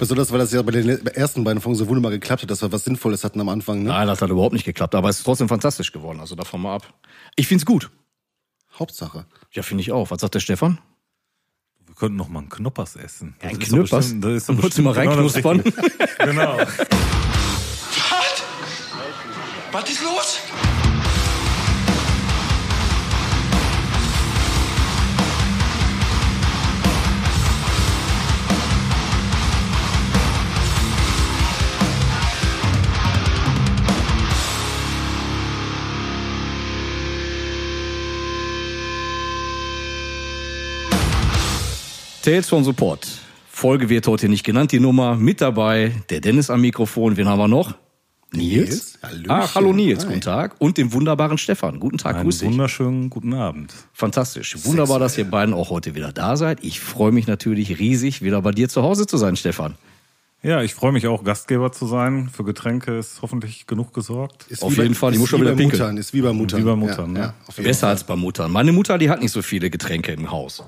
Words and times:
Besonders, 0.00 0.32
weil 0.32 0.38
das 0.38 0.50
ja 0.52 0.62
bei 0.62 0.72
den 0.72 1.06
ersten 1.06 1.44
beiden 1.44 1.60
Folgen 1.60 1.78
so 1.78 1.86
wunderbar 1.86 2.10
geklappt 2.10 2.42
hat, 2.42 2.50
dass 2.50 2.62
wir 2.62 2.72
was 2.72 2.84
Sinnvolles 2.84 3.22
hatten 3.22 3.40
am 3.40 3.48
Anfang. 3.50 3.82
Ne? 3.82 3.90
Nein, 3.90 4.06
das 4.08 4.20
hat 4.22 4.30
überhaupt 4.30 4.54
nicht 4.54 4.64
geklappt, 4.64 4.94
aber 4.94 5.08
es 5.10 5.18
ist 5.18 5.24
trotzdem 5.24 5.48
fantastisch 5.48 5.92
geworden. 5.92 6.18
Also 6.20 6.34
davon 6.34 6.62
mal 6.62 6.74
ab. 6.74 6.92
Ich 7.36 7.46
find's 7.46 7.64
gut. 7.66 7.90
Hauptsache. 8.78 9.26
Ja, 9.52 9.62
finde 9.62 9.82
ich 9.82 9.92
auch. 9.92 10.10
Was 10.10 10.20
sagt 10.22 10.34
der 10.34 10.40
Stefan? 10.40 10.78
Wir 11.86 11.94
könnten 11.94 12.16
noch 12.16 12.28
mal 12.28 12.38
einen 12.40 12.48
Knoppers 12.48 12.96
essen. 12.96 13.36
Ein 13.40 13.50
Das 13.50 13.58
ist 13.58 13.72
doch 13.72 13.76
Knüppers? 13.76 13.90
bestimmt- 13.98 14.24
Das 14.24 14.32
ist 14.32 14.48
doch 14.48 14.54
bestimmt 14.56 14.84
mal 14.86 14.94
genau 14.94 15.10
reinknuspern? 15.10 15.60
Richtige. 15.60 16.08
Genau. 16.24 16.56
Was? 16.58 16.68
Was 19.72 19.90
ist 19.90 20.02
los? 20.02 20.38
Tales 42.22 42.48
from 42.48 42.64
Support. 42.64 43.06
Folge 43.50 43.88
wird 43.88 44.06
heute 44.06 44.28
nicht 44.28 44.44
genannt, 44.44 44.72
die 44.72 44.80
Nummer. 44.80 45.16
Mit 45.16 45.40
dabei 45.40 45.92
der 46.10 46.20
Dennis 46.20 46.50
am 46.50 46.60
Mikrofon. 46.60 47.16
Wen 47.16 47.28
haben 47.28 47.38
wir 47.38 47.48
noch? 47.48 47.74
Nils? 48.32 48.98
Hallöchen. 49.02 49.30
Ach, 49.30 49.54
hallo 49.56 49.72
Nils, 49.72 50.02
Hi. 50.04 50.08
guten 50.08 50.20
Tag. 50.20 50.54
Und 50.60 50.78
den 50.78 50.92
wunderbaren 50.92 51.36
Stefan. 51.36 51.80
Guten 51.80 51.98
Tag, 51.98 52.14
Einen 52.16 52.24
grüß 52.24 52.38
dich. 52.38 52.48
wunderschönen 52.48 53.10
guten 53.10 53.34
Abend. 53.34 53.74
Fantastisch. 53.92 54.56
Wunderbar, 54.64 55.00
dass 55.00 55.18
ihr 55.18 55.24
beiden 55.24 55.52
auch 55.52 55.70
heute 55.70 55.94
wieder 55.96 56.12
da 56.12 56.36
seid. 56.36 56.62
Ich 56.62 56.78
freue 56.78 57.10
mich 57.10 57.26
natürlich 57.26 57.78
riesig, 57.80 58.22
wieder 58.22 58.40
bei 58.42 58.52
dir 58.52 58.68
zu 58.68 58.82
Hause 58.82 59.06
zu 59.06 59.16
sein, 59.16 59.34
Stefan. 59.34 59.74
Ja, 60.42 60.62
ich 60.62 60.74
freue 60.74 60.92
mich 60.92 61.06
auch, 61.08 61.24
Gastgeber 61.24 61.72
zu 61.72 61.86
sein. 61.86 62.30
Für 62.32 62.44
Getränke 62.44 62.96
ist 62.98 63.20
hoffentlich 63.20 63.66
genug 63.66 63.92
gesorgt. 63.92 64.46
Ist 64.48 64.62
Auf 64.62 64.72
wie 64.72 64.76
bei- 64.76 64.82
jeden 64.84 64.94
Fall, 64.94 65.12
ich 65.12 65.18
muss 65.18 65.28
schon 65.28 65.40
wie 65.40 65.46
wieder 65.46 65.56
pinkeln. 65.56 65.80
Muttern, 65.82 65.96
ist 65.96 66.14
wie 66.14 66.22
bei 66.22 66.32
Muttern. 66.32 66.60
Wie 66.60 66.64
bei 66.64 66.76
Muttern, 66.76 67.16
ja, 67.16 67.20
ne? 67.22 67.34
ja, 67.48 67.54
jeden 67.56 67.64
Besser 67.64 67.80
Fall. 67.80 67.90
als 67.90 68.04
bei 68.04 68.16
Muttern. 68.16 68.50
Meine 68.52 68.72
Mutter, 68.72 68.96
die 68.96 69.10
hat 69.10 69.20
nicht 69.20 69.32
so 69.32 69.42
viele 69.42 69.68
Getränke 69.70 70.12
im 70.12 70.30
Haus. 70.30 70.62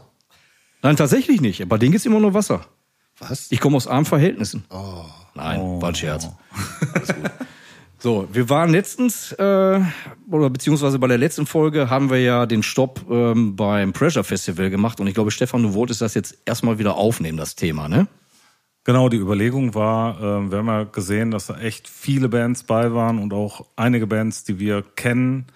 Nein, 0.83 0.97
tatsächlich 0.97 1.41
nicht. 1.41 1.67
Bei 1.69 1.79
denen 1.79 1.93
gibt's 1.93 2.07
immer 2.07 2.21
nur 2.21 2.35
Wasser. 2.35 2.67
Was? 3.19 3.51
Ich 3.51 3.61
komme 3.61 3.77
aus 3.77 3.87
armen 3.87 4.05
Verhältnissen. 4.05 4.65
Nein, 5.35 5.61
war 5.81 5.89
ein 5.89 5.95
Scherz. 5.95 6.29
Alles 6.95 7.09
gut. 7.09 7.31
So, 7.99 8.27
wir 8.33 8.49
waren 8.49 8.71
letztens, 8.71 9.31
äh, 9.31 9.81
oder 10.29 10.51
beziehungsweise 10.51 10.99
bei 10.99 11.07
der 11.07 11.19
letzten 11.19 11.47
Folge 11.47 11.89
haben 11.89 12.11
wir 12.11 12.21
ja 12.21 12.47
den 12.47 12.65
Stopp 12.65 13.07
ähm, 13.09 13.55
beim 13.55 13.93
Pressure 13.93 14.25
Festival 14.25 14.71
gemacht 14.71 14.99
und 14.99 15.07
ich 15.07 15.15
glaube, 15.15 15.31
Stefan, 15.31 15.63
du 15.63 15.75
wolltest 15.75 16.01
das 16.01 16.15
jetzt 16.15 16.37
erstmal 16.45 16.81
wieder 16.81 16.97
aufnehmen, 16.97 17.39
das 17.39 17.55
Thema, 17.55 17.89
ne? 17.89 18.09
Genau, 18.83 19.09
die 19.09 19.19
Überlegung 19.19 19.77
war, 19.77 20.19
äh, 20.19 20.51
wir 20.51 20.59
haben 20.59 20.67
ja 20.67 20.83
gesehen, 20.83 21.31
dass 21.31 21.47
da 21.47 21.61
echt 21.61 21.87
viele 21.87 22.29
Bands 22.29 22.65
bei 22.65 22.93
waren 22.93 23.21
und 23.21 23.33
auch 23.33 23.67
einige 23.77 24.09
Bands, 24.09 24.43
die 24.43 24.59
wir 24.59 24.83
kennen 24.83 25.47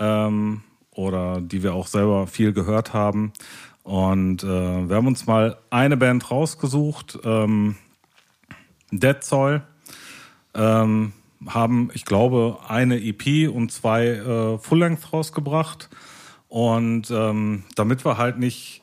ähm, 0.00 0.62
oder 0.90 1.40
die 1.40 1.62
wir 1.62 1.74
auch 1.74 1.86
selber 1.86 2.26
viel 2.26 2.52
gehört 2.52 2.92
haben. 2.92 3.32
Und 3.84 4.42
äh, 4.42 4.46
wir 4.88 4.96
haben 4.96 5.06
uns 5.06 5.26
mal 5.26 5.58
eine 5.68 5.98
Band 5.98 6.30
rausgesucht, 6.30 7.18
ähm, 7.22 7.76
Dead 8.90 9.22
Soil, 9.22 9.62
ähm, 10.54 11.12
haben, 11.46 11.90
ich 11.92 12.06
glaube, 12.06 12.58
eine 12.66 12.96
EP 12.96 13.50
und 13.50 13.70
zwei 13.70 14.06
äh, 14.06 14.58
Full-Length 14.58 15.12
rausgebracht. 15.12 15.90
Und 16.48 17.10
ähm, 17.10 17.64
damit 17.74 18.06
wir 18.06 18.16
halt 18.16 18.38
nicht 18.38 18.80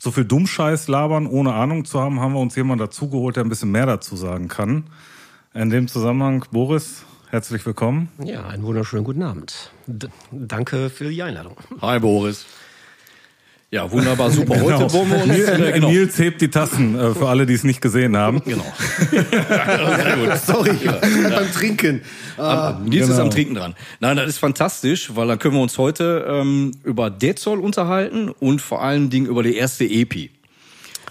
so 0.00 0.10
viel 0.10 0.24
Dummscheiß 0.24 0.88
labern, 0.88 1.28
ohne 1.28 1.54
Ahnung 1.54 1.84
zu 1.84 2.00
haben, 2.00 2.18
haben 2.18 2.32
wir 2.32 2.40
uns 2.40 2.56
jemanden 2.56 2.84
dazugeholt, 2.84 3.36
der 3.36 3.44
ein 3.44 3.48
bisschen 3.48 3.70
mehr 3.70 3.86
dazu 3.86 4.16
sagen 4.16 4.48
kann. 4.48 4.84
In 5.54 5.70
dem 5.70 5.86
Zusammenhang, 5.86 6.44
Boris, 6.50 7.04
herzlich 7.30 7.64
willkommen. 7.64 8.08
Ja, 8.24 8.48
einen 8.48 8.64
wunderschönen 8.64 9.04
guten 9.04 9.22
Abend. 9.22 9.70
D 9.86 10.08
danke 10.32 10.90
für 10.90 11.08
die 11.08 11.22
Einladung. 11.22 11.56
Hi 11.80 12.00
Boris. 12.00 12.44
Ja, 13.74 13.90
wunderbar, 13.90 14.30
super. 14.30 14.56
Heute 14.60 14.74
Genau. 14.76 14.92
wollen 14.92 15.10
wir 15.10 15.22
uns... 15.22 15.48
Äh, 15.48 15.72
genau. 15.72 15.88
Nils 15.88 16.18
hebt 16.18 16.42
die 16.42 16.50
Tassen, 16.50 16.94
äh, 16.94 17.14
für 17.14 17.26
alle, 17.26 17.46
die 17.46 17.54
es 17.54 17.64
nicht 17.64 17.80
gesehen 17.80 18.14
haben. 18.18 18.42
genau. 18.44 18.66
Sehr 19.10 20.16
gut. 20.18 20.36
Sorry, 20.44 20.76
gerade 20.76 21.30
beim 21.34 21.50
Trinken. 21.52 22.02
Ah, 22.36 22.78
Nils 22.84 23.04
ist 23.04 23.12
genau. 23.12 23.22
am 23.22 23.30
Trinken 23.30 23.54
dran. 23.54 23.74
Nein, 23.98 24.18
das 24.18 24.28
ist 24.28 24.38
fantastisch, 24.38 25.12
weil 25.14 25.26
dann 25.26 25.38
können 25.38 25.54
wir 25.54 25.62
uns 25.62 25.78
heute 25.78 26.26
ähm, 26.28 26.72
über 26.84 27.08
Dead 27.08 27.38
Soul 27.38 27.60
unterhalten 27.60 28.28
und 28.28 28.60
vor 28.60 28.82
allen 28.82 29.08
Dingen 29.08 29.24
über 29.24 29.42
die 29.42 29.56
erste 29.56 29.84
EP. 29.86 30.28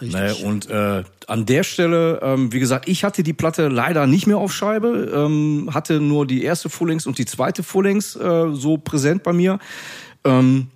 Ne, 0.02 0.36
und 0.44 0.70
äh, 0.70 1.04
an 1.28 1.46
der 1.48 1.64
Stelle, 1.64 2.20
ähm, 2.22 2.54
wie 2.54 2.60
gesagt, 2.60 2.88
ich 2.88 3.04
hatte 3.04 3.24
die 3.24 3.34
Platte 3.34 3.70
leider 3.70 4.06
nicht 4.06 4.28
mehr 4.28 4.38
auf 4.38 4.54
Scheibe, 4.54 5.12
ähm, 5.16 5.70
hatte 5.74 6.00
nur 6.00 6.28
die 6.28 6.44
erste 6.44 6.70
Full-Length 6.70 7.08
und 7.08 7.18
die 7.18 7.26
zweite 7.26 7.64
Full-Length 7.64 8.18
äh, 8.18 8.54
so 8.54 8.78
präsent 8.78 9.24
bei 9.24 9.34
mir. 9.34 9.58
Ähm, 10.24 10.68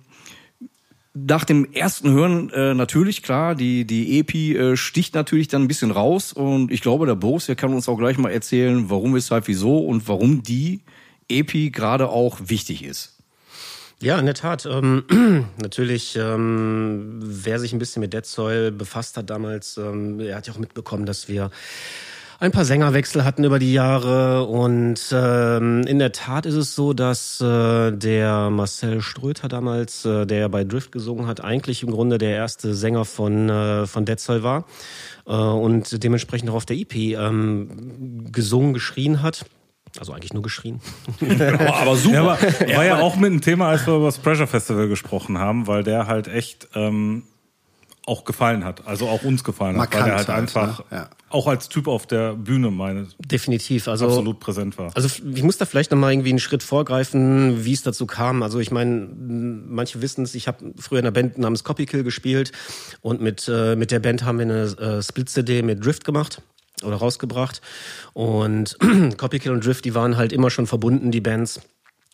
nach 1.16 1.44
dem 1.44 1.72
ersten 1.72 2.10
Hören 2.10 2.50
äh, 2.50 2.74
natürlich, 2.74 3.22
klar, 3.22 3.54
die, 3.54 3.86
die 3.86 4.18
EP 4.18 4.34
äh, 4.34 4.76
sticht 4.76 5.14
natürlich 5.14 5.48
dann 5.48 5.62
ein 5.62 5.68
bisschen 5.68 5.90
raus 5.90 6.32
und 6.32 6.70
ich 6.70 6.82
glaube, 6.82 7.06
der 7.06 7.14
Boris, 7.14 7.46
der 7.46 7.56
kann 7.56 7.72
uns 7.72 7.88
auch 7.88 7.96
gleich 7.96 8.18
mal 8.18 8.30
erzählen, 8.30 8.90
warum, 8.90 9.14
weshalb, 9.14 9.48
wieso 9.48 9.78
und 9.78 10.08
warum 10.08 10.42
die 10.42 10.82
EP 11.28 11.72
gerade 11.72 12.08
auch 12.08 12.38
wichtig 12.44 12.84
ist. 12.84 13.14
Ja, 14.00 14.18
in 14.18 14.26
der 14.26 14.34
Tat. 14.34 14.66
Ähm, 14.66 15.04
natürlich, 15.56 16.16
ähm, 16.16 17.18
wer 17.22 17.58
sich 17.58 17.72
ein 17.72 17.78
bisschen 17.78 18.00
mit 18.00 18.12
Dead 18.12 18.26
Soil 18.26 18.70
befasst 18.70 19.16
hat 19.16 19.30
damals, 19.30 19.78
ähm, 19.78 20.20
er 20.20 20.36
hat 20.36 20.46
ja 20.46 20.52
auch 20.52 20.58
mitbekommen, 20.58 21.06
dass 21.06 21.28
wir 21.28 21.50
ein 22.38 22.52
paar 22.52 22.64
Sängerwechsel 22.64 23.24
hatten 23.24 23.44
über 23.44 23.58
die 23.58 23.72
Jahre 23.72 24.44
und 24.44 25.00
ähm, 25.12 25.82
in 25.86 25.98
der 25.98 26.12
Tat 26.12 26.46
ist 26.46 26.54
es 26.54 26.74
so, 26.74 26.92
dass 26.92 27.40
äh, 27.40 27.92
der 27.92 28.50
Marcel 28.50 29.00
Ströter 29.00 29.48
damals, 29.48 30.04
äh, 30.04 30.26
der 30.26 30.48
bei 30.48 30.64
Drift 30.64 30.92
gesungen 30.92 31.26
hat, 31.26 31.42
eigentlich 31.42 31.82
im 31.82 31.90
Grunde 31.90 32.18
der 32.18 32.30
erste 32.30 32.74
Sänger 32.74 33.04
von 33.04 33.48
äh, 33.48 33.86
von 33.86 34.04
Dead 34.04 34.20
Soil 34.20 34.42
war 34.42 34.64
äh, 35.26 35.32
und 35.32 36.02
dementsprechend 36.02 36.50
auch 36.50 36.54
auf 36.54 36.66
der 36.66 36.76
EP 36.76 36.94
ähm, 36.94 38.28
gesungen, 38.32 38.74
geschrien 38.74 39.22
hat. 39.22 39.46
Also 39.98 40.12
eigentlich 40.12 40.34
nur 40.34 40.42
geschrien. 40.42 40.80
Aber, 41.20 41.74
aber 41.74 41.96
super. 41.96 42.14
Ja, 42.14 42.22
aber 42.22 42.76
war 42.76 42.84
ja 42.84 43.00
auch 43.00 43.16
mit 43.16 43.32
ein 43.32 43.40
Thema, 43.40 43.68
als 43.68 43.86
wir 43.86 43.96
über 43.96 44.06
das 44.06 44.18
Pressure 44.18 44.46
Festival 44.46 44.88
gesprochen 44.88 45.38
haben, 45.38 45.66
weil 45.66 45.84
der 45.84 46.06
halt 46.06 46.28
echt 46.28 46.68
ähm, 46.74 47.22
auch 48.06 48.24
gefallen 48.24 48.64
hat. 48.64 48.86
Also 48.86 49.08
auch 49.08 49.22
uns 49.24 49.42
gefallen 49.42 49.78
hat, 49.80 49.92
weil 49.92 50.04
der 50.04 50.16
halt 50.16 50.28
Markant 50.28 50.28
halt, 50.28 50.60
einfach 50.60 50.90
ne? 50.90 50.96
Ja. 50.98 51.10
auch 51.28 51.48
als 51.48 51.68
Typ 51.68 51.88
auf 51.88 52.06
der 52.06 52.34
Bühne 52.34 52.70
meine 52.70 53.08
Definitiv. 53.18 53.88
Also 53.88 54.06
absolut 54.06 54.38
präsent 54.38 54.78
war. 54.78 54.92
Also 54.94 55.08
ich 55.34 55.42
muss 55.42 55.58
da 55.58 55.66
vielleicht 55.66 55.90
noch 55.90 55.98
mal 55.98 56.12
irgendwie 56.12 56.30
einen 56.30 56.38
Schritt 56.38 56.62
vorgreifen, 56.62 57.64
wie 57.64 57.72
es 57.72 57.82
dazu 57.82 58.06
kam. 58.06 58.44
Also 58.44 58.60
ich 58.60 58.70
meine, 58.70 59.08
manche 59.16 60.00
wissen 60.02 60.22
es, 60.22 60.36
ich 60.36 60.46
habe 60.46 60.72
früher 60.78 61.00
in 61.00 61.04
einer 61.04 61.12
Band 61.12 61.36
namens 61.36 61.64
Copykill 61.64 62.04
gespielt 62.04 62.52
und 63.00 63.20
mit, 63.20 63.48
äh, 63.48 63.74
mit 63.74 63.90
der 63.90 63.98
Band 63.98 64.24
haben 64.24 64.38
wir 64.38 64.44
eine 64.44 64.62
äh, 64.62 65.02
Split-CD 65.02 65.62
mit 65.62 65.84
Drift 65.84 66.04
gemacht 66.04 66.42
oder 66.84 66.96
rausgebracht. 66.96 67.60
Und 68.12 68.78
Copykill 69.16 69.50
und 69.50 69.66
Drift, 69.66 69.84
die 69.84 69.96
waren 69.96 70.16
halt 70.16 70.32
immer 70.32 70.50
schon 70.50 70.68
verbunden, 70.68 71.10
die 71.10 71.20
Bands. 71.20 71.60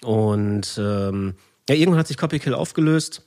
Und 0.02 0.78
ähm, 0.78 1.34
ja, 1.68 1.74
irgendwann 1.74 2.00
hat 2.00 2.08
sich 2.08 2.16
Copykill 2.16 2.54
aufgelöst. 2.54 3.22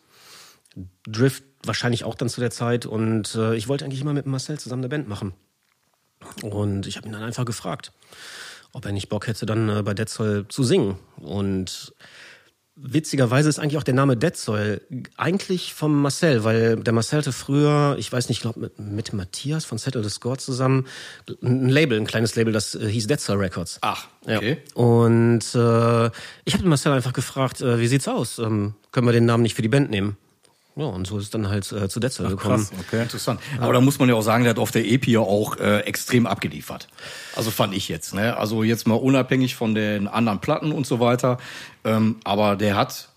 Drift 1.07 1.43
wahrscheinlich 1.67 2.03
auch 2.03 2.15
dann 2.15 2.29
zu 2.29 2.41
der 2.41 2.51
Zeit. 2.51 2.85
Und 2.85 3.35
äh, 3.35 3.55
ich 3.55 3.67
wollte 3.67 3.85
eigentlich 3.85 4.01
immer 4.01 4.13
mit 4.13 4.25
Marcel 4.25 4.59
zusammen 4.59 4.81
eine 4.81 4.89
Band 4.89 5.07
machen. 5.07 5.33
Und 6.41 6.87
ich 6.87 6.97
habe 6.97 7.07
ihn 7.07 7.13
dann 7.13 7.23
einfach 7.23 7.45
gefragt, 7.45 7.91
ob 8.73 8.85
er 8.85 8.91
nicht 8.91 9.09
Bock 9.09 9.27
hätte, 9.27 9.45
dann 9.45 9.69
äh, 9.69 9.83
bei 9.83 9.93
Dead 9.93 10.09
Soil 10.09 10.45
zu 10.47 10.63
singen. 10.63 10.97
Und 11.17 11.93
witzigerweise 12.75 13.47
ist 13.47 13.57
eigentlich 13.57 13.77
auch 13.77 13.83
der 13.83 13.93
Name 13.93 14.17
Dead 14.17 14.35
Soil 14.35 14.81
eigentlich 15.15 15.73
vom 15.73 16.01
Marcel, 16.01 16.43
weil 16.43 16.75
der 16.75 16.93
Marcel 16.93 17.19
hatte 17.19 17.31
früher, 17.31 17.95
ich 17.97 18.11
weiß 18.11 18.27
nicht, 18.27 18.39
ich 18.39 18.41
glaube 18.41 18.59
mit, 18.59 18.79
mit 18.79 19.13
Matthias 19.13 19.63
von 19.63 19.77
Settle 19.77 20.03
the 20.03 20.09
Score 20.09 20.37
zusammen 20.37 20.85
ein 21.41 21.69
Label, 21.69 21.97
ein 21.97 22.05
kleines 22.05 22.35
Label, 22.35 22.51
das 22.51 22.75
äh, 22.75 22.87
hieß 22.87 23.07
Dead 23.07 23.19
Soil 23.19 23.37
Records. 23.37 23.77
Ach, 23.81 24.07
okay. 24.23 24.57
Ja. 24.59 24.81
Und 24.81 25.55
äh, 25.55 26.07
ich 26.43 26.53
habe 26.53 26.63
den 26.63 26.67
Marcel 26.69 26.91
einfach 26.91 27.13
gefragt, 27.13 27.61
äh, 27.61 27.79
wie 27.79 27.87
sieht's 27.87 28.07
aus? 28.07 28.39
Ähm, 28.39 28.75
können 28.91 29.07
wir 29.07 29.13
den 29.13 29.25
Namen 29.25 29.43
nicht 29.43 29.55
für 29.55 29.61
die 29.61 29.69
Band 29.69 29.89
nehmen? 29.89 30.17
Ja, 30.77 30.85
und 30.85 31.07
so 31.07 31.17
ist 31.17 31.25
es 31.25 31.29
dann 31.29 31.47
halt 31.47 31.71
äh, 31.71 31.87
zu 31.87 32.01
Dead 32.01 32.11
Soil 32.11 32.29
gekommen. 32.29 32.57
Krass, 32.57 32.71
okay. 32.77 33.01
Interessant. 33.03 33.39
Aber 33.59 33.71
da 33.71 33.79
muss 33.79 33.97
man 33.97 34.09
ja 34.09 34.15
auch 34.15 34.21
sagen, 34.21 34.43
der 34.43 34.51
hat 34.51 34.59
auf 34.59 34.71
der 34.71 34.85
EP 34.85 35.07
ja 35.07 35.21
auch 35.21 35.57
äh, 35.57 35.79
extrem 35.81 36.27
abgeliefert. 36.27 36.89
Also 37.33 37.49
fand 37.49 37.73
ich 37.73 37.87
jetzt. 37.87 38.13
Ne? 38.13 38.35
Also 38.35 38.61
jetzt 38.61 38.85
mal 38.85 38.95
unabhängig 38.95 39.55
von 39.55 39.73
den 39.73 40.09
anderen 40.09 40.41
Platten 40.41 40.73
und 40.73 40.85
so 40.85 40.99
weiter. 40.99 41.37
Ähm, 41.85 42.17
aber 42.25 42.57
der 42.57 42.75
hat, 42.75 43.07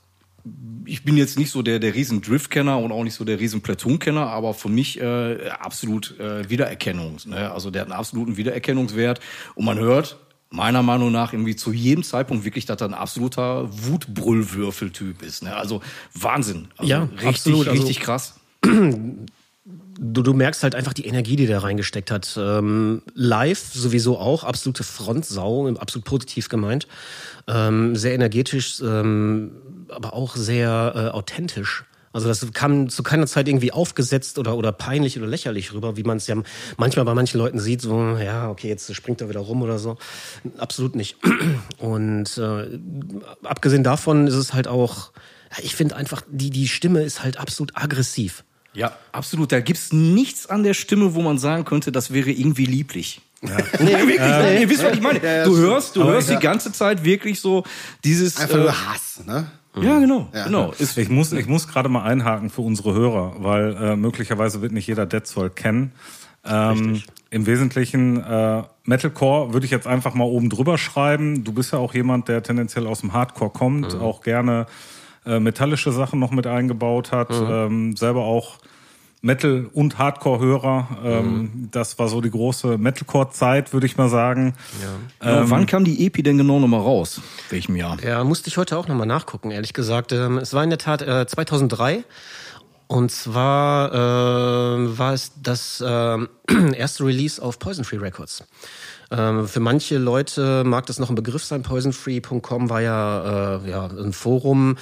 ich 0.84 1.04
bin 1.04 1.16
jetzt 1.16 1.36
nicht 1.36 1.50
so 1.50 1.62
der, 1.62 1.80
der 1.80 1.94
riesen 1.94 2.22
Drift-Kenner 2.22 2.78
und 2.78 2.92
auch 2.92 3.02
nicht 3.02 3.14
so 3.14 3.24
der 3.24 3.40
riesen 3.40 3.60
Platoon-Kenner, 3.60 4.28
aber 4.28 4.54
für 4.54 4.68
mich 4.68 5.00
äh, 5.00 5.48
absolut 5.48 6.16
äh, 6.20 6.48
Wiedererkennung. 6.48 7.16
Ne? 7.26 7.50
Also 7.50 7.72
der 7.72 7.82
hat 7.82 7.88
einen 7.88 7.98
absoluten 7.98 8.36
Wiedererkennungswert. 8.36 9.18
Und 9.56 9.64
man 9.64 9.80
hört, 9.80 10.16
meiner 10.50 10.82
Meinung 10.82 11.12
nach 11.12 11.32
irgendwie 11.32 11.56
zu 11.56 11.72
jedem 11.72 12.02
Zeitpunkt 12.02 12.44
wirklich, 12.44 12.66
dass 12.66 12.80
er 12.80 12.88
ein 12.88 12.94
absoluter 12.94 13.68
Wutbrüllwürfeltyp 13.70 15.22
ist. 15.22 15.42
Ne? 15.42 15.54
Also 15.54 15.82
Wahnsinn. 16.14 16.68
Also 16.76 16.90
Ja, 16.90 17.02
richtig, 17.02 17.28
absolut. 17.28 17.68
Also- 17.68 17.82
richtig 17.82 18.00
krass. 18.00 18.34
du, 18.62 20.22
du 20.22 20.32
merkst 20.32 20.62
halt 20.62 20.74
einfach 20.74 20.92
die 20.94 21.06
Energie, 21.06 21.36
die 21.36 21.46
der 21.46 21.62
reingesteckt 21.62 22.10
hat. 22.10 22.38
Ähm, 22.40 23.02
live 23.14 23.58
sowieso 23.72 24.18
auch, 24.18 24.44
absolute 24.44 24.84
Frontsau, 24.84 25.68
absolut 25.76 26.04
positiv 26.04 26.48
gemeint. 26.48 26.86
Ähm, 27.46 27.96
sehr 27.96 28.14
energetisch, 28.14 28.80
ähm, 28.80 29.52
aber 29.88 30.14
auch 30.14 30.36
sehr 30.36 30.92
äh, 30.94 31.16
authentisch. 31.16 31.84
Also 32.18 32.28
das 32.28 32.52
kam 32.52 32.88
zu 32.88 33.04
keiner 33.04 33.26
Zeit 33.28 33.46
irgendwie 33.46 33.70
aufgesetzt 33.70 34.38
oder, 34.38 34.56
oder 34.56 34.72
peinlich 34.72 35.16
oder 35.16 35.28
lächerlich 35.28 35.72
rüber, 35.72 35.96
wie 35.96 36.02
man 36.02 36.16
es 36.16 36.26
ja 36.26 36.34
manchmal 36.76 37.04
bei 37.04 37.14
manchen 37.14 37.38
Leuten 37.38 37.60
sieht, 37.60 37.80
so, 37.80 38.16
ja, 38.16 38.50
okay, 38.50 38.68
jetzt 38.68 38.92
springt 38.92 39.20
er 39.20 39.28
wieder 39.28 39.40
rum 39.40 39.62
oder 39.62 39.78
so. 39.78 39.96
Absolut 40.58 40.96
nicht. 40.96 41.16
Und 41.78 42.36
äh, 42.38 42.78
abgesehen 43.44 43.84
davon 43.84 44.26
ist 44.26 44.34
es 44.34 44.52
halt 44.52 44.66
auch, 44.66 45.12
ich 45.62 45.76
finde 45.76 45.94
einfach, 45.94 46.22
die, 46.28 46.50
die 46.50 46.66
Stimme 46.66 47.02
ist 47.02 47.22
halt 47.22 47.38
absolut 47.38 47.76
aggressiv. 47.76 48.44
Ja, 48.74 48.96
absolut. 49.12 49.52
Da 49.52 49.60
gibt's 49.60 49.92
nichts 49.92 50.46
an 50.46 50.62
der 50.62 50.74
Stimme, 50.74 51.14
wo 51.14 51.22
man 51.22 51.38
sagen 51.38 51.64
könnte, 51.64 51.92
das 51.92 52.12
wäre 52.12 52.30
irgendwie 52.30 52.66
lieblich. 52.66 53.20
Ja. 53.42 53.56
nee, 53.78 53.92
wirklich, 53.92 54.20
äh, 54.20 54.62
ihr 54.62 54.68
wisst, 54.68 54.82
was 54.82 54.94
ich 54.94 55.00
meine. 55.00 55.24
Ja, 55.24 55.44
du 55.44 55.56
hörst, 55.56 55.94
du 55.94 56.04
hörst 56.04 56.30
die 56.30 56.36
ganze 56.36 56.72
Zeit 56.72 57.04
wirklich 57.04 57.40
so 57.40 57.64
dieses 58.04 58.36
einfach 58.36 58.56
äh, 58.56 58.60
nur 58.60 58.72
Hass, 58.72 59.22
ne? 59.26 59.46
Ja, 59.80 59.98
genau, 60.00 60.28
ja. 60.34 60.44
genau. 60.44 60.72
Ist, 60.78 60.98
ich 60.98 61.08
muss, 61.08 61.32
ich 61.32 61.46
muss 61.46 61.68
gerade 61.68 61.88
mal 61.88 62.02
einhaken 62.02 62.50
für 62.50 62.62
unsere 62.62 62.94
Hörer, 62.94 63.36
weil 63.38 63.76
äh, 63.76 63.96
möglicherweise 63.96 64.60
wird 64.60 64.72
nicht 64.72 64.86
jeder 64.86 65.06
Dead 65.06 65.24
Soul 65.26 65.50
kennen. 65.50 65.92
Ähm, 66.44 67.02
Im 67.30 67.46
Wesentlichen 67.46 68.22
äh, 68.22 68.62
Metalcore 68.84 69.52
würde 69.52 69.66
ich 69.66 69.72
jetzt 69.72 69.86
einfach 69.86 70.14
mal 70.14 70.24
oben 70.24 70.50
drüber 70.50 70.78
schreiben. 70.78 71.44
Du 71.44 71.52
bist 71.52 71.72
ja 71.72 71.78
auch 71.78 71.94
jemand, 71.94 72.28
der 72.28 72.42
tendenziell 72.42 72.86
aus 72.86 73.00
dem 73.00 73.12
Hardcore 73.12 73.50
kommt, 73.50 73.94
mhm. 73.94 74.00
auch 74.00 74.22
gerne 74.22 74.66
äh, 75.26 75.38
metallische 75.38 75.92
Sachen 75.92 76.18
noch 76.18 76.30
mit 76.30 76.46
eingebaut 76.46 77.12
hat, 77.12 77.30
mhm. 77.30 77.46
ähm, 77.50 77.96
selber 77.96 78.22
auch 78.22 78.58
Metal- 79.20 79.68
und 79.72 79.98
Hardcore-Hörer. 79.98 80.98
Ähm, 81.04 81.26
mhm. 81.26 81.68
Das 81.70 81.98
war 81.98 82.08
so 82.08 82.20
die 82.20 82.30
große 82.30 82.78
Metalcore-Zeit, 82.78 83.72
würde 83.72 83.86
ich 83.86 83.96
mal 83.96 84.08
sagen. 84.08 84.54
Ja. 85.20 85.40
Ähm, 85.40 85.50
wann 85.50 85.66
kam 85.66 85.84
die 85.84 86.06
EP 86.06 86.22
denn 86.22 86.38
genau 86.38 86.60
nochmal 86.60 86.80
raus? 86.80 87.20
Welchem 87.50 87.76
Jahr? 87.76 87.98
Ja, 88.02 88.22
musste 88.24 88.48
ich 88.48 88.56
heute 88.56 88.76
auch 88.76 88.88
nochmal 88.88 89.06
nachgucken, 89.06 89.50
ehrlich 89.50 89.72
gesagt. 89.72 90.12
Ähm, 90.12 90.38
es 90.38 90.54
war 90.54 90.62
in 90.62 90.70
der 90.70 90.78
Tat 90.78 91.02
äh, 91.02 91.26
2003. 91.26 92.04
Und 92.86 93.10
zwar 93.10 93.92
äh, 93.92 94.98
war 94.98 95.12
es 95.12 95.32
das 95.42 95.82
äh, 95.82 96.18
erste 96.74 97.04
Release 97.04 97.40
auf 97.42 97.58
Poison 97.58 97.84
Free 97.84 97.98
Records. 97.98 98.44
Ähm, 99.10 99.48
für 99.48 99.60
manche 99.60 99.98
Leute 99.98 100.64
mag 100.64 100.86
das 100.86 100.98
noch 100.98 101.08
ein 101.08 101.14
Begriff 101.14 101.44
sein. 101.44 101.62
Poisonfree.com 101.62 102.70
war 102.70 102.80
ja, 102.80 103.60
äh, 103.62 103.70
ja 103.70 103.86
ein 103.86 104.12
Forum, 104.12 104.76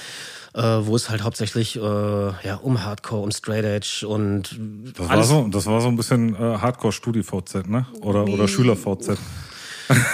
äh, 0.57 0.87
wo 0.87 0.95
es 0.95 1.09
halt 1.09 1.23
hauptsächlich 1.23 1.75
äh, 1.75 1.79
ja 1.79 2.55
um 2.61 2.83
Hardcore, 2.83 3.21
um 3.21 3.31
Straight 3.31 3.63
Edge 3.63 4.05
und 4.07 4.59
das 4.97 5.07
war 5.07 5.23
so, 5.23 5.47
das 5.49 5.65
war 5.67 5.81
so 5.81 5.87
ein 5.87 5.95
bisschen 5.95 6.35
äh, 6.35 6.57
Hardcore 6.57 6.91
Studi 6.91 7.21
VZ, 7.21 7.67
ne? 7.67 7.85
Oder 8.01 8.25
oder 8.25 8.47
Schüler 8.47 8.75
VZ. 8.75 9.17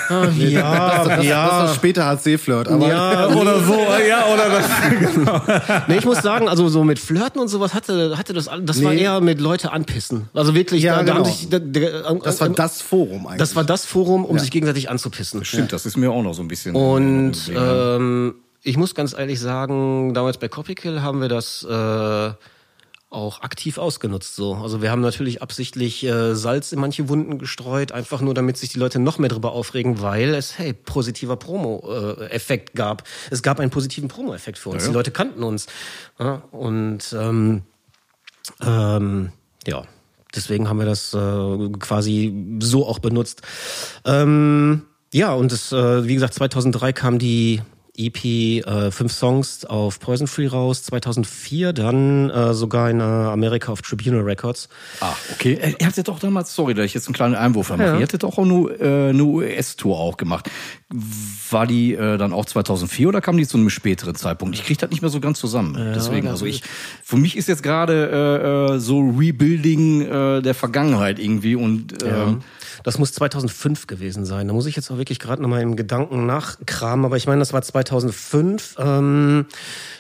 Ah, 0.10 0.28
ja, 0.38 0.98
das, 0.98 1.08
das, 1.08 1.26
ja. 1.26 1.64
Das 1.64 1.76
später 1.76 2.06
HC-Flirt, 2.06 2.68
aber. 2.68 2.88
Ja, 2.88 3.28
oder 3.36 3.60
so, 3.60 3.74
ja, 3.74 4.26
oder 4.32 4.50
das, 4.50 4.70
genau. 5.16 5.42
Nee, 5.88 5.98
ich 5.98 6.06
muss 6.06 6.22
sagen, 6.22 6.48
also 6.48 6.68
so 6.68 6.84
mit 6.84 7.00
Flirten 7.00 7.42
und 7.42 7.48
sowas 7.48 7.74
hatte, 7.74 8.18
hatte 8.18 8.34
das, 8.34 8.50
das 8.62 8.78
nee. 8.78 8.86
war 8.86 8.94
eher 8.94 9.22
mit 9.22 9.42
Leute 9.42 9.72
anpissen. 9.72 10.30
Also 10.34 10.54
wirklich, 10.54 10.84
ja, 10.84 10.98
da, 10.98 11.04
genau. 11.04 11.18
da 11.20 11.26
sich, 11.26 11.50
da, 11.50 11.60
da, 11.60 12.14
das 12.16 12.42
war 12.42 12.50
das 12.50 12.82
Forum 12.82 13.26
eigentlich. 13.26 13.40
Das 13.40 13.56
war 13.56 13.64
das 13.64 13.86
Forum, 13.86 14.26
um 14.26 14.36
ja. 14.36 14.42
sich 14.42 14.52
gegenseitig 14.52 14.90
anzupissen. 14.90 15.44
Stimmt, 15.44 15.74
das 15.74 15.86
ist 15.86 15.98
mir 15.98 16.12
auch 16.12 16.22
noch 16.22 16.34
so 16.34 16.44
ein 16.44 16.48
bisschen. 16.48 16.76
Und, 16.76 17.52
ähm, 17.56 18.36
ich 18.64 18.78
muss 18.78 18.96
ganz 18.96 19.14
ehrlich 19.14 19.40
sagen, 19.40 20.14
damals 20.14 20.38
bei 20.38 20.48
Copykill 20.48 21.02
haben 21.02 21.22
wir 21.22 21.30
das, 21.30 21.64
äh, 21.64 22.34
auch 23.14 23.42
aktiv 23.42 23.78
ausgenutzt. 23.78 24.36
So, 24.36 24.56
also 24.56 24.82
wir 24.82 24.92
haben 24.92 25.02
natürlich 25.02 25.42
absichtlich 25.42 26.04
äh, 26.04 26.36
Salz 26.36 26.72
in 26.72 26.80
manche 26.80 27.08
Wunden 27.10 27.38
gestreut, 27.38 27.92
einfach 27.92 28.22
nur, 28.22 28.34
damit 28.34 28.58
sich 28.58 28.70
die 28.70 28.80
Leute 28.80 29.00
noch 29.00 29.20
mehr 29.20 29.30
darüber 29.30 29.52
aufregen, 29.52 30.02
weil 30.02 30.34
es 30.34 30.58
hey 30.58 30.74
positiver 30.74 31.38
Promo-Effekt 31.38 32.74
gab. 32.74 33.04
Es 33.30 33.44
gab 33.44 33.60
einen 33.60 33.70
positiven 33.70 34.10
Promo-Effekt 34.10 34.58
für 34.58 34.70
uns. 34.70 34.84
Ja. 34.84 34.90
Die 34.90 34.94
Leute 34.96 35.12
kannten 35.12 35.44
uns 35.44 35.68
ja, 36.20 36.42
und 36.52 37.16
ähm, 37.18 37.62
ähm, 38.62 39.32
ja, 39.68 39.84
deswegen 40.36 40.68
haben 40.68 40.80
wir 40.80 40.86
das 40.86 41.14
äh, 41.14 41.70
quasi 41.80 42.58
so 42.60 42.88
auch 42.88 43.00
benutzt. 43.00 43.44
Ähm, 44.06 44.84
ja, 45.14 45.34
und 45.34 45.52
es, 45.52 45.72
äh, 45.72 46.08
wie 46.08 46.16
gesagt, 46.16 46.34
2003 46.34 46.94
kam 46.94 47.20
die 47.20 47.62
EP, 47.96 48.26
äh, 48.26 48.92
fünf 48.92 49.14
Songs 49.14 49.66
auf 49.66 50.00
Poison 50.00 50.28
Free 50.28 50.48
raus, 50.48 50.84
2004 50.84 51.74
dann 51.74 52.30
äh, 52.32 52.54
sogar 52.54 52.90
in 52.90 53.00
äh, 53.00 53.04
Amerika 53.04 53.72
auf 53.72 53.84
Tribunal 53.84 54.22
Records. 54.22 54.68
Ah, 55.00 55.14
okay. 55.32 55.58
Er, 55.62 55.80
er 55.80 55.88
hatte 55.88 56.04
doch 56.04 56.20
damals, 56.20 56.56
sorry, 56.56 56.74
dass 56.74 56.86
ich 56.86 56.96
jetzt 56.96 57.08
einen 57.08 57.14
kleinen 57.14 57.36
Einwurf 57.36 57.70
mache, 57.70 57.84
ja. 57.84 57.96
er 57.96 58.02
hatte 58.02 58.18
doch 58.18 58.38
auch 58.38 58.44
eine, 58.44 58.54
äh, 58.80 59.10
eine 59.10 59.24
US-Tour 59.24 60.00
auch 60.00 60.18
gemacht. 60.18 60.50
War 61.52 61.68
die 61.68 61.94
äh, 61.94 62.18
dann 62.18 62.34
auch 62.34 62.46
2004 62.46 63.10
oder 63.10 63.22
kam 63.22 63.38
die 63.38 63.48
zu 63.48 63.58
einem 63.58 63.70
späteren 63.70 64.16
Zeitpunkt? 64.16 64.56
Ich 64.56 64.64
kriege 64.64 64.80
das 64.80 64.90
nicht 64.90 65.02
mehr 65.02 65.12
so 65.12 65.20
ganz 65.20 65.40
zusammen. 65.40 65.76
Ja, 65.78 65.94
Deswegen, 65.94 66.28
also 66.28 66.46
ich, 66.46 66.64
für 67.04 67.18
mich 67.18 67.38
ist 67.38 67.48
jetzt 67.48 67.62
gerade 67.62 68.74
äh, 68.74 68.76
äh, 68.76 68.80
so 68.80 69.02
Rebuilding 69.02 70.02
äh, 70.02 70.42
der 70.42 70.56
Vergangenheit 70.56 71.20
irgendwie 71.20 71.56
und 71.56 72.02
äh, 72.02 72.08
ja. 72.08 72.38
Das 72.84 72.98
muss 72.98 73.14
2005 73.14 73.88
gewesen 73.88 74.26
sein. 74.26 74.48
Da 74.48 74.54
muss 74.54 74.66
ich 74.66 74.76
jetzt 74.76 74.92
auch 74.92 74.98
wirklich 74.98 75.20
gerade 75.20 75.42
nochmal 75.42 75.62
im 75.62 75.76
Gedanken 75.76 76.26
nachkramen. 76.26 77.06
Aber 77.06 77.18
ich 77.18 77.28
meine, 77.28 77.40
das 77.40 77.54
war 77.54 77.62
2005. 77.62 78.76
Ähm, 78.80 79.46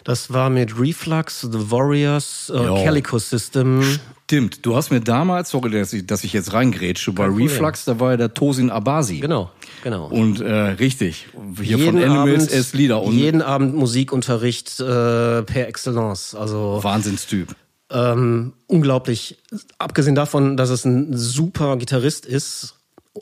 das 0.03 0.33
war 0.33 0.49
mit 0.49 0.79
Reflux, 0.79 1.41
The 1.41 1.71
Warriors, 1.71 2.51
äh, 2.53 2.83
Calico 2.83 3.17
System. 3.17 3.83
Stimmt. 4.25 4.65
Du 4.65 4.75
hast 4.75 4.89
mir 4.89 5.01
damals, 5.01 5.49
sorry, 5.49 5.69
dass 5.71 5.93
ich, 5.93 6.07
dass 6.07 6.23
ich 6.23 6.33
jetzt 6.33 6.53
reingrätsche, 6.53 7.11
bei 7.11 7.25
Reflux, 7.25 7.85
da 7.85 7.99
war 7.99 8.11
ja 8.11 8.17
der 8.17 8.33
Tosin 8.33 8.69
Abasi. 8.69 9.19
Genau, 9.19 9.51
genau. 9.83 10.07
Und 10.07 10.41
äh, 10.41 10.51
richtig, 10.51 11.27
hier 11.61 11.77
jeden 11.77 11.99
von 11.99 12.03
Animals 12.03 12.47
S 12.47 12.73
Lieder. 12.73 13.01
Und 13.03 13.13
jeden 13.13 13.41
Abend 13.41 13.75
Musikunterricht 13.75 14.79
äh, 14.79 15.43
per 15.43 15.67
Excellence. 15.67 16.35
Also 16.35 16.79
Wahnsinnstyp. 16.81 17.55
Ähm, 17.93 18.53
unglaublich. 18.67 19.37
Abgesehen 19.77 20.15
davon, 20.15 20.57
dass 20.57 20.69
es 20.69 20.83
ein 20.83 21.15
super 21.15 21.77
Gitarrist 21.77 22.25
ist, 22.25 22.75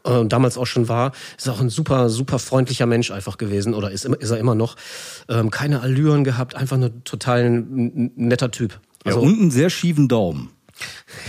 äh, 0.05 0.25
damals 0.25 0.57
auch 0.57 0.65
schon 0.65 0.87
war, 0.87 1.11
ist 1.37 1.49
auch 1.49 1.59
ein 1.59 1.69
super, 1.69 2.09
super 2.09 2.39
freundlicher 2.39 2.85
Mensch 2.85 3.11
einfach 3.11 3.37
gewesen 3.37 3.73
oder 3.73 3.91
ist, 3.91 4.05
ist 4.05 4.29
er 4.29 4.37
immer 4.37 4.55
noch. 4.55 4.77
Ähm, 5.27 5.51
keine 5.51 5.81
Allüren 5.81 6.23
gehabt, 6.23 6.55
einfach 6.55 6.77
nur 6.77 7.03
total 7.03 7.49
netter 7.51 8.51
Typ. 8.51 8.79
Also, 9.03 9.19
ja, 9.19 9.27
und 9.27 9.39
einen 9.39 9.51
sehr 9.51 9.69
schiefen 9.69 10.07
Daumen. 10.07 10.51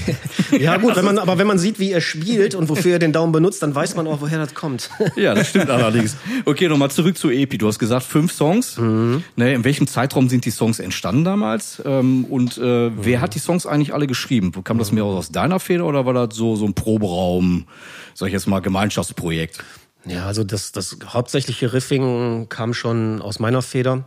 ja 0.58 0.76
gut, 0.76 0.96
wenn 0.96 1.04
man, 1.04 1.18
aber 1.18 1.38
wenn 1.38 1.46
man 1.46 1.58
sieht, 1.58 1.78
wie 1.78 1.92
er 1.92 2.00
spielt 2.00 2.54
und 2.54 2.68
wofür 2.68 2.94
er 2.94 2.98
den 2.98 3.12
Daumen 3.12 3.32
benutzt, 3.32 3.62
dann 3.62 3.74
weiß 3.74 3.94
man 3.94 4.06
auch, 4.06 4.20
woher 4.20 4.38
das 4.38 4.54
kommt. 4.54 4.90
ja, 5.16 5.34
das 5.34 5.48
stimmt 5.48 5.70
allerdings. 5.70 6.16
Okay, 6.44 6.68
nochmal 6.68 6.90
zurück 6.90 7.16
zu 7.16 7.30
Epi. 7.30 7.58
Du 7.58 7.66
hast 7.68 7.78
gesagt, 7.78 8.04
fünf 8.04 8.32
Songs. 8.32 8.78
Mhm. 8.78 9.22
Ne, 9.36 9.54
in 9.54 9.64
welchem 9.64 9.86
Zeitraum 9.86 10.28
sind 10.28 10.44
die 10.44 10.50
Songs 10.50 10.78
entstanden 10.78 11.24
damals? 11.24 11.82
Ähm, 11.84 12.24
und 12.24 12.58
äh, 12.58 12.90
mhm. 12.90 12.98
wer 13.00 13.20
hat 13.20 13.34
die 13.34 13.38
Songs 13.38 13.66
eigentlich 13.66 13.94
alle 13.94 14.06
geschrieben? 14.06 14.52
Kam 14.64 14.78
das 14.78 14.92
mehr 14.92 15.04
aus 15.04 15.30
deiner 15.30 15.60
Feder 15.60 15.86
oder 15.86 16.06
war 16.06 16.14
das 16.14 16.36
so, 16.36 16.56
so 16.56 16.66
ein 16.66 16.74
Proberaum, 16.74 17.66
sag 18.14 18.28
ich 18.28 18.32
jetzt 18.32 18.46
mal, 18.46 18.60
Gemeinschaftsprojekt? 18.60 19.62
Ja, 20.04 20.26
also 20.26 20.42
das, 20.42 20.72
das 20.72 20.96
hauptsächliche 21.06 21.72
Riffing 21.72 22.48
kam 22.48 22.74
schon 22.74 23.22
aus 23.22 23.38
meiner 23.38 23.62
Feder 23.62 24.04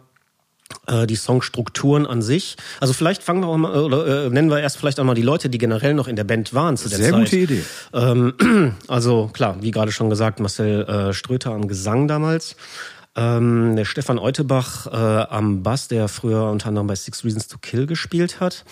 die 1.08 1.16
Songstrukturen 1.16 2.06
an 2.06 2.22
sich. 2.22 2.58
Also 2.80 2.94
vielleicht 2.94 3.24
fangen 3.24 3.42
wir 3.42 3.48
auch 3.48 3.58
mal, 3.58 3.76
oder 3.84 4.26
äh, 4.26 4.30
nennen 4.30 4.50
wir 4.50 4.60
erst 4.60 4.78
vielleicht 4.78 5.00
einmal 5.00 5.16
die 5.16 5.22
Leute, 5.22 5.50
die 5.50 5.58
generell 5.58 5.94
noch 5.94 6.08
in 6.08 6.16
der 6.16 6.24
Band 6.24 6.54
waren 6.54 6.78
zu 6.78 6.90
der 6.90 6.98
Sehr 6.98 7.12
Zeit. 7.12 7.28
Sehr 7.28 7.40
gute 7.42 7.54
Idee. 7.54 7.64
Ähm, 7.94 8.76
also 8.88 9.30
klar, 9.34 9.58
wie 9.62 9.72
gerade 9.72 9.92
schon 9.92 10.10
gesagt, 10.10 10.40
Marcel 10.40 10.84
äh, 10.84 11.14
Ströter 11.14 11.52
am 11.52 11.68
Gesang 11.68 12.08
damals. 12.08 12.56
Ähm, 13.16 13.76
der 13.76 13.86
Stefan 13.86 14.20
Eutebach 14.20 14.88
äh, 14.88 15.26
am 15.30 15.64
Bass, 15.64 15.88
der 15.88 16.08
früher 16.08 16.50
unter 16.50 16.68
anderem 16.68 16.88
bei 16.88 16.96
Six 16.96 17.24
Reasons 17.24 17.48
to 17.48 17.58
Kill 17.60 17.86
gespielt 17.86 18.40
hat. 18.40 18.66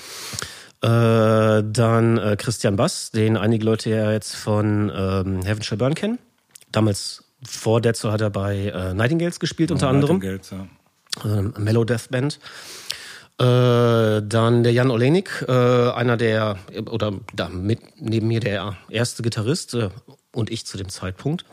Äh, 0.81 1.63
dann 1.63 2.17
äh, 2.17 2.35
Christian 2.38 2.75
Bass, 2.75 3.12
den 3.12 3.38
einige 3.38 3.63
Leute 3.63 3.89
ja 3.89 4.12
jetzt 4.12 4.35
von 4.35 4.91
ähm, 4.93 5.43
Heaven 5.43 5.63
Shall 5.63 5.77
Burn 5.77 5.95
kennen. 5.95 6.19
Damals 6.71 7.23
vor 7.47 7.81
Dead 7.81 7.95
Soul 7.95 8.12
hat 8.12 8.21
er 8.21 8.29
bei 8.29 8.67
äh, 8.67 8.93
Nightingales 8.93 9.39
gespielt, 9.39 9.71
unter 9.71 9.88
oh, 9.88 9.91
anderem. 9.91 10.17
Nightingales, 10.17 10.50
ja 10.50 10.67
äh, 11.24 11.60
Mellow 11.60 11.84
Death 11.84 12.10
Band. 12.10 12.39
Äh, 13.39 14.22
dann 14.22 14.63
der 14.63 14.74
Jan 14.74 14.91
Olenik, 14.91 15.43
äh, 15.48 15.51
einer 15.51 16.17
der, 16.17 16.58
oder 16.91 17.13
da 17.34 17.50
mit 17.50 17.79
neben 18.00 18.27
mir 18.27 18.39
der 18.39 18.77
erste 18.89 19.24
Gitarrist 19.24 19.74
äh, 19.74 19.89
und 20.34 20.51
ich 20.51 20.67
zu 20.67 20.77
dem 20.77 20.89
Zeitpunkt. 20.89 21.43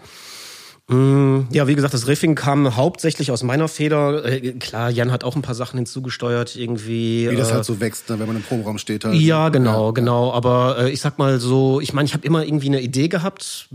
Mm, 0.88 1.46
ja, 1.52 1.68
wie 1.68 1.74
gesagt, 1.74 1.94
das 1.94 2.06
Riffing 2.06 2.34
kam 2.34 2.76
hauptsächlich 2.76 3.30
aus 3.30 3.42
meiner 3.44 3.66
Feder. 3.68 4.22
Klar, 4.58 4.90
Jan 4.90 5.10
hat 5.10 5.24
auch 5.24 5.36
ein 5.36 5.42
paar 5.42 5.54
Sachen 5.54 5.78
hinzugesteuert, 5.78 6.54
irgendwie. 6.54 7.30
Wie 7.30 7.36
das 7.36 7.52
halt 7.52 7.64
so 7.64 7.80
wächst, 7.80 8.10
ne, 8.10 8.18
wenn 8.18 8.26
man 8.26 8.36
im 8.36 8.42
Proberaum 8.42 8.76
steht. 8.76 9.06
Halt. 9.06 9.14
Ja, 9.14 9.48
genau, 9.48 9.86
ja. 9.86 9.92
genau. 9.92 10.32
Aber 10.32 10.88
ich 10.88 11.00
sag 11.00 11.18
mal 11.18 11.40
so, 11.40 11.80
ich 11.80 11.94
meine, 11.94 12.06
ich 12.06 12.12
habe 12.12 12.26
immer 12.26 12.44
irgendwie 12.44 12.66
eine 12.66 12.82
Idee 12.82 13.08
gehabt, 13.08 13.68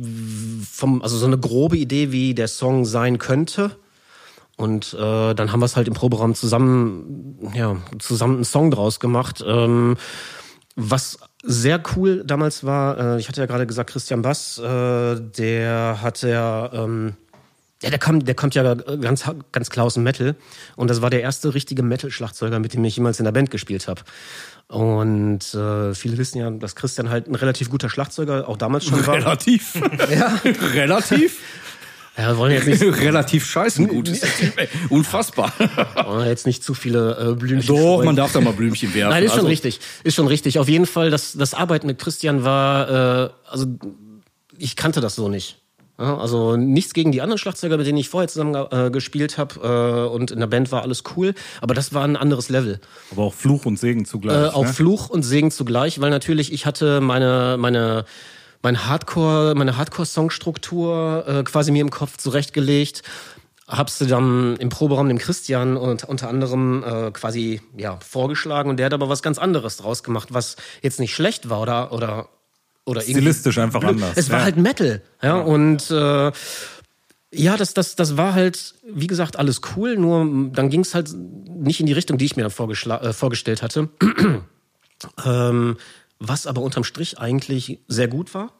vom, 0.69 1.01
also 1.01 1.17
so 1.17 1.25
eine 1.25 1.39
grobe 1.39 1.77
Idee, 1.77 2.11
wie 2.11 2.35
der 2.35 2.49
Song 2.49 2.85
sein 2.85 3.17
könnte. 3.17 3.71
Und 4.57 4.93
äh, 4.93 5.33
dann 5.33 5.51
haben 5.51 5.59
wir 5.59 5.65
es 5.65 5.75
halt 5.75 5.87
im 5.87 5.93
Proberaum 5.93 6.33
zusammen, 6.33 7.51
ja, 7.53 7.75
zusammen 7.99 8.35
einen 8.35 8.45
Song 8.45 8.71
draus 8.71 8.99
gemacht. 8.99 9.43
Ähm, 9.45 9.97
was 10.75 11.19
sehr 11.43 11.81
cool 11.95 12.23
damals 12.25 12.63
war, 12.63 13.15
äh, 13.15 13.19
ich 13.19 13.27
hatte 13.27 13.41
ja 13.41 13.47
gerade 13.47 13.67
gesagt, 13.67 13.89
Christian 13.89 14.21
Bass, 14.21 14.57
äh, 14.57 15.19
der 15.19 15.99
hatte 16.01 16.29
ja, 16.29 16.71
ähm, 16.73 17.15
ja, 17.81 17.89
der 17.89 17.99
kommt, 17.99 18.27
der 18.27 18.35
kommt 18.35 18.55
ja 18.55 18.73
ganz, 18.73 19.25
ganz 19.51 19.69
klar 19.69 19.85
aus 19.85 19.95
dem 19.95 20.03
Metal. 20.03 20.35
Und 20.77 20.89
das 20.89 21.01
war 21.01 21.09
der 21.09 21.21
erste 21.21 21.53
richtige 21.53 21.83
Metal-Schlagzeuger, 21.83 22.59
mit 22.59 22.73
dem 22.73 22.83
ich 22.85 22.95
jemals 22.95 23.19
in 23.19 23.25
der 23.25 23.33
Band 23.33 23.51
gespielt 23.51 23.87
habe. 23.87 24.01
Und 24.67 25.53
äh, 25.53 25.93
viele 25.93 26.17
wissen 26.17 26.39
ja, 26.39 26.49
dass 26.49 26.75
Christian 26.75 27.09
halt 27.09 27.27
ein 27.27 27.35
relativ 27.35 27.69
guter 27.69 27.89
Schlagzeuger 27.89 28.47
auch 28.47 28.57
damals 28.57 28.85
schon 28.85 29.05
war. 29.05 29.15
Relativ. 29.17 29.75
Ja. 30.09 30.39
Relativ. 30.73 31.39
Ja, 32.17 32.37
wollen 32.37 32.53
jetzt 32.53 32.67
nicht, 32.67 32.81
Relativ 33.01 33.45
scheiße 33.45 33.85
gut. 33.87 34.07
ist 34.07 34.23
der 34.23 34.29
Typ, 34.35 34.57
ey. 34.57 34.67
Unfassbar. 34.89 35.51
wollen 36.05 36.27
jetzt 36.27 36.45
nicht 36.45 36.63
zu 36.63 36.73
viele 36.73 37.31
äh, 37.31 37.35
Blümchen 37.35 37.67
Doch, 37.67 37.75
streuen. 37.75 38.05
man 38.05 38.15
darf 38.15 38.31
da 38.31 38.41
mal 38.41 38.53
Blümchen 38.53 38.93
werfen. 38.93 39.09
Nein, 39.11 39.23
ist 39.23 39.31
schon 39.31 39.39
Also, 39.39 39.49
richtig. 39.49 39.79
Ist 40.03 40.15
schon 40.15 40.27
richtig. 40.27 40.59
Auf 40.59 40.69
jeden 40.69 40.85
Fall, 40.85 41.09
das, 41.09 41.33
das 41.33 41.53
Arbeiten 41.53 41.87
mit 41.87 41.99
Christian 41.99 42.43
war, 42.43 43.25
äh, 43.25 43.29
also 43.49 43.65
ich 44.57 44.75
kannte 44.75 45.01
das 45.01 45.15
so 45.15 45.27
nicht. 45.27 45.57
Ja, 45.97 46.17
also 46.17 46.57
nichts 46.57 46.93
gegen 46.93 47.13
die 47.13 47.21
anderen 47.21 47.37
Schlagzeuger, 47.37 47.77
mit 47.77 47.87
denen 47.87 47.97
ich 47.97 48.09
vorher 48.09 48.27
zusammen 48.27 48.53
äh, 48.69 48.91
gespielt 48.91 49.37
habe 49.37 50.07
äh, 50.09 50.13
und 50.13 50.29
in 50.29 50.39
der 50.41 50.47
Band 50.47 50.69
war 50.73 50.81
alles 50.81 51.03
cool, 51.15 51.33
aber 51.61 51.73
das 51.73 51.93
war 51.93 52.03
ein 52.03 52.17
anderes 52.17 52.49
Level. 52.49 52.81
Aber 53.11 53.23
auch 53.23 53.33
Fluch 53.33 53.65
und 53.65 53.79
Segen 53.79 54.03
zugleich. 54.03 54.35
Äh, 54.35 54.49
auch 54.49 54.63
ne? 54.65 54.73
Fluch 54.73 55.09
und 55.09 55.23
Segen 55.23 55.51
zugleich, 55.51 56.01
weil 56.01 56.09
natürlich 56.09 56.51
ich 56.51 56.65
hatte 56.65 56.99
meine 56.99 57.55
meine 57.57 58.03
mein 58.65 58.87
Hardcore 58.87 59.53
meine 59.55 59.77
Hardcore 59.77 60.07
Songstruktur 60.07 61.23
äh, 61.27 61.43
quasi 61.43 61.71
mir 61.71 61.81
im 61.81 61.91
Kopf 61.91 62.17
zurechtgelegt. 62.17 63.03
Hab's 63.67 63.99
dann 63.99 64.57
im 64.57 64.69
Proberaum 64.69 65.07
dem 65.07 65.19
Christian 65.19 65.77
und 65.77 66.03
unter 66.03 66.29
anderem 66.29 66.83
äh, 66.83 67.11
quasi 67.11 67.61
ja 67.77 67.99
vorgeschlagen 67.99 68.71
und 68.71 68.77
der 68.77 68.87
hat 68.87 68.93
aber 68.93 69.07
was 69.07 69.21
ganz 69.21 69.37
anderes 69.37 69.77
draus 69.77 70.01
gemacht, 70.01 70.29
was 70.31 70.55
jetzt 70.81 70.99
nicht 70.99 71.13
schlecht 71.13 71.47
war 71.47 71.61
oder 71.61 71.91
oder 71.91 72.29
oder 72.85 73.01
irgendwie 73.01 73.21
Stilistisch 73.21 73.59
einfach 73.59 73.81
blöd. 73.81 73.91
anders, 73.91 74.13
Es 74.15 74.31
war 74.31 74.39
ja. 74.39 74.45
halt 74.45 74.57
Metal, 74.57 75.01
ja, 75.21 75.37
und 75.37 75.91
äh, 75.91 76.31
ja, 77.31 77.57
das, 77.57 77.73
das, 77.73 77.95
das 77.95 78.17
war 78.17 78.33
halt, 78.33 78.75
wie 78.87 79.07
gesagt, 79.07 79.37
alles 79.37 79.61
cool, 79.75 79.97
nur 79.97 80.49
dann 80.51 80.69
ging 80.69 80.81
es 80.81 80.95
halt 80.95 81.13
nicht 81.13 81.79
in 81.79 81.85
die 81.85 81.93
Richtung, 81.93 82.17
die 82.17 82.25
ich 82.25 82.35
mir 82.35 82.47
dann 82.47 82.69
äh, 83.01 83.13
vorgestellt 83.13 83.61
hatte. 83.61 83.89
ähm, 85.25 85.77
was 86.27 86.47
aber 86.47 86.61
unterm 86.61 86.83
Strich 86.83 87.19
eigentlich 87.19 87.79
sehr 87.87 88.07
gut 88.07 88.33
war, 88.33 88.51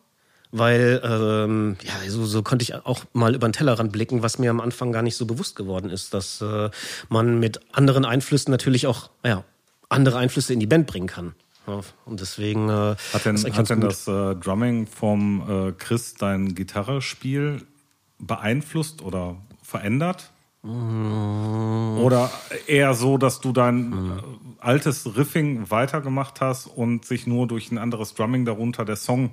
weil 0.52 1.02
ähm, 1.04 1.78
ja, 1.84 2.10
so, 2.10 2.26
so 2.26 2.44
konnte 2.44 2.64
ich 2.64 2.74
auch 2.74 3.04
mal 3.14 3.36
über 3.36 3.48
den 3.48 3.54
Tellerrand 3.54 3.92
blicken, 3.92 4.22
was 4.24 4.40
mir 4.40 4.50
am 4.50 4.62
Anfang 4.62 4.92
gar 4.92 5.02
nicht 5.02 5.18
so 5.18 5.26
bewusst 5.26 5.56
geworden 5.56 5.90
ist, 5.90 6.14
dass 6.14 6.42
äh, 6.42 6.70
man 7.10 7.40
mit 7.40 7.60
anderen 7.72 8.06
Einflüssen 8.06 8.52
natürlich 8.52 8.88
auch 8.88 9.10
ja, 9.24 9.44
andere 9.90 10.18
Einflüsse 10.18 10.54
in 10.54 10.60
die 10.60 10.68
Band 10.68 10.88
bringen 10.88 11.08
kann. 11.08 11.36
Ja, 11.68 11.82
und 12.06 12.22
deswegen 12.22 12.70
äh, 12.70 12.96
Hat 13.14 13.26
denn, 13.26 13.38
hat 13.38 13.70
denn 13.70 13.82
das 13.82 14.08
äh, 14.08 14.36
Drumming 14.36 14.86
vom 14.88 15.70
äh, 15.70 15.72
Chris 15.72 16.14
dein 16.14 16.54
Gitarrespiel 16.54 17.64
beeinflusst 18.20 19.02
oder 19.02 19.38
verändert? 19.64 20.32
Oder 20.66 22.32
eher 22.66 22.96
so, 22.96 23.18
dass 23.18 23.40
du 23.40 23.52
dein 23.52 23.94
äh, 23.94 24.22
altes 24.60 25.16
Riffing 25.16 25.70
weitergemacht 25.70 26.42
hast 26.42 26.66
und 26.66 27.06
sich 27.06 27.28
nur 27.28 27.48
durch 27.48 27.72
ein 27.72 27.78
anderes 27.78 28.16
Drumming 28.16 28.46
darunter 28.46 28.84
der 28.84 28.96
Song 28.96 29.32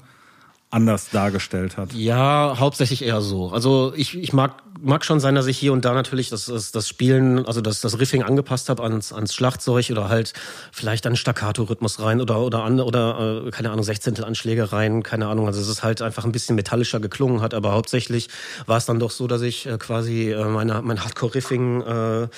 anders 0.72 1.10
dargestellt 1.10 1.76
hat? 1.76 1.92
Ja, 1.92 2.56
hauptsächlich 2.58 3.02
eher 3.02 3.20
so. 3.20 3.50
Also 3.50 3.92
ich, 3.94 4.16
ich 4.16 4.32
mag, 4.32 4.62
mag 4.80 5.04
schon 5.04 5.20
sein, 5.20 5.34
dass 5.34 5.46
ich 5.46 5.58
hier 5.58 5.72
und 5.72 5.84
da 5.84 5.92
natürlich 5.92 6.30
das, 6.30 6.46
das, 6.46 6.72
das 6.72 6.88
Spielen, 6.88 7.44
also 7.46 7.60
das, 7.60 7.82
das 7.82 8.00
Riffing 8.00 8.22
angepasst 8.22 8.70
habe 8.70 8.82
ans, 8.82 9.12
ans 9.12 9.34
Schlagzeug 9.34 9.90
oder 9.90 10.08
halt 10.08 10.32
vielleicht 10.72 11.06
einen 11.06 11.16
Staccato-Rhythmus 11.16 12.00
rein 12.00 12.20
oder 12.20 12.40
oder 12.40 12.64
an, 12.64 12.80
oder 12.80 13.44
äh, 13.46 13.50
keine 13.50 13.70
Ahnung, 13.70 13.84
Sechzehntel 13.84 14.24
Anschläge 14.24 14.72
rein, 14.72 15.02
keine 15.02 15.26
Ahnung. 15.26 15.46
Also 15.46 15.60
es 15.60 15.68
ist 15.68 15.82
halt 15.82 16.00
einfach 16.00 16.24
ein 16.24 16.32
bisschen 16.32 16.56
metallischer 16.56 17.00
geklungen 17.00 17.42
hat, 17.42 17.52
aber 17.52 17.72
hauptsächlich 17.72 18.28
war 18.66 18.78
es 18.78 18.86
dann 18.86 18.98
doch 18.98 19.10
so, 19.10 19.26
dass 19.26 19.42
ich 19.42 19.66
äh, 19.66 19.76
quasi 19.76 20.32
äh, 20.32 20.44
meine, 20.46 20.80
mein 20.80 21.04
Hardcore-Riffing 21.04 21.82
äh, 21.82 22.28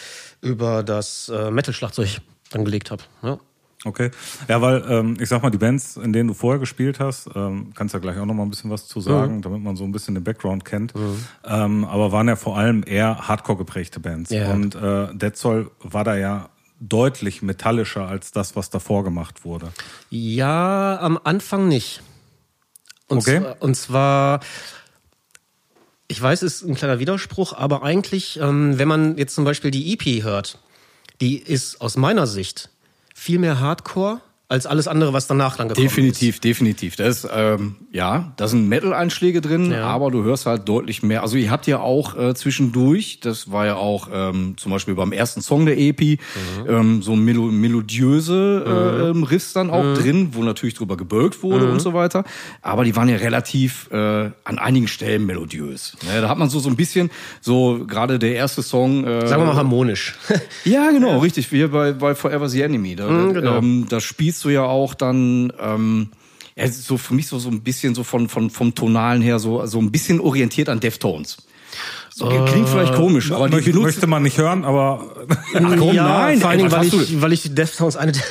über 0.40 0.82
das 0.82 1.28
äh, 1.28 1.50
Metal-Schlagzeug 1.52 2.20
dann 2.50 2.64
gelegt 2.64 2.90
habe. 2.90 3.04
Ja. 3.22 3.38
Okay. 3.84 4.10
Ja, 4.48 4.62
weil 4.62 4.82
ähm, 4.88 5.16
ich 5.20 5.28
sag 5.28 5.42
mal, 5.42 5.50
die 5.50 5.58
Bands, 5.58 5.96
in 5.96 6.12
denen 6.12 6.28
du 6.28 6.34
vorher 6.34 6.58
gespielt 6.58 7.00
hast, 7.00 7.28
ähm, 7.34 7.72
kannst 7.74 7.92
ja 7.92 8.00
gleich 8.00 8.18
auch 8.18 8.24
noch 8.24 8.34
mal 8.34 8.42
ein 8.44 8.50
bisschen 8.50 8.70
was 8.70 8.86
zu 8.86 9.00
sagen, 9.00 9.42
damit 9.42 9.62
man 9.62 9.76
so 9.76 9.84
ein 9.84 9.92
bisschen 9.92 10.14
den 10.14 10.24
Background 10.24 10.64
kennt. 10.64 10.94
Ähm, 11.44 11.84
aber 11.84 12.10
waren 12.10 12.26
ja 12.28 12.36
vor 12.36 12.56
allem 12.56 12.82
eher 12.86 13.28
Hardcore 13.28 13.58
geprägte 13.58 14.00
Bands. 14.00 14.30
Ja. 14.30 14.52
Und 14.52 14.74
äh, 14.74 15.14
Dead 15.14 15.36
Soul 15.36 15.70
war 15.80 16.04
da 16.04 16.16
ja 16.16 16.48
deutlich 16.80 17.42
metallischer 17.42 18.06
als 18.08 18.32
das, 18.32 18.56
was 18.56 18.70
davor 18.70 19.04
gemacht 19.04 19.44
wurde. 19.44 19.68
Ja, 20.10 20.98
am 21.00 21.18
Anfang 21.22 21.68
nicht. 21.68 22.02
Und, 23.08 23.18
Okay. 23.18 23.40
zwar, 23.40 23.62
und 23.62 23.74
zwar, 23.76 24.40
ich 26.08 26.20
weiß, 26.20 26.42
es 26.42 26.62
ist 26.62 26.68
ein 26.68 26.74
kleiner 26.74 26.98
Widerspruch, 26.98 27.52
aber 27.52 27.82
eigentlich, 27.82 28.38
ähm, 28.40 28.78
wenn 28.78 28.88
man 28.88 29.16
jetzt 29.18 29.34
zum 29.34 29.44
Beispiel 29.44 29.70
die 29.70 29.92
EP 29.92 30.22
hört, 30.22 30.58
die 31.20 31.38
ist 31.38 31.80
aus 31.80 31.96
meiner 31.96 32.26
Sicht 32.26 32.70
viel 33.14 33.38
mehr 33.38 33.61
Hardcore 33.61 34.21
als 34.46 34.66
alles 34.66 34.88
andere, 34.88 35.12
was 35.14 35.26
danach 35.26 35.56
dann 35.56 35.68
gekommen 35.68 35.86
Definitiv, 35.86 36.38
definitiv. 36.38 36.96
Das 36.96 37.24
ist, 37.24 37.30
ähm, 37.34 37.76
ja, 37.90 38.32
da 38.36 38.46
sind 38.46 38.68
Metal-Einschläge 38.68 39.40
drin, 39.40 39.70
Ja. 39.70 39.86
aber 39.86 40.10
du 40.10 40.22
hörst 40.22 40.44
halt 40.44 40.68
deutlich 40.68 41.02
mehr. 41.02 41.22
Also 41.22 41.36
ihr 41.38 41.50
habt 41.50 41.66
ja 41.66 41.80
auch 41.80 42.16
äh, 42.16 42.34
zwischendurch, 42.34 43.20
das 43.20 43.50
war 43.50 43.64
ja 43.64 43.76
auch 43.76 44.08
ähm, 44.12 44.54
zum 44.58 44.70
Beispiel 44.70 44.94
beim 44.94 45.12
ersten 45.12 45.40
Song 45.40 45.64
der 45.64 45.78
EP, 45.78 46.18
ähm, 46.68 47.02
so 47.02 47.16
melo 47.16 47.44
melodiöse 47.44 48.64
äh, 48.66 49.10
ähm, 49.10 49.22
Riffs 49.22 49.52
dann 49.54 49.70
auch 49.70 49.94
drin, 49.94 50.30
wo 50.32 50.42
natürlich 50.42 50.74
drüber 50.74 50.96
gebölkt 50.96 51.42
wurde 51.42 51.70
und 51.70 51.80
so 51.80 51.94
weiter. 51.94 52.24
Aber 52.62 52.84
die 52.84 52.94
waren 52.96 53.08
ja 53.08 53.16
relativ 53.16 53.88
äh, 53.92 53.96
an 54.44 54.58
einigen 54.58 54.88
Stellen 54.88 55.26
melodiös. 55.26 55.96
Ne, 56.06 56.20
da 56.20 56.28
hat 56.28 56.38
man 56.38 56.50
so 56.50 56.58
so 56.58 56.68
ein 56.68 56.76
bisschen, 56.76 57.10
so 57.40 57.84
gerade 57.86 58.18
der 58.18 58.34
erste 58.34 58.62
Song. 58.62 59.04
Äh, 59.04 59.24
ist. 59.24 59.30
Sagen 59.30 59.42
wir 59.42 59.46
mal 59.46 59.56
harmonisch. 59.56 60.14
ja, 60.64 60.90
genau, 60.90 61.18
richtig. 61.20 61.50
Wie 61.50 61.66
bei, 61.66 61.92
bei 61.92 62.14
Forever 62.14 62.48
the 62.48 62.60
Enemy. 62.62 62.96
Da, 62.96 63.06
genau. 63.32 63.58
ähm, 63.58 63.86
da 63.88 64.00
spielst 64.34 64.44
du 64.44 64.48
ja 64.48 64.64
auch 64.64 64.94
dann, 64.94 65.52
ähm, 65.60 66.08
ja, 66.56 66.68
so 66.68 66.98
für 66.98 67.14
mich 67.14 67.28
so, 67.28 67.38
so 67.38 67.48
ein 67.48 67.62
bisschen 67.62 67.94
so 67.94 68.02
von, 68.02 68.28
von, 68.28 68.50
vom 68.50 68.74
Tonalen 68.74 69.22
her 69.22 69.38
so, 69.38 69.64
so 69.66 69.78
ein 69.78 69.92
bisschen 69.92 70.20
orientiert 70.20 70.68
an 70.68 70.80
Deftones. 70.80 71.36
So, 72.10 72.28
klingt 72.28 72.68
vielleicht 72.68 72.94
komisch, 72.94 73.32
aber 73.32 73.48
die 73.48 73.56
Möchte, 73.56 73.78
möchte 73.78 74.06
man 74.06 74.22
nicht 74.22 74.38
hören, 74.38 74.64
aber 74.64 75.26
Ach, 75.54 75.76
komm, 75.76 75.94
ja, 75.94 76.04
nein, 76.04 76.40
vor 76.40 76.50
allen 76.50 76.58
Dingen, 76.58 76.72
weil 76.72 76.86
ich, 76.86 77.20
weil 77.20 77.32
ich 77.32 77.42
die 77.42 77.54
Deftones 77.54 77.96
eine 77.96 78.12
der 78.12 78.22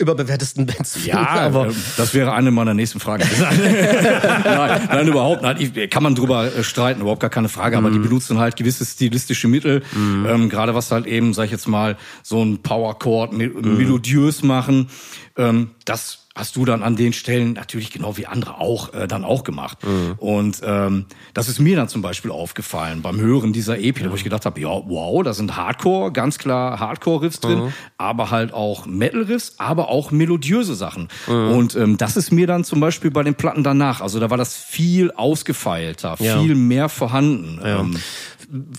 überbewertesten 0.00 0.66
Bands. 0.66 1.04
Ja, 1.04 1.26
aber 1.26 1.66
ähm, 1.66 1.76
das 1.96 2.14
wäre 2.14 2.32
eine 2.32 2.50
meiner 2.50 2.74
nächsten 2.74 3.00
Fragen. 3.00 3.24
nein, 3.40 4.88
nein, 4.88 5.08
überhaupt 5.08 5.42
nicht. 5.42 5.76
Ich, 5.76 5.90
kann 5.90 6.02
man 6.02 6.14
drüber 6.14 6.46
äh, 6.46 6.64
streiten, 6.64 7.02
überhaupt 7.02 7.20
gar 7.20 7.30
keine 7.30 7.48
Frage. 7.48 7.76
Aber 7.76 7.90
die 7.90 7.98
benutzen 7.98 8.38
halt 8.38 8.56
gewisse 8.56 8.84
stilistische 8.84 9.48
Mittel, 9.48 9.82
ähm, 9.94 10.48
gerade 10.48 10.74
was 10.74 10.90
halt 10.90 11.06
eben, 11.06 11.34
sag 11.34 11.44
ich 11.44 11.50
jetzt 11.50 11.68
mal, 11.68 11.96
so 12.22 12.42
ein 12.42 12.62
Powerchord 12.62 13.32
me 13.32 13.48
melodiös 13.48 14.42
machen. 14.42 14.88
Ähm, 15.36 15.70
das 15.84 16.19
hast 16.34 16.54
du 16.56 16.64
dann 16.64 16.82
an 16.84 16.94
den 16.94 17.12
Stellen 17.12 17.54
natürlich 17.54 17.90
genau 17.90 18.16
wie 18.16 18.26
andere 18.26 18.58
auch 18.60 18.94
äh, 18.94 19.08
dann 19.08 19.24
auch 19.24 19.42
gemacht. 19.44 19.78
Und 20.18 20.60
ähm, 20.64 21.06
das 21.34 21.48
ist 21.48 21.58
mir 21.58 21.74
dann 21.76 21.88
zum 21.88 22.02
Beispiel 22.02 22.30
aufgefallen 22.30 23.02
beim 23.02 23.20
Hören 23.20 23.52
dieser 23.52 23.78
EP, 23.80 24.08
wo 24.08 24.14
ich 24.14 24.22
gedacht 24.24 24.46
habe, 24.46 24.60
ja, 24.60 24.68
wow, 24.68 25.22
da 25.24 25.34
sind 25.34 25.56
Hardcore, 25.56 26.12
ganz 26.12 26.38
klar 26.38 26.78
Hardcore-Riffs 26.78 27.40
drin, 27.40 27.72
aber 27.98 28.30
halt 28.30 28.54
auch 28.54 28.86
Metal-Riffs, 28.86 29.54
aber 29.58 29.88
auch 29.88 30.12
melodiöse 30.12 30.76
Sachen. 30.76 31.08
Und 31.26 31.74
ähm, 31.74 31.96
das 31.98 32.16
ist 32.16 32.30
mir 32.30 32.46
dann 32.46 32.62
zum 32.64 32.78
Beispiel 32.80 33.10
bei 33.10 33.24
den 33.24 33.34
Platten 33.34 33.64
danach, 33.64 34.00
also 34.00 34.20
da 34.20 34.30
war 34.30 34.38
das 34.38 34.56
viel 34.56 35.10
ausgefeilter, 35.10 36.16
Ja. 36.20 36.40
viel 36.40 36.54
mehr 36.54 36.88
vorhanden. 36.88 37.60
Ähm, 37.64 37.96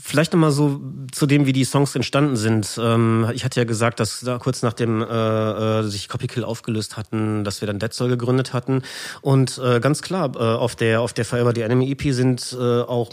Vielleicht 0.01 0.33
nochmal 0.33 0.51
so 0.51 0.81
zu 1.11 1.25
dem, 1.25 1.45
wie 1.45 1.53
die 1.53 1.63
Songs 1.63 1.95
entstanden 1.95 2.35
sind. 2.35 2.79
Ähm, 2.81 3.27
ich 3.33 3.45
hatte 3.45 3.59
ja 3.59 3.63
gesagt, 3.65 3.99
dass 3.99 4.19
da 4.19 4.37
kurz 4.37 4.61
nachdem 4.63 5.01
äh, 5.01 5.05
äh, 5.79 5.83
sich 5.83 6.09
Copykill 6.09 6.43
aufgelöst 6.43 6.97
hatten, 6.97 7.43
dass 7.43 7.61
wir 7.61 7.67
dann 7.67 7.79
Dead 7.79 7.93
Soul 7.93 8.09
gegründet 8.09 8.53
hatten. 8.53 8.81
Und 9.21 9.59
äh, 9.63 9.79
ganz 9.79 10.01
klar, 10.01 10.31
äh, 10.35 10.39
auf 10.39 10.75
der 10.75 11.01
auf 11.01 11.13
der 11.13 11.25
Forever 11.25 11.53
the 11.55 11.61
Enemy 11.61 11.89
EP 11.91 12.13
sind 12.13 12.55
äh, 12.59 12.81
auch 12.81 13.11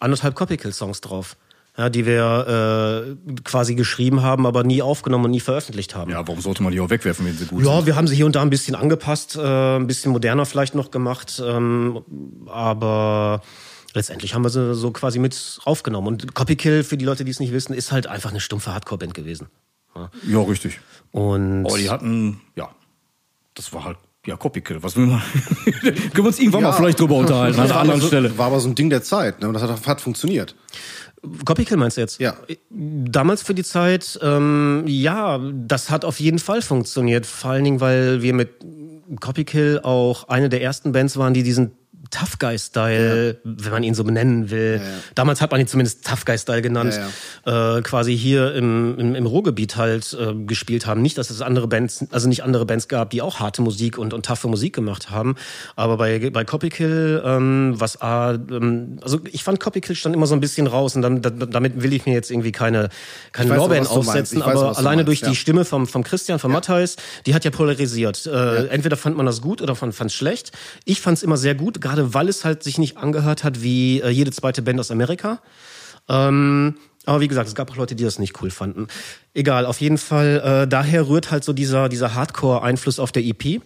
anderthalb 0.00 0.34
Copykill-Songs 0.34 1.00
drauf. 1.00 1.36
Ja, 1.78 1.90
die 1.90 2.06
wir 2.06 3.06
äh, 3.28 3.40
quasi 3.44 3.74
geschrieben 3.74 4.22
haben, 4.22 4.46
aber 4.46 4.64
nie 4.64 4.80
aufgenommen 4.80 5.26
und 5.26 5.30
nie 5.32 5.40
veröffentlicht 5.40 5.94
haben. 5.94 6.10
ja, 6.10 6.26
warum 6.26 6.40
sollte 6.40 6.62
man 6.62 6.72
die 6.72 6.80
auch 6.80 6.88
wegwerfen, 6.88 7.26
wenn 7.26 7.36
sie 7.36 7.44
gut 7.44 7.62
Ja, 7.62 7.76
sind? 7.76 7.84
wir 7.86 7.96
haben 7.96 8.06
sie 8.08 8.16
hier 8.16 8.24
und 8.24 8.34
da 8.34 8.40
ein 8.40 8.48
bisschen 8.48 8.74
angepasst, 8.74 9.36
äh, 9.36 9.76
ein 9.76 9.86
bisschen 9.86 10.10
moderner 10.10 10.46
vielleicht 10.46 10.74
noch 10.74 10.90
gemacht, 10.90 11.38
ähm, 11.44 12.00
aber 12.46 13.42
letztendlich 13.96 14.34
haben 14.34 14.44
wir 14.44 14.50
sie 14.50 14.74
so 14.74 14.92
quasi 14.92 15.18
mit 15.18 15.58
aufgenommen. 15.64 16.06
Und 16.06 16.34
Copykill, 16.34 16.84
für 16.84 16.96
die 16.96 17.04
Leute, 17.04 17.24
die 17.24 17.30
es 17.30 17.40
nicht 17.40 17.52
wissen, 17.52 17.72
ist 17.72 17.90
halt 17.90 18.06
einfach 18.06 18.30
eine 18.30 18.40
stumpfe 18.40 18.72
Hardcore-Band 18.72 19.14
gewesen. 19.14 19.48
Ja, 20.28 20.42
richtig. 20.42 20.78
Und 21.10 21.66
Aber 21.66 21.78
die 21.78 21.88
hatten, 21.88 22.40
ja, 22.54 22.68
das 23.54 23.72
war 23.72 23.84
halt, 23.84 23.96
ja, 24.26 24.36
Copykill. 24.36 24.82
Was 24.82 24.96
will 24.96 25.06
man? 25.06 25.22
Können 25.64 26.12
wir 26.14 26.26
uns 26.26 26.38
irgendwann 26.38 26.62
mal 26.62 26.72
vielleicht 26.72 27.00
drüber 27.00 27.16
unterhalten, 27.16 27.58
an 27.58 27.70
einer 27.70 27.80
anderen 27.80 28.00
so, 28.00 28.08
Stelle. 28.08 28.36
war 28.36 28.48
aber 28.48 28.60
so 28.60 28.68
ein 28.68 28.74
Ding 28.74 28.90
der 28.90 29.02
Zeit, 29.02 29.40
ne? 29.40 29.48
Und 29.48 29.54
das 29.54 29.62
hat, 29.62 29.86
hat 29.86 30.00
funktioniert. 30.00 30.54
Copykill 31.44 31.76
meinst 31.76 31.96
du 31.96 32.02
jetzt? 32.02 32.20
Ja. 32.20 32.36
Damals 32.70 33.42
für 33.42 33.54
die 33.54 33.64
Zeit, 33.64 34.18
ähm, 34.22 34.84
ja, 34.86 35.40
das 35.52 35.90
hat 35.90 36.04
auf 36.04 36.20
jeden 36.20 36.38
Fall 36.38 36.60
funktioniert. 36.60 37.24
Vor 37.24 37.52
allen 37.52 37.64
Dingen, 37.64 37.80
weil 37.80 38.20
wir 38.20 38.34
mit 38.34 38.50
Copy 39.20 39.44
Kill 39.44 39.80
auch 39.82 40.28
eine 40.28 40.48
der 40.48 40.60
ersten 40.60 40.92
Bands 40.92 41.16
waren, 41.16 41.32
die 41.32 41.42
diesen 41.42 41.72
Tough 42.10 42.38
Guy 42.38 42.58
Style, 42.58 43.38
ja. 43.44 43.50
wenn 43.56 43.72
man 43.72 43.82
ihn 43.82 43.94
so 43.94 44.04
benennen 44.04 44.50
will. 44.50 44.80
Ja, 44.82 44.88
ja. 44.88 44.94
Damals 45.14 45.40
hat 45.40 45.50
man 45.50 45.60
ihn 45.60 45.66
zumindest 45.66 46.06
Tough 46.06 46.24
Guy 46.24 46.38
Style 46.38 46.62
genannt. 46.62 46.98
Äh, 47.44 47.82
quasi 47.82 48.16
hier 48.16 48.54
im, 48.54 48.98
im, 48.98 49.14
im 49.14 49.26
Ruhrgebiet 49.26 49.76
halt 49.76 50.16
äh, 50.18 50.34
gespielt 50.34 50.86
haben. 50.86 51.02
Nicht, 51.02 51.18
dass 51.18 51.30
es 51.30 51.42
andere 51.42 51.68
Bands, 51.68 52.06
also 52.10 52.28
nicht 52.28 52.42
andere 52.42 52.66
Bands 52.66 52.88
gab, 52.88 53.10
die 53.10 53.22
auch 53.22 53.40
harte 53.40 53.62
Musik 53.62 53.98
und, 53.98 54.14
und 54.14 54.26
taffe 54.26 54.48
Musik 54.48 54.74
gemacht 54.74 55.10
haben. 55.10 55.36
Aber 55.74 55.96
bei, 55.96 56.30
bei 56.30 56.44
Copykill, 56.44 57.22
ähm, 57.24 57.74
was 57.76 58.00
A, 58.00 58.34
ähm, 58.34 58.98
also 59.02 59.20
ich 59.30 59.42
fand 59.44 59.60
Copykill 59.60 59.96
stand 59.96 60.14
immer 60.14 60.26
so 60.26 60.34
ein 60.34 60.40
bisschen 60.40 60.66
raus 60.66 60.96
und 60.96 61.02
dann, 61.02 61.22
da, 61.22 61.30
damit 61.30 61.82
will 61.82 61.92
ich 61.92 62.06
mir 62.06 62.12
jetzt 62.12 62.30
irgendwie 62.30 62.52
keine, 62.52 62.88
keine 63.32 63.54
Lorbeeren 63.56 63.86
aufsetzen. 63.86 64.40
Weiß, 64.40 64.56
aber 64.56 64.78
alleine 64.78 65.04
durch 65.04 65.20
die 65.20 65.36
Stimme 65.36 65.64
vom, 65.64 65.86
vom 65.86 66.02
Christian, 66.02 66.38
von 66.38 66.52
Matthijs, 66.52 66.96
die 67.26 67.34
hat 67.34 67.44
ja 67.44 67.50
polarisiert. 67.50 68.26
Äh, 68.26 68.66
Entweder 68.68 68.96
fand 68.96 69.16
man 69.16 69.26
das 69.26 69.40
gut 69.40 69.62
oder 69.62 69.74
fand 69.74 69.94
es 70.00 70.14
schlecht. 70.14 70.52
Ich 70.84 71.00
fand 71.00 71.18
es 71.18 71.22
immer 71.22 71.36
sehr 71.36 71.54
gut, 71.54 71.80
gerade 71.80 71.95
weil 72.14 72.28
es 72.28 72.44
halt 72.44 72.62
sich 72.62 72.78
nicht 72.78 72.96
angehört 72.96 73.44
hat 73.44 73.62
wie 73.62 74.00
äh, 74.00 74.08
jede 74.10 74.30
zweite 74.30 74.62
Band 74.62 74.80
aus 74.80 74.90
Amerika. 74.90 75.40
Ähm, 76.08 76.76
aber 77.04 77.20
wie 77.20 77.28
gesagt, 77.28 77.48
es 77.48 77.54
gab 77.54 77.70
auch 77.70 77.76
Leute, 77.76 77.94
die 77.94 78.04
das 78.04 78.18
nicht 78.18 78.40
cool 78.42 78.50
fanden. 78.50 78.88
Egal, 79.32 79.64
auf 79.66 79.80
jeden 79.80 79.98
Fall, 79.98 80.42
äh, 80.44 80.68
daher 80.68 81.08
rührt 81.08 81.30
halt 81.30 81.44
so 81.44 81.52
dieser, 81.52 81.88
dieser 81.88 82.14
Hardcore-Einfluss 82.14 82.98
auf 82.98 83.12
der 83.12 83.24
EP. 83.24 83.62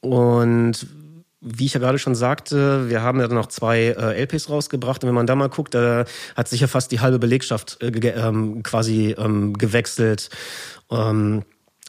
Und 0.00 0.86
wie 1.40 1.66
ich 1.66 1.74
ja 1.74 1.80
gerade 1.80 1.98
schon 1.98 2.14
sagte, 2.14 2.88
wir 2.90 3.02
haben 3.02 3.20
ja 3.20 3.28
noch 3.28 3.46
zwei 3.46 3.84
äh, 3.84 4.22
LPs 4.22 4.50
rausgebracht 4.50 5.02
und 5.02 5.08
wenn 5.08 5.14
man 5.14 5.26
da 5.26 5.34
mal 5.36 5.48
guckt, 5.48 5.74
da 5.74 6.04
hat 6.34 6.48
sich 6.48 6.60
ja 6.60 6.66
fast 6.66 6.92
die 6.92 7.00
halbe 7.00 7.18
Belegschaft 7.18 7.82
äh, 7.82 7.88
ähm, 7.88 8.62
quasi 8.62 9.14
ähm, 9.16 9.52
gewechselt. 9.54 10.28
Ähm, 10.90 11.44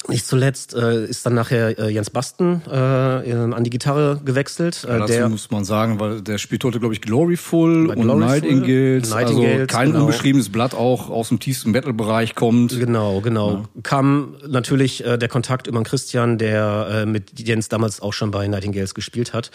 nicht 0.09 0.25
zuletzt 0.25 0.73
äh, 0.73 1.05
ist 1.05 1.25
dann 1.25 1.33
nachher 1.33 1.77
äh, 1.77 1.89
Jens 1.89 2.09
Basten 2.09 2.61
äh, 2.69 2.73
an 2.73 3.63
die 3.63 3.69
Gitarre 3.69 4.19
gewechselt. 4.23 4.83
Äh, 4.83 4.93
ja, 4.93 4.99
dazu 4.99 5.13
der, 5.13 5.29
muss 5.29 5.51
man 5.51 5.65
sagen, 5.65 5.99
weil 5.99 6.21
der 6.21 6.37
spielt 6.37 6.63
heute, 6.63 6.79
glaube 6.79 6.93
ich, 6.93 7.01
Gloryful 7.01 7.87
und 7.87 8.19
Nightingales. 8.19 9.09
Nightingales. 9.09 9.61
Also 9.61 9.65
kein 9.67 9.91
genau. 9.91 10.05
unbeschriebenes 10.05 10.49
Blatt 10.49 10.73
auch 10.73 11.09
aus 11.09 11.29
dem 11.29 11.39
tiefsten 11.39 11.71
Metal-Bereich 11.71 12.35
kommt. 12.35 12.77
Genau, 12.79 13.21
genau. 13.21 13.51
Ja. 13.51 13.63
Kam 13.83 14.35
natürlich 14.47 15.05
äh, 15.05 15.17
der 15.17 15.29
Kontakt 15.29 15.67
über 15.67 15.81
Christian, 15.83 16.37
der 16.37 16.87
äh, 16.91 17.05
mit 17.05 17.39
Jens 17.39 17.69
damals 17.69 18.01
auch 18.01 18.13
schon 18.13 18.31
bei 18.31 18.47
Nightingales 18.47 18.93
gespielt 18.93 19.33
hat. 19.33 19.51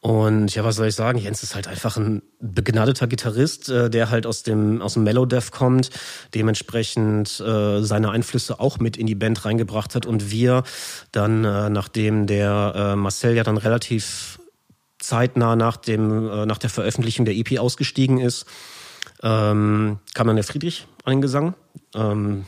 Und 0.00 0.54
ja, 0.54 0.64
was 0.64 0.76
soll 0.76 0.88
ich 0.88 0.94
sagen? 0.94 1.18
Jens 1.18 1.42
ist 1.42 1.54
halt 1.54 1.68
einfach 1.68 1.96
ein 1.96 2.22
begnadeter 2.40 3.06
Gitarrist, 3.06 3.68
äh, 3.68 3.90
der 3.90 4.10
halt 4.10 4.26
aus 4.26 4.42
dem 4.42 4.80
aus 4.80 4.94
dem 4.94 5.04
Mellow 5.04 5.26
Death 5.26 5.50
kommt, 5.52 5.90
dementsprechend 6.34 7.40
äh, 7.40 7.82
seine 7.82 8.10
Einflüsse 8.10 8.60
auch 8.60 8.78
mit 8.78 8.96
in 8.96 9.06
die 9.06 9.14
Band 9.14 9.44
reingebracht 9.44 9.89
hat 9.94 10.06
und 10.06 10.30
wir 10.30 10.62
dann 11.12 11.44
äh, 11.44 11.70
nachdem 11.70 12.26
der 12.26 12.72
äh, 12.74 12.96
Marcel 12.96 13.36
ja 13.36 13.42
dann 13.42 13.56
relativ 13.56 14.38
zeitnah 14.98 15.56
nach 15.56 15.76
dem 15.76 16.28
äh, 16.30 16.46
nach 16.46 16.58
der 16.58 16.70
Veröffentlichung 16.70 17.24
der 17.24 17.34
EP 17.34 17.58
ausgestiegen 17.58 18.18
ist, 18.18 18.46
ähm, 19.22 19.98
kam 20.14 20.26
dann 20.26 20.36
der 20.36 20.44
Friedrich 20.44 20.86
an 21.04 21.12
den 21.12 21.22
Gesang, 21.22 21.54
ähm, 21.94 22.44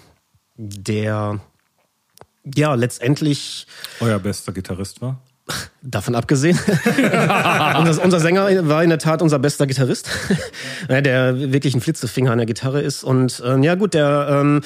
der 0.57 1.41
ja 2.55 2.75
letztendlich 2.75 3.67
euer 4.01 4.19
bester 4.19 4.53
Gitarrist 4.53 5.01
war. 5.01 5.21
Davon 5.83 6.15
abgesehen. 6.15 6.59
unser, 7.79 8.05
unser, 8.05 8.21
Sänger 8.21 8.69
war 8.69 8.83
in 8.83 8.91
der 8.91 8.99
Tat 8.99 9.23
unser 9.23 9.39
bester 9.39 9.67
Gitarrist, 9.67 10.09
der 10.89 11.53
wirklich 11.53 11.75
ein 11.75 11.81
Flitzefinger 11.81 12.31
an 12.31 12.39
der 12.39 12.47
Gitarre 12.47 12.81
ist. 12.81 13.03
Und 13.03 13.41
äh, 13.41 13.59
ja 13.59 13.75
gut, 13.75 13.95
der 13.95 14.29
ähm, 14.31 14.61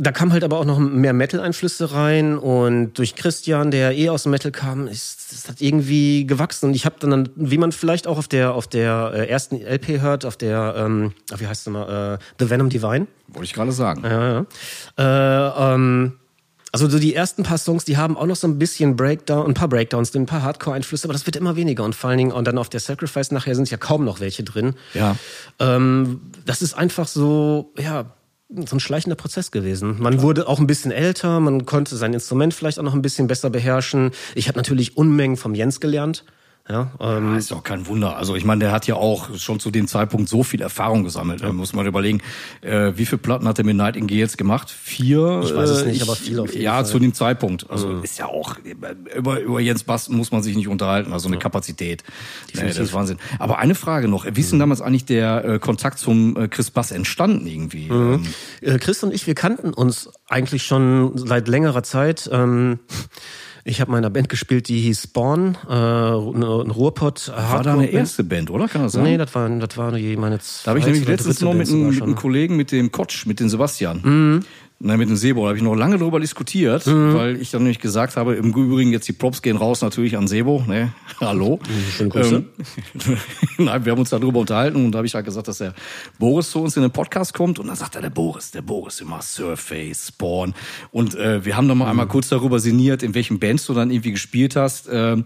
da 0.00 0.12
kam 0.12 0.32
halt 0.32 0.44
aber 0.44 0.58
auch 0.58 0.64
noch 0.64 0.78
mehr 0.78 1.12
Metal-Einflüsse 1.12 1.92
rein 1.92 2.38
und 2.38 2.94
durch 2.94 3.14
Christian, 3.14 3.70
der 3.70 3.96
eh 3.96 4.08
aus 4.08 4.22
dem 4.22 4.32
Metal 4.32 4.50
kam, 4.50 4.86
ist 4.86 5.32
das 5.32 5.48
hat 5.48 5.60
irgendwie 5.60 6.26
gewachsen. 6.26 6.66
Und 6.66 6.74
ich 6.74 6.86
habe 6.86 6.96
dann, 6.98 7.28
wie 7.36 7.58
man 7.58 7.72
vielleicht 7.72 8.06
auch 8.06 8.18
auf 8.18 8.28
der 8.28 8.54
auf 8.54 8.66
der 8.66 9.12
äh, 9.14 9.28
ersten 9.28 9.60
LP 9.60 10.00
hört, 10.00 10.24
auf 10.24 10.36
der, 10.36 10.74
ähm, 10.76 11.12
wie 11.36 11.46
heißt 11.46 11.66
es 11.66 11.72
mal, 11.72 12.14
äh, 12.14 12.18
The 12.38 12.50
Venom 12.50 12.70
Divine. 12.70 13.06
Wollte 13.28 13.44
ich 13.44 13.52
gerade 13.52 13.72
sagen. 13.72 14.02
Ja, 14.04 14.46
ja. 14.98 15.54
Äh, 15.68 15.74
ähm, 15.74 16.12
also 16.72 16.88
so 16.88 16.98
die 16.98 17.14
ersten 17.14 17.42
paar 17.42 17.58
Songs, 17.58 17.84
die 17.84 17.96
haben 17.96 18.16
auch 18.16 18.26
noch 18.26 18.36
so 18.36 18.46
ein 18.46 18.58
bisschen 18.58 18.94
Breakdown, 18.96 19.46
ein 19.46 19.54
paar 19.54 19.68
Breakdowns, 19.68 20.14
ein 20.14 20.26
paar 20.26 20.42
Hardcore-Einflüsse, 20.42 21.04
aber 21.06 21.12
das 21.12 21.26
wird 21.26 21.36
immer 21.36 21.56
weniger 21.56 21.82
und 21.84 21.94
vor 21.94 22.10
allen 22.10 22.18
Dingen 22.18 22.32
und 22.32 22.46
dann 22.46 22.58
auf 22.58 22.68
der 22.68 22.80
Sacrifice 22.80 23.32
nachher 23.32 23.56
sind 23.56 23.70
ja 23.70 23.76
kaum 23.76 24.04
noch 24.04 24.20
welche 24.20 24.44
drin. 24.44 24.74
Ja. 24.94 25.16
Ähm, 25.58 26.20
das 26.46 26.62
ist 26.62 26.74
einfach 26.74 27.08
so, 27.08 27.72
ja, 27.76 28.06
so 28.66 28.76
ein 28.76 28.80
schleichender 28.80 29.16
Prozess 29.16 29.50
gewesen. 29.50 29.96
Man 30.00 30.14
Klar. 30.14 30.22
wurde 30.22 30.48
auch 30.48 30.58
ein 30.58 30.66
bisschen 30.66 30.90
älter, 30.90 31.40
man 31.40 31.66
konnte 31.66 31.96
sein 31.96 32.12
Instrument 32.12 32.52
vielleicht 32.54 32.78
auch 32.78 32.82
noch 32.82 32.94
ein 32.94 33.02
bisschen 33.02 33.26
besser 33.26 33.50
beherrschen. 33.50 34.10
Ich 34.34 34.48
habe 34.48 34.58
natürlich 34.58 34.96
Unmengen 34.96 35.36
vom 35.36 35.54
Jens 35.54 35.80
gelernt. 35.80 36.24
Ja, 36.70 36.92
ähm, 37.00 37.32
ja, 37.32 37.36
ist 37.36 37.52
auch 37.52 37.64
kein 37.64 37.88
Wunder. 37.88 38.16
Also 38.16 38.36
ich 38.36 38.44
meine, 38.44 38.60
der 38.60 38.72
hat 38.72 38.86
ja 38.86 38.94
auch 38.94 39.36
schon 39.36 39.58
zu 39.58 39.72
dem 39.72 39.88
Zeitpunkt 39.88 40.28
so 40.28 40.44
viel 40.44 40.62
Erfahrung 40.62 41.02
gesammelt. 41.02 41.40
Ja. 41.40 41.48
Da 41.48 41.52
muss 41.52 41.72
man 41.72 41.84
überlegen, 41.84 42.20
äh, 42.60 42.92
wie 42.94 43.06
viele 43.06 43.18
Platten 43.18 43.48
hat 43.48 43.58
er 43.58 43.64
mit 43.64 43.76
Nightingales 43.76 44.36
gemacht? 44.36 44.70
Vier? 44.70 45.40
Ich 45.44 45.54
weiß 45.54 45.68
es 45.68 45.84
nicht, 45.84 45.96
ich, 45.96 46.02
aber 46.02 46.14
viel 46.14 46.38
auf 46.38 46.52
jeden 46.52 46.62
Ja, 46.62 46.74
Fall. 46.74 46.86
zu 46.86 46.98
dem 47.00 47.12
Zeitpunkt. 47.12 47.68
Also 47.68 47.88
mhm. 47.88 48.04
ist 48.04 48.18
ja 48.18 48.26
auch, 48.26 48.56
über, 49.16 49.40
über 49.40 49.60
Jens 49.60 49.82
Basten 49.82 50.16
muss 50.16 50.30
man 50.30 50.44
sich 50.44 50.54
nicht 50.54 50.68
unterhalten. 50.68 51.12
Also 51.12 51.26
eine 51.26 51.36
ja. 51.36 51.42
Kapazität. 51.42 52.04
Nee, 52.54 52.62
das 52.68 52.78
ist 52.78 52.92
Wahnsinn. 52.92 53.18
Aber 53.40 53.58
eine 53.58 53.74
Frage 53.74 54.06
noch. 54.06 54.24
Wie 54.24 54.40
ist 54.40 54.52
denn 54.52 54.58
mhm. 54.58 54.60
damals 54.60 54.80
eigentlich 54.80 55.06
der 55.06 55.44
äh, 55.44 55.58
Kontakt 55.58 55.98
zum 55.98 56.36
äh, 56.36 56.46
Chris 56.46 56.70
Bass 56.70 56.92
entstanden 56.92 57.48
irgendwie? 57.48 57.90
Mhm. 57.90 58.24
Ähm, 58.62 58.74
äh, 58.74 58.78
Chris 58.78 59.02
und 59.02 59.12
ich, 59.12 59.26
wir 59.26 59.34
kannten 59.34 59.74
uns 59.74 60.08
eigentlich 60.28 60.62
schon 60.62 61.18
seit 61.18 61.48
längerer 61.48 61.82
Zeit. 61.82 62.30
Ähm, 62.32 62.78
ich 63.64 63.80
habe 63.80 63.90
in 63.92 63.98
einer 63.98 64.10
Band 64.10 64.28
gespielt, 64.28 64.68
die 64.68 64.80
hieß 64.80 65.04
Spawn, 65.04 65.56
äh, 65.68 65.72
ein 65.72 66.70
Ruhrpott. 66.70 67.32
War 67.34 67.62
da 67.62 67.74
eine 67.74 67.86
erste 67.86 68.24
Band, 68.24 68.50
oder? 68.50 68.68
Kann 68.68 68.82
das 68.82 68.92
sein? 68.92 69.04
Nee, 69.04 69.18
das 69.18 69.34
war, 69.34 69.48
das 69.48 69.76
war 69.76 69.92
meine 69.92 70.38
zweite. 70.38 70.64
Da 70.64 70.70
habe 70.70 70.78
ich 70.78 70.86
nämlich 70.86 71.06
letztens 71.06 71.40
noch 71.40 71.54
mit, 71.54 71.68
einem, 71.68 71.90
mit 71.90 72.02
einem 72.02 72.14
Kollegen, 72.14 72.56
mit 72.56 72.72
dem 72.72 72.90
Kotsch, 72.90 73.26
mit 73.26 73.40
dem 73.40 73.48
Sebastian. 73.48 74.00
Mhm. 74.02 74.40
Nein, 74.82 74.98
mit 74.98 75.10
dem 75.10 75.16
Sebo, 75.16 75.42
da 75.42 75.48
habe 75.48 75.58
ich 75.58 75.62
noch 75.62 75.74
lange 75.74 75.98
drüber 75.98 76.20
diskutiert, 76.20 76.86
mhm. 76.86 77.12
weil 77.12 77.36
ich 77.36 77.50
dann 77.50 77.64
nämlich 77.64 77.80
gesagt 77.80 78.16
habe, 78.16 78.36
im 78.36 78.48
Übrigen 78.54 78.92
jetzt 78.92 79.06
die 79.08 79.12
Props 79.12 79.42
gehen 79.42 79.58
raus 79.58 79.82
natürlich 79.82 80.16
an 80.16 80.26
Sebo, 80.26 80.64
ne? 80.66 80.94
Hallo. 81.20 81.58
Schöne 81.94 82.08
Grüße. 82.08 82.36
Ähm, 82.36 83.16
Nein, 83.58 83.84
wir 83.84 83.92
haben 83.92 83.98
uns 83.98 84.08
darüber 84.08 84.40
unterhalten 84.40 84.82
und 84.82 84.92
da 84.92 85.00
habe 85.00 85.06
ich 85.06 85.14
halt 85.14 85.26
gesagt, 85.26 85.48
dass 85.48 85.58
der 85.58 85.74
Boris 86.18 86.50
zu 86.50 86.62
uns 86.62 86.76
in 86.76 86.82
den 86.82 86.92
Podcast 86.92 87.34
kommt 87.34 87.58
und 87.58 87.66
dann 87.66 87.76
sagt 87.76 87.94
er, 87.94 88.00
der 88.00 88.08
Boris, 88.08 88.52
der 88.52 88.62
Boris 88.62 89.02
immer 89.02 89.20
Surface, 89.20 90.08
Spawn 90.08 90.54
und 90.92 91.14
äh, 91.14 91.44
wir 91.44 91.58
haben 91.58 91.68
dann 91.68 91.76
mal 91.76 91.84
mhm. 91.84 91.90
einmal 91.90 92.08
kurz 92.08 92.30
darüber 92.30 92.58
sinniert, 92.58 93.02
in 93.02 93.14
welchen 93.14 93.38
Bands 93.38 93.66
du 93.66 93.74
dann 93.74 93.90
irgendwie 93.90 94.12
gespielt 94.12 94.56
hast. 94.56 94.88
Äh, 94.88 95.18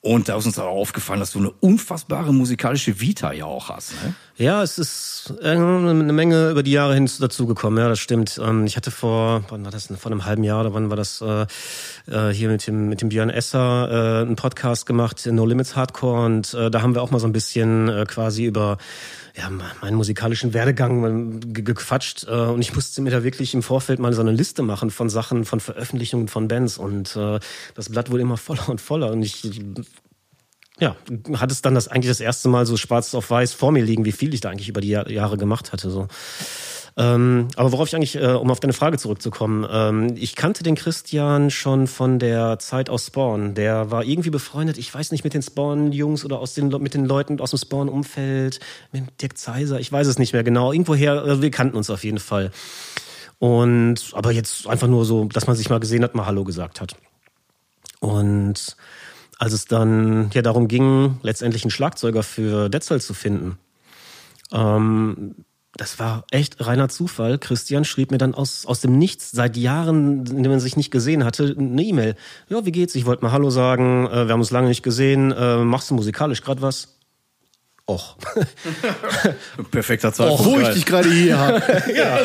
und 0.00 0.28
da 0.28 0.36
ist 0.38 0.46
uns 0.46 0.58
auch 0.60 0.66
aufgefallen, 0.66 1.18
dass 1.18 1.32
du 1.32 1.40
eine 1.40 1.50
unfassbare 1.50 2.32
musikalische 2.32 3.00
Vita 3.00 3.32
ja 3.32 3.46
auch 3.46 3.68
hast. 3.68 3.92
Ne? 4.04 4.14
Ja, 4.36 4.62
es 4.62 4.78
ist 4.78 5.34
eine 5.42 6.12
Menge 6.12 6.50
über 6.50 6.62
die 6.62 6.70
Jahre 6.70 6.94
hin 6.94 7.10
dazugekommen, 7.18 7.80
ja, 7.82 7.88
das 7.88 7.98
stimmt. 7.98 8.40
Ähm, 8.42 8.64
ich 8.64 8.76
hatte 8.76 8.92
vor, 8.92 9.44
wann 9.48 9.64
war 9.64 9.72
das, 9.72 9.88
vor 9.98 10.12
einem 10.12 10.24
halben 10.24 10.44
Jahr 10.44 10.60
oder 10.60 10.72
wann 10.72 10.88
war 10.90 10.96
das, 10.96 11.20
äh, 11.20 11.46
äh, 12.06 12.32
hier 12.32 12.48
mit 12.48 12.64
dem, 12.68 12.88
mit 12.88 13.00
dem 13.00 13.08
Björn 13.08 13.28
Esser 13.28 14.20
äh, 14.20 14.22
einen 14.22 14.36
Podcast 14.36 14.86
gemacht, 14.86 15.26
No 15.26 15.44
Limits 15.44 15.74
Hardcore 15.74 16.24
und 16.26 16.54
da 16.54 16.82
haben 16.82 16.94
wir 16.94 17.02
auch 17.02 17.10
mal 17.10 17.18
so 17.18 17.26
ein 17.26 17.32
bisschen 17.32 18.04
quasi 18.06 18.44
über 18.44 18.78
ja, 19.38 19.50
meinen 19.50 19.96
musikalischen 19.96 20.52
Werdegang 20.52 21.40
gequatscht 21.52 22.26
äh, 22.28 22.32
und 22.32 22.60
ich 22.60 22.74
musste 22.74 23.00
mir 23.02 23.10
da 23.10 23.22
wirklich 23.22 23.54
im 23.54 23.62
Vorfeld 23.62 24.00
mal 24.00 24.12
so 24.12 24.20
eine 24.20 24.32
Liste 24.32 24.62
machen 24.62 24.90
von 24.90 25.08
Sachen, 25.08 25.44
von 25.44 25.60
Veröffentlichungen 25.60 26.26
von 26.26 26.48
Bands 26.48 26.76
und 26.76 27.14
äh, 27.14 27.38
das 27.74 27.88
Blatt 27.88 28.10
wurde 28.10 28.22
immer 28.22 28.36
voller 28.48 28.68
und 28.68 28.80
voller 28.80 29.12
und 29.12 29.22
ich 29.22 29.48
ja, 30.80 30.96
hat 31.34 31.50
es 31.50 31.62
dann 31.62 31.74
das 31.74 31.88
eigentlich 31.88 32.10
das 32.10 32.20
erste 32.20 32.48
Mal 32.48 32.66
so 32.66 32.76
schwarz 32.76 33.14
auf 33.14 33.30
weiß 33.30 33.52
vor 33.52 33.72
mir 33.72 33.84
liegen, 33.84 34.04
wie 34.04 34.12
viel 34.12 34.32
ich 34.34 34.40
da 34.40 34.50
eigentlich 34.50 34.68
über 34.68 34.80
die 34.80 34.90
Jahre 34.90 35.36
gemacht 35.36 35.72
hatte. 35.72 35.90
So. 35.90 36.06
Ähm, 36.98 37.46
aber 37.54 37.70
worauf 37.70 37.86
ich 37.86 37.94
eigentlich, 37.94 38.16
äh, 38.16 38.26
um 38.26 38.50
auf 38.50 38.58
deine 38.58 38.72
Frage 38.72 38.98
zurückzukommen, 38.98 39.64
ähm, 39.70 40.16
ich 40.16 40.34
kannte 40.34 40.64
den 40.64 40.74
Christian 40.74 41.48
schon 41.52 41.86
von 41.86 42.18
der 42.18 42.58
Zeit 42.58 42.90
aus 42.90 43.06
Spawn. 43.06 43.54
Der 43.54 43.92
war 43.92 44.02
irgendwie 44.02 44.30
befreundet, 44.30 44.78
ich 44.78 44.92
weiß 44.92 45.12
nicht, 45.12 45.22
mit 45.22 45.32
den 45.32 45.42
Spawn-Jungs 45.42 46.24
oder 46.24 46.40
aus 46.40 46.54
den, 46.54 46.70
mit 46.82 46.94
den 46.94 47.04
Leuten 47.04 47.40
aus 47.40 47.50
dem 47.50 47.60
Spawn-Umfeld, 47.60 48.58
mit 48.90 49.04
Dirk 49.22 49.38
Zeiser, 49.38 49.78
ich 49.78 49.92
weiß 49.92 50.08
es 50.08 50.18
nicht 50.18 50.32
mehr 50.32 50.42
genau. 50.42 50.72
Irgendwoher, 50.72 51.24
äh, 51.24 51.40
wir 51.40 51.52
kannten 51.52 51.76
uns 51.76 51.88
auf 51.88 52.02
jeden 52.02 52.18
Fall. 52.18 52.50
Und, 53.38 54.10
aber 54.14 54.32
jetzt 54.32 54.66
einfach 54.66 54.88
nur 54.88 55.04
so, 55.04 55.26
dass 55.26 55.46
man 55.46 55.54
sich 55.54 55.70
mal 55.70 55.78
gesehen 55.78 56.02
hat, 56.02 56.16
mal 56.16 56.26
Hallo 56.26 56.42
gesagt 56.42 56.80
hat. 56.80 56.96
Und 58.00 58.76
als 59.38 59.52
es 59.52 59.66
dann 59.66 60.30
ja 60.34 60.42
darum 60.42 60.66
ging, 60.66 61.18
letztendlich 61.22 61.62
einen 61.62 61.70
Schlagzeuger 61.70 62.24
für 62.24 62.68
Dead 62.68 62.82
Cell 62.82 63.00
zu 63.00 63.14
finden, 63.14 63.56
ähm, 64.52 65.36
das 65.78 66.00
war 66.00 66.24
echt 66.32 66.66
reiner 66.66 66.88
Zufall. 66.88 67.38
Christian 67.38 67.84
schrieb 67.84 68.10
mir 68.10 68.18
dann 68.18 68.34
aus, 68.34 68.66
aus 68.66 68.80
dem 68.80 68.98
Nichts, 68.98 69.30
seit 69.30 69.56
Jahren, 69.56 70.26
in 70.26 70.42
dem 70.42 70.50
man 70.50 70.60
sich 70.60 70.76
nicht 70.76 70.90
gesehen 70.90 71.24
hatte, 71.24 71.54
eine 71.56 71.82
E-Mail. 71.82 72.16
Ja, 72.48 72.66
wie 72.66 72.72
geht's? 72.72 72.96
Ich 72.96 73.06
wollte 73.06 73.24
mal 73.24 73.30
Hallo 73.30 73.48
sagen. 73.48 74.06
Äh, 74.06 74.26
wir 74.26 74.32
haben 74.32 74.40
uns 74.40 74.50
lange 74.50 74.68
nicht 74.68 74.82
gesehen. 74.82 75.30
Äh, 75.30 75.58
machst 75.58 75.88
du 75.90 75.94
musikalisch 75.94 76.42
gerade 76.42 76.62
was? 76.62 76.98
Och. 77.88 78.16
Perfekter 79.70 80.12
Zeitpunkt. 80.12 80.40
Och, 80.40 80.46
wo 80.46 80.58
ich 80.58 80.68
dich 80.70 80.84
gerade 80.84 81.10
hier 81.10 81.38
habe. 81.38 81.62
ja. 81.94 82.18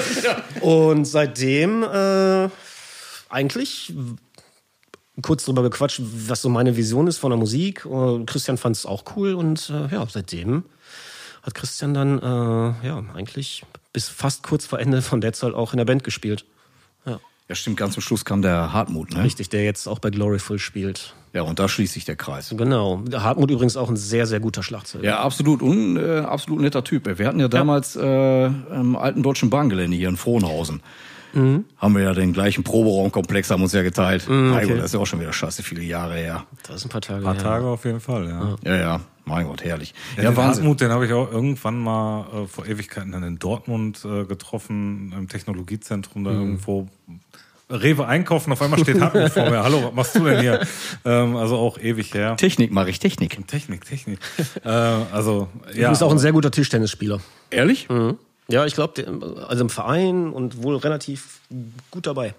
Und 0.59 1.05
seitdem 1.05 1.83
äh, 1.83 2.49
eigentlich 3.29 3.93
kurz 5.21 5.45
drüber 5.45 5.61
gequatscht, 5.61 6.01
was 6.01 6.41
so 6.41 6.49
meine 6.49 6.75
Vision 6.75 7.05
ist 7.05 7.19
von 7.19 7.29
der 7.29 7.37
Musik. 7.37 7.85
Äh, 7.85 8.25
Christian 8.25 8.57
fand 8.57 8.77
es 8.77 8.87
auch 8.87 9.03
cool 9.15 9.35
und 9.35 9.69
ja, 9.69 10.05
seitdem 10.09 10.63
hat 11.43 11.53
Christian 11.53 11.93
dann 11.93 12.19
äh, 12.19 12.87
ja 12.87 13.03
eigentlich 13.13 13.63
bis 13.91 14.09
fast 14.09 14.43
kurz 14.43 14.65
vor 14.65 14.79
Ende 14.79 15.01
von 15.01 15.21
Dead 15.21 15.35
Soul 15.35 15.53
auch 15.53 15.73
in 15.73 15.77
der 15.77 15.85
Band 15.85 16.03
gespielt. 16.03 16.45
Ja. 17.05 17.19
Ja, 17.49 17.55
stimmt, 17.55 17.77
ganz 17.77 17.93
zum 17.93 18.01
Schluss 18.01 18.25
kam 18.25 18.41
der 18.41 18.73
Hartmut, 18.73 19.11
ne? 19.13 19.23
Richtig, 19.23 19.49
der 19.49 19.63
jetzt 19.63 19.87
auch 19.87 19.99
bei 19.99 20.09
Gloryful 20.09 20.57
spielt. 20.57 21.13
Ja, 21.33 21.41
und 21.41 21.59
da 21.59 21.67
schließt 21.67 21.93
sich 21.93 22.05
der 22.05 22.15
Kreis. 22.15 22.53
Genau. 22.55 23.01
Der 23.05 23.23
Hartmut 23.23 23.51
übrigens 23.51 23.75
auch 23.75 23.89
ein 23.89 23.97
sehr, 23.97 24.27
sehr 24.27 24.39
guter 24.39 24.63
Schlagzeuger. 24.63 25.03
Ja, 25.03 25.19
absolut. 25.19 25.61
Und 25.61 25.97
äh, 25.97 26.19
absolut 26.19 26.61
netter 26.61 26.83
Typ. 26.83 27.05
Wir 27.17 27.27
hatten 27.27 27.39
ja 27.39 27.47
damals 27.47 27.95
äh, 27.95 28.45
im 28.45 28.95
alten 28.95 29.23
deutschen 29.23 29.49
Bahngelände 29.49 29.97
hier 29.97 30.09
in 30.09 30.17
Frohnhausen. 30.17 30.81
Mhm. 31.33 31.65
Haben 31.77 31.95
wir 31.95 32.03
ja 32.03 32.13
den 32.13 32.33
gleichen 32.33 32.63
Proberaumkomplex, 32.63 33.49
haben 33.49 33.63
uns 33.63 33.73
ja 33.73 33.81
geteilt. 33.81 34.29
Mhm, 34.29 34.49
Mein 34.49 34.57
okay. 34.59 34.67
Gott, 34.67 34.77
das 34.77 34.85
ist 34.85 34.93
ja 34.93 34.99
auch 34.99 35.05
schon 35.07 35.19
wieder 35.19 35.33
scheiße 35.33 35.63
viele 35.63 35.81
Jahre 35.81 36.15
her. 36.15 36.45
Das 36.67 36.77
ist 36.77 36.85
ein 36.85 36.89
paar 36.89 37.01
Tage. 37.01 37.19
Ein 37.19 37.23
paar 37.23 37.33
her. 37.35 37.43
Tage 37.43 37.65
auf 37.65 37.85
jeden 37.85 37.99
Fall, 37.99 38.29
ja. 38.29 38.55
Ja, 38.63 38.75
ja, 38.77 38.99
mein 39.25 39.47
Gott, 39.47 39.63
herrlich. 39.63 39.93
Ja, 40.17 40.31
den 40.31 40.37
Hartmut, 40.37 40.81
den 40.81 40.91
habe 40.91 41.05
ich 41.05 41.13
auch 41.13 41.31
irgendwann 41.31 41.79
mal 41.79 42.25
äh, 42.43 42.47
vor 42.47 42.65
Ewigkeiten 42.65 43.11
dann 43.11 43.23
in 43.23 43.39
Dortmund 43.39 44.05
äh, 44.05 44.25
getroffen, 44.25 45.13
im 45.17 45.27
Technologiezentrum 45.27 46.23
da 46.23 46.31
irgendwo. 46.31 46.87
Rewe 47.69 48.05
einkaufen, 48.05 48.51
auf 48.51 48.61
einmal 48.61 48.79
steht 48.79 49.01
Hartmut 49.01 49.31
vor 49.31 49.49
mir. 49.49 49.63
Hallo, 49.63 49.83
was 49.85 49.93
machst 49.93 50.15
du 50.15 50.25
denn 50.25 50.39
hier? 50.41 50.59
Ähm, 51.05 51.35
also 51.35 51.57
auch 51.57 51.77
ewig 51.79 52.13
her. 52.13 52.37
Technik 52.37 52.71
mache 52.71 52.89
ich, 52.89 52.99
Technik. 52.99 53.45
Technik, 53.47 53.83
Technik. 53.83 54.19
äh, 54.63 54.69
also, 54.69 55.49
ja. 55.73 55.85
Du 55.85 55.89
bist 55.89 56.03
auch 56.03 56.11
ein 56.11 56.17
sehr 56.19 56.31
guter 56.31 56.49
Tischtennisspieler. 56.51 57.19
Ehrlich? 57.49 57.87
Ja, 58.49 58.65
ich 58.65 58.73
glaube, 58.75 59.05
also 59.47 59.63
im 59.63 59.69
Verein 59.69 60.29
und 60.31 60.63
wohl 60.63 60.75
relativ 60.77 61.39
gut 61.91 62.05
dabei. 62.07 62.33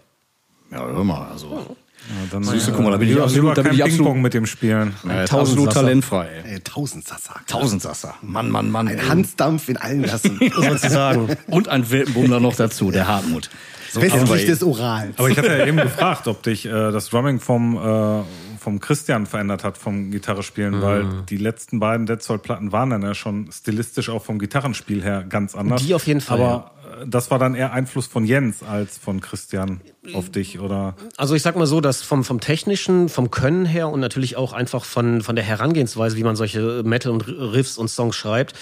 Ja, 0.71 0.85
hör 0.87 1.05
mal, 1.05 1.29
also. 1.33 1.47
ja, 1.51 2.15
dann, 2.31 2.43
Siehst 2.45 2.69
du, 2.69 2.73
guck 2.73 2.83
mal, 2.83 2.91
da 2.91 2.97
bin 2.99 3.09
ich 3.09 3.15
lieber, 3.15 3.25
absolut- 3.25 3.57
da 3.57 3.63
bin 3.63 3.73
ich 3.75 3.83
absolut- 3.85 4.17
mit 4.17 4.35
dem 4.35 4.47
Spielen. 4.47 4.89
Äh, 5.05 5.25
Tausend 5.25 5.33
absolut 5.33 5.65
Sasser. 5.73 5.81
talentfrei. 5.87 6.29
Ey, 6.45 6.61
Tausendsasser. 6.61 7.35
Tausendsasser. 7.47 8.15
Mann, 8.23 8.51
Mann, 8.51 8.71
Mann. 8.71 8.89
Ein 8.89 9.09
Hansdampf 9.09 9.69
in 9.69 9.77
allen 9.77 10.03
Gassen. 10.03 10.39
Was 10.57 10.65
sollst 10.65 10.85
du 10.85 10.91
sagen? 10.91 11.37
Und 11.47 11.69
ein 11.69 11.91
Weltenbummler 11.91 12.41
noch 12.41 12.57
dazu, 12.57 12.91
der 12.91 13.07
Hartmut. 13.09 13.49
So 13.91 14.03
Westlich 14.03 14.47
des 14.47 14.63
Urals. 14.63 15.17
Aber 15.19 15.31
ich 15.31 15.39
hatte 15.39 15.57
ja 15.57 15.67
eben 15.67 15.77
gefragt, 15.77 16.27
ob 16.27 16.43
dich 16.43 16.67
äh, 16.67 16.71
das 16.71 17.11
Drumming 17.11 17.39
vom, 17.39 17.77
äh, 17.77 18.23
vom 18.65 18.81
Christian 18.81 19.27
verändert 19.27 19.63
hat, 19.63 19.77
vom 19.77 20.11
Gitarrespielen, 20.11 20.81
weil 20.81 21.07
die 21.29 21.37
letzten 21.37 21.81
beiden 21.81 22.07
Dead 22.07 22.23
Soul 22.23 22.39
Platten 22.39 22.73
waren 22.73 22.89
dann 22.89 23.03
ja 23.03 23.15
schon 23.15 23.53
stilistisch 23.53 24.09
auch 24.09 24.25
vom 24.25 24.39
Gitarrenspiel 24.39 25.03
her 25.03 25.23
ganz 25.29 25.55
anders. 25.55 25.83
Die 25.83 25.93
auf 25.93 26.07
jeden 26.07 26.23
Fall, 26.23 26.41
Aber 26.41 26.73
äh, 27.03 27.07
das 27.07 27.31
war 27.31 27.39
dann 27.39 27.55
eher 27.55 27.75
Einfluss 27.75 28.07
von 28.07 28.25
Jens 28.25 28.63
als 28.63 28.97
von 28.97 29.21
Christian 29.21 29.83
auf 30.15 30.31
dich, 30.31 30.61
oder? 30.61 30.97
Also 31.19 31.35
ich 31.35 31.43
sag 31.43 31.57
mal 31.57 31.67
so, 31.67 31.83
dass 31.83 32.03
vom, 32.03 32.25
vom 32.25 32.41
technischen, 32.41 33.11
vom 33.11 33.31
Können 33.31 33.67
her 33.67 33.91
und 33.91 34.01
natürlich 34.01 34.37
auch 34.37 34.55
einfach 34.55 34.87
von, 34.87 35.21
von 35.21 35.37
der 35.37 35.45
Herangehensweise, 35.45 36.17
wie 36.17 36.25
man 36.25 36.35
solche 36.35 36.83
Metal 36.85 37.13
und 37.13 37.29
Riffs 37.29 37.77
und 37.77 37.89
Songs 37.89 38.17
schreibt, 38.17 38.55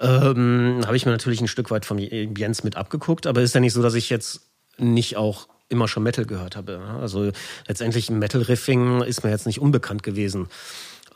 ähm, 0.00 0.80
habe 0.86 0.96
ich 0.96 1.04
mir 1.04 1.12
natürlich 1.12 1.42
ein 1.42 1.48
Stück 1.48 1.70
weit 1.70 1.84
vom 1.84 1.98
Jens 1.98 2.64
mit 2.64 2.76
abgeguckt. 2.76 3.26
Aber 3.26 3.42
ist 3.42 3.54
ja 3.54 3.60
nicht 3.60 3.74
so, 3.74 3.82
dass 3.82 3.92
ich 3.92 4.08
jetzt 4.08 4.40
nicht 4.78 5.18
auch 5.18 5.49
immer 5.70 5.88
schon 5.88 6.02
Metal 6.02 6.26
gehört 6.26 6.56
habe. 6.56 6.80
Also 7.00 7.30
letztendlich 7.66 8.10
Metal-Riffing 8.10 9.02
ist 9.02 9.24
mir 9.24 9.30
jetzt 9.30 9.46
nicht 9.46 9.60
unbekannt 9.60 10.02
gewesen. 10.02 10.48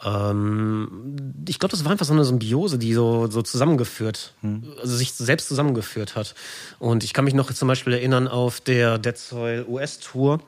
Ähm, 0.02 1.16
ich 1.48 1.58
glaube, 1.58 1.72
das 1.72 1.84
war 1.84 1.92
einfach 1.92 2.06
so 2.06 2.12
eine 2.12 2.24
Symbiose, 2.24 2.78
die 2.78 2.94
so, 2.94 3.26
so 3.26 3.42
zusammengeführt, 3.42 4.34
also 4.80 4.96
sich 4.96 5.12
selbst 5.12 5.48
zusammengeführt 5.48 6.16
hat. 6.16 6.34
Und 6.78 7.04
ich 7.04 7.12
kann 7.12 7.24
mich 7.24 7.34
noch 7.34 7.52
zum 7.52 7.68
Beispiel 7.68 7.92
erinnern 7.92 8.28
auf 8.28 8.60
der 8.60 8.98
Dead 8.98 9.16
Soil 9.16 9.64
US-Tour. 9.68 10.40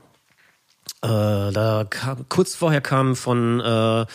Äh, 1.03 1.09
da 1.09 1.87
kam, 1.89 2.29
kurz 2.29 2.55
vorher 2.55 2.81
kam 2.81 3.17
von, 3.17 3.61
äh, 3.61 4.07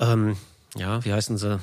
ähm, 0.00 0.36
ja, 0.76 1.04
wie 1.04 1.12
heißen 1.12 1.38
sie? 1.38 1.58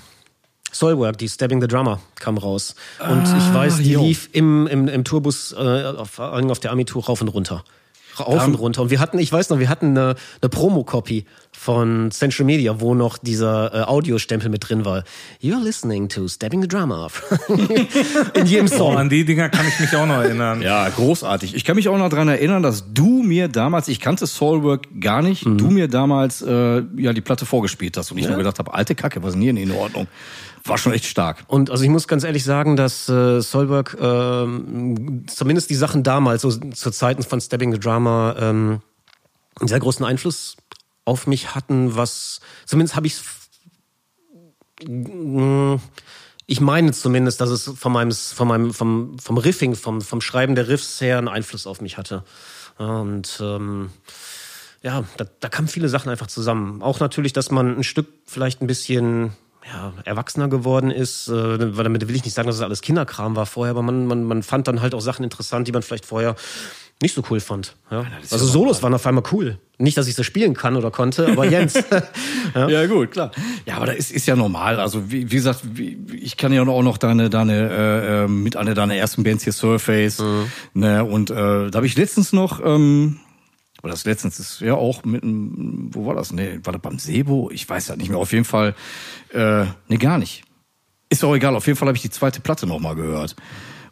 Soilwork, 0.72 1.18
die 1.18 1.28
Stabbing 1.28 1.62
the 1.62 1.68
Drummer, 1.68 2.00
kam 2.16 2.38
raus. 2.38 2.76
Und 3.00 3.24
ich 3.24 3.54
weiß, 3.54 3.78
die 3.78 3.92
jo. 3.92 4.04
lief 4.04 4.30
im, 4.32 4.68
im, 4.68 4.88
im 4.88 5.04
Tourbus 5.04 5.54
äh, 5.54 5.58
auf, 5.58 6.20
auf 6.20 6.60
der 6.60 6.72
Ami-Tour 6.72 7.06
rauf 7.06 7.22
und 7.22 7.28
runter. 7.28 7.64
Rauf 8.20 8.46
und 8.46 8.56
runter. 8.56 8.82
Und 8.82 8.90
wir 8.90 9.00
hatten, 9.00 9.20
ich 9.20 9.32
weiß 9.32 9.50
noch, 9.50 9.60
wir 9.60 9.70
hatten 9.70 9.98
eine, 9.98 10.16
eine 10.42 10.50
Promo-Copy 10.50 11.26
von 11.54 12.10
Central 12.12 12.46
Media, 12.46 12.80
wo 12.80 12.96
noch 12.96 13.18
dieser 13.18 13.74
äh, 13.74 13.82
Audiostempel 13.84 14.50
mit 14.50 14.68
drin 14.68 14.84
war. 14.86 15.04
You're 15.44 15.62
listening 15.64 16.10
to 16.10 16.28
Stabbing 16.28 16.62
the 16.62 16.68
Drummer. 16.68 17.10
In 18.34 18.46
jedem 18.46 18.66
Oh, 18.72 18.78
Song. 18.78 18.98
an 18.98 19.10
die 19.10 19.26
Dinger 19.26 19.50
kann 19.50 19.68
ich 19.68 19.80
mich 19.80 19.96
auch 19.96 20.06
noch 20.08 20.16
erinnern. 20.24 20.62
Ja, 20.62 20.90
großartig. 20.90 21.54
Ich 21.54 21.64
kann 21.66 21.76
mich 21.76 21.88
auch 21.90 21.98
noch 21.98 22.10
dran 22.10 22.28
erinnern, 22.30 22.64
dass 22.64 22.86
du 22.94 23.22
mir 23.22 23.48
damals, 23.48 23.88
ich 23.90 24.00
kannte 24.00 24.26
Soulwork 24.28 24.88
gar 25.00 25.22
nicht, 25.22 25.46
du 25.46 25.70
mir 25.70 25.88
damals 25.88 26.42
äh, 26.42 26.84
ja 26.98 27.14
die 27.14 27.22
Platte 27.22 27.46
vorgespielt 27.46 27.96
hast 27.98 28.12
und 28.12 28.18
ich 28.18 28.28
nur 28.28 28.38
gedacht 28.38 28.58
habe, 28.60 28.74
alte 28.74 28.96
Kacke, 28.96 29.22
was 29.22 29.30
ist 29.30 29.34
denn 29.36 29.42
hier 29.42 29.64
in 29.64 29.72
Ordnung? 29.72 30.08
War 30.64 30.78
schon 30.78 30.94
echt 30.94 31.06
stark. 31.06 31.44
Und 31.48 31.70
also 31.72 31.84
ich 31.84 31.90
muss 31.90 32.08
ganz 32.08 32.24
ehrlich 32.24 32.44
sagen, 32.44 32.76
dass 32.76 33.10
äh, 33.10 33.42
Solberg 33.42 33.98
ähm, 34.00 35.26
zumindest 35.28 35.70
die 35.70 35.76
Sachen 35.76 36.04
damals, 36.04 36.44
so 36.44 36.52
zu 36.52 36.92
Zeiten 36.92 37.24
von 37.24 37.42
Stabbing 37.42 37.72
the 37.74 37.80
Drama, 37.80 38.36
ähm, 38.40 38.80
einen 39.60 39.68
sehr 39.68 39.80
großen 39.80 40.06
Einfluss 40.06 40.56
auf 41.06 41.28
mich 41.28 41.56
hatten, 41.56 41.96
was 41.96 42.42
zumindest 42.66 42.96
habe 42.96 43.08
ich 43.08 43.16
ich 46.48 46.60
meine 46.60 46.92
zumindest, 46.92 47.40
dass 47.40 47.50
es 47.50 47.72
von 47.76 47.92
meinem, 47.92 48.12
von 48.12 48.48
meinem, 48.48 48.74
vom, 48.74 49.20
vom 49.20 49.38
Riffing, 49.38 49.76
vom, 49.76 50.02
vom 50.02 50.22
Schreiben 50.22 50.56
der 50.56 50.68
Riffs 50.68 51.00
her 51.00 51.18
einen 51.18 51.28
Einfluss 51.28 51.68
auf 51.68 51.82
mich 51.82 51.98
hatte. 51.98 52.24
Und 52.78 53.40
ähm, 53.42 53.92
ja, 54.82 55.04
da, 55.18 55.26
da 55.40 55.50
kamen 55.50 55.68
viele 55.68 55.88
Sachen 55.88 56.10
einfach 56.10 56.28
zusammen. 56.28 56.82
Auch 56.82 57.00
natürlich, 57.00 57.34
dass 57.34 57.52
man 57.52 57.78
ein 57.78 57.84
Stück 57.84 58.08
vielleicht 58.26 58.62
ein 58.62 58.68
bisschen 58.68 59.34
ja, 59.66 59.94
erwachsener 60.06 60.48
geworden 60.48 60.92
ist, 60.92 61.28
äh, 61.28 61.78
weil 61.78 61.84
damit 61.84 62.08
will 62.08 62.16
ich 62.16 62.26
nicht 62.26 62.34
sagen, 62.34 62.48
dass 62.48 62.56
es 62.56 62.62
alles 62.62 62.82
Kinderkram 62.82 63.36
war 63.36 63.46
vorher, 63.46 63.72
aber 63.72 63.82
man, 63.82 64.06
man, 64.08 64.24
man 64.24 64.44
fand 64.44 64.68
dann 64.68 64.82
halt 64.82 64.94
auch 64.94 65.02
Sachen 65.02 65.24
interessant, 65.24 65.68
die 65.68 65.72
man 65.72 65.82
vielleicht 65.82 66.06
vorher 66.06 66.36
nicht 67.02 67.16
so 67.16 67.24
cool 67.30 67.40
fand. 67.40 67.76
Ja. 67.90 68.06
Also 68.30 68.46
ja 68.46 68.52
Solos 68.52 68.84
waren 68.84 68.94
auf 68.94 69.06
einmal 69.08 69.24
cool. 69.32 69.58
Nicht, 69.80 69.98
dass 69.98 70.08
ich 70.08 70.14
so 70.14 70.22
spielen 70.22 70.54
kann 70.54 70.76
oder 70.76 70.92
konnte, 70.92 71.28
aber 71.28 71.46
Jens. 71.46 71.74
Ja. 72.54 72.86
gut, 72.86 73.12
klar. 73.12 73.32
Ja, 73.66 73.78
aber 73.78 73.88
das 73.88 73.96
ist, 73.96 74.12
ist 74.12 74.28
ja 74.28 74.36
normal. 74.36 74.80
Also 74.80 75.12
wie, 75.12 75.32
wie 75.32 75.36
gesagt, 75.36 75.62
wie, 75.64 75.98
ich 76.22 76.38
kann 76.38 76.54
ja 76.54 76.62
auch 76.62 76.84
noch 76.84 76.98
deine, 76.98 77.30
deine 77.30 77.70
äh, 77.70 78.24
äh, 78.24 78.28
mit 78.28 78.58
einer 78.58 78.74
deiner 78.74 78.96
ersten 78.96 79.24
Bands 79.24 79.44
hier 79.44 79.54
Surface. 79.54 80.22
Ne, 80.74 81.04
und 81.04 81.32
äh, 81.32 81.34
da 81.36 81.72
habe 81.74 81.86
ich 81.86 81.96
letztens 81.98 82.34
noch, 82.34 82.60
ähm, 82.64 83.20
oder 83.84 83.92
das 83.92 84.06
letztens 84.06 84.40
ist 84.40 84.62
ja 84.62 84.76
auch 84.76 85.04
mit 85.04 85.24
einem, 85.24 85.90
wo 85.94 86.06
war 86.06 86.16
das? 86.16 86.32
Nee, 86.32 86.60
war 86.64 86.74
das 86.74 86.82
beim 86.82 87.00
Sebo? 87.00 87.50
Ich 87.52 87.68
weiß 87.68 87.88
ja 87.90 87.96
nicht 87.96 88.10
mehr. 88.10 88.20
Auf 88.20 88.32
jeden 88.32 88.46
Fall, 88.46 88.76
äh, 89.34 89.66
nee, 89.88 89.98
gar 89.98 90.18
nicht. 90.18 90.44
Ist 91.10 91.24
auch 91.24 91.36
egal. 91.36 91.56
Auf 91.56 91.68
jeden 91.68 91.78
Fall 91.78 91.88
habe 91.88 91.98
ich 91.98 92.02
die 92.02 92.10
zweite 92.10 92.42
Platte 92.42 92.68
noch 92.68 92.80
mal 92.80 92.96
gehört. 92.96 93.36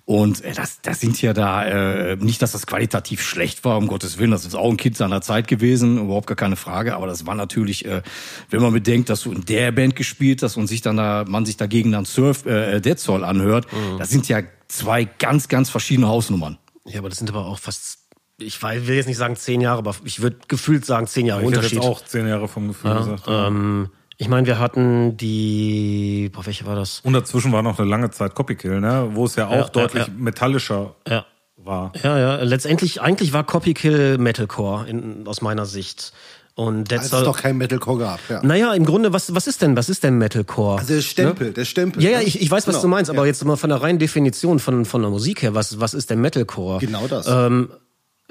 Und 0.10 0.44
äh, 0.44 0.54
das, 0.54 0.82
das 0.82 1.00
sind 1.00 1.22
ja 1.22 1.34
da, 1.34 1.66
äh, 1.66 2.16
nicht, 2.16 2.42
dass 2.42 2.54
das 2.54 2.66
qualitativ 2.66 3.22
schlecht 3.22 3.64
war, 3.64 3.78
um 3.78 3.86
Gottes 3.86 4.18
Willen, 4.18 4.32
das 4.32 4.44
ist 4.44 4.56
auch 4.56 4.72
ein 4.72 4.76
Kind 4.76 4.98
seiner 4.98 5.22
Zeit 5.22 5.48
gewesen, 5.48 6.00
überhaupt 6.00 6.26
gar 6.26 6.36
keine 6.36 6.56
Frage, 6.56 6.96
aber 6.96 7.06
das 7.06 7.28
war 7.28 7.36
natürlich, 7.36 7.86
äh, 7.86 8.02
wenn 8.50 8.60
man 8.60 8.74
bedenkt, 8.74 9.10
dass 9.10 9.22
du 9.22 9.32
in 9.32 9.46
der 9.46 9.72
Band 9.72 9.96
gespielt 9.96 10.42
hast 10.42 10.58
und 10.58 10.66
sich 10.66 10.82
dann 10.82 10.98
da, 10.98 11.26
man 11.28 11.46
sich 11.46 11.58
dagegen 11.58 11.92
dann 11.92 12.06
Surf, 12.06 12.48
äh, 12.48 12.80
Dead 12.80 12.98
Soul 12.98 13.24
anhört, 13.24 13.68
das 14.00 14.10
sind 14.10 14.28
ja 14.28 14.42
zwei 14.68 15.06
ganz, 15.06 15.48
ganz 15.48 15.70
verschiedene 15.70 16.08
Hausnummern. 16.08 16.58
ja, 16.88 16.98
aber 16.98 17.10
das 17.10 17.20
sind 17.20 17.30
aber 17.30 17.46
auch 17.46 17.60
fast, 17.60 17.99
ich 18.40 18.58
weiß- 18.58 18.88
will 18.88 18.96
jetzt 18.96 19.08
nicht 19.08 19.18
sagen 19.18 19.36
zehn 19.36 19.62
Jahre, 19.62 19.80
aber 19.80 19.96
ich 20.04 20.22
würde 20.22 20.38
gefühlt 20.48 20.86
sagen 20.86 21.08
zehn 21.08 21.26
Jahre 21.26 21.42
Ich 21.42 21.48
hätte 21.48 21.58
Unterschied. 21.58 21.80
jetzt 21.80 21.88
auch 21.88 22.04
zehn 22.04 22.28
Jahre 22.28 22.48
vom 22.48 22.68
Gefühl 22.70 22.96
gesagt. 22.96 23.24
Ähm, 23.28 23.90
ich 24.18 24.28
meine, 24.28 24.48
wir 24.48 24.60
hatten 24.60 25.16
die, 25.18 26.30
boah, 26.34 26.46
welche 26.46 26.66
war 26.66 26.76
das? 26.76 27.00
Und 27.04 27.14
dazwischen 27.14 27.52
war 27.52 27.62
noch 27.64 27.80
eine 27.80 27.88
lange 27.90 28.12
Zeit 28.12 28.36
Copykill, 28.36 28.80
ne? 28.82 29.10
wo 29.14 29.26
es 29.26 29.36
ja 29.36 29.48
auch 29.48 29.52
Ja, 29.54 29.64
deutlich 29.70 30.08
ja, 30.08 30.10
ja. 30.14 30.14
metallischer 30.18 30.96
Ja. 31.08 31.26
war. 31.58 31.92
Ja, 32.04 32.18
ja, 32.20 32.36
letztendlich, 32.44 33.02
eigentlich 33.02 33.34
war 33.34 33.44
Copykill 33.46 34.18
Metalcore 34.18 34.88
in, 34.90 35.26
aus 35.28 35.42
meiner 35.42 35.66
Sicht. 35.66 36.14
Und 36.56 36.92
Dead 36.92 37.00
Als 37.00 37.14
es 37.14 37.24
doch 37.24 37.38
kein 37.38 37.56
Metalcore 37.58 38.00
gab. 38.00 38.20
Ja. 38.30 38.42
naja, 38.44 38.74
im 38.74 38.86
Grunde, 38.86 39.14
was, 39.14 39.34
was 39.34 39.48
ist 39.48 39.62
denn, 39.62 39.78
was 39.78 39.88
ist 39.88 40.04
denn 40.04 40.18
Metalcore? 40.18 40.80
Also 40.80 40.94
der 40.96 41.02
Stempel, 41.02 41.54
der 41.54 41.64
Stempel. 41.64 42.04
ja, 42.04 42.10
ja, 42.10 42.18
ne? 42.18 42.26
ich, 42.26 42.42
ich 42.42 42.52
weiß, 42.52 42.68
was 42.68 42.76
Genau. 42.76 42.82
du 42.82 42.88
meinst, 42.90 43.10
aber 43.10 43.20
Ja. 43.22 43.28
jetzt 43.28 43.46
mal 43.46 43.56
von 43.56 43.70
der 43.70 43.82
reinen 43.82 43.98
Definition 44.00 44.60
von, 44.60 44.84
von 44.84 45.02
der 45.02 45.10
Musik 45.10 45.42
her, 45.42 45.56
was, 45.56 45.80
was 45.80 45.94
ist 45.94 46.10
denn 46.10 46.20
Metalcore? 46.20 46.80
Genau 46.80 47.08
das. 47.08 47.28
Ähm, 47.30 47.70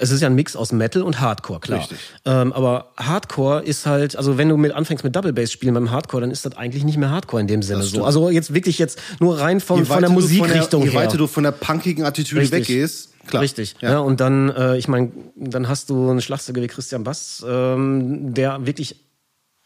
es 0.01 0.11
ist 0.11 0.21
ja 0.21 0.27
ein 0.27 0.35
Mix 0.35 0.55
aus 0.55 0.71
Metal 0.71 1.03
und 1.03 1.19
Hardcore, 1.19 1.59
klar. 1.59 1.79
Richtig. 1.81 1.99
Ähm, 2.25 2.53
aber 2.53 2.93
Hardcore 2.97 3.61
ist 3.63 3.85
halt, 3.85 4.15
also 4.15 4.37
wenn 4.37 4.47
du 4.47 4.55
mit 4.55 4.71
anfängst 4.71 5.03
mit 5.03 5.13
Double 5.13 5.33
Bass 5.33 5.51
spielen 5.51 5.73
beim 5.73 5.91
Hardcore, 5.91 6.21
dann 6.21 6.31
ist 6.31 6.45
das 6.45 6.55
eigentlich 6.55 6.85
nicht 6.85 6.97
mehr 6.97 7.11
Hardcore 7.11 7.41
in 7.41 7.47
dem 7.47 7.61
Sinne 7.61 7.83
so. 7.83 8.05
Also 8.05 8.29
jetzt 8.29 8.53
wirklich 8.53 8.79
jetzt 8.79 8.99
nur 9.19 9.39
rein 9.39 9.59
von, 9.59 9.79
Je 9.79 9.85
von 9.85 9.99
der 9.99 10.09
Musikrichtung 10.09 10.83
je 10.83 10.91
her. 10.91 11.01
weiter 11.01 11.17
du 11.17 11.27
von 11.27 11.43
der 11.43 11.51
punkigen 11.51 12.05
Attitüde 12.05 12.39
Richtig. 12.41 12.69
weggehst, 12.69 13.27
klar. 13.27 13.43
Richtig. 13.43 13.75
Ja. 13.81 13.91
Ja. 13.91 13.99
und 13.99 14.21
dann, 14.21 14.49
äh, 14.49 14.77
ich 14.77 14.87
meine, 14.87 15.11
dann 15.35 15.67
hast 15.67 15.89
du 15.89 16.09
einen 16.09 16.21
Schlagzeuger 16.21 16.61
wie 16.61 16.67
Christian 16.67 17.03
Bass, 17.03 17.45
ähm, 17.45 18.33
der 18.33 18.65
wirklich 18.65 19.03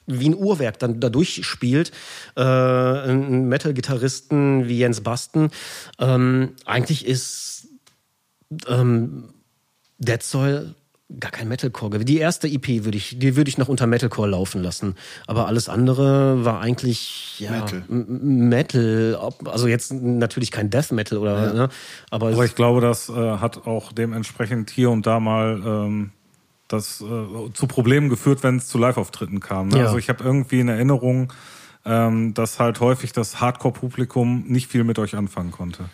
wie 0.07 0.29
ein 0.29 0.35
Uhrwerk 0.35 0.79
dann 0.79 0.99
da 0.99 1.09
durchspielt. 1.09 1.91
Äh, 2.35 2.41
einen 2.41 3.47
Metal-Gitarristen 3.49 4.67
wie 4.67 4.79
Jens 4.79 5.01
Basten. 5.01 5.51
Ähm, 5.99 6.53
eigentlich 6.65 7.05
ist 7.05 7.67
ähm, 8.67 9.32
Dead 10.05 10.21
Soil 10.21 10.75
gar 11.19 11.31
kein 11.31 11.47
Metalcore. 11.47 11.99
Die 11.99 12.17
erste 12.17 12.47
EP 12.47 12.85
würde 12.85 12.97
ich, 12.97 13.19
die 13.19 13.35
würde 13.35 13.49
ich 13.49 13.57
noch 13.57 13.67
unter 13.67 13.87
Metalcore 13.87 14.29
laufen 14.29 14.63
lassen. 14.63 14.95
Aber 15.27 15.47
alles 15.47 15.69
andere 15.69 16.43
war 16.45 16.59
eigentlich 16.61 17.39
ja, 17.39 17.51
Metal. 17.51 17.83
Metal. 17.87 19.31
Also 19.45 19.67
jetzt 19.67 19.91
natürlich 19.93 20.51
kein 20.51 20.69
Death 20.69 20.91
Metal 20.91 21.17
oder, 21.17 21.53
ne? 21.53 21.69
aber, 22.09 22.27
Aber 22.27 22.45
ich 22.45 22.55
glaube, 22.55 22.81
das 22.81 23.09
äh, 23.09 23.13
hat 23.13 23.67
auch 23.67 23.91
dementsprechend 23.91 24.69
hier 24.69 24.89
und 24.89 25.05
da 25.05 25.19
mal 25.19 25.61
ähm, 25.65 26.11
das 26.67 27.01
äh, 27.01 27.51
zu 27.53 27.67
Problemen 27.67 28.09
geführt, 28.09 28.41
wenn 28.43 28.57
es 28.57 28.67
zu 28.67 28.77
Live-Auftritten 28.77 29.39
kam. 29.39 29.67
Ne? 29.67 29.79
Ja. 29.79 29.85
Also 29.85 29.97
ich 29.97 30.09
habe 30.09 30.23
irgendwie 30.23 30.61
in 30.61 30.69
Erinnerung, 30.69 31.31
ähm, 31.85 32.33
dass 32.33 32.59
halt 32.59 32.79
häufig 32.79 33.11
das 33.11 33.39
Hardcore-Publikum 33.39 34.45
nicht 34.47 34.71
viel 34.71 34.83
mit 34.83 34.97
euch 34.97 35.15
anfangen 35.15 35.51
konnte. 35.51 35.85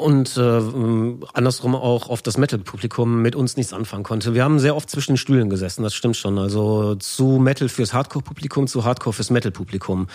Und 0.00 0.36
äh, 0.36 1.26
andersrum 1.34 1.74
auch 1.74 2.08
auf 2.08 2.22
das 2.22 2.38
Metal-Publikum 2.38 3.22
mit 3.22 3.36
uns 3.36 3.56
nichts 3.56 3.72
anfangen 3.72 4.02
konnte. 4.02 4.34
Wir 4.34 4.44
haben 4.44 4.58
sehr 4.58 4.74
oft 4.74 4.90
zwischen 4.90 5.12
den 5.12 5.16
Stühlen 5.16 5.50
gesessen, 5.50 5.82
das 5.82 5.94
stimmt 5.94 6.16
schon. 6.16 6.38
Also 6.38 6.94
zu 6.94 7.38
Metal 7.38 7.68
fürs 7.68 7.92
Hardcore-Publikum, 7.92 8.66
zu 8.66 8.84
Hardcore 8.84 9.12
fürs 9.12 9.30
Metal-Publikum. 9.30 10.08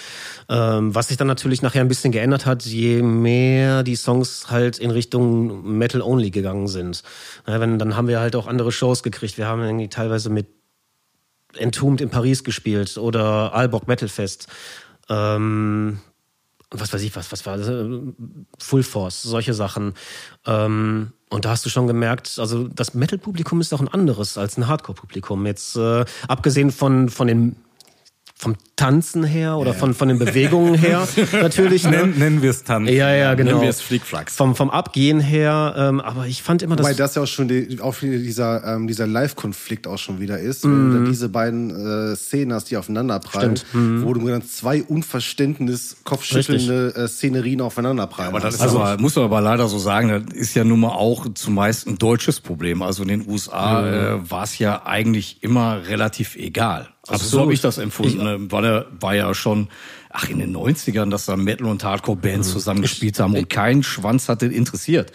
Ähm, 0.50 0.96
was 0.96 1.10
sich 1.10 1.18
dann 1.18 1.28
natürlich 1.28 1.62
nachher 1.62 1.82
ein 1.82 1.88
bisschen 1.88 2.12
geändert 2.12 2.46
hat, 2.46 2.64
je 2.66 3.02
mehr 3.02 3.84
die 3.84 3.96
Songs 3.96 4.50
halt 4.50 4.80
in 4.80 4.92
Richtung 4.92 5.78
Metal-Only 5.78 6.32
gegangen 6.32 6.68
sind. 6.68 7.04
Ja, 7.48 7.60
wenn, 7.60 7.80
dann 7.80 7.96
haben 7.96 8.08
wir 8.08 8.20
halt 8.20 8.36
auch 8.36 8.48
andere 8.48 8.72
Shows 8.72 9.04
gekriegt. 9.04 9.38
Wir 9.38 9.48
haben 9.48 9.62
irgendwie 9.64 9.90
teilweise 9.90 10.30
mit 10.30 10.48
Entombed 11.58 12.02
in 12.02 12.10
Paris 12.10 12.44
gespielt 12.44 12.98
oder 12.98 13.54
Aalborg 13.54 13.88
Metal 13.88 14.10
Fest. 14.10 14.48
Ähm, 15.10 16.00
was 16.72 16.94
weiß 16.94 17.02
ich, 17.02 17.16
was, 17.16 17.32
was 17.32 17.46
war 17.46 17.58
das? 17.58 17.68
Äh, 17.68 18.00
Full 18.60 18.84
Force, 18.84 19.22
solche 19.22 19.54
Sachen. 19.54 19.94
Ähm, 20.46 21.12
und 21.30 21.46
da 21.46 21.50
hast 21.50 21.66
du 21.66 21.70
schon 21.70 21.88
gemerkt, 21.88 22.38
also 22.38 22.68
das 22.68 22.94
Metal-Publikum 22.94 23.60
ist 23.62 23.74
auch 23.74 23.82
ein 23.82 23.88
anderes 23.88 24.38
als 24.38 24.58
ein 24.58 24.68
Hardcore-Publikum. 24.68 25.46
Jetzt 25.46 25.76
äh, 25.76 26.06
abgesehen 26.28 26.72
von, 26.72 27.10
von 27.10 27.28
den 27.28 27.56
vom 28.38 28.56
Tanzen 28.76 29.24
her 29.24 29.56
oder 29.56 29.74
von, 29.74 29.94
von 29.94 30.10
den 30.10 30.20
Bewegungen 30.20 30.76
her 30.76 31.08
natürlich. 31.42 31.86
Ne? 31.86 31.92
Nennen, 31.92 32.20
nennen 32.20 32.42
wir 32.42 32.50
es 32.50 32.66
Tanzen. 32.66 32.94
Ja, 32.94 33.14
ja, 33.16 33.34
genau. 33.34 33.52
Nennen 33.52 33.62
wir 33.62 33.70
es 33.70 33.80
Flickflacks. 33.80 34.36
Vom, 34.36 34.56
vom 34.56 34.70
Abgehen 34.70 35.22
her, 35.22 35.74
ähm, 35.78 36.02
aber 36.02 36.28
ich 36.28 36.44
fand 36.44 36.62
immer, 36.62 36.78
Wobei 36.78 36.90
dass 36.90 36.98
das 36.98 37.16
ja 37.16 37.22
auch 37.22 37.28
schon 37.28 37.48
die, 37.48 37.80
auch 37.80 37.96
dieser, 38.02 38.76
ähm, 38.76 38.88
dieser 38.88 39.08
Live-Konflikt 39.08 39.88
auch 39.88 39.98
schon 39.98 40.20
wieder 40.20 40.38
ist, 40.40 40.66
Mhm. 40.66 40.72
wenn 40.72 40.90
du 40.90 40.94
dann 40.98 41.06
diese 41.06 41.30
beiden 41.30 42.12
äh, 42.12 42.16
Szenen 42.18 42.52
hast, 42.54 42.70
die 42.72 42.76
aufeinanderprallen, 42.78 43.58
Mhm. 43.72 44.04
wo 44.04 44.14
du 44.14 44.28
dann 44.28 44.46
zwei 44.46 44.84
unverständnis 44.84 45.98
kopfschüttelnde 46.04 46.94
äh, 46.96 47.08
Szenerien 47.08 47.62
aufeinanderprallen 47.62 48.32
Aber 48.34 48.42
das 48.42 48.56
ist 48.56 48.62
aber, 48.62 48.98
muss 49.02 49.16
man 49.16 49.26
aber 49.26 49.40
leider 49.40 49.68
so 49.70 49.80
sagen, 49.80 50.10
das 50.10 50.36
ist 50.38 50.56
ja 50.56 50.66
nun 50.66 50.82
mal 50.82 50.90
auch 50.90 51.26
zumeist 51.34 51.88
ein 51.88 51.98
deutsches 51.98 52.42
Problem. 52.42 52.82
Also 52.82 53.04
in 53.04 53.10
den 53.10 53.28
USA 53.30 53.88
äh, 53.88 54.30
war 54.30 54.44
es 54.44 54.60
ja 54.60 54.86
eigentlich 54.86 55.38
immer 55.42 55.88
relativ 55.88 56.36
egal. 56.36 56.90
Also 57.08 57.26
so 57.26 57.42
habe 57.42 57.54
ich 57.54 57.62
das 57.62 57.78
empfunden, 57.78 58.18
ne? 58.24 58.38
weil 58.50 58.66
er 58.66 58.86
war 59.00 59.16
ja 59.16 59.34
schon, 59.34 59.68
ach 60.10 60.30
in 60.30 60.40
den 60.40 60.56
90ern, 60.56 61.10
dass 61.10 61.26
da 61.26 61.36
Metal- 61.38 61.68
und 61.68 61.84
Hardcore-Bands 61.84 62.52
zusammen 62.52 62.82
gespielt 62.82 63.20
haben 63.20 63.36
und 63.36 63.50
kein 63.50 63.84
Schwanz 63.84 64.28
hat 64.30 64.42
den 64.42 64.52
interessiert. 64.52 65.12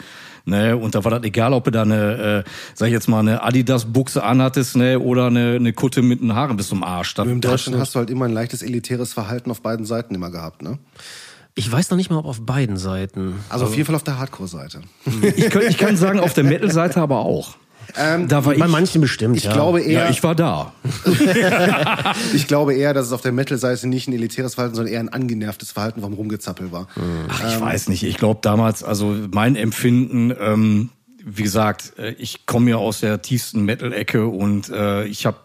Ne, 0.46 0.74
und 0.74 0.94
da 0.94 1.04
war 1.04 1.10
das 1.10 1.22
egal, 1.24 1.52
ob 1.52 1.64
du 1.64 1.70
da 1.70 1.82
eine, 1.82 2.44
äh, 2.46 2.50
sag 2.74 2.86
ich 2.86 2.92
jetzt 2.94 3.08
mal, 3.08 3.20
eine 3.20 3.42
Adidas-Buchse 3.42 4.22
anhattest, 4.22 4.74
ne, 4.74 4.98
oder 4.98 5.26
eine, 5.26 5.56
eine 5.56 5.74
Kutte 5.74 6.00
mit 6.00 6.22
einem 6.22 6.34
Haaren 6.34 6.56
bis 6.56 6.68
zum 6.68 6.82
Arsch. 6.82 7.12
Das, 7.14 7.26
das- 7.28 7.40
Deutschland 7.40 7.78
hast 7.78 7.94
du 7.94 7.98
halt 7.98 8.08
immer 8.08 8.24
ein 8.24 8.32
leichtes 8.32 8.62
elitäres 8.62 9.12
Verhalten 9.12 9.50
auf 9.50 9.60
beiden 9.60 9.84
Seiten 9.84 10.14
immer 10.14 10.30
gehabt, 10.30 10.62
ne? 10.62 10.78
ich 11.54 11.70
weiß 11.70 11.90
noch 11.90 11.98
nicht 11.98 12.08
mal, 12.10 12.16
ob 12.18 12.24
auf 12.24 12.40
beiden 12.46 12.78
Seiten. 12.78 13.34
Also 13.50 13.66
auf 13.66 13.74
jeden 13.74 13.84
Fall 13.84 13.94
auf 13.96 14.02
der 14.02 14.18
Hardcore-Seite. 14.18 14.80
ich, 15.36 15.54
ich 15.54 15.76
kann 15.78 15.96
sagen, 15.98 16.18
auf 16.20 16.32
der 16.32 16.44
Metal-Seite 16.44 17.00
aber 17.02 17.18
auch. 17.18 17.56
Da 17.94 18.44
war 18.44 18.54
Bei 18.54 18.66
ich, 18.66 18.70
manchen 18.70 19.00
bestimmt, 19.00 19.36
Ich 19.36 19.44
ja. 19.44 19.52
glaube 19.52 19.80
eher, 19.80 20.04
ja, 20.04 20.10
ich 20.10 20.22
war 20.22 20.34
da. 20.34 20.72
ich 22.34 22.46
glaube 22.46 22.74
eher, 22.74 22.94
dass 22.94 23.06
es 23.06 23.12
auf 23.12 23.20
der 23.20 23.32
Metal-Seite 23.32 23.86
nicht 23.88 24.08
ein 24.08 24.12
elitäres 24.12 24.54
Verhalten, 24.54 24.76
sondern 24.76 24.92
eher 24.92 25.00
ein 25.00 25.08
angenervtes 25.08 25.72
Verhalten 25.72 26.00
vom 26.00 26.12
Rumgezappel 26.12 26.72
war. 26.72 26.88
Ach, 27.28 27.48
ich 27.48 27.60
weiß 27.60 27.88
nicht. 27.88 28.02
Ich 28.02 28.16
glaube 28.16 28.40
damals, 28.42 28.82
also 28.82 29.16
mein 29.32 29.56
Empfinden, 29.56 30.32
ähm, 30.38 30.90
wie 31.24 31.42
gesagt, 31.42 31.98
äh, 31.98 32.12
ich 32.12 32.46
komme 32.46 32.70
ja 32.70 32.76
aus 32.76 33.00
der 33.00 33.22
tiefsten 33.22 33.64
Metal-Ecke 33.64 34.26
und 34.26 34.70
äh, 34.70 35.04
ich 35.04 35.26
habe 35.26 35.36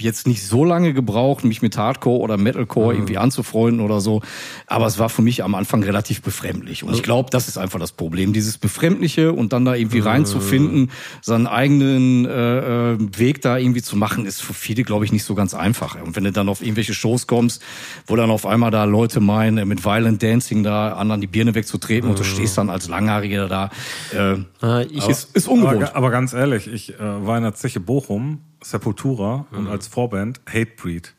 jetzt 0.00 0.26
nicht 0.26 0.42
so 0.46 0.64
lange 0.64 0.92
gebraucht, 0.92 1.44
mich 1.44 1.62
mit 1.62 1.76
Hardcore 1.76 2.20
oder 2.20 2.36
Metalcore 2.36 2.94
irgendwie 2.94 3.18
anzufreunden 3.18 3.80
oder 3.80 4.00
so. 4.00 4.20
Aber 4.66 4.86
es 4.86 4.98
war 4.98 5.08
für 5.08 5.22
mich 5.22 5.44
am 5.44 5.54
Anfang 5.54 5.82
relativ 5.82 6.22
befremdlich. 6.22 6.82
Und 6.82 6.94
ich 6.94 7.02
glaube, 7.02 7.30
das 7.30 7.48
ist 7.48 7.58
einfach 7.58 7.78
das 7.78 7.92
Problem. 7.92 8.32
Dieses 8.32 8.58
Befremdliche 8.58 9.32
und 9.32 9.52
dann 9.52 9.64
da 9.64 9.74
irgendwie 9.74 10.00
reinzufinden, 10.00 10.90
seinen 11.20 11.46
eigenen 11.46 12.24
äh, 12.24 12.92
äh, 12.92 12.98
Weg 13.16 13.42
da 13.42 13.58
irgendwie 13.58 13.82
zu 13.82 13.96
machen, 13.96 14.26
ist 14.26 14.42
für 14.42 14.54
viele, 14.54 14.82
glaube 14.82 15.04
ich, 15.04 15.12
nicht 15.12 15.24
so 15.24 15.34
ganz 15.34 15.54
einfach. 15.54 16.00
Und 16.02 16.16
wenn 16.16 16.24
du 16.24 16.32
dann 16.32 16.48
auf 16.48 16.62
irgendwelche 16.62 16.94
Shows 16.94 17.26
kommst, 17.26 17.62
wo 18.06 18.16
dann 18.16 18.30
auf 18.30 18.46
einmal 18.46 18.70
da 18.70 18.84
Leute 18.84 19.20
meinen, 19.20 19.58
äh, 19.58 19.64
mit 19.64 19.84
Violent 19.84 20.22
Dancing 20.22 20.62
da 20.62 20.94
anderen 20.94 21.20
die 21.20 21.26
Birne 21.26 21.54
wegzutreten 21.54 22.10
und 22.10 22.18
du 22.18 22.24
stehst 22.24 22.58
dann 22.58 22.70
als 22.70 22.88
Langhaariger 22.88 23.48
da, 23.48 23.70
äh, 24.12 24.32
Äh, 24.62 24.84
ich, 24.86 25.08
ist, 25.08 25.34
ist 25.36 25.48
ungewohnt. 25.48 25.88
Aber, 25.88 25.96
aber 25.96 26.10
ganz 26.10 26.32
ehrlich, 26.32 26.66
ich 26.66 26.94
äh, 26.94 27.26
war 27.26 27.36
in 27.36 27.42
der 27.42 27.54
Zeche 27.54 27.80
Bochum, 27.80 28.40
Sepultura 28.62 29.46
und 29.50 29.68
als 29.68 29.86
Vorband 29.88 30.40
Hatebreed. 30.46 31.14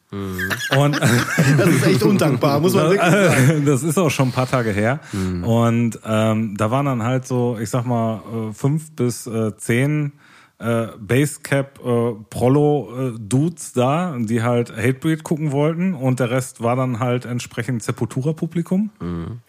Und 0.78 1.00
Das 1.58 1.68
ist 1.68 1.88
echt 1.88 2.04
undankbar, 2.04 2.60
muss 2.60 2.76
man 2.76 2.90
wirklich 2.92 3.12
sagen. 3.12 3.66
das 3.66 3.84
ist 3.84 3.98
auch 3.98 4.12
schon 4.12 4.30
ein 4.30 4.32
paar 4.32 4.48
Tage 4.50 4.72
her. 4.72 5.00
Und 5.44 6.00
ähm, 6.06 6.56
da 6.56 6.72
waren 6.72 6.86
dann 6.86 7.04
halt 7.04 7.28
so, 7.28 7.58
ich 7.60 7.70
sag 7.70 7.86
mal, 7.86 8.22
äh, 8.50 8.54
fünf 8.54 8.92
bis 8.92 9.26
äh, 9.26 9.58
zehn 9.58 10.12
äh, 10.64 10.88
Basecap 11.00 11.80
äh, 11.86 12.14
Prollo 12.30 12.90
äh, 13.16 13.20
Dudes 13.20 13.74
da, 13.74 14.16
die 14.20 14.42
halt 14.42 14.76
Hatebreed 14.76 15.24
gucken 15.24 15.52
wollten 15.52 15.94
und 15.94 16.20
der 16.20 16.30
Rest 16.32 16.62
war 16.64 16.76
dann 16.76 17.00
halt 17.00 17.26
entsprechend 17.26 17.84
Sepultura 17.84 18.34
Publikum. 18.34 18.90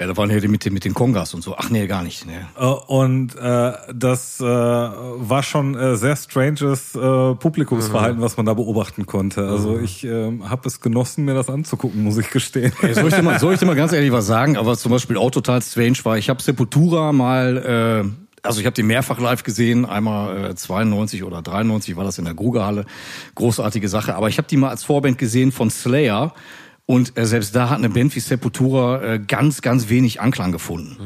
Ja, 0.00 0.06
da 0.06 0.16
waren 0.16 0.30
ja 0.30 0.40
die 0.40 0.48
mit, 0.48 0.64
den- 0.64 0.72
mit 0.74 0.84
den 0.84 0.94
Kongas 0.94 1.34
und 1.34 1.42
so. 1.42 1.54
Ach 1.56 1.70
nee, 1.70 1.86
gar 1.86 2.02
nicht. 2.02 2.26
Nee. 2.26 2.32
Äh, 2.58 2.64
und 2.66 3.36
äh, 3.36 3.72
das 3.94 4.40
äh, 4.40 4.44
war 4.44 5.42
schon 5.42 5.74
äh, 5.74 5.96
sehr 5.96 6.16
stranges 6.16 6.94
äh, 6.94 7.34
Publikumsverhalten, 7.34 8.20
was 8.20 8.36
man 8.36 8.46
da 8.46 8.54
beobachten 8.54 9.06
konnte. 9.06 9.46
Also 9.48 9.78
ich 9.78 10.04
äh, 10.04 10.38
habe 10.42 10.66
es 10.68 10.80
genossen, 10.80 11.24
mir 11.24 11.34
das 11.34 11.48
anzugucken, 11.48 12.02
muss 12.02 12.18
ich 12.18 12.30
gestehen. 12.30 12.72
Ey, 12.82 12.94
soll, 12.94 13.08
ich 13.08 13.14
dir 13.14 13.22
mal, 13.22 13.38
soll 13.38 13.54
ich 13.54 13.60
dir 13.60 13.66
mal 13.66 13.76
ganz 13.76 13.92
ehrlich 13.92 14.12
was 14.12 14.26
sagen? 14.26 14.56
Aber 14.56 14.76
zum 14.76 14.90
Beispiel 14.92 15.16
auch 15.16 15.30
total 15.30 15.62
strange 15.62 15.98
war, 16.04 16.18
ich 16.18 16.28
habe 16.28 16.42
Sepultura 16.42 17.12
mal, 17.12 17.56
äh, 18.04 18.23
also 18.44 18.60
ich 18.60 18.66
habe 18.66 18.74
die 18.74 18.82
mehrfach 18.82 19.18
live 19.18 19.42
gesehen, 19.42 19.86
einmal 19.86 20.50
äh, 20.50 20.54
92 20.54 21.24
oder 21.24 21.42
93 21.42 21.96
war 21.96 22.04
das 22.04 22.18
in 22.18 22.24
der 22.24 22.34
Grugerhalle, 22.34 22.84
großartige 23.34 23.88
Sache. 23.88 24.14
Aber 24.14 24.28
ich 24.28 24.38
habe 24.38 24.46
die 24.46 24.56
mal 24.56 24.68
als 24.68 24.84
Vorband 24.84 25.18
gesehen 25.18 25.50
von 25.50 25.70
Slayer. 25.70 26.34
Und 26.86 27.16
äh, 27.16 27.24
selbst 27.24 27.56
da 27.56 27.70
hat 27.70 27.78
eine 27.78 27.88
Band 27.88 28.14
wie 28.14 28.20
Sepultura 28.20 29.02
äh, 29.02 29.18
ganz, 29.18 29.62
ganz 29.62 29.88
wenig 29.88 30.20
Anklang 30.20 30.52
gefunden. 30.52 30.98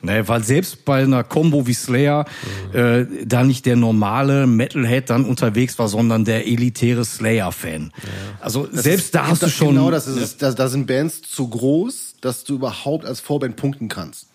Ne, 0.00 0.28
weil 0.28 0.44
selbst 0.44 0.84
bei 0.84 1.02
einer 1.02 1.24
Combo 1.24 1.66
wie 1.66 1.74
Slayer 1.74 2.26
äh, 2.72 3.06
da 3.24 3.42
nicht 3.42 3.66
der 3.66 3.74
normale 3.74 4.46
Metalhead 4.46 5.10
dann 5.10 5.24
unterwegs 5.24 5.76
war, 5.80 5.88
sondern 5.88 6.24
der 6.24 6.46
elitäre 6.46 7.04
Slayer-Fan. 7.04 7.90
Also 8.38 8.68
selbst 8.70 9.14
da 9.16 9.26
hast 9.26 9.42
du 9.42 9.48
schon... 9.48 9.74
Genau, 9.74 9.90
das 9.90 10.06
ist 10.06 10.20
es. 10.20 10.36
Da, 10.36 10.52
da 10.52 10.68
sind 10.68 10.86
Bands 10.86 11.22
zu 11.22 11.48
groß, 11.48 12.16
dass 12.20 12.44
du 12.44 12.54
überhaupt 12.54 13.04
als 13.04 13.18
Vorband 13.18 13.56
punkten 13.56 13.88
kannst. 13.88 14.28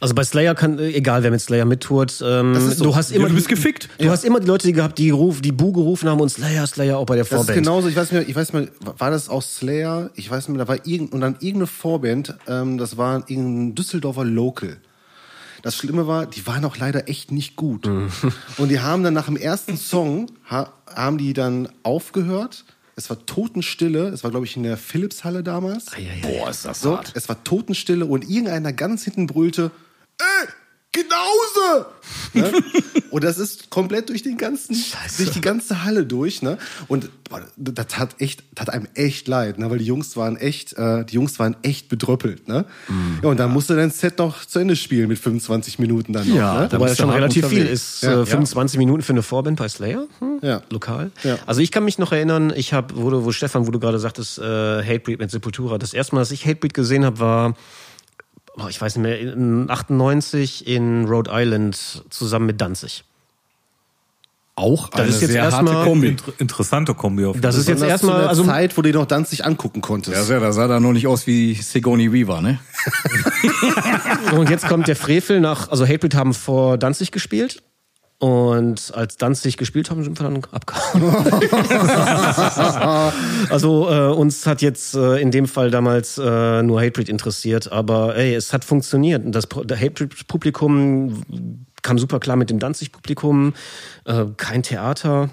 Also 0.00 0.14
bei 0.14 0.24
Slayer 0.24 0.54
kann, 0.54 0.78
äh, 0.78 0.88
egal 0.90 1.22
wer 1.22 1.30
mit 1.30 1.40
Slayer 1.40 1.64
mittourt, 1.64 2.22
ähm, 2.24 2.54
so. 2.70 2.84
du 2.84 2.96
hast 2.96 3.10
immer, 3.10 3.24
Ja, 3.24 3.28
du 3.28 3.34
bist 3.34 3.48
gefickt. 3.48 3.88
Du 3.98 4.08
hast 4.10 4.24
immer 4.24 4.40
die 4.40 4.46
Leute 4.46 4.66
die 4.66 4.72
gehabt, 4.72 4.98
die 4.98 5.10
ruf, 5.10 5.40
die 5.40 5.52
Bu 5.52 5.72
gerufen 5.72 6.08
haben 6.08 6.20
und 6.20 6.28
Slayer, 6.28 6.66
Slayer 6.66 6.98
auch 6.98 7.06
bei 7.06 7.14
der 7.16 7.24
Das 7.24 7.30
ist 7.32 7.36
Vorband. 7.36 7.56
genauso, 7.58 7.88
ich 7.88 7.96
weiß 7.96 8.12
mir, 8.12 8.22
ich 8.22 8.34
weiß 8.34 8.52
mir, 8.52 8.68
war 8.98 9.10
das 9.10 9.28
auch 9.28 9.42
Slayer? 9.42 10.10
Ich 10.14 10.30
weiß 10.30 10.48
mir, 10.48 10.58
da 10.58 10.68
war 10.68 10.86
irgend, 10.86 11.12
und 11.12 11.20
dann 11.20 11.34
irgendeine 11.34 11.66
Vorband, 11.66 12.34
ähm, 12.46 12.78
das 12.78 12.96
war 12.96 13.24
irgendein 13.28 13.74
Düsseldorfer 13.74 14.24
Local. 14.24 14.76
Das 15.62 15.76
Schlimme 15.76 16.08
war, 16.08 16.26
die 16.26 16.44
waren 16.46 16.64
auch 16.64 16.76
leider 16.76 17.08
echt 17.08 17.30
nicht 17.30 17.54
gut. 17.54 17.86
Und 18.58 18.68
die 18.68 18.80
haben 18.80 19.04
dann 19.04 19.14
nach 19.14 19.26
dem 19.26 19.36
ersten 19.36 19.76
Song, 19.76 20.26
ha, 20.50 20.72
haben 20.92 21.18
die 21.18 21.34
dann 21.34 21.68
aufgehört. 21.84 22.64
Es 23.02 23.10
war 23.10 23.26
Totenstille. 23.26 24.08
Es 24.10 24.22
war, 24.22 24.30
glaube 24.30 24.46
ich, 24.46 24.56
in 24.56 24.62
der 24.62 24.76
Philipshalle 24.76 25.42
damals. 25.42 25.86
Boah, 26.22 26.50
ist 26.50 26.64
das 26.64 26.80
So, 26.82 26.96
hart. 26.96 27.10
es 27.16 27.28
war 27.28 27.42
Totenstille 27.42 28.06
und 28.06 28.28
irgendeiner 28.30 28.72
ganz 28.72 29.02
hinten 29.02 29.26
brüllte, 29.26 29.72
ey, 30.18 30.48
Genause! 30.92 31.86
Ne? 32.34 32.52
und 33.10 33.24
das 33.24 33.38
ist 33.38 33.70
komplett 33.70 34.10
durch 34.10 34.22
den 34.22 34.36
ganzen, 34.36 34.76
durch 35.16 35.30
die 35.30 35.40
ganze 35.40 35.84
Halle 35.84 36.04
durch, 36.04 36.42
ne? 36.42 36.58
Und 36.88 37.10
boah, 37.28 37.40
das 37.56 37.86
tat 37.88 38.16
echt, 38.18 38.42
tat 38.54 38.68
einem 38.70 38.86
echt 38.94 39.26
leid, 39.26 39.58
ne? 39.58 39.70
Weil 39.70 39.78
die 39.78 39.86
Jungs 39.86 40.16
waren 40.16 40.36
echt, 40.36 40.74
äh, 40.74 41.04
die 41.04 41.14
Jungs 41.14 41.38
waren 41.38 41.56
echt 41.62 41.88
bedröppelt, 41.88 42.46
ne? 42.46 42.66
Ja, 43.22 43.28
und 43.30 43.40
dann 43.40 43.52
musste 43.52 43.74
dein 43.74 43.90
Set 43.90 44.18
noch 44.18 44.44
zu 44.44 44.58
Ende 44.58 44.76
spielen 44.76 45.08
mit 45.08 45.18
25 45.18 45.78
Minuten 45.78 46.12
dann 46.12 46.28
noch, 46.28 46.34
Ja, 46.36 46.60
ne? 46.62 46.72
Wobei 46.72 46.88
das 46.88 46.98
schon 46.98 47.10
relativ 47.10 47.46
viel 47.46 47.66
ist. 47.66 48.02
Ja. 48.02 48.22
äh, 48.22 48.26
25 48.26 48.78
Minuten 48.78 49.02
für 49.02 49.12
eine 49.12 49.22
Vorband 49.22 49.58
bei 49.58 49.68
Slayer? 49.68 50.06
Hm? 50.18 50.40
Ja. 50.42 50.62
Lokal. 50.70 51.10
Ja. 51.22 51.38
Also 51.46 51.60
ich 51.62 51.70
kann 51.70 51.84
mich 51.84 51.98
noch 51.98 52.12
erinnern, 52.12 52.52
ich 52.54 52.72
habe, 52.74 52.94
wo, 52.96 53.24
wo 53.24 53.32
Stefan, 53.32 53.66
wo 53.66 53.70
du 53.70 53.78
gerade 53.78 53.98
sagtest, 53.98 54.38
äh, 54.38 54.42
Hatebreed 54.42 55.20
mit 55.20 55.30
Sepultura. 55.30 55.78
Das 55.78 55.94
erste 55.94 56.14
Mal, 56.14 56.20
dass 56.20 56.30
ich 56.32 56.44
Hatebreed 56.44 56.74
gesehen 56.74 57.04
habe, 57.04 57.18
war, 57.18 57.54
ich 58.68 58.80
weiß 58.80 58.96
nicht 58.96 59.02
mehr, 59.02 59.18
in 59.20 59.68
98 59.70 60.66
in 60.66 61.06
Rhode 61.06 61.30
Island 61.32 62.04
zusammen 62.10 62.46
mit 62.46 62.60
Danzig. 62.60 63.04
Auch 64.54 64.90
Das 64.90 65.00
eine 65.00 65.08
ist 65.08 65.20
jetzt 65.22 65.30
sehr 65.32 65.42
harte 65.44 65.56
erstmal- 65.56 65.84
Kombi. 65.86 66.08
Inter 66.08 66.32
interessante 66.36 66.94
Kombi 66.94 67.24
auf 67.24 67.40
Das 67.40 67.56
ist 67.56 67.68
jetzt 67.68 67.82
erstmal, 67.82 68.26
also 68.28 68.44
Zeit, 68.44 68.76
wo 68.76 68.82
du 68.82 68.92
noch 68.92 69.06
Danzig 69.06 69.46
angucken 69.46 69.80
konntest. 69.80 70.14
Ja, 70.14 70.22
sehr, 70.22 70.40
da 70.40 70.52
sah 70.52 70.68
da 70.68 70.78
noch 70.78 70.92
nicht 70.92 71.06
aus 71.06 71.26
wie 71.26 71.54
Sigourney 71.54 72.12
Weaver, 72.12 72.42
ne? 72.42 72.58
Und 74.36 74.50
jetzt 74.50 74.68
kommt 74.68 74.88
der 74.88 74.96
Frevel 74.96 75.40
nach, 75.40 75.70
also 75.70 75.86
Hatebreed 75.86 76.14
haben 76.14 76.34
vor 76.34 76.76
Danzig 76.76 77.12
gespielt. 77.12 77.62
Und 78.22 78.92
als 78.94 79.16
Danzig 79.16 79.56
gespielt 79.56 79.90
haben, 79.90 80.04
sind 80.04 80.16
wir 80.20 80.22
dann 80.22 80.40
abgehauen. 80.52 81.02
also 83.50 83.90
äh, 83.90 84.14
uns 84.14 84.46
hat 84.46 84.62
jetzt 84.62 84.94
äh, 84.94 85.20
in 85.20 85.32
dem 85.32 85.48
Fall 85.48 85.72
damals 85.72 86.18
äh, 86.18 86.62
nur 86.62 86.80
Hatebreed 86.80 87.08
interessiert, 87.08 87.72
aber 87.72 88.14
ey, 88.14 88.36
es 88.36 88.52
hat 88.52 88.64
funktioniert. 88.64 89.24
Das 89.26 89.48
Hatebreed-Publikum 89.52 91.24
kam 91.82 91.98
super 91.98 92.20
klar 92.20 92.36
mit 92.36 92.48
dem 92.48 92.60
Danzig-Publikum. 92.60 93.54
Äh, 94.04 94.26
kein 94.36 94.62
Theater. 94.62 95.30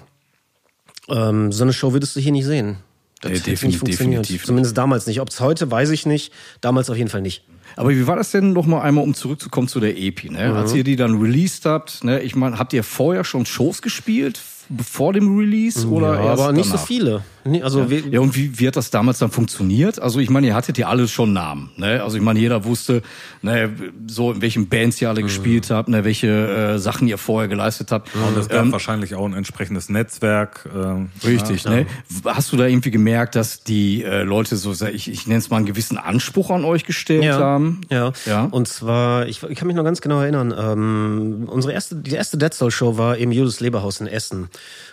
Ähm, 1.08 1.52
so 1.52 1.62
eine 1.62 1.72
Show 1.72 1.92
würdest 1.92 2.16
du 2.16 2.20
hier 2.20 2.32
nicht 2.32 2.46
sehen. 2.46 2.78
Das 3.20 3.30
Nee, 3.30 3.38
hätte 3.38 3.50
nicht 3.50 3.60
funktioniert. 3.78 4.24
definitiv 4.24 4.32
nicht. 4.32 4.46
Zumindest 4.46 4.76
damals 4.76 5.06
nicht. 5.06 5.20
Ob 5.20 5.28
es 5.28 5.38
heute, 5.38 5.70
weiß 5.70 5.90
ich 5.90 6.06
nicht. 6.06 6.32
Damals 6.60 6.90
auf 6.90 6.96
jeden 6.96 7.10
Fall 7.10 7.22
nicht. 7.22 7.44
Aber 7.76 7.90
wie 7.90 8.06
war 8.06 8.16
das 8.16 8.30
denn 8.30 8.52
noch 8.52 8.66
mal 8.66 8.82
einmal, 8.82 9.04
um 9.04 9.14
zurückzukommen 9.14 9.68
zu 9.68 9.80
der 9.80 9.98
EP, 9.98 10.30
ne? 10.30 10.54
Als 10.54 10.74
ihr 10.74 10.84
die 10.84 10.96
dann 10.96 11.20
released 11.20 11.66
habt, 11.66 12.04
ne? 12.04 12.20
Ich 12.20 12.34
meine, 12.34 12.58
habt 12.58 12.72
ihr 12.72 12.84
vorher 12.84 13.24
schon 13.24 13.46
Shows 13.46 13.82
gespielt? 13.82 14.40
Vor 14.84 15.12
dem 15.12 15.36
Release? 15.36 15.86
Oder 15.88 16.14
ja, 16.14 16.24
erst 16.26 16.42
aber 16.42 16.52
nicht 16.52 16.70
so 16.70 16.78
viele. 16.78 17.24
Nee, 17.44 17.62
also 17.62 17.90
wir, 17.90 18.00
Ja, 18.08 18.20
und 18.20 18.36
wie, 18.36 18.58
wie 18.58 18.66
hat 18.66 18.76
das 18.76 18.90
damals 18.90 19.18
dann 19.18 19.30
funktioniert? 19.30 20.00
Also 20.00 20.18
ich 20.20 20.30
meine, 20.30 20.48
ihr 20.48 20.54
hattet 20.54 20.78
ja 20.78 20.88
alle 20.88 21.08
schon 21.08 21.32
Namen. 21.32 21.70
Ne? 21.76 22.02
Also 22.02 22.16
ich 22.16 22.22
meine, 22.22 22.38
jeder 22.38 22.64
wusste, 22.64 23.02
ne, 23.42 23.70
so 24.06 24.32
in 24.32 24.42
welchen 24.42 24.68
Bands 24.68 25.00
ihr 25.00 25.08
alle 25.08 25.22
gespielt 25.22 25.70
habt, 25.70 25.88
ne, 25.88 26.04
welche 26.04 26.28
äh, 26.28 26.78
Sachen 26.78 27.08
ihr 27.08 27.18
vorher 27.18 27.48
geleistet 27.48 27.92
habt. 27.92 28.10
Und 28.14 28.36
es 28.36 28.48
gab 28.48 28.64
Ähm, 28.64 28.72
wahrscheinlich 28.72 29.14
auch 29.14 29.24
ein 29.24 29.34
entsprechendes 29.34 29.88
Netzwerk. 29.88 30.68
ähm, 30.74 31.10
Richtig, 31.24 31.64
ja. 31.64 31.70
ne? 31.70 31.86
Hast 32.24 32.52
du 32.52 32.56
da 32.56 32.66
irgendwie 32.66 32.90
gemerkt, 32.90 33.34
dass 33.36 33.62
die 33.62 34.02
äh, 34.02 34.22
Leute 34.22 34.56
so, 34.56 34.72
ich, 34.86 35.10
ich 35.10 35.26
nenne 35.26 35.38
es 35.38 35.50
mal 35.50 35.58
einen 35.58 35.66
gewissen 35.66 35.98
Anspruch 35.98 36.50
an 36.50 36.64
euch 36.64 36.84
gestellt 36.84 37.24
ja, 37.24 37.38
haben? 37.38 37.80
ja. 37.90 38.12
Ja. 38.26 38.44
Und 38.44 38.68
zwar, 38.68 39.26
ich, 39.26 39.42
ich 39.42 39.56
kann 39.58 39.66
mich 39.66 39.76
noch 39.76 39.84
ganz 39.84 40.00
genau 40.00 40.20
erinnern, 40.20 40.54
ähm, 40.56 41.48
unsere 41.50 41.72
erste, 41.72 41.96
die 41.96 42.12
erste 42.12 42.38
Dead 42.38 42.52
Soul 42.52 42.70
Show 42.70 42.98
war 42.98 43.16
im 43.16 43.32
Judas 43.32 43.60
Leberhaus 43.60 44.00
in 44.00 44.06
Essen. 44.06 44.48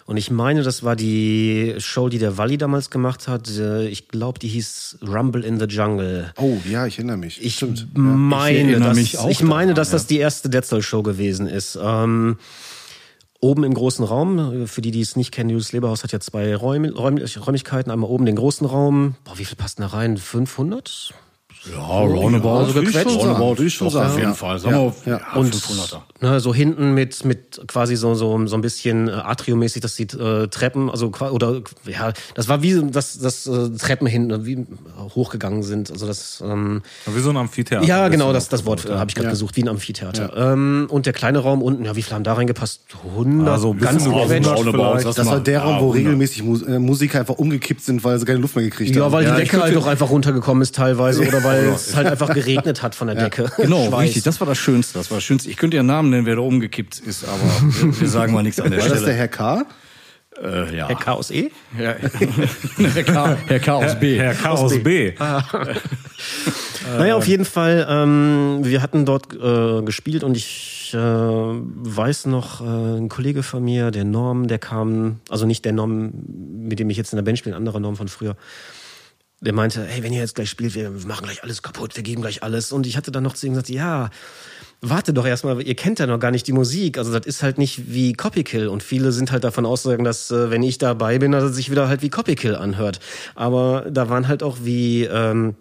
Und 0.05 0.15
ich 0.15 0.31
meine, 0.31 0.63
das 0.63 0.83
war 0.83 0.95
die 0.95 1.75
Show, 1.79 2.07
die 2.07 2.17
der 2.17 2.36
Walli 2.37 2.57
damals 2.57 2.89
gemacht 2.89 3.27
hat. 3.27 3.49
Äh, 3.57 3.87
Ich 3.87 4.07
glaube, 4.07 4.39
die 4.39 4.47
hieß 4.47 4.99
Rumble 5.07 5.43
in 5.43 5.59
the 5.59 5.65
Jungle. 5.65 6.31
Oh, 6.37 6.57
ja, 6.69 6.85
ich 6.87 6.97
erinnere 6.97 7.17
mich. 7.17 7.43
Ich 7.43 7.55
Stimmt. 7.55 7.87
meine, 7.95 8.57
Ich 8.59 8.67
erinnere 8.69 8.89
dass, 8.89 8.97
mich 8.97 9.17
auch 9.17 9.29
ich 9.29 9.41
meine, 9.43 9.73
daran, 9.73 9.75
dass 9.75 9.89
das 9.91 10.07
die 10.07 10.17
erste 10.17 10.49
Dead 10.49 10.63
Soul 10.65 10.81
Show 10.81 11.03
gewesen 11.03 11.47
ist. 11.47 11.77
Ähm, 11.81 12.37
oben 13.39 13.63
im 13.63 13.73
großen 13.73 14.03
Raum, 14.05 14.67
für 14.67 14.81
die, 14.81 14.91
die 14.91 15.01
es 15.01 15.15
nicht 15.15 15.31
kennen, 15.31 15.49
Julius 15.49 15.71
Leberhaus 15.71 16.03
hat 16.03 16.11
ja 16.11 16.19
zwei 16.19 16.55
Räum, 16.55 16.85
Räum, 16.85 17.17
Räumlichkeiten. 17.17 17.91
Einmal 17.91 18.09
oben 18.09 18.25
den 18.25 18.35
großen 18.35 18.65
Raum. 18.65 19.15
Boah, 19.23 19.37
wie 19.37 19.45
viel 19.45 19.57
passen 19.57 19.81
da 19.81 19.87
rein? 19.87 20.17
500? 20.17 21.13
Ja, 21.71 21.79
roundabout. 21.79 22.49
also 22.49 22.73
sagen. 22.73 23.07
Roundabout, 23.09 23.63
ich 23.63 23.73
schon 23.73 23.89
sagen. 23.89 24.09
auf 24.11 24.17
jeden 24.17 24.33
Fall. 24.35 24.59
Sagen 24.59 24.93
wir, 25.05 25.11
Ja, 25.13 25.19
ja, 25.19 25.39
Und 25.39 25.53
500er. 25.55 26.01
ne, 26.21 26.39
so 26.39 26.53
hinten 26.53 26.93
mit, 26.93 27.25
mit 27.25 27.61
quasi 27.67 27.95
so, 27.95 28.13
so, 28.15 28.45
so 28.47 28.55
ein 28.55 28.61
bisschen 28.61 29.07
äh, 29.07 29.11
Atriummäßig, 29.11 29.81
dass 29.81 29.95
die 29.95 30.03
äh, 30.03 30.47
Treppen, 30.47 30.89
also 30.89 31.11
oder 31.31 31.61
ja, 31.85 32.13
das 32.35 32.47
war 32.47 32.61
wie 32.61 32.81
dass 32.91 33.19
das 33.19 33.47
äh, 33.47 33.69
Treppen 33.77 34.07
hinten 34.07 34.45
wie 34.45 34.65
hochgegangen 35.15 35.63
sind. 35.63 35.91
Also 35.91 36.07
das 36.07 36.43
ähm, 36.45 36.81
Wie 37.05 37.19
so 37.19 37.29
ein 37.29 37.37
Amphitheater. 37.37 37.85
ja, 37.85 38.07
genau, 38.07 38.33
das, 38.33 38.49
das 38.49 38.65
Wort 38.65 38.85
äh, 38.85 38.93
habe 38.93 39.09
ich 39.09 39.15
gerade 39.15 39.29
gesucht, 39.29 39.55
wie 39.55 39.63
ein 39.63 39.69
Amphitheater. 39.69 40.53
Ähm, 40.53 40.87
und 40.89 41.05
der 41.05 41.13
kleine 41.13 41.39
Raum 41.39 41.61
unten, 41.61 41.85
ja, 41.85 41.95
wie 41.95 42.01
viel 42.01 42.13
haben 42.13 42.23
da 42.23 42.33
reingepasst? 42.33 42.81
100? 43.15 43.47
Also 43.47 43.73
ganz 43.73 44.03
gequetscht. 44.03 44.31
100 44.31 44.57
Roundabout, 44.57 44.77
vielleicht. 44.77 45.05
das 45.07 45.15
Das 45.15 45.25
war 45.27 45.39
der 45.39 45.61
Raum, 45.61 45.75
ja, 45.75 45.81
wo 45.81 45.85
100. 45.85 45.95
regelmäßig 45.97 46.43
Mus 46.43 46.61
äh, 46.63 46.79
Musiker 46.79 47.19
einfach 47.19 47.35
umgekippt 47.35 47.81
sind, 47.81 48.03
weil 48.03 48.19
sie 48.19 48.25
keine 48.25 48.39
Luft 48.39 48.55
mehr 48.55 48.65
gekriegt 48.65 48.95
haben. 48.95 49.01
Ja, 49.03 49.11
weil 49.11 49.25
die 49.25 49.31
Decke 49.31 49.61
halt 49.61 49.75
doch 49.75 49.87
einfach 49.87 50.09
runtergekommen 50.09 50.61
ist 50.61 50.75
teilweise 50.75 51.21
oder 51.27 51.43
weil 51.43 51.56
es 51.65 51.95
halt 51.95 52.07
einfach 52.07 52.33
geregnet 52.33 52.81
hat 52.83 52.95
von 52.95 53.07
der 53.07 53.15
Decke. 53.15 53.51
Genau, 53.57 53.87
Schweiß. 53.87 54.07
richtig. 54.07 54.23
Das 54.23 54.39
war 54.39 54.47
das 54.47 54.57
Schönste. 54.57 54.97
Das 54.97 55.11
war 55.11 55.17
das 55.17 55.23
Schönste. 55.23 55.49
Ich 55.49 55.57
könnte 55.57 55.77
ja 55.77 55.83
Namen 55.83 56.09
nennen, 56.09 56.25
wer 56.25 56.35
da 56.35 56.41
umgekippt 56.41 56.99
ist, 56.99 57.25
aber 57.25 57.99
wir, 57.99 58.07
sagen 58.07 58.33
mal 58.33 58.43
nichts 58.43 58.59
an 58.59 58.71
der 58.71 58.79
War 58.79 58.87
das 58.89 58.99
der 58.99 59.03
Stelle. 59.03 59.17
Herr 59.17 59.27
K? 59.27 59.65
äh, 60.41 60.75
ja. 60.75 60.87
Der 60.87 60.95
Chaos 60.95 61.31
E? 61.31 61.51
Ja. 61.77 61.95
Herr, 62.93 63.03
K, 63.03 63.37
Herr 63.47 63.59
K 63.59 63.73
aus 63.73 63.99
B. 63.99 64.17
Herr 64.17 64.33
Chaos 64.33 64.83
B. 64.83 65.13
Naja, 66.97 67.17
auf 67.17 67.27
jeden 67.27 67.43
Fall, 67.43 67.85
ähm, 67.89 68.59
wir 68.61 68.81
hatten 68.81 69.05
dort 69.05 69.33
äh, 69.33 69.81
gespielt 69.83 70.23
und 70.23 70.37
ich 70.37 70.93
äh, 70.93 70.97
weiß 70.97 72.27
noch, 72.27 72.61
äh, 72.61 72.97
ein 72.97 73.09
Kollege 73.09 73.43
von 73.43 73.61
mir, 73.61 73.91
der 73.91 74.05
Norm, 74.05 74.47
der 74.47 74.57
kam, 74.57 75.19
also 75.29 75.45
nicht 75.45 75.65
der 75.65 75.73
Norm, 75.73 76.13
mit 76.61 76.79
dem 76.79 76.89
ich 76.89 76.95
jetzt 76.95 77.11
in 77.11 77.17
der 77.17 77.23
Band 77.23 77.37
spiele, 77.37 77.55
ein 77.55 77.57
anderer 77.57 77.81
Norm 77.81 77.97
von 77.97 78.07
früher, 78.07 78.37
der 79.41 79.53
meinte, 79.53 79.83
hey, 79.85 80.01
wenn 80.03 80.13
ihr 80.13 80.19
jetzt 80.19 80.35
gleich 80.35 80.49
spielt, 80.49 80.73
wir 80.73 80.89
machen 80.89 81.25
gleich 81.25 81.43
alles 81.43 81.61
kaputt, 81.61 81.95
wir 81.95 82.03
geben 82.03 82.21
gleich 82.21 82.41
alles. 82.41 82.71
Und 82.71 82.87
ich 82.87 82.97
hatte 82.97 83.11
dann 83.11 83.23
noch 83.23 83.33
zu 83.33 83.45
ihm 83.45 83.53
gesagt, 83.53 83.69
ja, 83.69 84.09
warte 84.81 85.13
doch 85.13 85.25
erstmal, 85.25 85.61
ihr 85.61 85.75
kennt 85.75 85.99
ja 85.99 86.07
noch 86.07 86.19
gar 86.19 86.31
nicht 86.31 86.47
die 86.47 86.53
Musik. 86.53 86.97
Also 86.97 87.11
das 87.11 87.25
ist 87.25 87.43
halt 87.43 87.57
nicht 87.57 87.93
wie 87.93 88.13
Copykill. 88.13 88.67
Und 88.67 88.81
viele 88.81 89.11
sind 89.11 89.31
halt 89.31 89.43
davon 89.43 89.65
ausgegangen, 89.65 90.03
dass 90.03 90.31
äh, 90.31 90.49
wenn 90.49 90.63
ich 90.63 90.79
dabei 90.79 91.19
bin, 91.19 91.31
dass 91.31 91.43
es 91.43 91.55
sich 91.55 91.69
wieder 91.69 91.87
halt 91.87 92.01
wie 92.01 92.09
Copykill 92.09 92.55
anhört. 92.55 92.99
Aber 93.35 93.85
da 93.89 94.09
waren 94.09 94.27
halt 94.27 94.43
auch 94.43 94.57
wie... 94.63 95.03
Ähm, 95.03 95.55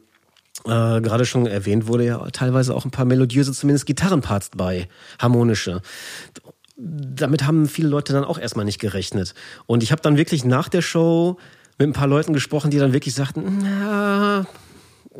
äh, 0.65 1.01
gerade 1.01 1.27
schon 1.27 1.47
erwähnt 1.47 1.87
wurde 1.87 2.07
ja 2.07 2.31
teilweise 2.31 2.75
auch 2.75 2.85
ein 2.85 2.91
paar 2.91 3.05
melodiöse, 3.05 3.53
zumindest 3.53 3.87
Gitarrenparts 3.87 4.51
bei, 4.57 4.89
harmonische. 5.21 5.81
Damit 6.77 7.47
haben 7.47 7.69
viele 7.69 7.89
Leute 7.89 8.12
dann 8.12 8.25
auch 8.25 8.39
erstmal 8.39 8.65
nicht 8.65 8.81
gerechnet. 8.81 9.35
Und 9.67 9.83
ich 9.83 9.93
habe 9.93 10.03
dann 10.03 10.17
wirklich 10.17 10.45
nach 10.45 10.69
der 10.69 10.83
Show 10.83 11.37
mit 11.79 11.89
ein 11.89 11.93
paar 11.93 12.07
Leuten 12.09 12.33
gesprochen, 12.33 12.71
die 12.71 12.79
dann 12.79 12.93
wirklich 12.93 13.15
sagten, 13.15 13.65
ja, 13.65 14.47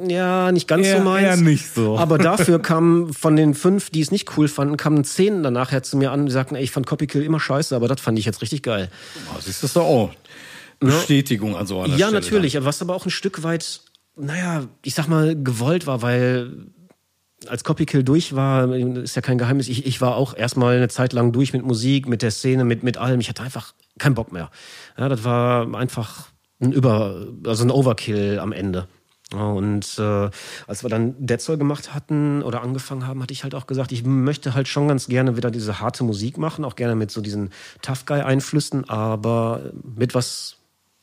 ja, 0.07 0.53
nicht 0.53 0.69
ganz 0.69 0.87
Eher- 0.87 0.99
so 0.99 1.05
meins. 1.05 1.23
eher 1.25 1.37
nicht 1.39 1.73
so. 1.75 1.99
Aber 1.99 2.19
dafür 2.31 2.59
kamen 2.61 3.13
von 3.15 3.35
den 3.37 3.55
fünf, 3.55 3.91
die 3.91 4.01
es 4.01 4.11
nicht 4.11 4.37
cool 4.37 4.49
fanden, 4.49 4.77
kamen 4.77 5.05
zehn 5.05 5.43
danach 5.43 5.73
her 5.73 5.83
zu 5.83 5.97
mir 5.97 6.13
an 6.13 6.21
und 6.23 6.31
sagten, 6.31 6.55
ey, 6.55 6.63
ich 6.63 6.71
fand 6.71 6.87
Copykill 6.87 7.23
immer 7.23 7.41
scheiße, 7.41 7.75
aber 7.75 7.89
das 7.89 8.01
fand 8.01 8.19
ich 8.19 8.25
jetzt 8.27 8.43
richtig 8.43 8.63
geil. 8.63 8.91
Oh, 9.35 9.41
siehst 9.41 9.63
du 9.63 9.67
das 9.67 9.73
doch 9.75 9.85
auch? 9.85 10.11
Bestätigung 10.81 11.57
an 11.57 11.67
so 11.67 11.79
einer 11.81 11.97
Ja, 11.97 12.09
Stelle. 12.09 12.13
natürlich, 12.21 12.63
was 12.63 12.83
aber 12.83 12.95
auch 12.95 13.07
ein 13.07 13.11
Stück 13.11 13.43
weit, 13.43 13.81
naja, 14.17 14.67
ich 14.83 14.95
sag 14.95 15.09
mal, 15.09 15.35
gewollt 15.35 15.87
war, 15.87 16.03
weil 16.03 16.67
als 17.49 17.65
Copykill 17.65 18.03
durch 18.03 18.35
war, 18.35 18.75
ist 18.75 19.17
ja 19.17 19.23
kein 19.23 19.39
Geheimnis, 19.39 19.69
ich, 19.69 19.87
ich 19.87 20.01
war 20.03 20.17
auch 20.17 20.37
erstmal 20.37 20.77
eine 20.77 20.89
Zeit 20.89 21.13
lang 21.15 21.33
durch 21.33 21.53
mit 21.55 21.65
Musik, 21.65 22.09
mit 22.09 22.21
der 22.23 22.31
Szene, 22.31 22.65
mit, 22.65 22.83
mit 22.83 22.99
allem. 22.99 23.21
Ich 23.21 23.29
hatte 23.31 23.43
einfach 23.43 23.73
keinen 23.99 24.15
Bock 24.15 24.33
mehr. 24.33 24.51
Ja, 24.99 25.09
das 25.09 25.25
war 25.25 25.73
einfach 25.75 26.27
ein 26.61 26.73
Über, 26.73 27.27
also 27.45 27.65
ein 27.65 27.71
Overkill 27.71 28.39
am 28.39 28.53
Ende. 28.53 28.89
Und 29.33 29.99
äh, 29.99 30.31
als 30.69 30.85
wir 30.85 30.89
dann 30.89 31.15
Dead 31.19 31.41
Soul 31.41 31.59
gemacht 31.59 31.95
hatten 31.95 32.43
oder 32.43 32.63
angefangen 32.63 33.07
haben, 33.09 33.21
hatte 33.23 33.33
ich 33.33 33.43
halt 33.43 33.57
auch 33.57 33.67
gesagt, 33.67 33.91
ich 33.91 34.05
möchte 34.05 34.55
halt 34.55 34.69
schon 34.69 34.87
ganz 34.87 35.09
gerne 35.09 35.37
wieder 35.37 35.51
diese 35.51 35.81
harte 35.81 36.05
Musik 36.05 36.39
machen, 36.39 36.65
auch 36.65 36.77
gerne 36.77 36.95
mit 36.95 37.11
so 37.11 37.21
diesen 37.21 37.51
Tough 37.83 38.07
Guy 38.07 38.21
Einflüssen, 38.21 38.89
aber 38.89 39.73
mit 39.97 40.15
was 40.15 40.59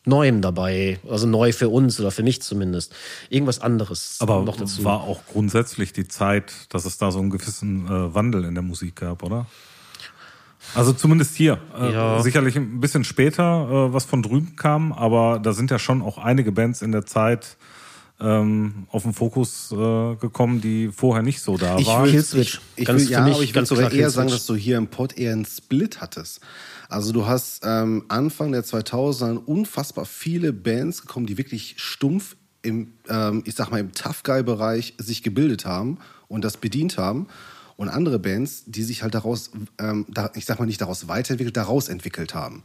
Neuem 0.06 0.42
dabei, 0.42 1.00
also 1.10 1.28
neu 1.28 1.54
für 1.54 1.70
uns 1.70 1.98
oder 2.00 2.12
für 2.12 2.24
mich 2.24 2.42
zumindest. 2.42 2.94
Irgendwas 3.30 3.60
anderes 3.60 4.18
Aber 4.20 4.42
noch 4.42 4.58
dazu. 4.58 4.84
war 4.84 5.02
auch 5.02 5.22
grundsätzlich 5.32 5.94
die 5.94 6.08
Zeit, 6.10 6.52
dass 6.70 6.84
es 6.84 6.98
da 6.98 7.10
so 7.10 7.20
einen 7.20 7.30
gewissen 7.30 7.88
äh, 7.88 8.14
Wandel 8.14 8.44
in 8.44 8.54
der 8.54 8.64
Musik 8.64 8.98
gab, 8.98 9.24
oder? 9.24 9.48
Also 10.76 10.94
zumindest 10.94 11.36
hier. 11.36 11.60
Äh, 11.80 11.94
Ja. 11.94 12.22
Sicherlich 12.22 12.56
ein 12.56 12.80
bisschen 12.80 13.04
später, 13.04 13.68
äh, 13.90 13.94
was 13.94 14.06
von 14.06 14.24
drüben 14.24 14.56
kam, 14.56 14.92
aber 14.94 15.40
da 15.40 15.54
sind 15.54 15.72
ja 15.72 15.80
schon 15.80 16.02
auch 16.02 16.18
einige 16.18 16.52
Bands 16.52 16.82
in 16.82 16.92
der 16.92 17.06
Zeit 17.06 17.58
ähm, 18.20 18.88
auf 18.90 19.04
den 19.04 19.14
Fokus 19.14 19.72
äh, 19.72 20.16
gekommen, 20.16 20.62
die 20.62 20.90
vorher 20.92 21.24
nicht 21.24 21.42
so 21.42 21.58
da 21.58 21.78
Ich 21.78 21.88
waren. 21.88 22.06
will, 22.06 22.12
Killswitch. 22.12 22.62
ich, 22.76 22.82
ich 22.82 22.86
Ganz 22.88 23.02
will, 23.04 23.10
ja, 23.12 23.22
mich 23.22 23.34
aber 23.36 23.44
ich 23.44 23.54
ganz 23.54 23.70
sogar 23.70 23.90
klar 23.90 24.00
eher 24.02 24.10
sagen, 24.10 24.30
dass 24.30 24.46
du 24.46 24.56
hier 24.56 24.78
im 24.78 24.88
Pod 24.88 25.18
eher 25.18 25.34
einen 25.34 25.46
Split 25.46 26.00
hattest. 26.00 26.40
Also 26.90 27.12
du 27.12 27.26
hast 27.26 27.62
ähm, 27.66 28.06
Anfang 28.08 28.52
der 28.52 28.64
2000er 28.64 29.44
unfassbar 29.46 30.06
viele 30.06 30.54
Bands 30.54 31.02
gekommen, 31.02 31.26
die 31.26 31.38
wirklich 31.38 31.76
stumpf 31.78 32.36
im, 32.62 32.94
ähm, 33.10 33.42
ich 33.46 33.56
sag 33.56 33.72
mal, 33.72 33.80
im 33.80 33.92
Tough 33.94 34.24
Guy-Bereich 34.24 34.94
sich 35.00 35.24
gebildet 35.24 35.66
haben 35.66 35.98
und 36.28 36.44
das 36.46 36.58
bedient 36.58 36.98
haben. 36.98 37.28
Und 37.76 37.90
andere 37.90 38.20
Bands, 38.20 38.64
die 38.68 38.84
sich 38.84 39.02
halt 39.04 39.16
daraus, 39.16 39.52
ähm, 39.80 40.06
da, 40.10 40.30
ich 40.36 40.46
sag 40.46 40.60
mal 40.60 40.66
nicht 40.66 40.80
daraus 40.82 41.08
weiterentwickelt, 41.08 41.58
daraus 41.58 41.90
entwickelt 41.90 42.34
haben. 42.36 42.64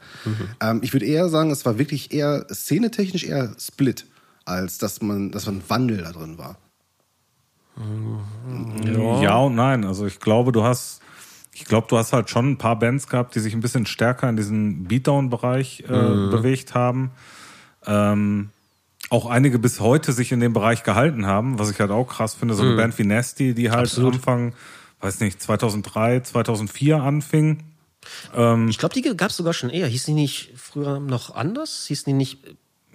Ähm, 0.60 0.80
ich 0.82 0.92
würde 0.92 1.06
eher 1.06 1.28
sagen, 1.28 1.50
es 1.50 1.64
war 1.64 1.78
wirklich 1.78 2.12
eher 2.12 2.46
szenetechnisch 2.52 3.24
eher 3.24 3.52
Split, 3.58 4.06
als 4.44 4.78
dass 4.78 5.00
man, 5.00 5.30
dass 5.30 5.46
man 5.46 5.56
ein 5.56 5.62
Wandel 5.68 5.98
da 5.98 6.12
drin 6.12 6.36
war. 6.38 6.58
Ja. 9.22 9.38
und 9.38 9.54
nein. 9.54 9.84
Also 9.84 10.06
ich 10.06 10.20
glaube, 10.20 10.52
du 10.52 10.62
hast, 10.64 11.00
ich 11.52 11.64
glaube, 11.64 11.86
du 11.88 11.96
hast 11.96 12.12
halt 12.12 12.28
schon 12.30 12.50
ein 12.52 12.58
paar 12.58 12.78
Bands 12.78 13.06
gehabt, 13.08 13.34
die 13.34 13.40
sich 13.40 13.54
ein 13.54 13.60
bisschen 13.60 13.86
stärker 13.86 14.28
in 14.28 14.36
diesen 14.36 14.84
Beatdown-Bereich 14.84 15.84
äh, 15.88 15.92
Mhm. 15.92 16.30
bewegt 16.30 16.74
haben. 16.74 17.10
Ähm, 17.86 18.50
auch 19.10 19.26
einige 19.26 19.58
bis 19.58 19.80
heute 19.80 20.12
sich 20.12 20.32
in 20.32 20.40
dem 20.40 20.52
Bereich 20.52 20.82
gehalten 20.82 21.24
haben, 21.26 21.58
was 21.58 21.70
ich 21.70 21.80
halt 21.80 21.90
auch 21.90 22.08
krass 22.08 22.34
finde. 22.34 22.54
So 22.54 22.62
eine 22.62 22.76
Band 22.76 22.98
wie 22.98 23.04
Nasty, 23.04 23.54
die 23.54 23.70
halt 23.70 23.78
Mhm. 23.80 23.84
Absolut. 23.84 24.14
Anfang, 24.14 24.52
weiß 25.00 25.20
nicht, 25.20 25.40
2003, 25.40 26.20
2004 26.20 26.96
anfing. 27.02 27.64
Ähm, 28.34 28.68
Ich 28.68 28.78
glaube, 28.78 28.94
die 28.94 29.02
gab 29.02 29.30
es 29.30 29.36
sogar 29.36 29.52
schon 29.52 29.70
eher. 29.70 29.86
Hieß 29.86 30.04
die 30.06 30.14
nicht 30.14 30.50
früher 30.56 31.00
noch 31.00 31.34
anders? 31.34 31.84
Hieß 31.88 32.04
die 32.04 32.12
nicht. 32.12 32.38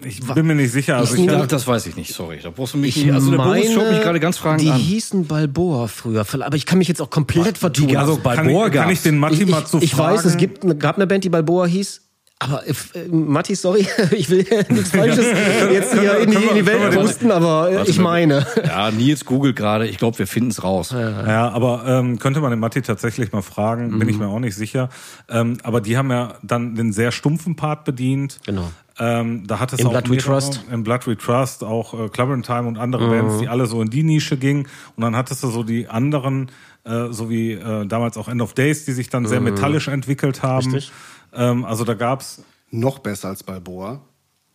ich 0.03 0.21
bin 0.25 0.47
mir 0.47 0.55
nicht 0.55 0.71
sicher. 0.71 0.97
Also 0.97 1.15
ich, 1.15 1.25
Ja, 1.25 1.45
das 1.45 1.67
weiß 1.67 1.85
ich 1.85 1.95
nicht, 1.95 2.13
sorry. 2.13 2.39
Da 2.41 2.49
brauchst 2.49 2.73
du 2.73 2.77
mich 2.77 2.97
Ich 2.97 3.05
nicht. 3.05 3.13
Also 3.13 3.29
der 3.29 3.39
meine, 3.39 3.71
schaut 3.71 3.89
mich 3.89 4.01
gerade 4.01 4.19
ganz 4.19 4.37
fragend 4.37 4.61
die 4.61 4.71
an. 4.71 4.79
hießen 4.79 5.27
Balboa 5.27 5.87
früher. 5.87 6.25
Aber 6.31 6.55
ich 6.55 6.65
kann 6.65 6.77
mich 6.77 6.87
jetzt 6.87 7.01
auch 7.01 7.09
komplett 7.09 7.57
vertun. 7.57 7.95
also 7.95 8.15
kann, 8.15 8.23
Balboa 8.23 8.67
ich, 8.67 8.73
kann 8.73 8.89
ich 8.89 9.01
den 9.01 9.17
Matti 9.17 9.43
ich, 9.43 9.49
mal 9.49 9.65
zu 9.65 9.77
ich, 9.77 9.83
ich 9.83 9.95
fragen? 9.95 10.17
weiß, 10.17 10.25
es 10.25 10.37
gibt, 10.37 10.79
gab 10.79 10.95
eine 10.95 11.07
Band, 11.07 11.23
die 11.23 11.29
Balboa 11.29 11.65
hieß. 11.67 12.01
Aber 12.43 12.67
äh, 12.67 12.73
Matti, 13.09 13.55
sorry, 13.55 13.87
ich 14.11 14.29
will 14.29 14.45
nichts 14.69 14.91
Falsches 14.91 15.25
jetzt 15.71 15.97
hier 15.97 16.17
in 16.19 16.31
die, 16.31 16.37
in 16.37 16.55
die 16.55 16.65
Welt 16.65 16.93
posten, 16.93 17.31
aber 17.31 17.71
äh, 17.71 17.89
ich 17.89 17.99
meine. 17.99 18.45
Ja, 18.63 18.91
Nils 18.91 19.25
googelt 19.25 19.55
gerade. 19.55 19.87
Ich 19.87 19.97
glaube, 19.97 20.19
wir 20.19 20.27
finden 20.27 20.49
es 20.51 20.63
raus. 20.63 20.91
Ja, 20.91 21.49
aber 21.49 21.83
ähm, 21.87 22.19
könnte 22.19 22.41
man 22.41 22.49
den 22.51 22.59
Matti 22.59 22.81
tatsächlich 22.81 23.31
mal 23.31 23.41
fragen, 23.41 23.89
bin 23.91 23.99
Mhm. 24.03 24.09
ich 24.09 24.17
mir 24.17 24.27
auch 24.27 24.39
nicht 24.39 24.55
sicher. 24.55 24.89
Ähm, 25.29 25.57
aber 25.63 25.81
die 25.81 25.97
haben 25.97 26.11
ja 26.11 26.35
dann 26.43 26.75
den 26.75 26.91
sehr 26.93 27.11
stumpfen 27.11 27.55
Part 27.55 27.85
bedient. 27.85 28.39
Genau. 28.45 28.69
Ähm, 28.99 29.47
da 29.47 29.59
hat 29.59 29.73
es 29.73 29.79
In 29.79 29.87
auch 29.87 29.91
Blood 29.91 30.09
We 30.11 30.17
Trust. 30.17 30.61
Mhm. 30.67 30.73
In 30.73 30.83
Blood 30.83 31.07
We 31.07 31.17
Trust, 31.17 31.63
auch 31.63 31.93
äh, 31.93 32.09
Clubber 32.09 32.33
in 32.35 32.43
Time 32.43 32.67
und 32.67 32.77
andere 32.77 33.09
Bands, 33.09 33.39
die 33.39 33.47
alle 33.47 33.65
so 33.65 33.81
in 33.81 33.89
die 33.89 34.03
Nische 34.03 34.37
gingen. 34.37 34.67
Und 34.95 35.01
dann 35.01 35.15
hattest 35.15 35.41
du 35.43 35.47
so 35.47 35.63
die 35.63 35.87
anderen, 35.87 36.51
äh, 36.85 37.07
so 37.09 37.27
wie 37.29 37.53
äh, 37.53 37.87
damals 37.87 38.17
auch 38.17 38.27
End 38.27 38.41
of 38.41 38.53
Days, 38.53 38.85
die 38.85 38.91
sich 38.91 39.09
dann 39.09 39.25
sehr 39.25 39.41
metallisch 39.41 39.87
entwickelt 39.87 40.43
haben. 40.43 40.67
Mhm. 40.67 40.73
Richtig. 40.75 40.91
Ähm, 41.35 41.65
also 41.65 41.83
da 41.83 41.93
gab's 41.93 42.41
Noch 42.71 42.99
besser 42.99 43.29
als 43.29 43.43
Balboa. 43.43 44.01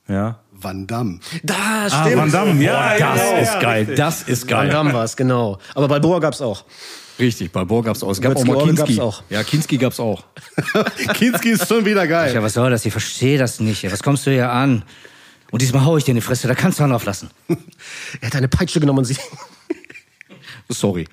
ja. 0.08 0.38
Van 0.60 0.86
Damme. 0.88 1.20
Da 1.44 1.54
Ah, 1.90 2.04
Van 2.16 2.32
Damme, 2.32 2.60
ja, 2.62 2.96
ja, 2.96 3.14
Das 3.14 3.22
ja, 3.30 3.38
ist 3.38 3.54
ja, 3.54 3.60
geil. 3.60 3.78
richtig. 3.80 3.96
Das 3.96 4.22
ist 4.22 4.42
Van 4.50 4.62
geil. 4.64 4.70
Damme 4.70 4.92
war 4.92 5.04
es, 5.04 5.16
genau. 5.16 5.58
Aber 5.74 5.86
Balboa 5.86 6.18
gab's 6.18 6.40
auch. 6.40 6.64
Richtig, 7.20 7.50
bei 7.52 7.64
Bohr 7.64 7.82
gab's 7.84 8.02
auch. 8.02 8.10
Es 8.10 8.20
gab 8.20 8.36
auch 8.36 8.44
mal 8.44 8.62
Kinski. 8.64 8.94
gab's 8.94 8.98
auch. 9.00 9.22
Ja, 9.30 9.42
Kinski 9.44 9.76
gab's 9.78 9.98
auch. 10.00 10.24
Kinski 11.14 11.50
ist 11.50 11.66
schon 11.68 11.84
wieder 11.84 12.06
geil. 12.06 12.32
Ja, 12.34 12.42
was 12.42 12.54
soll 12.54 12.70
das? 12.70 12.84
Ich 12.86 12.92
verstehe 12.92 13.38
das 13.38 13.58
nicht. 13.60 13.84
Was 13.90 14.02
kommst 14.02 14.24
du 14.26 14.30
hier 14.30 14.50
an? 14.50 14.84
Und 15.50 15.62
diesmal 15.62 15.84
hau 15.84 15.96
ich 15.96 16.04
dir 16.04 16.10
in 16.12 16.16
die 16.16 16.20
Fresse, 16.20 16.46
da 16.48 16.54
kannst 16.54 16.78
du 16.78 16.84
einen 16.84 16.92
auflassen. 16.92 17.30
Er 18.20 18.26
hat 18.28 18.36
eine 18.36 18.48
Peitsche 18.48 18.80
genommen 18.80 18.98
und 19.00 19.04
sie. 19.04 19.16
Sorry. 20.68 21.06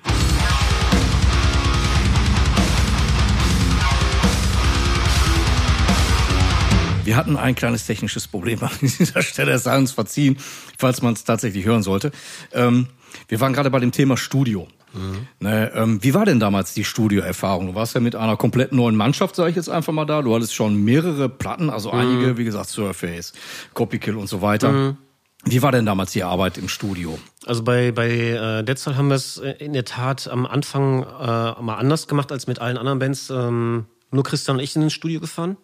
Wir 7.06 7.16
hatten 7.16 7.36
ein 7.36 7.54
kleines 7.54 7.86
technisches 7.86 8.26
Problem 8.26 8.58
an 8.62 8.70
dieser 8.80 9.22
Stelle. 9.22 9.52
Es 9.52 9.62
sei 9.62 9.78
uns 9.78 9.92
verziehen, 9.92 10.36
falls 10.76 11.02
man 11.02 11.14
es 11.14 11.24
tatsächlich 11.24 11.64
hören 11.64 11.82
sollte. 11.82 12.10
Ähm, 12.52 12.88
wir 13.28 13.40
waren 13.40 13.52
gerade 13.52 13.70
bei 13.70 13.78
dem 13.78 13.92
Thema 13.92 14.16
Studio. 14.16 14.68
Ne, 15.40 15.72
ähm, 15.74 16.02
wie 16.02 16.14
war 16.14 16.24
denn 16.24 16.40
damals 16.40 16.72
die 16.72 16.82
Studioerfahrung? 16.82 17.66
Du 17.66 17.74
warst 17.74 17.94
ja 17.94 18.00
mit 18.00 18.16
einer 18.16 18.38
komplett 18.38 18.72
neuen 18.72 18.96
Mannschaft, 18.96 19.36
sage 19.36 19.50
ich 19.50 19.56
jetzt 19.56 19.68
einfach 19.68 19.92
mal 19.92 20.06
da. 20.06 20.22
Du 20.22 20.34
hattest 20.34 20.54
schon 20.54 20.84
mehrere 20.84 21.28
Platten, 21.28 21.68
also 21.68 21.90
einige, 21.90 22.38
wie 22.38 22.44
gesagt, 22.44 22.70
Surface, 22.70 23.34
Copykill 23.74 24.16
und 24.16 24.26
so 24.26 24.40
weiter. 24.40 24.96
Wie 25.44 25.60
war 25.60 25.70
denn 25.70 25.84
damals 25.84 26.12
die 26.12 26.24
Arbeit 26.24 26.56
im 26.56 26.70
Studio? 26.70 27.18
Also 27.44 27.62
bei, 27.62 27.92
bei 27.92 28.08
äh, 28.08 28.64
Deathstall 28.64 28.96
haben 28.96 29.08
wir 29.08 29.16
es 29.16 29.36
äh, 29.36 29.50
in 29.58 29.74
der 29.74 29.84
Tat 29.84 30.28
am 30.28 30.46
Anfang 30.46 31.02
äh, 31.02 31.62
mal 31.62 31.76
anders 31.76 32.08
gemacht 32.08 32.32
als 32.32 32.46
mit 32.46 32.58
allen 32.58 32.78
anderen 32.78 32.98
Bands. 32.98 33.28
Ähm, 33.28 33.84
nur 34.10 34.24
Christian 34.24 34.56
und 34.56 34.62
ich 34.62 34.72
sind 34.72 34.82
ins 34.82 34.94
Studio 34.94 35.20
gefahren 35.20 35.58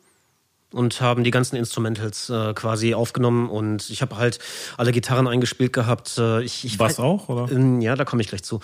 und 0.72 1.00
haben 1.00 1.24
die 1.24 1.30
ganzen 1.30 1.56
Instrumentals 1.56 2.30
äh, 2.30 2.54
quasi 2.54 2.94
aufgenommen 2.94 3.48
und 3.48 3.90
ich 3.90 4.02
habe 4.02 4.16
halt 4.16 4.38
alle 4.76 4.92
Gitarren 4.92 5.28
eingespielt 5.28 5.72
gehabt. 5.72 6.18
Äh, 6.18 6.42
ich, 6.42 6.64
ich 6.64 6.78
Bass 6.78 6.98
auch, 6.98 7.28
oder? 7.28 7.50
Ähm, 7.50 7.80
Ja, 7.80 7.94
da 7.96 8.04
komme 8.04 8.22
ich 8.22 8.28
gleich 8.28 8.42
zu. 8.42 8.60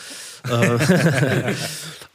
Äh, 0.49 1.55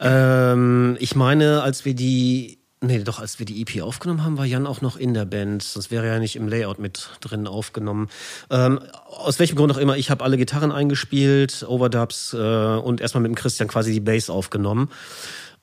ähm, 0.00 0.96
ich 1.00 1.14
meine, 1.14 1.62
als 1.62 1.84
wir 1.84 1.94
die, 1.94 2.58
nee, 2.80 2.98
doch, 3.00 3.20
als 3.20 3.38
wir 3.38 3.46
die 3.46 3.62
EP 3.62 3.82
aufgenommen 3.82 4.24
haben, 4.24 4.38
war 4.38 4.44
Jan 4.44 4.66
auch 4.66 4.80
noch 4.80 4.96
in 4.96 5.14
der 5.14 5.24
Band. 5.24 5.62
Sonst 5.62 5.90
wäre 5.90 6.06
er 6.06 6.14
ja 6.14 6.18
nicht 6.20 6.36
im 6.36 6.48
Layout 6.48 6.78
mit 6.78 7.10
drin 7.20 7.46
aufgenommen. 7.46 8.08
Ähm, 8.50 8.80
aus 9.06 9.38
welchem 9.38 9.56
Grund 9.56 9.72
auch 9.72 9.78
immer, 9.78 9.96
ich 9.96 10.10
habe 10.10 10.24
alle 10.24 10.36
Gitarren 10.36 10.72
eingespielt, 10.72 11.64
Overdubs 11.68 12.34
äh, 12.34 12.36
und 12.36 13.00
erstmal 13.00 13.22
mit 13.22 13.30
dem 13.30 13.36
Christian 13.36 13.68
quasi 13.68 13.92
die 13.92 14.00
Bass 14.00 14.30
aufgenommen. 14.30 14.90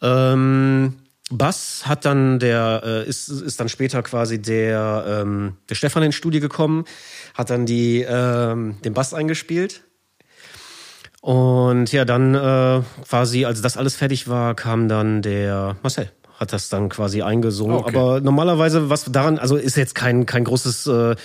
Ähm, 0.02 0.96
Bass 1.32 1.84
hat 1.86 2.06
dann 2.06 2.40
der 2.40 2.82
äh, 2.86 3.08
ist 3.10 3.30
ist 3.30 3.60
dann 3.60 3.70
später 3.70 4.04
quasi 4.04 4.42
der 4.42 5.06
ähm, 5.08 5.58
der 5.70 5.76
Stefan 5.76 6.04
ins 6.04 6.16
Studio 6.16 6.42
gekommen, 6.42 6.86
hat 7.34 7.50
dann 7.50 7.66
die 7.66 8.06
ähm, 8.08 8.78
den 8.84 8.94
Bass 8.94 9.14
eingespielt 9.14 9.84
und 11.22 11.92
ja, 11.92 12.04
dann 12.04 12.34
äh, 12.34 12.82
quasi, 13.08 13.46
als 13.46 13.62
das 13.62 13.78
alles 13.78 13.96
fertig 13.96 14.28
war, 14.28 14.56
kam 14.56 14.90
dann 14.90 15.22
der 15.22 15.78
Marcel. 15.84 16.12
Hat 16.36 16.54
das 16.54 16.70
dann 16.70 16.90
quasi 16.90 17.22
eingesungen. 17.22 17.78
Okay. 17.78 17.96
Aber 17.96 18.20
normalerweise, 18.20 18.90
was 18.90 19.06
daran, 19.06 19.38
also 19.38 19.56
ist 19.58 19.78
jetzt 19.78 19.94
kein, 19.94 20.26
kein 20.26 20.44
großes, 20.44 20.88
äh, 20.88 21.16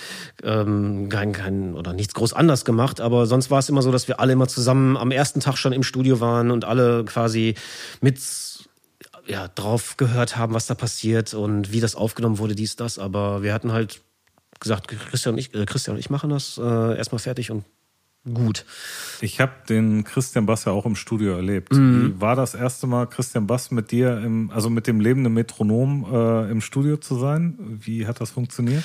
ähm, 0.43 1.09
kein, 1.09 1.33
kein, 1.33 1.73
oder 1.73 1.93
nichts 1.93 2.13
groß 2.13 2.33
anders 2.33 2.65
gemacht, 2.65 3.01
aber 3.01 3.25
sonst 3.25 3.49
war 3.49 3.57
es 3.57 3.67
immer 3.67 3.81
so, 3.81 3.91
dass 3.91 4.07
wir 4.07 4.19
alle 4.19 4.33
immer 4.33 4.47
zusammen 4.47 4.95
am 4.95 5.09
ersten 5.09 5.39
Tag 5.39 5.57
schon 5.57 5.73
im 5.73 5.81
Studio 5.81 6.19
waren 6.19 6.51
und 6.51 6.65
alle 6.65 7.03
quasi 7.03 7.55
mit 7.99 8.19
ja, 9.27 9.47
drauf 9.47 9.97
gehört 9.97 10.37
haben, 10.37 10.53
was 10.53 10.67
da 10.67 10.75
passiert 10.75 11.33
und 11.33 11.71
wie 11.71 11.79
das 11.79 11.95
aufgenommen 11.95 12.37
wurde, 12.37 12.55
dies, 12.55 12.75
das. 12.75 12.97
Aber 12.99 13.43
wir 13.43 13.53
hatten 13.53 13.71
halt 13.71 14.01
gesagt, 14.59 14.87
Christian 14.87 15.35
und 15.35 15.39
ich, 15.39 15.53
äh, 15.53 15.65
Christian 15.65 15.95
und 15.95 15.99
ich 15.99 16.09
machen 16.09 16.29
das 16.29 16.57
äh, 16.57 16.97
erstmal 16.97 17.19
fertig 17.19 17.51
und 17.51 17.65
gut. 18.33 18.65
Ich 19.21 19.39
habe 19.39 19.51
den 19.67 20.03
Christian 20.03 20.45
Bass 20.45 20.65
ja 20.65 20.71
auch 20.71 20.85
im 20.85 20.95
Studio 20.95 21.33
erlebt. 21.35 21.73
Mhm. 21.73 22.15
Wie 22.15 22.21
war 22.21 22.35
das 22.35 22.53
erste 22.53 22.87
Mal 22.87 23.07
Christian 23.07 23.47
Bass 23.47 23.71
mit 23.71 23.91
dir, 23.91 24.17
im, 24.17 24.51
also 24.51 24.69
mit 24.69 24.87
dem 24.87 24.99
lebenden 24.99 25.33
Metronom 25.33 26.05
äh, 26.11 26.51
im 26.51 26.61
Studio 26.61 26.97
zu 26.97 27.17
sein? 27.17 27.57
Wie 27.59 28.05
hat 28.07 28.21
das 28.21 28.31
funktioniert? 28.31 28.83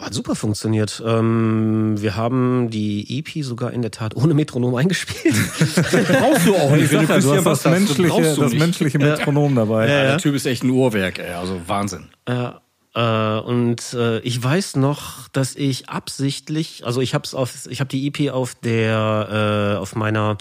Hat 0.00 0.14
super 0.14 0.34
funktioniert. 0.34 1.02
Ähm, 1.04 1.94
wir 2.00 2.16
haben 2.16 2.70
die 2.70 3.18
EP 3.18 3.44
sogar 3.44 3.72
in 3.72 3.82
der 3.82 3.90
Tat 3.90 4.16
ohne 4.16 4.34
Metronom 4.34 4.74
eingespielt. 4.74 5.34
Brauchst 5.58 6.46
du 6.46 6.54
auch 6.54 6.76
nicht. 6.76 6.92
Wenn 6.92 7.00
du 7.00 7.06
Christian 7.06 7.36
das 7.36 7.44
Bass 7.44 7.62
dann 7.62 7.72
menschliche, 7.72 8.22
das 8.22 8.38
nicht. 8.38 8.58
menschliche 8.58 8.98
Metronom 8.98 9.54
dabei. 9.54 9.88
Ja, 9.88 10.02
der 10.02 10.18
Typ 10.18 10.34
ist 10.34 10.46
echt 10.46 10.62
ein 10.62 10.70
Uhrwerk, 10.70 11.18
ey. 11.18 11.32
Also 11.32 11.60
Wahnsinn. 11.66 12.08
Ja, 12.28 12.60
äh, 12.94 13.38
und 13.38 13.94
äh, 13.94 14.20
ich 14.20 14.42
weiß 14.42 14.76
noch, 14.76 15.28
dass 15.28 15.56
ich 15.56 15.88
absichtlich, 15.88 16.84
also 16.84 17.00
ich 17.00 17.14
hab's 17.14 17.34
auf, 17.34 17.66
ich 17.66 17.80
habe 17.80 17.88
die 17.88 18.06
EP 18.06 18.32
auf 18.32 18.54
der, 18.54 19.74
äh, 19.74 19.78
auf 19.78 19.94
meiner 19.94 20.36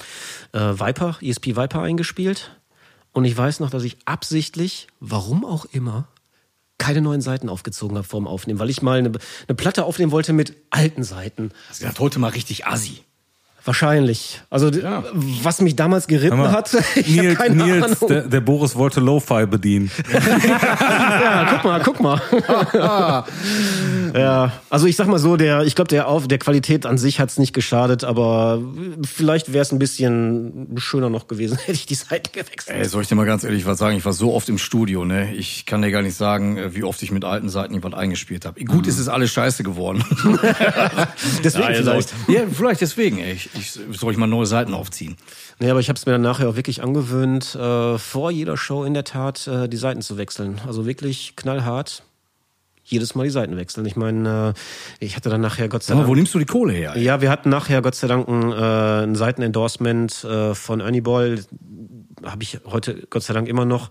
äh, 0.51 0.59
Viper, 0.59 1.17
ESP 1.21 1.55
Viper 1.55 1.81
eingespielt. 1.81 2.57
Und 3.13 3.25
ich 3.25 3.35
weiß 3.35 3.59
noch, 3.59 3.69
dass 3.69 3.83
ich 3.83 3.97
absichtlich, 4.05 4.87
warum 4.99 5.45
auch 5.45 5.65
immer, 5.65 6.07
keine 6.77 7.01
neuen 7.01 7.21
Seiten 7.21 7.47
aufgezogen 7.47 7.97
habe 7.97 8.07
vorm 8.07 8.27
Aufnehmen, 8.27 8.59
weil 8.59 8.69
ich 8.69 8.81
mal 8.81 8.97
eine, 8.97 9.11
eine 9.47 9.55
Platte 9.55 9.85
aufnehmen 9.85 10.11
wollte 10.11 10.33
mit 10.33 10.55
alten 10.71 11.03
Seiten. 11.03 11.51
Das 11.69 11.85
hat 11.85 11.99
heute 11.99 12.19
mal 12.19 12.29
richtig 12.29 12.65
assi. 12.65 13.03
Wahrscheinlich. 13.63 14.41
Also 14.49 14.71
d- 14.71 14.81
was 15.43 15.61
mich 15.61 15.75
damals 15.75 16.07
geritten 16.07 16.37
mal, 16.37 16.51
hat, 16.51 16.75
ich 16.95 17.07
Nils, 17.15 17.37
keine 17.37 17.63
Nils 17.63 17.83
Ahnung. 17.85 18.09
der, 18.09 18.21
der 18.23 18.41
Boris 18.41 18.75
wollte 18.75 18.99
Lo-Fi 18.99 19.45
bedienen. 19.45 19.91
Ja, 21.21 21.47
guck 21.51 21.63
mal, 21.63 21.81
guck 21.83 21.99
mal. 21.99 22.21
ja, 24.13 24.51
also 24.69 24.85
ich 24.87 24.95
sag 24.95 25.07
mal 25.07 25.19
so, 25.19 25.37
der, 25.37 25.61
ich 25.63 25.75
glaube, 25.75 25.87
der 25.89 26.07
auf 26.07 26.27
der 26.27 26.37
Qualität 26.39 26.85
an 26.85 26.97
sich 26.97 27.19
hat's 27.19 27.37
nicht 27.37 27.53
geschadet, 27.53 28.03
aber 28.03 28.61
vielleicht 29.07 29.53
wäre 29.53 29.61
es 29.61 29.71
ein 29.71 29.79
bisschen 29.79 30.67
schöner 30.77 31.09
noch 31.09 31.27
gewesen, 31.27 31.57
hätte 31.57 31.73
ich 31.73 31.85
die 31.85 31.95
Seite 31.95 32.31
gewechselt. 32.31 32.77
Ey, 32.77 32.85
soll 32.85 33.01
ich 33.03 33.07
dir 33.07 33.15
mal 33.15 33.25
ganz 33.25 33.43
ehrlich 33.43 33.65
was 33.65 33.77
sagen? 33.77 33.95
Ich 33.97 34.05
war 34.05 34.13
so 34.13 34.33
oft 34.33 34.49
im 34.49 34.57
Studio, 34.57 35.05
ne? 35.05 35.33
Ich 35.33 35.65
kann 35.65 35.81
dir 35.81 35.91
gar 35.91 36.01
nicht 36.01 36.15
sagen, 36.15 36.57
äh, 36.57 36.75
wie 36.75 36.83
oft 36.83 37.01
ich 37.03 37.11
mit 37.11 37.23
alten 37.25 37.49
Seiten 37.49 37.73
jemand 37.73 37.95
eingespielt 37.95 38.45
habe. 38.45 38.63
Gut, 38.65 38.87
ist 38.87 38.99
es 38.99 39.07
alles 39.07 39.31
scheiße 39.31 39.63
geworden. 39.63 40.03
Deswegen 41.43 41.63
Ja, 41.63 41.73
vielleicht. 41.73 42.09
soll- 42.09 42.35
Ja, 42.35 42.41
vielleicht 42.51 42.81
deswegen. 42.81 43.19
Ey. 43.19 43.37
Ich, 43.53 43.71
soll 43.71 44.11
ich 44.11 44.17
mal 44.17 44.27
neue 44.27 44.45
Seiten 44.45 44.73
aufziehen? 44.73 45.17
Nee, 45.59 45.69
aber 45.69 45.79
ich 45.79 45.89
habe 45.89 45.97
es 45.97 46.05
mir 46.05 46.13
dann 46.13 46.21
nachher 46.21 46.49
auch 46.49 46.55
wirklich 46.55 46.81
angewöhnt, 46.83 47.55
äh, 47.55 47.97
vor 47.97 48.31
jeder 48.31 48.57
Show 48.57 48.83
in 48.83 48.93
der 48.93 49.03
Tat 49.03 49.47
äh, 49.47 49.67
die 49.67 49.77
Seiten 49.77 50.01
zu 50.01 50.17
wechseln. 50.17 50.59
Also 50.65 50.85
wirklich 50.85 51.35
knallhart. 51.35 52.03
Jedes 52.83 53.13
Mal 53.15 53.23
die 53.23 53.29
Seiten 53.29 53.57
wechseln. 53.57 53.85
Ich 53.85 53.95
meine, 53.95 54.53
äh, 54.99 55.05
ich 55.05 55.15
hatte 55.15 55.29
dann 55.29 55.41
nachher 55.41 55.69
Gott 55.69 55.83
sei 55.83 55.93
Dank. 55.93 56.07
wo 56.07 56.15
nimmst 56.15 56.33
du 56.33 56.39
die 56.39 56.45
Kohle 56.45 56.73
her? 56.73 56.93
ey? 56.95 57.03
Ja, 57.03 57.21
wir 57.21 57.29
hatten 57.29 57.49
nachher 57.49 57.81
Gott 57.81 57.95
sei 57.95 58.07
Dank 58.07 58.27
ein, 58.27 58.51
äh, 58.51 59.03
ein 59.03 59.15
Seitenendorsement 59.15 60.23
äh, 60.23 60.55
von 60.55 60.79
Ernie 60.79 61.01
Boll. 61.01 61.45
Habe 62.23 62.43
ich 62.43 62.59
heute 62.65 63.07
Gott 63.09 63.23
sei 63.23 63.33
Dank 63.33 63.47
immer 63.47 63.65
noch. 63.65 63.89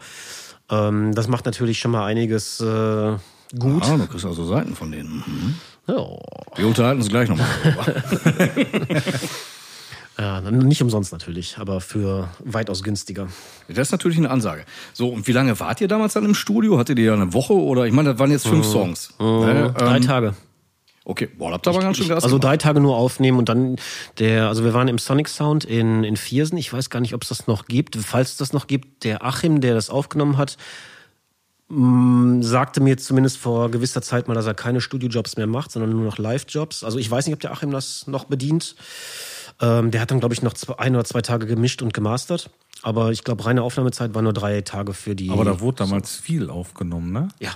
Ähm, 0.70 1.14
das 1.14 1.28
macht 1.28 1.46
natürlich 1.46 1.78
schon 1.78 1.92
mal 1.92 2.04
einiges 2.04 2.61
äh, 2.61 3.16
gut. 3.58 3.84
Ah, 3.84 3.96
du 3.96 4.06
kriegst 4.06 4.26
also 4.26 4.44
Seiten 4.44 4.74
von 4.74 4.90
denen. 4.90 5.22
Mhm. 5.26 5.54
Ja. 5.91 6.07
Wir 6.57 6.66
unterhalten 6.66 7.01
uns 7.01 7.09
gleich 7.11 7.28
nochmal 7.28 7.47
darüber. 7.64 9.03
Ja, 10.18 10.43
nicht 10.43 10.82
umsonst 10.82 11.12
natürlich, 11.12 11.57
aber 11.57 11.80
für 11.80 12.28
weitaus 12.45 12.82
günstiger. 12.82 13.28
Das 13.68 13.88
ist 13.88 13.93
natürlich 13.93 14.18
eine 14.18 14.28
Ansage. 14.28 14.66
So, 14.93 15.09
und 15.09 15.26
wie 15.26 15.32
lange 15.32 15.59
wart 15.61 15.80
ihr 15.80 15.88
damals 15.88 16.12
dann 16.12 16.26
im 16.26 16.34
Studio? 16.34 16.76
Hattet 16.78 16.99
ihr 16.99 17.14
eine 17.14 17.32
Woche 17.32 17.55
oder, 17.55 17.86
ich 17.86 17.93
meine, 17.95 18.11
das 18.11 18.18
waren 18.18 18.30
jetzt 18.30 18.47
fünf 18.47 18.66
Songs. 18.66 19.14
Ne? 19.18 19.72
Drei 19.78 19.97
Ähm, 19.97 20.03
Tage. 20.03 20.34
Okay, 21.07 21.26
boah, 21.38 21.53
habt 21.53 21.66
ihr 21.66 21.70
aber 21.70 21.80
ganz 21.80 21.97
schön 21.97 22.09
Gas 22.09 22.22
Also 22.22 22.36
gemacht. 22.38 22.45
drei 22.53 22.57
Tage 22.59 22.80
nur 22.80 22.97
aufnehmen 22.97 23.38
und 23.38 23.49
dann 23.49 23.76
der, 24.18 24.49
also 24.49 24.62
wir 24.62 24.74
waren 24.74 24.88
im 24.88 24.99
Sonic 24.99 25.26
Sound 25.28 25.64
in, 25.64 26.05
in 26.05 26.18
Viersen. 26.18 26.59
Ich 26.59 26.70
weiß 26.70 26.91
gar 26.91 27.01
nicht, 27.01 27.14
ob 27.14 27.22
es 27.22 27.30
das 27.30 27.47
noch 27.47 27.64
gibt. 27.64 27.97
Falls 27.97 28.32
es 28.32 28.36
das 28.36 28.53
noch 28.53 28.66
gibt, 28.66 29.05
der 29.05 29.24
Achim, 29.24 29.62
der 29.62 29.72
das 29.72 29.88
aufgenommen 29.88 30.36
hat, 30.36 30.59
mh, 31.71 32.43
sagte 32.43 32.81
mir 32.81 32.99
zumindest 32.99 33.39
vor 33.39 33.71
gewisser 33.71 34.03
Zeit 34.03 34.29
mal, 34.29 34.35
dass 34.35 34.47
er 34.47 34.55
keine 34.55 34.81
Studiojobs 34.81 35.37
mehr 35.37 35.47
macht, 35.47 35.71
sondern 35.71 35.91
nur 35.91 36.05
noch 36.05 36.18
Live-Jobs. 36.18 36.85
Also 36.85 36.99
ich 36.99 37.11
weiß 37.11 37.27
nicht, 37.27 37.35
ob 37.35 37.41
der 37.41 37.53
Achim 37.53 37.71
das 37.71 38.07
noch 38.07 38.25
bedient. 38.25 38.77
Ähm, 39.61 39.91
der 39.91 40.01
hat 40.01 40.11
dann, 40.11 40.21
glaube 40.21 40.35
ich, 40.35 40.43
noch 40.43 40.55
zwei, 40.55 40.79
ein 40.79 40.95
oder 40.95 41.05
zwei 41.05 41.23
Tage 41.23 41.47
gemischt 41.47 41.83
und 41.83 41.95
gemastert. 41.95 42.51
Aber 42.83 43.11
ich 43.12 43.25
glaube, 43.25 43.45
reine 43.45 43.62
Aufnahmezeit 43.62 44.14
war 44.14 44.23
nur 44.23 44.33
drei 44.33 44.62
Tage 44.62 44.95
für 44.95 45.14
die. 45.14 45.31
Aber 45.31 45.45
da 45.45 45.61
wurde 45.61 45.79
damals 45.79 46.16
viel 46.16 46.51
aufgenommen, 46.51 47.12
ne? 47.12 47.29
Ja. 47.39 47.51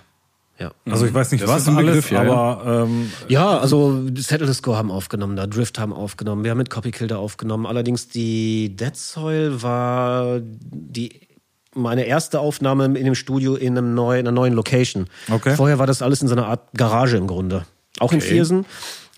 Ja. 0.59 0.71
Also 0.89 1.05
ich 1.05 1.13
weiß 1.13 1.33
nicht, 1.33 1.43
Das 1.43 1.51
was 1.51 1.67
alles, 1.67 1.79
Begriff, 1.79 2.11
ja, 2.13 2.21
aber 2.21 2.85
ähm, 2.85 3.11
Ja, 3.27 3.59
also 3.59 4.07
Settle 4.17 4.47
the 4.47 4.55
Score 4.55 4.77
haben 4.77 4.93
aufgenommen, 4.93 5.35
da 5.35 5.49
Drift 5.49 5.81
haben 5.81 5.93
aufgenommen, 5.93 6.45
wir 6.45 6.53
haben 6.53 6.59
mit 6.59 6.71
Copy 6.71 6.93
Killer 6.93 7.19
aufgenommen. 7.19 7.67
Allerdings 7.67 8.09
die 8.09 8.77
Dead 8.77 8.95
Soil 8.95 9.63
war 9.63 10.39
die 10.41 11.23
meine 11.75 12.05
erste 12.05 12.41
Aufnahme 12.41 12.85
in 12.85 13.05
dem 13.05 13.15
Studio 13.15 13.55
in, 13.55 13.77
einem 13.77 13.95
neuen, 13.95 14.21
in 14.21 14.29
einer 14.29 14.35
neuen 14.35 14.55
Location. 14.55 15.07
Okay. 15.31 15.55
Vorher 15.57 15.79
war 15.79 15.87
das 15.87 16.03
alles 16.03 16.23
in 16.23 16.29
so 16.29 16.35
einer 16.35 16.47
Art 16.47 16.73
Garage 16.75 17.17
im 17.17 17.27
Grunde. 17.27 17.65
Auch 18.01 18.13
in 18.13 18.21
Viersen. 18.21 18.67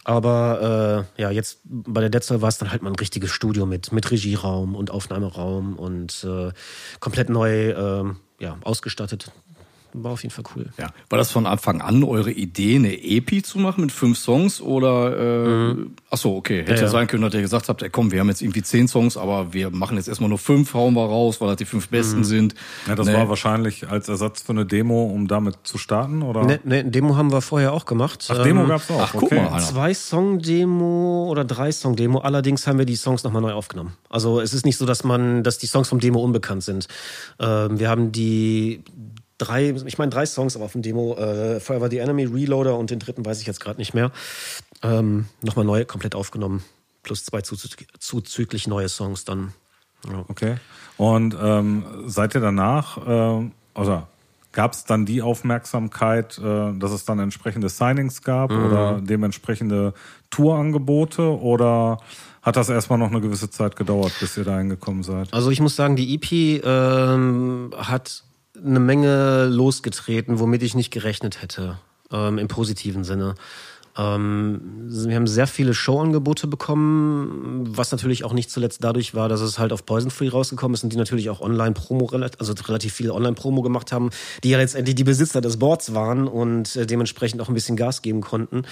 Aber 0.05 1.07
äh, 1.17 1.23
ja, 1.23 1.31
jetzt 1.31 1.59
bei 1.65 2.01
der 2.01 2.11
Dead 2.11 2.41
war 2.41 2.49
es 2.49 2.59
dann 2.59 2.71
halt 2.71 2.83
mal 2.83 2.91
ein 2.91 2.97
richtiges 2.97 3.33
Studio 3.33 3.67
mit, 3.67 3.91
mit 3.91 4.09
Regieraum 4.09 4.77
und 4.77 4.93
Aufnahmeraum 4.93 5.75
und 5.77 6.25
äh, 6.25 6.53
komplett 7.01 7.29
neu 7.29 7.71
ähm, 7.71 8.17
ja, 8.39 8.57
ausgestattet. 8.63 9.33
War 9.99 10.13
auf 10.13 10.23
jeden 10.23 10.35
Fall 10.35 10.45
cool. 10.55 10.67
Ja. 10.79 10.89
War 11.09 11.17
das 11.19 11.31
von 11.31 11.47
Anfang 11.47 11.81
an 11.81 12.05
eure 12.05 12.31
Idee, 12.31 12.77
eine 12.77 12.93
EP 13.03 13.43
zu 13.45 13.59
machen 13.59 13.81
mit 13.81 13.93
fünf 13.93 14.19
Songs? 14.19 14.61
Oder 14.61 15.71
äh, 15.71 15.77
ach 16.11 16.19
so, 16.19 16.37
okay. 16.37 16.61
Hätte 16.61 16.73
ja, 16.73 16.77
Mhm. 16.77 16.83
ja. 16.83 16.89
sein 16.89 17.07
können, 17.07 17.23
dass 17.23 17.33
ihr 17.35 17.41
gesagt 17.41 17.69
habt, 17.71 17.83
ey, 17.83 17.89
komm, 17.89 18.13
wir 18.13 18.21
haben 18.21 18.29
jetzt 18.29 18.43
irgendwie 18.43 18.63
zehn 18.63 18.89
Songs, 18.89 19.17
aber 19.17 19.53
wir 19.55 19.71
machen 19.71 19.97
jetzt 19.97 20.09
erstmal 20.09 20.29
nur 20.29 20.39
fünf, 20.39 20.75
hauen 20.75 20.95
wir 20.95 21.05
raus, 21.07 21.41
weil 21.41 21.49
das 21.49 21.57
die 21.57 21.65
fünf 21.65 21.87
Mhm. 21.87 21.91
besten 21.91 22.25
sind. 22.25 22.55
ja, 22.87 22.95
das 22.95 23.07
Nee. 23.07 23.15
war 23.15 23.29
wahrscheinlich 23.29 23.89
als 23.89 24.09
Ersatz 24.09 24.43
für 24.43 24.53
eine 24.53 24.67
Demo, 24.67 25.05
um 25.07 25.29
damit 25.29 25.57
zu 25.63 25.79
starten, 25.79 26.23
oder? 26.23 26.45
Ne, 26.45 26.61
ne, 26.65 26.85
Demo 26.85 27.17
haben 27.17 27.33
wir 27.33 27.41
vorher 27.41 27.73
auch 27.73 27.87
gemacht. 27.87 28.27
Ach, 28.31 28.43
Demo 28.43 28.63
Ähm, 28.63 28.69
gab's 28.69 28.91
auch. 28.91 29.01
ach, 29.01 29.13
guck 29.13 29.23
okay. 29.25 29.37
mal, 29.37 29.49
Alter. 29.49 29.67
Zwei 29.67 29.95
Song-Demo 29.95 31.27
oder 31.31 31.45
drei 31.45 31.73
Song-Demo. 31.73 32.19
Allerdings 32.19 32.67
haben 32.67 32.79
wir 32.79 32.87
die 32.87 32.97
Songs 32.97 33.25
nochmal 33.25 33.43
neu 33.43 33.53
aufgenommen. 33.53 33.95
Also 34.11 34.41
es 34.41 34.53
ist 34.55 34.65
nicht 34.65 34.77
so, 34.77 34.87
dass 34.87 35.05
man, 35.05 35.43
dass 35.43 35.59
die 35.59 35.67
Songs 35.67 35.89
vom 35.89 36.01
Demo 36.01 36.21
unbekannt 36.23 36.63
sind. 36.65 36.89
Ähm, 37.41 37.79
wir 37.79 37.89
haben 37.89 38.13
die 38.13 38.83
drei, 39.39 39.71
ich 39.71 39.99
meine 39.99 40.11
drei 40.11 40.27
Songs, 40.27 40.57
aber 40.57 40.65
auf 40.67 40.73
dem 40.73 40.83
Demo 40.83 41.15
äh, 41.17 41.61
Forever 41.61 41.89
the 41.91 41.99
Enemy, 41.99 42.25
Reloader 42.25 42.77
und 42.79 42.91
den 42.91 42.99
dritten 42.99 43.25
weiß 43.25 43.41
ich 43.41 43.47
jetzt 43.47 43.61
gerade 43.61 43.79
nicht 43.79 43.95
mehr. 43.95 44.11
Ähm, 44.83 45.27
nochmal 45.43 45.65
neu 45.65 45.85
komplett 45.85 46.15
aufgenommen. 46.15 46.63
Plus 47.03 47.25
zwei 47.25 47.39
zuzü- 47.41 47.87
zuzüglich 47.99 48.67
neue 48.67 48.89
Songs 48.89 49.25
dann. 49.25 49.53
Ja. 50.11 50.25
Okay. 50.29 50.57
Und 50.97 51.37
ähm, 51.41 51.85
seid 52.07 52.35
ihr 52.35 52.41
danach, 52.41 52.97
äh, 53.07 53.51
also 53.75 54.03
gab 54.53 54.73
es 54.73 54.85
dann 54.85 55.05
die 55.05 55.21
Aufmerksamkeit, 55.23 56.39
äh, 56.39 56.73
dass 56.79 56.91
es 56.93 57.05
dann 57.05 57.19
entsprechende 57.19 57.69
Signings 57.69 58.23
gab 58.23 58.51
Mhm. 58.51 58.65
oder 58.67 59.01
dementsprechende 59.03 59.93
Tourangebote 60.31 61.39
oder 61.41 61.99
hat 62.43 62.57
das 62.57 62.69
erstmal 62.69 62.99
noch 62.99 63.11
eine 63.11 63.21
gewisse 63.21 63.51
Zeit 63.51 63.75
gedauert, 63.77 64.13
bis 64.21 64.37
ihr 64.37 64.45
da 64.45 64.59
hingekommen 64.59 65.03
seid? 65.03 65.33
Also 65.35 65.51
ich 65.51 65.61
muss 65.61 65.75
sagen, 65.77 65.97
die 65.97 66.15
EP 66.15 66.63
ähm, 66.65 67.71
hat 67.77 68.23
eine 68.65 68.81
Menge 68.81 69.47
losgetreten, 69.47 70.39
womit 70.39 70.63
ich 70.63 70.75
nicht 70.75 70.91
gerechnet 70.91 71.43
hätte, 71.43 71.79
ähm, 72.13 72.39
im 72.39 72.49
positiven 72.49 73.05
Sinne. 73.05 73.35
Ähm, 73.99 74.61
wir 74.89 75.17
haben 75.17 75.27
sehr 75.27 75.47
viele 75.47 75.73
Showangebote 75.73 76.47
bekommen, 76.47 77.65
was 77.67 77.93
natürlich 77.93 78.25
auch 78.25 78.35
nicht 78.35 78.51
zuletzt 78.51 78.85
dadurch 78.85 79.15
war, 79.15 79.29
dass 79.29 79.41
es 79.41 79.59
halt 79.59 79.73
auf 79.73 79.87
Poison 79.87 80.11
Free 80.11 80.29
rausgekommen 80.29 80.75
ist 80.75 80.85
und 80.85 80.93
die 80.93 80.99
natürlich 80.99 81.31
auch 81.31 81.41
Online-Promo, 81.41 82.11
also 82.39 82.55
relativ 82.67 82.93
viel 82.93 83.11
Online-Promo 83.11 83.63
gemacht 83.63 83.93
haben, 83.93 84.11
die 84.45 84.51
ja 84.51 84.59
letztendlich 84.59 84.97
die 84.97 85.05
Besitzer 85.05 85.41
des 85.41 85.59
Boards 85.59 85.95
waren 85.95 86.29
und 86.29 86.77
äh, 86.77 86.87
dementsprechend 86.87 87.41
auch 87.41 87.49
ein 87.49 87.55
bisschen 87.55 87.77
Gas 87.77 88.03
geben 88.03 88.21
konnten. 88.21 88.65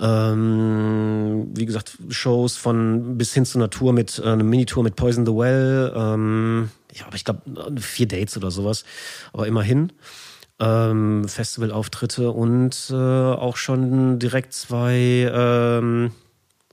Ähm, 0.00 1.48
wie 1.54 1.66
gesagt, 1.66 1.98
Shows 2.08 2.56
von 2.56 3.18
bis 3.18 3.34
hin 3.34 3.44
zu 3.44 3.58
einer 3.58 3.70
Tour 3.70 3.92
mit 3.92 4.20
äh, 4.20 4.28
einer 4.28 4.44
Minitour 4.44 4.84
mit 4.84 4.94
Poison 4.94 5.26
the 5.26 5.32
Well. 5.32 5.92
Ähm, 5.96 6.70
ja, 6.92 7.06
aber 7.06 7.16
ich 7.16 7.24
glaube 7.24 7.42
vier 7.80 8.08
Dates 8.08 8.36
oder 8.36 8.50
sowas. 8.50 8.84
Aber 9.32 9.46
immerhin. 9.46 9.92
Ähm, 10.60 11.28
Festivalauftritte 11.28 12.32
und 12.32 12.90
äh, 12.90 12.94
auch 12.94 13.56
schon 13.56 14.18
direkt 14.18 14.52
zwei 14.52 15.30
ähm, 15.32 16.10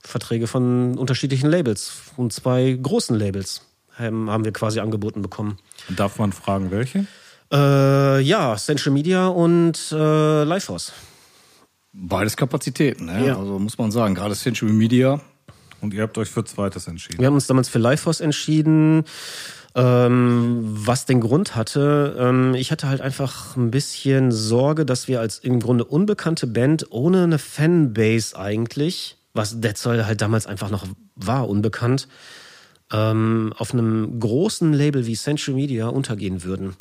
Verträge 0.02 0.48
von 0.48 0.98
unterschiedlichen 0.98 1.48
Labels 1.48 1.92
und 2.16 2.32
zwei 2.32 2.76
großen 2.82 3.16
Labels 3.16 3.62
haben, 3.94 4.28
haben 4.28 4.44
wir 4.44 4.52
quasi 4.52 4.80
angeboten 4.80 5.22
bekommen. 5.22 5.58
Darf 5.88 6.18
man 6.18 6.32
fragen, 6.32 6.72
welche? 6.72 7.06
Äh, 7.52 8.20
ja, 8.22 8.56
Central 8.56 8.92
Media 8.92 9.28
und 9.28 9.92
äh, 9.92 10.44
Lifehouse. 10.44 10.92
Beides 11.92 12.36
Kapazitäten, 12.36 13.06
ne? 13.06 13.28
Ja. 13.28 13.38
Also 13.38 13.58
muss 13.58 13.78
man 13.78 13.90
sagen, 13.90 14.14
gerade 14.14 14.34
Century 14.34 14.72
Media. 14.72 15.20
Und 15.80 15.94
ihr 15.94 16.02
habt 16.02 16.16
euch 16.18 16.28
für 16.28 16.44
zweites 16.44 16.88
entschieden. 16.88 17.18
Wir 17.18 17.26
haben 17.26 17.34
uns 17.34 17.46
damals 17.46 17.68
für 17.68 17.78
Lifehouse 17.78 18.20
entschieden, 18.20 19.04
ähm, 19.76 20.62
was 20.62 21.04
den 21.04 21.20
Grund 21.20 21.54
hatte. 21.54 22.16
Ähm, 22.18 22.54
ich 22.54 22.72
hatte 22.72 22.88
halt 22.88 23.02
einfach 23.02 23.56
ein 23.56 23.70
bisschen 23.70 24.32
Sorge, 24.32 24.86
dass 24.86 25.06
wir 25.06 25.20
als 25.20 25.38
im 25.38 25.60
Grunde 25.60 25.84
unbekannte 25.84 26.46
Band 26.46 26.86
ohne 26.90 27.24
eine 27.24 27.38
Fanbase 27.38 28.36
eigentlich, 28.38 29.18
was 29.34 29.60
Dead 29.60 29.76
Soul 29.76 30.06
halt 30.06 30.22
damals 30.22 30.46
einfach 30.46 30.70
noch 30.70 30.86
war, 31.14 31.48
unbekannt, 31.48 32.08
ähm, 32.90 33.52
auf 33.58 33.74
einem 33.74 34.18
großen 34.18 34.72
Label 34.72 35.06
wie 35.06 35.14
Century 35.14 35.54
Media 35.54 35.88
untergehen 35.88 36.42
würden. 36.42 36.74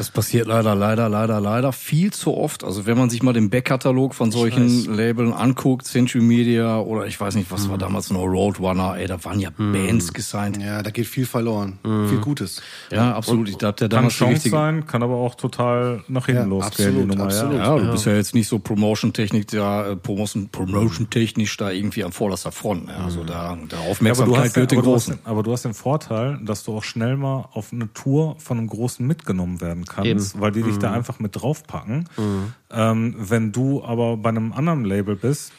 Das 0.00 0.10
passiert 0.10 0.46
leider, 0.46 0.74
leider, 0.74 1.10
leider, 1.10 1.42
leider 1.42 1.72
viel 1.74 2.10
zu 2.10 2.34
oft. 2.34 2.64
Also 2.64 2.86
wenn 2.86 2.96
man 2.96 3.10
sich 3.10 3.22
mal 3.22 3.34
den 3.34 3.50
Backkatalog 3.50 4.14
von 4.14 4.30
solchen 4.32 4.86
Labeln 4.94 5.34
anguckt, 5.34 5.84
Century 5.86 6.22
Media 6.22 6.78
oder 6.80 7.04
ich 7.06 7.20
weiß 7.20 7.34
nicht, 7.34 7.50
was 7.50 7.64
Hm. 7.64 7.70
war 7.72 7.76
damals 7.76 8.10
noch 8.10 8.22
Roadrunner, 8.24 8.96
ey, 8.96 9.06
da 9.06 9.22
waren 9.26 9.38
ja 9.40 9.50
Bands 9.50 10.14
gesigned. 10.14 10.56
Ja, 10.56 10.82
da 10.82 10.88
geht 10.90 11.06
viel 11.06 11.26
verloren. 11.26 11.78
Viel 12.08 12.16
Gutes. 12.18 12.62
Ja, 12.90 13.14
absolut. 13.14 13.50
Ich 13.50 13.58
glaube, 13.58 13.74
der 13.76 13.90
Kann 13.90 14.08
Chance 14.08 14.36
richtige. 14.36 14.56
sein, 14.56 14.86
kann 14.86 15.02
aber 15.02 15.16
auch 15.16 15.34
total 15.34 16.02
nach 16.08 16.24
hinten 16.24 16.40
Ja, 16.44 16.46
losgehen, 16.48 16.88
absolut, 16.88 17.08
Nummer. 17.08 17.24
absolut. 17.24 17.58
Ja. 17.58 17.76
Ja, 17.76 17.84
du 17.84 17.92
bist 17.92 18.06
ja 18.06 18.14
jetzt 18.14 18.34
nicht 18.34 18.48
so 18.48 18.58
Promotion-Technik, 18.58 19.48
da 19.48 19.86
äh, 19.90 19.96
Promotion, 19.96 20.48
Promotion-technisch 20.48 21.58
da 21.58 21.70
irgendwie 21.70 22.04
an 22.04 22.12
vorderster 22.12 22.52
Front. 22.52 22.86
Ne? 22.86 22.94
Also 22.96 23.22
da, 23.22 23.54
der 23.70 23.78
Ja, 23.78 23.84
aber, 23.84 23.90
Aufmerksamkeit 23.90 24.26
du 24.26 24.36
hast, 24.38 24.56
den, 24.56 24.78
aber, 24.78 24.82
du 24.82 24.94
hast, 24.94 25.04
großen. 25.06 25.14
den- 25.22 25.26
aber 25.30 25.42
du 25.42 25.52
hast 25.52 25.64
den 25.66 25.74
Vorteil, 25.74 26.38
dass 26.42 26.64
du 26.64 26.74
auch 26.74 26.84
schnell 26.84 27.18
mal 27.18 27.48
auf 27.52 27.70
eine 27.72 27.92
Tour 27.92 28.36
von 28.38 28.56
einem 28.56 28.66
Großen 28.68 29.06
mitgenommen 29.06 29.60
werden 29.60 29.84
kannst, 29.90 30.34
Eben. 30.34 30.40
weil 30.42 30.52
die 30.52 30.62
dich 30.62 30.76
Mhm. 30.76 30.80
da 30.80 30.92
einfach 30.92 31.18
mit 31.18 31.36
draufpacken. 31.36 32.08
Ähm, 32.70 33.14
wenn 33.18 33.52
du 33.52 33.84
aber 33.84 34.16
bei 34.16 34.30
einem 34.30 34.52
anderen 34.54 34.84
Label 34.86 35.16
bist, 35.16 35.52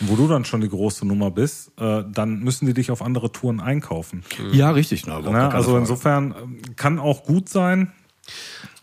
wo 0.00 0.16
du 0.16 0.28
dann 0.28 0.44
schon 0.44 0.60
die 0.60 0.68
große 0.68 1.06
Nummer 1.06 1.30
bist, 1.30 1.72
äh, 1.78 2.04
dann 2.10 2.38
müssen 2.40 2.66
die 2.66 2.72
dich 2.74 2.90
auf 2.90 3.02
andere 3.02 3.32
Touren 3.32 3.60
einkaufen. 3.60 4.22
Ja, 4.52 4.70
richtig. 4.70 5.06
Ne? 5.06 5.12
überhaupt 5.18 5.32
Ne? 5.32 5.52
Also 5.52 5.76
insofern 5.76 6.34
ähm, 6.40 6.58
kann 6.76 6.98
auch 6.98 7.24
gut 7.24 7.48
sein. 7.48 7.92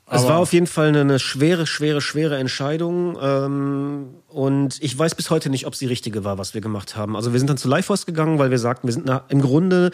Es 0.10 0.26
war 0.26 0.38
auf 0.38 0.54
jeden 0.54 0.68
Fall 0.68 0.88
eine, 0.88 1.02
eine 1.02 1.20
schwere, 1.20 1.68
schwere, 1.68 2.00
schwere 2.00 2.38
Entscheidung. 2.38 3.18
Ähm, 3.22 4.06
und 4.30 4.78
ich 4.82 4.98
weiß 4.98 5.16
bis 5.16 5.30
heute 5.30 5.50
nicht, 5.50 5.66
ob 5.68 5.76
sie 5.76 5.86
richtige 5.86 6.24
war, 6.24 6.38
was 6.38 6.54
wir 6.54 6.62
gemacht 6.62 6.96
haben. 6.96 7.16
Also 7.18 7.34
wir 7.34 7.40
sind 7.40 7.50
dann 7.50 7.58
zu 7.58 7.68
Lifehouse 7.68 8.06
gegangen, 8.06 8.40
weil 8.40 8.50
wir 8.52 8.60
sagten, 8.60 8.88
wir 8.88 8.94
sind 8.94 9.06
na, 9.06 9.24
im 9.28 9.42
Grunde 9.42 9.92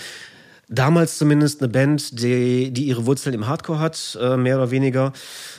damals 0.73 1.17
zumindest 1.17 1.61
eine 1.61 1.69
Band, 1.69 2.19
die, 2.19 2.71
die 2.71 2.85
ihre 2.85 3.05
Wurzeln 3.05 3.33
im 3.33 3.47
Hardcore 3.47 3.79
hat, 3.79 4.17
äh, 4.19 4.37
mehr 4.37 4.57
oder 4.57 4.71
weniger. 4.71 5.13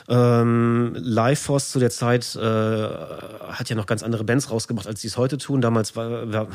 Ähm, 0.07 0.93
Lifehouse 0.95 1.71
zu 1.71 1.79
der 1.79 1.89
Zeit 1.89 2.35
äh, 2.35 2.39
hat 2.41 3.69
ja 3.69 3.75
noch 3.75 3.85
ganz 3.85 4.03
andere 4.03 4.23
Bands 4.23 4.51
rausgebracht, 4.51 4.87
als 4.87 5.01
sie 5.01 5.07
es 5.07 5.17
heute 5.17 5.37
tun. 5.37 5.61
Damals 5.61 5.95
war, 5.95 6.31
war 6.31 6.47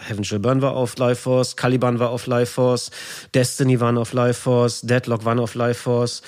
Heaven 0.00 0.24
Shall 0.24 0.40
Burn 0.40 0.62
war 0.62 0.72
auf 0.72 0.96
Lifehouse, 0.96 1.56
Caliban 1.56 1.98
war 1.98 2.10
auf 2.10 2.26
Lifehouse, 2.26 2.90
Destiny 3.34 3.80
waren 3.80 3.98
auf 3.98 4.12
Lifehouse, 4.12 4.80
Deadlock 4.82 5.24
waren 5.24 5.38
auf 5.38 5.54
Lifehouse. 5.54 6.22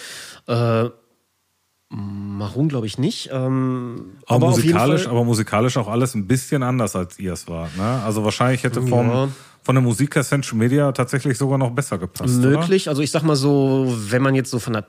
Äh, 0.47 0.91
Maroon 1.91 2.69
glaube 2.69 2.87
ich 2.87 2.99
nicht. 2.99 3.31
Ähm, 3.33 4.19
Aber, 4.27 4.49
jeden 4.49 4.61
musikalisch, 4.61 5.07
aber 5.07 5.25
musikalisch 5.25 5.77
auch 5.79 5.89
alles 5.89 6.15
ein 6.15 6.27
bisschen 6.27 6.63
anders, 6.63 6.95
als 6.95 7.19
ihr 7.19 7.33
es 7.33 7.49
wart. 7.49 7.77
Ne? 7.79 8.03
Also 8.05 8.25
wahrscheinlich 8.25 8.63
hätte 8.63 8.83
vom, 8.83 9.09
Ja. 9.09 9.29
Von 9.69 9.75
der 9.75 9.83
Musik 9.83 10.17
her 10.17 10.25
Central 10.25 10.57
Media 10.57 10.93
tatsächlich 10.93 11.37
sogar 11.37 11.59
noch 11.59 11.73
besser 11.73 11.99
gepasst. 11.99 12.37
möglich. 12.37 12.89
Also 12.89 13.03
ich 13.03 13.11
sag 13.11 13.23
mal 13.23 13.37
so, 13.37 13.95
wenn 14.09 14.23
man 14.23 14.35
jetzt 14.35 14.51
so 14.51 14.59
von 14.59 14.73
der 14.73 14.87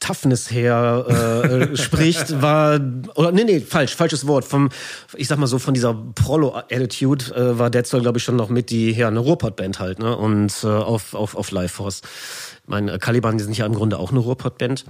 Toughness 0.00 0.50
her 0.50 1.06
äh, 1.08 1.76
spricht, 1.76 2.42
war 2.42 2.80
oder 3.14 3.30
nee 3.30 3.44
nee 3.44 3.60
falsch 3.60 3.94
falsches 3.94 4.26
Wort 4.26 4.44
vom 4.44 4.70
ich 5.16 5.28
sag 5.28 5.38
mal 5.38 5.46
so 5.46 5.60
von 5.60 5.72
dieser 5.72 5.94
Prolo 5.94 6.56
Attitude 6.56 7.26
äh, 7.32 7.56
war 7.56 7.70
Dead 7.70 7.86
Soul 7.86 8.00
glaube 8.00 8.18
ich 8.18 8.24
schon 8.24 8.34
noch 8.34 8.48
mit 8.48 8.70
die 8.70 8.90
ja 8.90 9.06
eine 9.06 9.20
Ruhrpott 9.20 9.54
Band 9.54 9.78
halt 9.78 10.00
ne 10.00 10.16
und 10.16 10.52
äh, 10.64 10.66
auf 10.66 11.14
auf 11.14 11.36
auf 11.36 11.52
Live 11.52 11.74
Force. 11.74 12.02
Ich 12.64 12.68
meine 12.68 12.94
äh, 12.94 12.98
Caliban 12.98 13.38
die 13.38 13.44
sind 13.44 13.56
ja 13.56 13.66
im 13.66 13.74
Grunde 13.74 14.00
auch 14.00 14.10
eine 14.10 14.18
Ruhrpott 14.18 14.58
Band, 14.58 14.84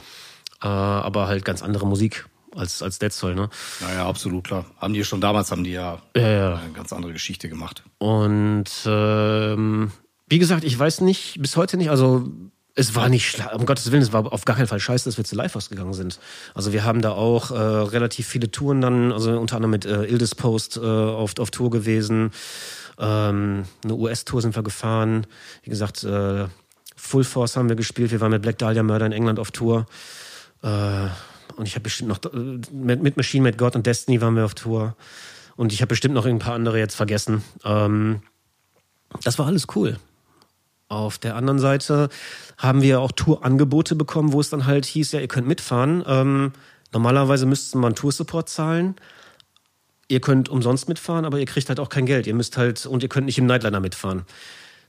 äh, 0.62 0.68
aber 0.68 1.28
halt 1.28 1.44
ganz 1.44 1.62
andere 1.62 1.86
Musik 1.86 2.24
als 2.57 2.82
als 2.82 2.98
Dead 2.98 3.12
Soul 3.12 3.34
ne. 3.34 3.48
Naja, 3.80 4.07
absolut 4.07 4.44
klar. 4.44 4.64
Haben 4.78 4.94
die 4.94 5.05
schon 5.05 5.20
damals, 5.20 5.50
haben 5.50 5.64
die 5.64 5.72
ja, 5.72 6.00
Ja, 6.16 6.57
eine 6.57 6.72
ganz 6.72 6.92
andere 6.92 7.12
Geschichte 7.12 7.48
gemacht. 7.48 7.82
Und 7.98 8.70
ähm, 8.86 9.90
wie 10.28 10.38
gesagt, 10.38 10.64
ich 10.64 10.78
weiß 10.78 11.00
nicht, 11.02 11.40
bis 11.40 11.57
heute 11.57 11.76
nicht, 11.76 11.90
also 11.90 12.28
Es 12.76 12.94
war 12.96 13.09
nicht 13.09 13.40
um 13.55 13.66
Gottes 13.66 13.92
Willen, 13.92 14.02
es 14.02 14.12
war 14.12 14.32
auf 14.32 14.44
gar 14.44 14.57
keinen 14.57 14.66
Fall 14.66 14.80
scheiße, 14.80 15.05
dass 15.09 15.16
wir 15.16 15.24
zu 15.24 15.36
Live 15.36 15.57
gegangen 15.68 15.94
sind. 15.94 16.18
Also 16.55 16.72
wir 16.72 16.82
haben 16.84 17.02
da 17.02 17.12
auch 17.12 17.50
äh, 17.50 17.55
relativ 17.55 18.26
viele 18.26 18.50
Touren 18.50 18.80
dann, 18.80 19.12
also 19.12 19.38
unter 19.38 19.57
anderem 19.57 19.70
mit 19.70 19.84
äh, 19.86 20.05
Ildis 20.05 20.34
Post 20.34 20.76
äh, 20.76 20.80
auf, 20.80 21.38
auf 21.38 21.50
Tour 21.50 21.70
gewesen. 21.70 22.32
Ähm, 22.98 23.64
eine 23.84 23.94
US-Tour 23.94 24.42
sind 24.42 24.57
wir 24.57 24.62
gefahren. 24.62 25.26
Wie 25.62 25.70
gesagt, 25.70 26.05
äh, 26.05 26.46
Full 26.96 27.24
Force 27.24 27.57
haben 27.57 27.68
wir 27.68 27.76
gespielt. 27.76 28.11
Wir 28.11 28.20
waren 28.20 28.30
mit 28.30 28.42
Black 28.42 28.59
Dahlia 28.59 28.82
Murder 28.82 29.07
in 29.07 29.12
England 29.12 29.38
auf 29.38 29.50
Tour. 29.50 29.86
Äh, 30.62 31.09
und 31.57 31.66
ich 31.66 31.74
habe 31.74 31.84
bestimmt 31.84 32.09
noch 32.09 32.20
äh, 32.32 32.61
mit, 32.72 33.02
mit 33.02 33.16
Machine 33.16 33.42
Made 33.44 33.57
God 33.57 33.76
und 33.76 33.86
Destiny 33.86 34.20
waren 34.20 34.36
wir 34.36 34.44
auf 34.44 34.55
Tour. 34.55 34.96
Und 35.57 35.72
ich 35.72 35.80
habe 35.80 35.88
bestimmt 35.88 36.14
noch 36.14 36.26
ein 36.26 36.38
paar 36.38 36.55
andere 36.55 36.78
jetzt 36.78 36.94
vergessen. 36.96 37.42
Ähm, 37.64 38.22
das 39.22 39.38
war 39.38 39.46
alles 39.46 39.66
cool. 39.76 39.98
Auf 40.88 41.18
der 41.18 41.36
anderen 41.36 41.59
Seite 41.59 42.09
haben 42.59 42.82
wir 42.82 43.00
auch 43.00 43.12
Tourangebote 43.12 43.94
bekommen, 43.94 44.32
wo 44.32 44.40
es 44.40 44.50
dann 44.50 44.66
halt 44.66 44.84
hieß, 44.84 45.12
ja, 45.12 45.20
ihr 45.20 45.28
könnt 45.28 45.46
mitfahren. 45.46 46.05
Ähm, 46.07 46.52
normalerweise 46.92 47.46
müsste 47.46 47.78
man 47.78 47.94
Toursupport 47.94 48.48
zahlen. 48.48 48.96
Ihr 50.09 50.20
könnt 50.20 50.48
umsonst 50.48 50.88
mitfahren, 50.88 51.24
aber 51.24 51.38
ihr 51.38 51.46
kriegt 51.46 51.68
halt 51.68 51.80
auch 51.80 51.88
kein 51.88 52.05
Geld. 52.05 52.26
Ihr 52.26 52.34
müsst 52.34 52.57
halt, 52.57 52.84
und 52.84 53.02
ihr 53.02 53.09
könnt 53.09 53.26
nicht 53.26 53.38
im 53.38 53.46
Nightliner 53.46 53.80
mitfahren. 53.80 54.24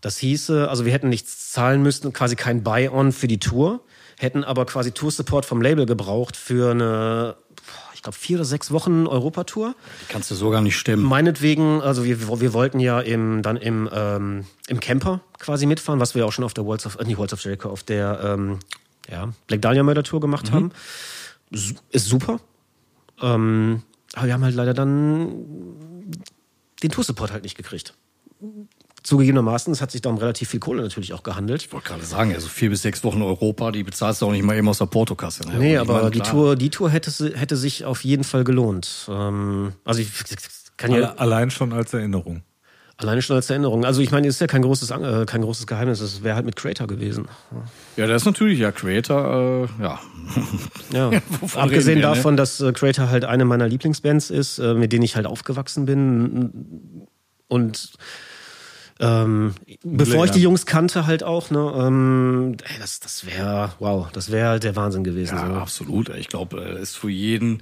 Das 0.01 0.17
hieße, 0.17 0.69
also 0.69 0.85
wir 0.85 0.91
hätten 0.91 1.09
nichts 1.09 1.51
zahlen 1.51 1.81
müssen, 1.81 2.11
quasi 2.11 2.35
kein 2.35 2.63
Buy-on 2.63 3.11
für 3.11 3.27
die 3.27 3.39
Tour, 3.39 3.81
hätten 4.17 4.43
aber 4.43 4.65
quasi 4.65 4.91
Toursupport 4.91 5.45
vom 5.45 5.61
Label 5.61 5.85
gebraucht 5.85 6.37
für 6.37 6.71
eine, 6.71 7.35
ich 7.93 8.01
glaube, 8.01 8.17
vier 8.17 8.37
oder 8.37 8.45
sechs 8.45 8.71
Wochen 8.71 9.07
Europatour. 9.07 9.75
Die 10.01 10.11
kannst 10.13 10.31
du 10.31 10.35
so 10.35 10.49
gar 10.49 10.61
nicht 10.61 10.77
stemmen. 10.77 11.03
Meinetwegen, 11.03 11.81
also 11.81 12.03
wir, 12.05 12.39
wir 12.39 12.53
wollten 12.53 12.79
ja 12.79 12.99
im, 12.99 13.41
dann 13.41 13.57
im, 13.57 13.89
ähm, 13.91 14.45
im 14.67 14.79
Camper 14.79 15.21
quasi 15.39 15.65
mitfahren, 15.65 15.99
was 15.99 16.15
wir 16.15 16.25
auch 16.25 16.31
schon 16.31 16.43
auf 16.45 16.53
der 16.53 16.65
Walls 16.65 16.85
of, 16.85 16.97
äh, 16.99 17.03
nicht 17.03 17.17
Walls 17.17 17.33
of 17.33 17.43
Jericho, 17.43 17.69
auf 17.69 17.83
der 17.83 18.19
ähm, 18.23 18.59
ja, 19.09 19.33
Black 19.47 19.61
Dahlia 19.61 19.83
Murder 19.83 20.03
Tour 20.03 20.19
gemacht 20.19 20.51
haben. 20.51 20.71
Su- 21.51 21.75
Ist 21.91 22.07
super. 22.07 22.39
Ähm, 23.21 23.83
aber 24.13 24.27
wir 24.27 24.33
haben 24.33 24.43
halt 24.43 24.55
leider 24.55 24.73
dann 24.73 25.45
den 26.81 26.89
Tour-Support 26.91 27.31
halt 27.31 27.43
nicht 27.43 27.55
gekriegt. 27.57 27.93
Zugegebenermaßen, 29.05 29.71
es 29.71 29.81
hat 29.81 29.91
sich 29.91 30.01
da 30.01 30.09
um 30.09 30.17
relativ 30.17 30.49
viel 30.49 30.59
Kohle 30.59 30.81
natürlich 30.81 31.13
auch 31.13 31.21
gehandelt. 31.21 31.61
Ich 31.61 31.71
wollte 31.71 31.89
gerade 31.89 32.03
sagen, 32.03 32.33
also 32.33 32.47
vier 32.47 32.71
bis 32.71 32.81
sechs 32.81 33.03
Wochen 33.03 33.21
Europa, 33.21 33.71
die 33.71 33.83
bezahlst 33.83 34.21
du 34.21 34.25
auch 34.25 34.31
nicht 34.31 34.43
mal 34.43 34.57
eben 34.57 34.67
aus 34.67 34.79
der 34.79 34.87
Portokasse. 34.87 35.47
Ne? 35.47 35.59
Nee, 35.59 35.77
Und 35.77 35.81
aber 35.87 35.99
meine, 35.99 36.11
die 36.11 36.21
Tour, 36.21 36.55
die 36.55 36.71
Tour 36.71 36.89
hätte, 36.89 37.11
hätte 37.37 37.55
sich 37.55 37.85
auf 37.85 38.03
jeden 38.03 38.23
Fall 38.23 38.43
gelohnt. 38.43 39.07
Ähm, 39.07 39.73
also 39.83 40.01
ich 40.01 40.09
kann 40.77 40.89
ja 40.91 40.97
Alle, 40.97 41.19
allein 41.19 41.51
schon 41.51 41.71
als 41.71 41.93
Erinnerung. 41.93 42.41
alleine 42.97 43.21
schon 43.21 43.35
als 43.35 43.47
Erinnerung. 43.49 43.85
Also 43.85 44.01
ich 44.01 44.09
meine, 44.09 44.27
es 44.27 44.35
ist 44.35 44.41
ja 44.41 44.47
kein 44.47 44.63
großes, 44.63 44.89
äh, 44.89 45.25
kein 45.27 45.43
großes 45.43 45.67
Geheimnis. 45.67 45.99
Es 45.99 46.23
wäre 46.23 46.35
halt 46.35 46.45
mit 46.47 46.55
Creator 46.55 46.87
gewesen. 46.87 47.27
Ja, 47.97 48.07
der 48.07 48.15
ist 48.15 48.25
natürlich 48.25 48.57
ja 48.57 48.71
Creator, 48.71 49.67
äh, 49.79 49.83
ja. 49.83 49.99
Ja. 50.91 51.11
Abgesehen 51.55 51.99
wir, 51.99 52.09
ne? 52.09 52.15
davon, 52.15 52.37
dass 52.37 52.59
äh, 52.59 52.73
Creator 52.73 53.09
halt 53.09 53.23
eine 53.23 53.45
meiner 53.45 53.67
Lieblingsbands 53.67 54.31
ist, 54.31 54.57
äh, 54.57 54.73
mit 54.73 54.91
denen 54.91 55.03
ich 55.03 55.15
halt 55.15 55.27
aufgewachsen 55.27 55.85
bin. 55.85 57.07
Und 57.47 57.93
ähm, 58.99 59.53
bevor 59.83 60.25
ich 60.25 60.31
die 60.31 60.41
Jungs 60.41 60.65
kannte, 60.65 61.05
halt 61.05 61.23
auch, 61.23 61.51
ne, 61.51 61.73
ähm, 61.77 62.55
ey, 62.63 62.79
das, 62.79 63.01
das 63.01 63.25
wäre, 63.25 63.73
wow, 63.79 64.09
das 64.11 64.31
wäre 64.31 64.49
halt 64.49 64.63
der 64.63 64.75
Wahnsinn 64.75 65.03
gewesen. 65.03 65.35
Ja, 65.35 65.47
so. 65.47 65.53
absolut. 65.55 66.09
Ich 66.09 66.29
glaube, 66.29 66.63
äh, 66.63 66.81
ist 66.81 66.95
für 66.95 67.09
jeden 67.09 67.61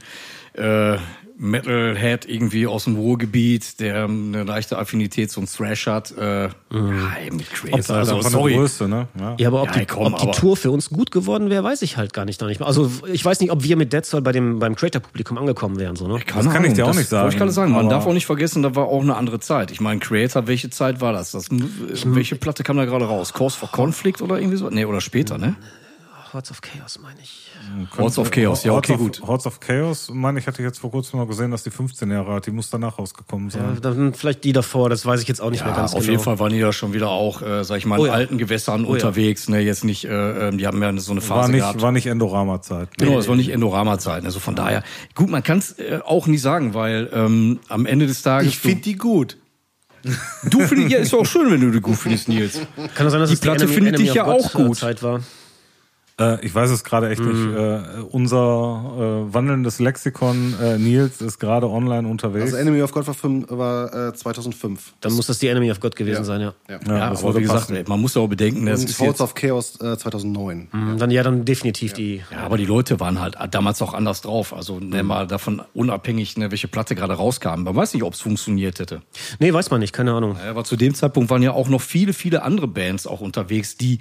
äh, 0.53 0.97
Metalhead 1.37 2.25
irgendwie 2.25 2.67
aus 2.67 2.83
dem 2.85 2.95
Ruhrgebiet, 2.95 3.79
der 3.79 4.05
eine 4.05 4.43
leichte 4.43 4.77
Affinität 4.77 5.31
zum 5.31 5.45
Thrash 5.47 5.87
hat. 5.87 6.11
Äh, 6.17 6.43
ja, 6.45 6.51
eben 7.25 7.37
mit 7.37 7.51
Creator. 7.51 7.95
Also 7.95 8.21
sorry. 8.21 8.53
Größe, 8.55 8.87
ne? 8.87 9.07
Ja. 9.19 9.35
Ja, 9.39 9.47
aber 9.47 9.63
ob, 9.63 9.67
Ja, 9.69 9.79
die, 9.79 9.85
komm, 9.85 10.13
ob 10.13 10.17
die 10.19 10.23
aber- 10.23 10.31
Tour 10.33 10.57
für 10.57 10.71
uns 10.71 10.89
gut 10.89 11.11
geworden 11.11 11.49
wäre, 11.49 11.63
weiß 11.63 11.81
ich 11.81 11.97
halt 11.97 12.13
gar 12.13 12.25
nicht. 12.25 12.41
Nicht. 12.41 12.59
mal. 12.59 12.65
Also 12.65 12.91
ich 13.11 13.23
weiß 13.23 13.39
nicht, 13.39 13.51
ob 13.51 13.63
wir 13.63 13.75
mit 13.77 13.93
Dead 13.93 14.05
Soul 14.05 14.21
bei 14.21 14.31
dem, 14.31 14.59
beim 14.59 14.75
Creator-Publikum 14.75 15.37
angekommen 15.37 15.77
wären. 15.79 15.95
So, 15.95 16.07
ne? 16.07 16.19
Keine 16.19 16.49
kann 16.49 16.65
ich 16.65 16.73
dir 16.73 16.83
auch 16.83 16.89
das 16.89 16.97
nicht 16.97 17.09
sagen, 17.09 17.29
Ich 17.29 17.37
gerade 17.37 17.51
sagen, 17.51 17.71
man 17.71 17.89
darf 17.89 18.05
auch 18.05 18.13
nicht 18.13 18.25
vergessen, 18.25 18.63
da 18.63 18.75
war 18.75 18.85
auch 18.87 19.01
eine 19.01 19.15
andere 19.15 19.39
Zeit. 19.39 19.71
Ich 19.71 19.79
meine, 19.81 19.99
Creator, 19.99 20.47
welche 20.47 20.69
Zeit 20.69 21.01
war 21.01 21.13
das? 21.13 21.31
das 21.31 21.47
welche 22.05 22.35
Platte 22.35 22.63
kam 22.63 22.77
da 22.77 22.85
gerade 22.85 23.05
raus? 23.05 23.33
Cause 23.33 23.57
for 23.57 23.69
Conflict 23.71 24.21
oder 24.21 24.39
irgendwie 24.39 24.57
so? 24.57 24.69
Nee, 24.69 24.85
oder 24.85 25.01
später, 25.01 25.37
ne? 25.37 25.55
Hearts 26.33 26.49
of 26.49 26.61
Chaos, 26.61 26.97
meine 26.99 27.19
ich. 27.21 27.51
Hordes 27.95 28.17
of 28.17 28.31
Chaos, 28.31 28.63
ja, 28.63 28.73
okay, 28.73 28.93
Hordes 28.93 28.97
gut. 29.17 29.21
Of, 29.21 29.27
Hordes 29.27 29.45
of 29.45 29.59
Chaos, 29.59 30.09
meine 30.11 30.39
ich, 30.39 30.47
hatte 30.47 30.63
jetzt 30.63 30.79
vor 30.79 30.89
kurzem 30.89 31.19
mal 31.19 31.27
gesehen, 31.27 31.51
dass 31.51 31.61
die 31.63 31.69
15 31.69 32.09
Jahre 32.09 32.33
alt, 32.33 32.47
die 32.47 32.51
muss 32.51 32.69
danach 32.71 32.97
rausgekommen 32.97 33.49
Ja, 33.49 33.59
sein. 33.59 33.77
dann 33.81 34.13
vielleicht 34.15 34.43
die 34.43 34.51
davor, 34.51 34.89
das 34.89 35.05
weiß 35.05 35.21
ich 35.21 35.27
jetzt 35.27 35.41
auch 35.41 35.51
nicht 35.51 35.63
mehr 35.63 35.73
Ja, 35.73 35.77
ganz 35.77 35.93
auf 35.93 35.99
genau. 35.99 36.11
jeden 36.11 36.23
Fall 36.23 36.39
waren 36.39 36.51
die 36.51 36.59
da 36.59 36.73
schon 36.73 36.93
wieder 36.93 37.09
auch, 37.09 37.41
äh, 37.43 37.63
sag 37.63 37.77
ich 37.77 37.85
mal, 37.85 37.97
in 37.97 38.01
Oh 38.01 38.05
ja. 38.07 38.13
alten 38.13 38.37
Gewässern 38.39 38.83
Oh 38.83 38.87
ja. 38.87 38.93
unterwegs. 38.93 39.47
Ne, 39.47 39.59
jetzt 39.59 39.83
nicht, 39.83 40.05
äh, 40.05 40.47
ähm, 40.49 40.57
die 40.57 40.65
haben 40.65 40.81
ja 40.81 40.97
so 40.97 41.11
eine 41.11 41.21
Phase 41.21 41.39
War 41.41 41.47
nicht, 41.49 41.59
gehabt. 41.59 41.81
war 41.81 41.91
nicht 41.91 42.07
Endorama-Zeit. 42.07 42.89
Genau, 42.97 43.19
es 43.19 43.27
war 43.27 43.35
nicht 43.35 43.49
Endorama-Zeit. 43.49 44.25
Also 44.25 44.39
von 44.39 44.55
daher, 44.55 44.83
gut, 45.13 45.29
man 45.29 45.43
kann 45.43 45.59
es 45.59 45.73
äh, 45.77 45.99
auch 46.03 46.25
nie 46.25 46.37
sagen, 46.39 46.73
weil 46.73 47.09
ähm, 47.13 47.59
am 47.69 47.85
Ende 47.85 48.07
des 48.07 48.23
Tages. 48.23 48.47
Ich 48.49 48.57
finde 48.59 48.81
die 48.81 48.95
gut. 48.95 49.37
du, 50.49 50.59
findest, 50.61 50.89
ja, 50.91 50.97
ist 50.97 51.13
doch 51.13 51.25
schön, 51.25 51.49
wenn 51.51 51.61
du 51.61 51.71
die 51.71 51.79
gut 51.79 51.95
findest, 51.95 52.27
Nils. 52.27 52.59
Kann 52.95 53.05
das 53.05 53.11
sein, 53.11 53.21
dass 53.21 53.29
Die 53.29 53.35
es 53.35 53.39
Platte 53.39 53.65
Enemy- 53.65 53.73
findet 53.73 53.93
Enemy 53.93 54.05
dich 54.07 54.15
ja 54.15 54.25
auch 54.25 54.51
gut. 54.51 54.77
äh, 54.77 54.79
Zeit 54.79 55.03
war. 55.03 55.21
Äh, 56.19 56.45
ich 56.45 56.53
weiß 56.53 56.69
es 56.69 56.83
gerade 56.83 57.09
echt 57.09 57.21
Mhm. 57.21 57.27
nicht. 57.49 57.57
Äh, 57.59 57.79
unser 58.11 59.25
äh, 59.29 59.33
wandelndes 59.33 59.79
Lexikon 59.79 60.53
äh, 60.61 60.77
Nils 60.77 61.21
ist 61.21 61.39
gerade 61.39 61.67
online 61.67 62.07
unterwegs. 62.07 62.45
Also 62.45 62.57
Enemy 62.57 62.81
of 62.83 62.91
God 62.91 63.07
war, 63.07 63.13
fünf, 63.15 63.49
war 63.49 64.09
äh, 64.09 64.13
2005. 64.13 64.93
Dann 65.01 65.13
muss 65.13 65.25
das 65.27 65.39
die 65.39 65.47
Enemy 65.47 65.71
of 65.71 65.79
God 65.79 65.95
gewesen 65.95 66.19
Ja. 66.19 66.23
sein, 66.23 66.41
ja. 66.41 66.53
Ja. 66.69 66.79
ja, 66.87 66.97
Ja, 66.97 67.09
das 67.09 67.23
aber 67.23 67.35
wie 67.37 67.41
gesagt, 67.41 67.61
passen. 67.61 67.75
ey, 67.77 67.83
man 67.87 67.99
muss 67.99 68.13
ja 68.13 68.21
auch 68.21 68.27
bedenken, 68.27 68.65
das 68.67 68.83
ist 68.83 68.99
jetzt, 68.99 69.21
of 69.21 69.33
Chaos 69.33 69.79
äh, 69.81 69.97
2009. 69.97 70.67
Mhm, 70.71 70.97
Dann 70.99 71.09
ja, 71.09 71.23
dann 71.23 71.45
definitiv 71.45 71.93
die. 71.93 72.21
ja, 72.31 72.39
aber 72.41 72.57
die 72.57 72.65
Leute 72.65 72.99
waren 72.99 73.19
halt 73.19 73.35
damals 73.51 73.81
auch 73.81 73.93
anders 73.95 74.21
drauf. 74.21 74.53
Also 74.53 74.79
ne, 74.79 75.01
mal 75.01 75.25
davon 75.25 75.61
unabhängig, 75.73 76.37
ne, 76.37 76.51
welche 76.51 76.67
Platte 76.67 76.93
gerade 76.93 77.13
rauskam. 77.13 77.63
Man 77.63 77.75
weiß 77.75 77.93
nicht, 77.95 78.03
ob 78.03 78.13
es 78.13 78.21
funktioniert 78.21 78.77
hätte. 78.79 79.01
Nee, 79.39 79.51
weiß 79.51 79.71
man 79.71 79.79
nicht, 79.79 79.93
keine 79.93 80.13
Ahnung. 80.13 80.37
Aber 80.47 80.63
zu 80.63 80.75
dem 80.75 80.93
Zeitpunkt 80.93 81.31
waren 81.31 81.41
ja 81.41 81.53
auch 81.53 81.69
noch 81.69 81.81
viele, 81.81 82.13
viele 82.13 82.43
andere 82.43 82.67
Bands 82.67 83.07
auch 83.07 83.21
unterwegs, 83.21 83.77
die 83.77 83.97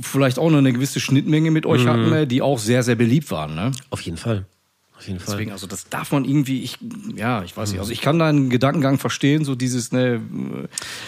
vielleicht 0.00 0.38
auch 0.38 0.50
noch 0.50 0.58
eine 0.58 0.72
gewisse 0.72 1.00
Schnittmenge 1.00 1.50
mit 1.56 1.66
euch 1.66 1.86
hatten, 1.86 2.10
ne, 2.10 2.26
die 2.26 2.42
auch 2.42 2.58
sehr, 2.58 2.82
sehr 2.82 2.94
beliebt 2.96 3.30
waren. 3.30 3.54
Ne? 3.54 3.72
Auf 3.90 4.00
jeden 4.02 4.16
Fall. 4.18 4.44
Auf 4.98 5.06
jeden 5.06 5.20
Fall. 5.20 5.34
Deswegen, 5.34 5.52
also 5.52 5.66
das 5.66 5.90
darf 5.90 6.10
man 6.10 6.24
irgendwie, 6.24 6.62
ich, 6.62 6.78
ja, 7.14 7.42
ich 7.42 7.54
weiß 7.54 7.70
nicht, 7.70 7.80
also 7.80 7.92
ich 7.92 8.00
kann 8.00 8.18
deinen 8.18 8.48
Gedankengang 8.48 8.98
verstehen, 8.98 9.44
so 9.44 9.54
dieses, 9.54 9.92
ne, 9.92 10.22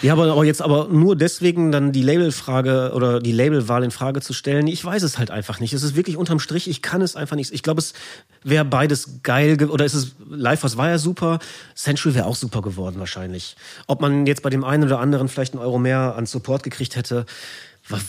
Ja, 0.03 0.13
aber, 0.13 0.31
aber 0.31 0.45
jetzt 0.45 0.61
aber 0.61 0.89
nur 0.89 1.15
deswegen 1.15 1.71
dann 1.71 1.91
die 1.91 2.03
Labelfrage 2.03 2.91
oder 2.93 3.19
die 3.19 3.31
Labelwahl 3.31 3.83
in 3.83 3.89
Frage 3.89 4.21
zu 4.21 4.33
stellen, 4.33 4.67
ich 4.67 4.85
weiß 4.85 5.01
es 5.01 5.17
halt 5.17 5.31
einfach 5.31 5.59
nicht. 5.59 5.73
Es 5.73 5.81
ist 5.81 5.95
wirklich 5.95 6.17
unterm 6.17 6.39
Strich, 6.39 6.69
ich 6.69 6.83
kann 6.83 7.01
es 7.01 7.15
einfach 7.15 7.35
nicht. 7.35 7.51
Ich 7.51 7.63
glaube, 7.63 7.79
es 7.79 7.93
wäre 8.43 8.63
beides 8.63 9.21
geil 9.23 9.57
ge- 9.57 9.69
oder 9.69 9.85
ist 9.85 9.95
es 9.95 10.11
Live 10.29 10.61
was 10.63 10.77
war 10.77 10.89
ja 10.89 10.99
super, 10.99 11.39
Century 11.75 12.13
wäre 12.13 12.27
auch 12.27 12.35
super 12.35 12.61
geworden 12.61 12.99
wahrscheinlich. 12.99 13.55
Ob 13.87 14.01
man 14.01 14.27
jetzt 14.27 14.43
bei 14.43 14.51
dem 14.51 14.63
einen 14.63 14.83
oder 14.83 14.99
anderen 14.99 15.29
vielleicht 15.29 15.53
einen 15.55 15.63
Euro 15.63 15.79
mehr 15.79 16.13
an 16.15 16.27
Support 16.27 16.61
gekriegt 16.61 16.95
hätte, 16.95 17.25
wa- 17.87 17.99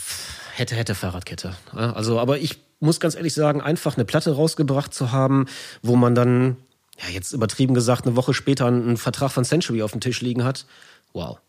hätte 0.53 0.75
hätte 0.75 0.95
Fahrradkette. 0.95 1.55
Ja, 1.75 1.93
Also, 1.93 2.19
aber 2.19 2.37
ich 2.39 2.59
muss 2.79 2.99
ganz 2.99 3.15
ehrlich 3.15 3.33
sagen, 3.33 3.61
einfach 3.61 3.95
eine 3.95 4.05
Platte 4.05 4.31
rausgebracht 4.35 4.93
zu 4.93 5.11
haben, 5.11 5.45
wo 5.81 5.95
man 5.95 6.15
dann 6.15 6.57
ja 6.99 7.09
jetzt 7.13 7.31
übertrieben 7.33 7.73
gesagt 7.73 8.05
eine 8.05 8.15
Woche 8.15 8.33
später 8.33 8.65
einen 8.65 8.97
Vertrag 8.97 9.31
von 9.31 9.45
Century 9.45 9.81
auf 9.81 9.91
dem 9.91 10.01
Tisch 10.01 10.21
liegen 10.21 10.43
hat. 10.43 10.65
Wow. 11.13 11.39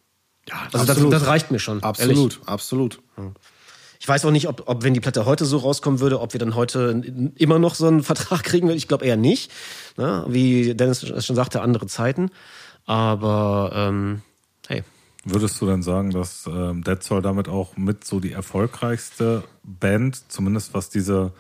ja, 0.48 0.54
Also 0.72 0.86
das, 0.86 1.10
das 1.10 1.26
reicht 1.26 1.50
mir 1.50 1.58
schon. 1.58 1.82
Absolut, 1.82 2.32
Ehrlich. 2.34 2.48
absolut. 2.48 3.00
Ich 3.98 4.08
weiß 4.08 4.24
auch 4.24 4.30
nicht, 4.30 4.48
ob, 4.48 4.64
ob 4.66 4.82
wenn 4.82 4.94
die 4.94 5.00
Platte 5.00 5.24
heute 5.26 5.44
so 5.44 5.58
rauskommen 5.58 6.00
würde, 6.00 6.20
ob 6.20 6.32
wir 6.32 6.40
dann 6.40 6.54
heute 6.56 7.02
immer 7.36 7.58
noch 7.58 7.74
so 7.76 7.86
einen 7.86 8.02
Vertrag 8.04 8.42
kriegen 8.42 8.66
würden. 8.66 8.78
Ich 8.78 8.88
glaube 8.88 9.04
eher 9.06 9.16
nicht. 9.16 9.50
Ne? 9.96 10.24
Wie 10.28 10.74
Dennis 10.74 11.02
es 11.02 11.24
schon 11.24 11.36
sagte, 11.36 11.62
andere 11.62 11.86
Zeiten. 11.86 12.30
Aber 12.84 13.70
ähm, 13.74 14.22
Würdest 15.24 15.60
du 15.60 15.66
denn 15.66 15.82
sagen, 15.82 16.10
dass 16.10 16.48
ähm, 16.52 16.82
Dead 16.82 17.02
Soul 17.02 17.22
damit 17.22 17.48
auch 17.48 17.76
mit 17.76 18.04
so 18.04 18.18
die 18.18 18.32
erfolgreichste 18.32 19.44
Band, 19.62 20.30
zumindest 20.30 20.74
was 20.74 20.90
diese 20.90 21.32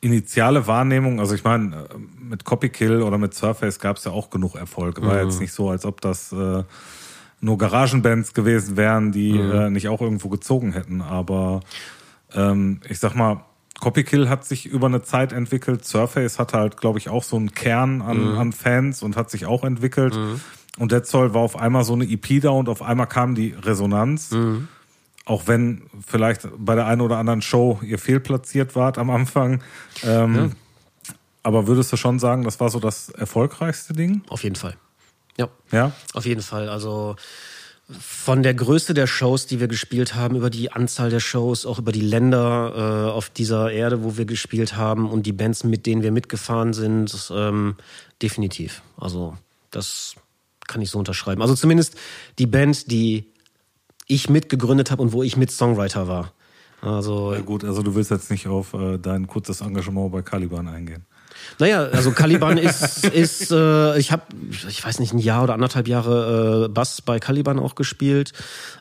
initiale 0.00 0.66
Wahrnehmung, 0.66 1.20
also 1.20 1.34
ich 1.34 1.44
meine, 1.44 1.76
äh, 1.76 1.98
mit 2.20 2.44
Copykill 2.44 3.02
oder 3.02 3.18
mit 3.18 3.34
Surface 3.34 3.78
gab 3.78 3.98
es 3.98 4.04
ja 4.04 4.12
auch 4.12 4.30
genug 4.30 4.56
Erfolg. 4.56 5.00
War 5.02 5.22
jetzt 5.22 5.40
nicht 5.40 5.52
so, 5.52 5.70
als 5.70 5.84
ob 5.84 6.00
das 6.00 6.32
äh, 6.32 6.64
nur 7.40 7.58
Garagenbands 7.58 8.34
gewesen 8.34 8.76
wären, 8.76 9.12
die 9.12 9.38
äh, 9.38 9.70
nicht 9.70 9.88
auch 9.88 10.00
irgendwo 10.00 10.28
gezogen 10.28 10.72
hätten. 10.72 11.00
Aber 11.00 11.60
ähm, 12.34 12.80
ich 12.88 12.98
sag 12.98 13.14
mal, 13.14 13.44
Copykill 13.80 14.28
hat 14.28 14.44
sich 14.44 14.66
über 14.66 14.86
eine 14.86 15.02
Zeit 15.02 15.32
entwickelt. 15.32 15.84
Surface 15.84 16.38
hatte 16.38 16.58
halt, 16.58 16.76
glaube 16.76 16.98
ich, 16.98 17.08
auch 17.08 17.22
so 17.22 17.36
einen 17.36 17.52
Kern 17.52 18.00
an, 18.02 18.36
an 18.36 18.52
Fans 18.52 19.02
und 19.02 19.16
hat 19.16 19.30
sich 19.30 19.46
auch 19.46 19.64
entwickelt. 19.64 20.14
Und 20.78 20.92
Dead 20.92 21.06
Soul 21.06 21.32
war 21.34 21.40
auf 21.40 21.56
einmal 21.56 21.84
so 21.84 21.94
eine 21.94 22.04
EP 22.04 22.40
da 22.42 22.50
und 22.50 22.68
auf 22.68 22.82
einmal 22.82 23.06
kam 23.06 23.34
die 23.34 23.54
Resonanz. 23.62 24.34
Auch 25.24 25.46
wenn 25.46 25.82
vielleicht 26.06 26.46
bei 26.58 26.74
der 26.74 26.86
einen 26.86 27.00
oder 27.00 27.16
anderen 27.18 27.42
Show 27.42 27.80
ihr 27.82 27.98
fehlplatziert 27.98 28.76
wart 28.76 28.98
am 28.98 29.10
Anfang. 29.10 29.62
Ähm, 30.04 30.52
Aber 31.42 31.66
würdest 31.66 31.92
du 31.92 31.96
schon 31.96 32.18
sagen, 32.18 32.44
das 32.44 32.60
war 32.60 32.70
so 32.70 32.78
das 32.78 33.08
erfolgreichste 33.08 33.92
Ding? 33.92 34.22
auf 34.28 34.42
jeden 34.44 34.56
Fall. 34.56 34.76
Ja. 35.38 35.48
Ja? 35.72 35.92
Auf 36.12 36.26
jeden 36.26 36.42
Fall. 36.42 36.68
Also 36.68 37.16
Von 37.88 38.42
der 38.42 38.52
Größe 38.54 38.94
der 38.94 39.06
Shows, 39.06 39.46
die 39.46 39.60
wir 39.60 39.68
gespielt 39.68 40.14
haben, 40.14 40.34
über 40.36 40.50
die 40.50 40.72
Anzahl 40.72 41.08
der 41.08 41.20
Shows, 41.20 41.66
auch 41.66 41.78
über 41.78 41.92
die 41.92 42.00
Länder 42.00 43.06
äh, 43.06 43.10
auf 43.10 43.30
dieser 43.30 43.70
Erde, 43.70 44.02
wo 44.02 44.16
wir 44.16 44.24
gespielt 44.24 44.76
haben 44.76 45.08
und 45.08 45.24
die 45.24 45.32
Bands, 45.32 45.62
mit 45.62 45.86
denen 45.86 46.02
wir 46.02 46.10
mitgefahren 46.10 46.72
sind, 46.72 47.30
ähm, 47.32 47.76
definitiv. 48.22 48.82
Also 48.96 49.36
das 49.70 50.16
kann 50.68 50.82
ich 50.82 50.90
so 50.90 50.98
unterschreiben. 50.98 51.42
Also 51.42 51.54
zumindest 51.54 51.96
die 52.38 52.46
Band, 52.46 52.90
die 52.90 53.32
ich 54.06 54.28
mitgegründet 54.28 54.90
habe 54.90 55.02
und 55.02 55.12
wo 55.12 55.22
ich 55.22 55.36
mit 55.36 55.50
Songwriter 55.50 56.08
war. 56.08 56.32
Also 56.82 57.34
Ja, 57.34 57.40
gut, 57.40 57.64
also 57.64 57.82
du 57.82 57.94
willst 57.94 58.10
jetzt 58.10 58.30
nicht 58.30 58.46
auf 58.46 58.74
äh, 58.74 58.98
dein 58.98 59.26
kurzes 59.26 59.60
Engagement 59.60 60.12
bei 60.12 60.22
Caliban 60.22 60.68
eingehen. 60.68 61.06
Naja, 61.58 61.84
also 61.84 62.12
Caliban 62.12 62.58
ist, 62.58 63.04
ist 63.12 63.50
äh, 63.50 63.98
ich 63.98 64.12
habe, 64.12 64.22
ich 64.50 64.84
weiß 64.84 65.00
nicht, 65.00 65.12
ein 65.12 65.18
Jahr 65.18 65.44
oder 65.44 65.54
anderthalb 65.54 65.88
Jahre 65.88 66.66
äh, 66.66 66.68
Bass 66.68 67.02
bei 67.02 67.18
Caliban 67.18 67.58
auch 67.58 67.74
gespielt, 67.74 68.32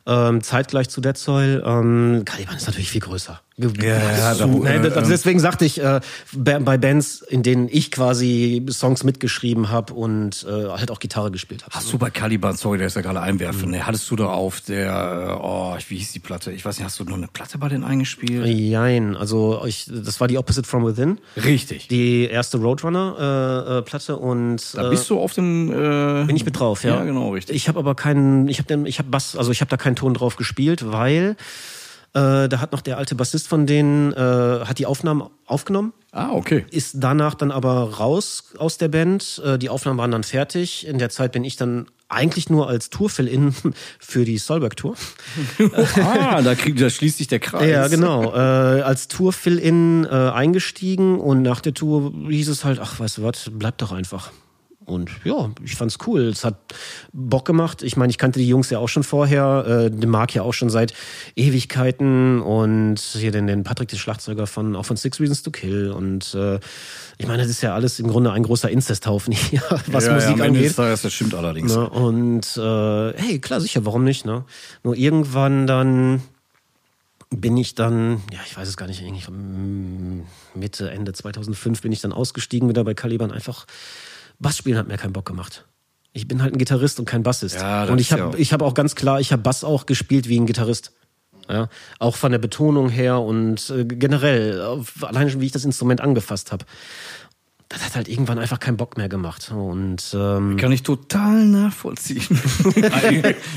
ähm, 0.05 0.41
zeitgleich 0.41 0.89
zu 0.89 1.01
Dead 1.01 1.17
Soil. 1.17 1.63
Ähm, 1.65 2.23
Caliban 2.25 2.55
ist 2.55 2.67
natürlich 2.67 2.91
viel 2.91 3.01
größer. 3.01 3.41
Ja, 3.57 3.69
nee, 3.69 3.87
äh, 3.87 4.91
also 4.91 5.09
deswegen 5.09 5.39
sagte 5.39 5.63
ich, 5.63 5.81
äh, 5.81 6.01
bei 6.33 6.77
Bands, 6.77 7.21
in 7.21 7.41
denen 7.41 7.69
ich 7.71 7.89
quasi 7.89 8.65
Songs 8.69 9.05
mitgeschrieben 9.05 9.69
habe 9.69 9.93
und 9.93 10.45
äh, 10.45 10.69
halt 10.69 10.91
auch 10.91 10.99
Gitarre 10.99 11.31
gespielt 11.31 11.63
habe. 11.63 11.73
Hast 11.73 11.91
du 11.93 11.97
bei 11.97 12.09
Caliban, 12.09 12.57
sorry, 12.57 12.79
der 12.79 12.87
ist 12.87 12.97
ja 12.97 13.01
gerade 13.01 13.21
einwerfen, 13.21 13.71
ne? 13.71 13.85
hattest 13.85 14.11
du 14.11 14.17
da 14.17 14.25
auf 14.25 14.59
der, 14.59 15.37
äh, 15.39 15.41
oh, 15.41 15.77
wie 15.87 15.95
hieß 15.95 16.11
die 16.11 16.19
Platte? 16.19 16.51
Ich 16.51 16.65
weiß 16.65 16.77
nicht, 16.77 16.85
hast 16.85 16.99
du 16.99 17.05
noch 17.05 17.15
eine 17.15 17.29
Platte 17.29 17.57
bei 17.57 17.69
denen 17.69 17.85
eingespielt? 17.85 18.45
Jein, 18.45 19.15
also 19.15 19.63
ich, 19.65 19.89
das 19.89 20.19
war 20.19 20.27
die 20.27 20.37
Opposite 20.37 20.67
from 20.67 20.85
Within, 20.85 21.19
Richtig. 21.37 21.87
die 21.87 22.25
erste 22.25 22.57
Roadrunner 22.57 23.65
äh, 23.67 23.77
äh, 23.77 23.81
Platte 23.83 24.17
und 24.17 24.61
Da 24.73 24.89
bist 24.89 25.09
du 25.09 25.17
auf 25.17 25.31
dem, 25.31 25.71
äh, 25.71 26.25
Bin 26.25 26.35
ich 26.35 26.43
mit 26.43 26.59
drauf, 26.59 26.83
ja. 26.83 26.95
Ja, 26.95 27.03
genau, 27.05 27.29
richtig. 27.29 27.55
Ich 27.55 27.69
habe 27.69 27.79
aber 27.79 27.95
keinen, 27.95 28.49
ich 28.49 28.57
habe 28.57 28.67
den, 28.67 28.85
ich 28.85 28.99
habe 28.99 29.09
Bass, 29.09 29.37
also 29.37 29.51
ich 29.51 29.61
habe 29.61 29.69
da 29.69 29.77
keinen 29.77 29.95
Ton 29.95 30.13
drauf 30.13 30.35
gespielt, 30.35 30.91
weil 30.91 31.37
äh, 32.15 32.47
da 32.47 32.61
hat 32.61 32.71
noch 32.71 32.79
der 32.79 32.97
alte 32.97 33.13
Bassist 33.13 33.49
von 33.49 33.65
denen 33.65 34.13
äh, 34.13 34.15
hat 34.15 34.79
die 34.79 34.85
Aufnahmen 34.85 35.29
aufgenommen, 35.45 35.91
ah, 36.13 36.31
okay. 36.31 36.65
ist 36.71 36.95
danach 36.99 37.35
dann 37.35 37.51
aber 37.51 37.97
raus 37.97 38.53
aus 38.57 38.77
der 38.77 38.87
Band. 38.87 39.41
Äh, 39.43 39.57
die 39.57 39.67
Aufnahmen 39.67 39.99
waren 39.99 40.11
dann 40.11 40.23
fertig. 40.23 40.87
In 40.87 40.97
der 40.97 41.09
Zeit 41.09 41.33
bin 41.33 41.43
ich 41.43 41.57
dann 41.57 41.87
eigentlich 42.07 42.49
nur 42.49 42.69
als 42.69 42.89
Tour-Fill-In 42.89 43.53
für 43.99 44.23
die 44.23 44.37
Solberg-Tour. 44.37 44.95
ah, 45.97 46.41
da, 46.41 46.55
krieg, 46.55 46.77
da 46.77 46.89
schließt 46.89 47.17
sich 47.17 47.27
der 47.27 47.39
Kreis. 47.39 47.69
Ja, 47.69 47.89
genau. 47.89 48.33
Äh, 48.33 48.81
als 48.81 49.09
Tour-Fill-In 49.09 50.05
äh, 50.05 50.07
eingestiegen 50.09 51.19
und 51.19 51.41
nach 51.41 51.59
der 51.59 51.73
Tour 51.73 52.13
hieß 52.29 52.47
es 52.47 52.63
halt, 52.63 52.79
ach, 52.79 52.97
weißt 52.97 53.17
du 53.17 53.23
was, 53.23 53.51
bleib 53.51 53.77
doch 53.79 53.91
einfach. 53.91 54.31
Und 54.85 55.09
ja, 55.23 55.51
ich 55.63 55.75
fand's 55.75 55.97
cool. 56.05 56.23
Es 56.23 56.43
hat 56.43 56.55
Bock 57.11 57.45
gemacht. 57.45 57.81
Ich 57.81 57.97
meine, 57.97 58.11
ich 58.11 58.17
kannte 58.17 58.39
die 58.39 58.47
Jungs 58.47 58.69
ja 58.69 58.79
auch 58.79 58.87
schon 58.87 59.03
vorher, 59.03 59.65
äh, 59.67 59.91
den 59.91 60.09
Marc 60.09 60.35
ja 60.35 60.43
auch 60.43 60.53
schon 60.53 60.69
seit 60.69 60.93
Ewigkeiten 61.35 62.39
und 62.41 62.99
hier 62.99 63.31
den, 63.31 63.47
den 63.47 63.63
Patrick, 63.63 63.89
den 63.89 63.97
Schlagzeuger 63.97 64.45
von 64.45 64.75
auch 64.75 64.85
von 64.85 64.95
Six 64.95 65.19
Reasons 65.19 65.41
to 65.41 65.51
Kill. 65.51 65.91
Und 65.91 66.35
äh, 66.35 66.59
ich 67.17 67.27
meine, 67.27 67.41
das 67.41 67.49
ist 67.49 67.61
ja 67.61 67.73
alles 67.73 67.99
im 67.99 68.07
Grunde 68.07 68.31
ein 68.31 68.43
großer 68.43 68.69
Inzesthaufen 68.69 69.33
hier, 69.33 69.63
was 69.87 70.05
ja, 70.05 70.13
Musik 70.13 70.37
ja, 70.37 70.43
am 70.43 70.49
angeht. 70.49 70.75
Tages, 70.75 71.01
das 71.01 71.13
stimmt 71.13 71.33
allerdings. 71.33 71.75
Ne? 71.75 71.89
Und 71.89 72.57
äh, 72.57 73.13
hey, 73.19 73.39
klar, 73.39 73.61
sicher, 73.61 73.85
warum 73.85 74.03
nicht? 74.03 74.25
Ne? 74.25 74.45
Nur 74.83 74.95
irgendwann 74.95 75.65
dann 75.65 76.21
bin 77.29 77.57
ich 77.57 77.75
dann, 77.75 78.21
ja, 78.31 78.39
ich 78.45 78.55
weiß 78.55 78.67
es 78.67 78.77
gar 78.77 78.87
nicht, 78.87 79.01
eigentlich 79.01 79.27
mm, 79.29 80.21
Mitte, 80.53 80.91
Ende 80.91 81.13
2005 81.13 81.81
bin 81.81 81.91
ich 81.91 82.01
dann 82.01 82.13
ausgestiegen 82.13 82.69
wieder 82.69 82.83
bei 82.83 82.93
Caliban. 82.93 83.31
Einfach 83.31 83.65
Bass 84.39 84.57
spielen 84.57 84.77
hat 84.77 84.87
mir 84.87 84.97
keinen 84.97 85.13
Bock 85.13 85.25
gemacht. 85.25 85.65
Ich 86.13 86.27
bin 86.27 86.41
halt 86.41 86.53
ein 86.53 86.57
Gitarrist 86.57 86.99
und 86.99 87.05
kein 87.05 87.23
Bassist. 87.23 87.55
Ja, 87.55 87.83
und 87.85 87.99
ich 87.99 88.07
ist 88.07 88.11
ja 88.11 88.23
habe 88.23 88.35
auch- 88.35 88.39
ich 88.39 88.53
hab 88.53 88.61
auch 88.61 88.73
ganz 88.73 88.95
klar, 88.95 89.19
ich 89.19 89.31
habe 89.31 89.41
Bass 89.41 89.63
auch 89.63 89.85
gespielt 89.85 90.29
wie 90.29 90.39
ein 90.39 90.45
Gitarrist. 90.45 90.91
Ja, 91.47 91.69
auch 91.99 92.15
von 92.15 92.31
der 92.31 92.39
Betonung 92.39 92.89
her 92.89 93.19
und 93.21 93.69
äh, 93.69 93.85
generell, 93.85 94.79
allein 95.01 95.29
schon 95.29 95.41
wie 95.41 95.45
ich 95.45 95.51
das 95.51 95.63
Instrument 95.63 96.01
angefasst 96.01 96.51
habe. 96.51 96.65
Das 97.67 97.83
hat 97.83 97.95
halt 97.95 98.07
irgendwann 98.07 98.37
einfach 98.37 98.59
keinen 98.59 98.77
Bock 98.77 98.95
mehr 98.95 99.09
gemacht. 99.09 99.51
Und 99.51 99.97
ähm, 100.13 100.55
Kann 100.57 100.71
ich 100.71 100.83
total 100.83 101.45
nachvollziehen. 101.45 102.21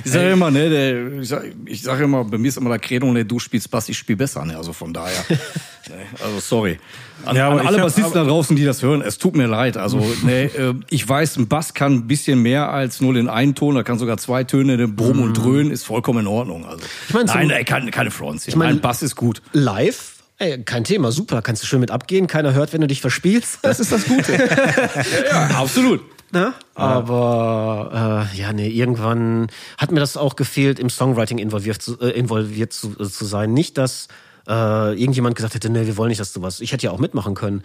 ich 0.04 0.10
sage 0.10 0.30
immer, 0.30 0.50
ne, 0.50 0.70
der, 0.70 1.12
ich 1.20 1.28
sage 1.28 1.52
ich 1.66 1.82
sag 1.82 2.00
immer, 2.00 2.24
bei 2.24 2.38
mir 2.38 2.48
ist 2.48 2.56
immer 2.56 2.70
der 2.70 2.78
Credo, 2.78 3.12
ne, 3.12 3.26
du 3.26 3.38
spielst 3.38 3.70
Bass, 3.70 3.88
ich 3.90 3.98
spiele 3.98 4.16
besser, 4.16 4.44
ne, 4.46 4.56
also 4.56 4.72
von 4.72 4.94
daher. 4.94 5.22
ne, 5.28 5.96
also 6.24 6.40
sorry. 6.40 6.78
An, 7.26 7.36
Ja, 7.36 7.48
aber 7.48 7.60
an 7.60 7.66
alle 7.66 7.76
ich 7.76 7.82
Bassisten 7.82 8.14
da 8.14 8.24
draußen, 8.24 8.56
die 8.56 8.64
das 8.64 8.82
hören, 8.82 9.02
es 9.02 9.18
tut 9.18 9.36
mir 9.36 9.46
leid. 9.46 9.76
Also, 9.76 9.98
ne, 10.22 10.44
äh, 10.44 10.74
ich 10.88 11.06
weiß, 11.06 11.36
ein 11.36 11.48
Bass 11.48 11.74
kann 11.74 11.92
ein 11.92 12.06
bisschen 12.06 12.40
mehr 12.40 12.70
als 12.70 13.02
nur 13.02 13.12
den 13.12 13.28
einen 13.28 13.54
Ton, 13.54 13.74
da 13.74 13.82
kann 13.82 13.98
sogar 13.98 14.16
zwei 14.16 14.42
Töne, 14.42 14.78
der 14.78 14.86
Brumm 14.86 15.20
und 15.20 15.34
Dröhnen 15.34 15.70
ist 15.70 15.84
vollkommen 15.84 16.20
in 16.20 16.26
Ordnung. 16.28 16.64
Also, 16.64 16.82
mein, 17.12 17.26
so- 17.26 17.34
nein, 17.34 17.50
ey, 17.50 17.64
keine, 17.64 17.90
keine 17.90 18.10
Fronts. 18.10 18.48
Ich 18.48 18.56
mein- 18.56 18.70
mein, 18.70 18.80
Bass 18.80 19.02
ist 19.02 19.16
gut. 19.16 19.42
live, 19.52 20.14
ey, 20.38 20.62
kein 20.62 20.84
Thema, 20.84 21.12
super, 21.12 21.42
kannst 21.42 21.62
du 21.62 21.66
schön 21.66 21.80
mit 21.80 21.90
abgehen, 21.90 22.26
keiner 22.26 22.54
hört, 22.54 22.72
wenn 22.72 22.80
du 22.80 22.86
dich 22.86 23.00
verspielst. 23.00 23.58
Das 23.62 23.80
ist 23.80 23.92
das 23.92 24.04
Gute. 24.04 24.32
ja, 25.30 25.46
absolut. 25.58 26.00
Ne? 26.30 26.52
Aber 26.74 28.28
äh, 28.32 28.38
ja, 28.38 28.52
nee, 28.52 28.68
irgendwann 28.68 29.48
hat 29.78 29.92
mir 29.92 30.00
das 30.00 30.16
auch 30.16 30.36
gefehlt, 30.36 30.78
im 30.78 30.90
Songwriting 30.90 31.38
involviert 31.38 31.80
zu, 31.80 31.98
äh, 32.00 32.10
involviert 32.10 32.72
zu, 32.72 32.94
äh, 32.98 33.08
zu 33.08 33.24
sein. 33.24 33.54
Nicht, 33.54 33.78
dass 33.78 34.08
äh, 34.46 34.92
irgendjemand 35.00 35.36
gesagt 35.36 35.54
hätte, 35.54 35.70
nee, 35.70 35.86
wir 35.86 35.96
wollen 35.96 36.10
nicht, 36.10 36.20
dass 36.20 36.32
du 36.32 36.42
was. 36.42 36.60
Ich 36.60 36.72
hätte 36.72 36.84
ja 36.84 36.90
auch 36.90 36.98
mitmachen 36.98 37.34
können. 37.34 37.62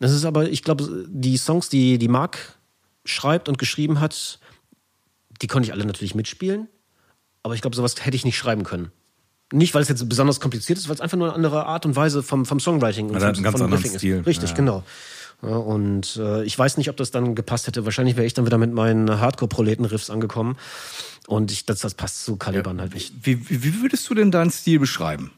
Das 0.00 0.12
ist 0.12 0.24
aber, 0.24 0.48
ich 0.48 0.64
glaube, 0.64 1.06
die 1.08 1.36
Songs, 1.36 1.68
die 1.68 1.98
die 1.98 2.08
Marc 2.08 2.58
schreibt 3.04 3.48
und 3.48 3.58
geschrieben 3.58 4.00
hat, 4.00 4.40
die 5.40 5.46
konnte 5.46 5.68
ich 5.68 5.72
alle 5.72 5.84
natürlich 5.84 6.14
mitspielen. 6.14 6.68
Aber 7.42 7.54
ich 7.54 7.60
glaube, 7.60 7.76
sowas 7.76 7.94
hätte 8.04 8.16
ich 8.16 8.24
nicht 8.24 8.36
schreiben 8.36 8.64
können. 8.64 8.90
Nicht, 9.52 9.74
weil 9.74 9.82
es 9.82 9.88
jetzt 9.88 10.08
besonders 10.08 10.38
kompliziert 10.40 10.78
ist, 10.78 10.88
weil 10.88 10.94
es 10.94 11.00
einfach 11.00 11.18
nur 11.18 11.26
eine 11.26 11.34
andere 11.34 11.66
Art 11.66 11.84
und 11.84 11.96
Weise 11.96 12.22
vom, 12.22 12.46
vom 12.46 12.60
Songwriting 12.60 13.08
und 13.10 13.16
hat 13.16 13.22
vom, 13.22 13.28
einen 13.34 13.42
ganz 13.42 13.54
anderen 13.54 13.72
Riffing 13.72 13.98
Stil. 13.98 14.20
ist. 14.20 14.26
Richtig, 14.26 14.50
Ja. 14.50 14.56
genau. 14.56 14.84
Ja, 15.42 15.56
und 15.56 16.16
äh, 16.16 16.44
ich 16.44 16.58
weiß 16.58 16.76
nicht, 16.76 16.90
ob 16.90 16.96
das 16.98 17.10
dann 17.10 17.34
gepasst 17.34 17.66
hätte. 17.66 17.84
Wahrscheinlich 17.86 18.16
wäre 18.16 18.26
ich 18.26 18.34
dann 18.34 18.44
wieder 18.44 18.58
mit 18.58 18.72
meinen 18.72 19.20
Hardcore-Proleten-Riffs 19.20 20.10
angekommen. 20.10 20.56
Und 21.26 21.50
ich, 21.50 21.64
das, 21.64 21.80
das 21.80 21.94
passt 21.94 22.24
zu 22.24 22.36
Caliban 22.36 22.78
halt 22.80 22.92
nicht. 22.94 23.12
Wie, 23.22 23.48
wie, 23.48 23.62
wie 23.64 23.80
würdest 23.82 24.08
du 24.10 24.14
denn 24.14 24.30
deinen 24.30 24.50
Stil 24.50 24.78
beschreiben? 24.78 25.32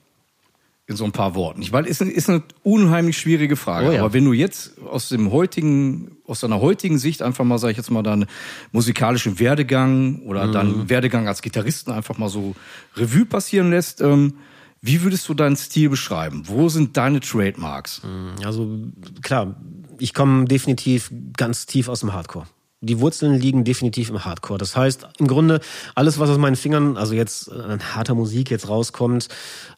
In 0.89 0.97
so 0.97 1.05
ein 1.05 1.12
paar 1.12 1.37
Worten. 1.37 1.62
Ich 1.62 1.72
weiß, 1.72 1.87
ist, 1.87 2.03
ist 2.03 2.28
eine 2.28 2.43
unheimlich 2.64 3.16
schwierige 3.16 3.55
Frage. 3.57 3.89
Oh 3.89 3.93
ja. 3.93 4.01
Aber 4.01 4.12
wenn 4.12 4.24
du 4.24 4.33
jetzt 4.33 4.80
aus 4.83 5.09
dem 5.11 5.30
heutigen, 5.30 6.16
aus 6.26 6.41
deiner 6.41 6.61
heutigen 6.61 6.99
Sicht 6.99 7.22
einfach 7.22 7.45
mal, 7.45 7.59
sag 7.59 7.70
ich 7.70 7.76
jetzt 7.76 7.91
mal, 7.93 8.03
deinen 8.03 8.26
musikalischen 8.72 9.39
Werdegang 9.39 10.22
oder 10.22 10.49
Mhm. 10.49 10.53
deinen 10.53 10.89
Werdegang 10.91 11.28
als 11.28 11.41
Gitarristen 11.41 11.93
einfach 11.93 12.18
mal 12.18 12.28
so 12.28 12.57
Revue 12.97 13.24
passieren 13.26 13.70
lässt, 13.70 14.01
ähm, 14.01 14.35
wie 14.80 15.03
würdest 15.03 15.28
du 15.28 15.35
deinen 15.35 15.55
Stil 15.55 15.89
beschreiben? 15.89 16.43
Wo 16.47 16.68
sind 16.68 16.97
deine 16.97 17.20
Trademarks? 17.20 18.03
Also 18.45 18.80
klar, 19.22 19.55
ich 20.01 20.12
komme 20.12 20.47
definitiv 20.47 21.12
ganz 21.37 21.66
tief 21.66 21.89
aus 21.89 22.01
dem 22.01 22.12
Hardcore. 22.12 22.47
Die 22.85 22.99
Wurzeln 23.01 23.39
liegen 23.39 23.62
definitiv 23.64 24.11
im 24.11 24.24
Hardcore. 24.24 24.59
Das 24.59 24.76
heißt, 24.76 25.07
im 25.18 25.28
Grunde, 25.28 25.61
alles, 25.95 26.18
was 26.18 26.28
aus 26.28 26.39
meinen 26.39 26.57
Fingern, 26.57 26.97
also 26.97 27.14
jetzt 27.14 27.51
an 27.51 27.95
harter 27.95 28.14
Musik 28.16 28.51
jetzt 28.51 28.68
rauskommt, 28.68 29.28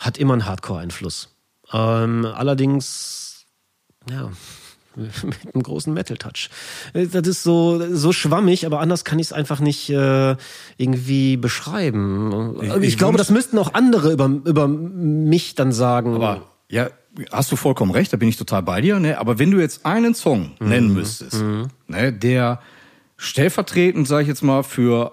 hat 0.01 0.17
immer 0.19 0.33
einen 0.33 0.47
Hardcore-Einfluss. 0.47 1.29
Ähm, 1.73 2.25
allerdings, 2.35 3.45
ja, 4.11 4.31
mit 4.97 5.55
einem 5.55 5.63
großen 5.63 5.93
Metal-Touch. 5.93 6.49
Das 6.95 7.27
ist 7.29 7.43
so, 7.43 7.95
so 7.95 8.13
schwammig, 8.13 8.65
aber 8.65 8.81
anders 8.81 9.05
kann 9.05 9.19
ich 9.19 9.27
es 9.27 9.33
einfach 9.35 9.61
nicht 9.61 9.91
äh, 9.91 10.37
irgendwie 10.79 11.37
beschreiben. 11.37 12.57
Ich, 12.63 12.75
ich 12.83 12.97
glaube, 12.99 13.15
wünsch- 13.15 13.19
das 13.19 13.31
müssten 13.31 13.59
auch 13.59 13.75
andere 13.75 14.13
über, 14.13 14.27
über 14.27 14.67
mich 14.69 15.55
dann 15.55 15.73
sagen. 15.73 16.15
Aber 16.15 16.43
ja, 16.71 16.89
hast 17.33 17.53
du 17.53 17.57
vollkommen 17.57 17.91
recht, 17.91 18.13
da 18.13 18.17
bin 18.17 18.29
ich 18.29 18.37
total 18.37 18.63
bei 18.63 18.81
dir. 18.81 18.99
Ne? 19.01 19.19
Aber 19.19 19.39
wenn 19.39 19.51
du 19.51 19.59
jetzt 19.61 19.85
einen 19.85 20.15
Song 20.15 20.53
nennen 20.61 20.95
müsstest, 20.95 21.43
ne, 21.89 22.13
der 22.13 22.61
stellvertretend, 23.25 24.07
sage 24.07 24.23
ich 24.23 24.29
jetzt 24.29 24.43
mal, 24.43 24.63
für 24.63 25.13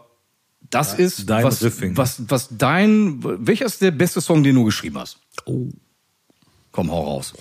das 0.70 0.94
ist, 0.94 1.30
dein 1.30 1.44
was, 1.44 1.64
Riffing. 1.64 1.98
was, 1.98 2.22
was 2.30 2.50
dein, 2.52 3.18
welcher 3.46 3.66
ist 3.66 3.82
der 3.82 3.92
beste 3.92 4.22
Song, 4.22 4.44
den 4.44 4.56
du 4.56 4.64
geschrieben 4.64 4.98
hast? 5.00 5.18
Oh. 5.46 5.68
Komm, 6.72 6.92
hau 6.92 7.04
raus. 7.04 7.34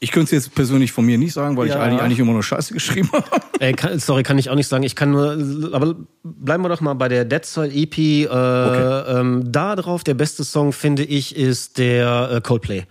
Ich 0.00 0.10
könnte 0.10 0.36
es 0.36 0.44
jetzt 0.44 0.54
persönlich 0.54 0.92
von 0.92 1.06
mir 1.06 1.16
nicht 1.16 1.32
sagen, 1.32 1.56
weil 1.56 1.68
ich 1.68 1.72
Ja. 1.72 1.80
eigentlich, 1.80 2.02
eigentlich 2.02 2.18
immer 2.18 2.32
nur 2.32 2.42
Scheiße 2.42 2.74
geschrieben 2.74 3.08
habe. 3.12 3.24
Äh, 3.60 3.72
kann, 3.72 3.98
sorry, 3.98 4.22
kann 4.22 4.36
ich 4.36 4.50
auch 4.50 4.54
nicht 4.54 4.66
sagen. 4.68 4.82
Ich 4.82 4.94
kann 4.96 5.12
nur, 5.12 5.70
aber 5.72 5.94
bleiben 6.22 6.62
wir 6.62 6.68
doch 6.68 6.82
mal 6.82 6.92
bei 6.94 7.08
der 7.08 7.24
Dead 7.24 7.42
Soil 7.44 7.70
EP. 7.74 7.96
Äh, 7.96 8.26
ähm, 8.26 9.44
da 9.50 9.76
drauf, 9.76 10.04
der 10.04 10.14
beste 10.14 10.44
Song, 10.44 10.72
finde 10.72 11.04
ich, 11.04 11.34
ist 11.36 11.78
der 11.78 12.30
äh, 12.32 12.40
Coldplay. 12.42 12.84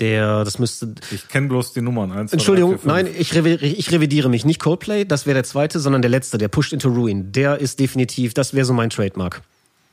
Der, 0.00 0.44
das 0.44 0.58
müsste. 0.58 0.94
Ich 1.10 1.26
kenne 1.28 1.48
bloß 1.48 1.72
die 1.72 1.80
Nummern. 1.80 2.12
Eins, 2.12 2.30
zwei, 2.30 2.36
Entschuldigung, 2.36 2.72
drei, 2.72 2.78
vier, 2.78 2.92
nein, 2.92 3.06
fünf. 3.06 3.20
ich, 3.20 3.32
revi- 3.32 3.62
ich 3.62 3.90
revidiere 3.90 4.28
mich. 4.28 4.44
Nicht 4.44 4.60
Coldplay, 4.60 5.04
das 5.04 5.26
wäre 5.26 5.34
der 5.34 5.44
zweite, 5.44 5.80
sondern 5.80 6.02
der 6.02 6.10
letzte, 6.10 6.38
der 6.38 6.48
Pushed 6.48 6.72
into 6.72 6.88
Ruin. 6.88 7.32
Der 7.32 7.58
ist 7.58 7.80
definitiv, 7.80 8.32
das 8.34 8.54
wäre 8.54 8.64
so 8.64 8.72
mein 8.72 8.90
Trademark. 8.90 9.42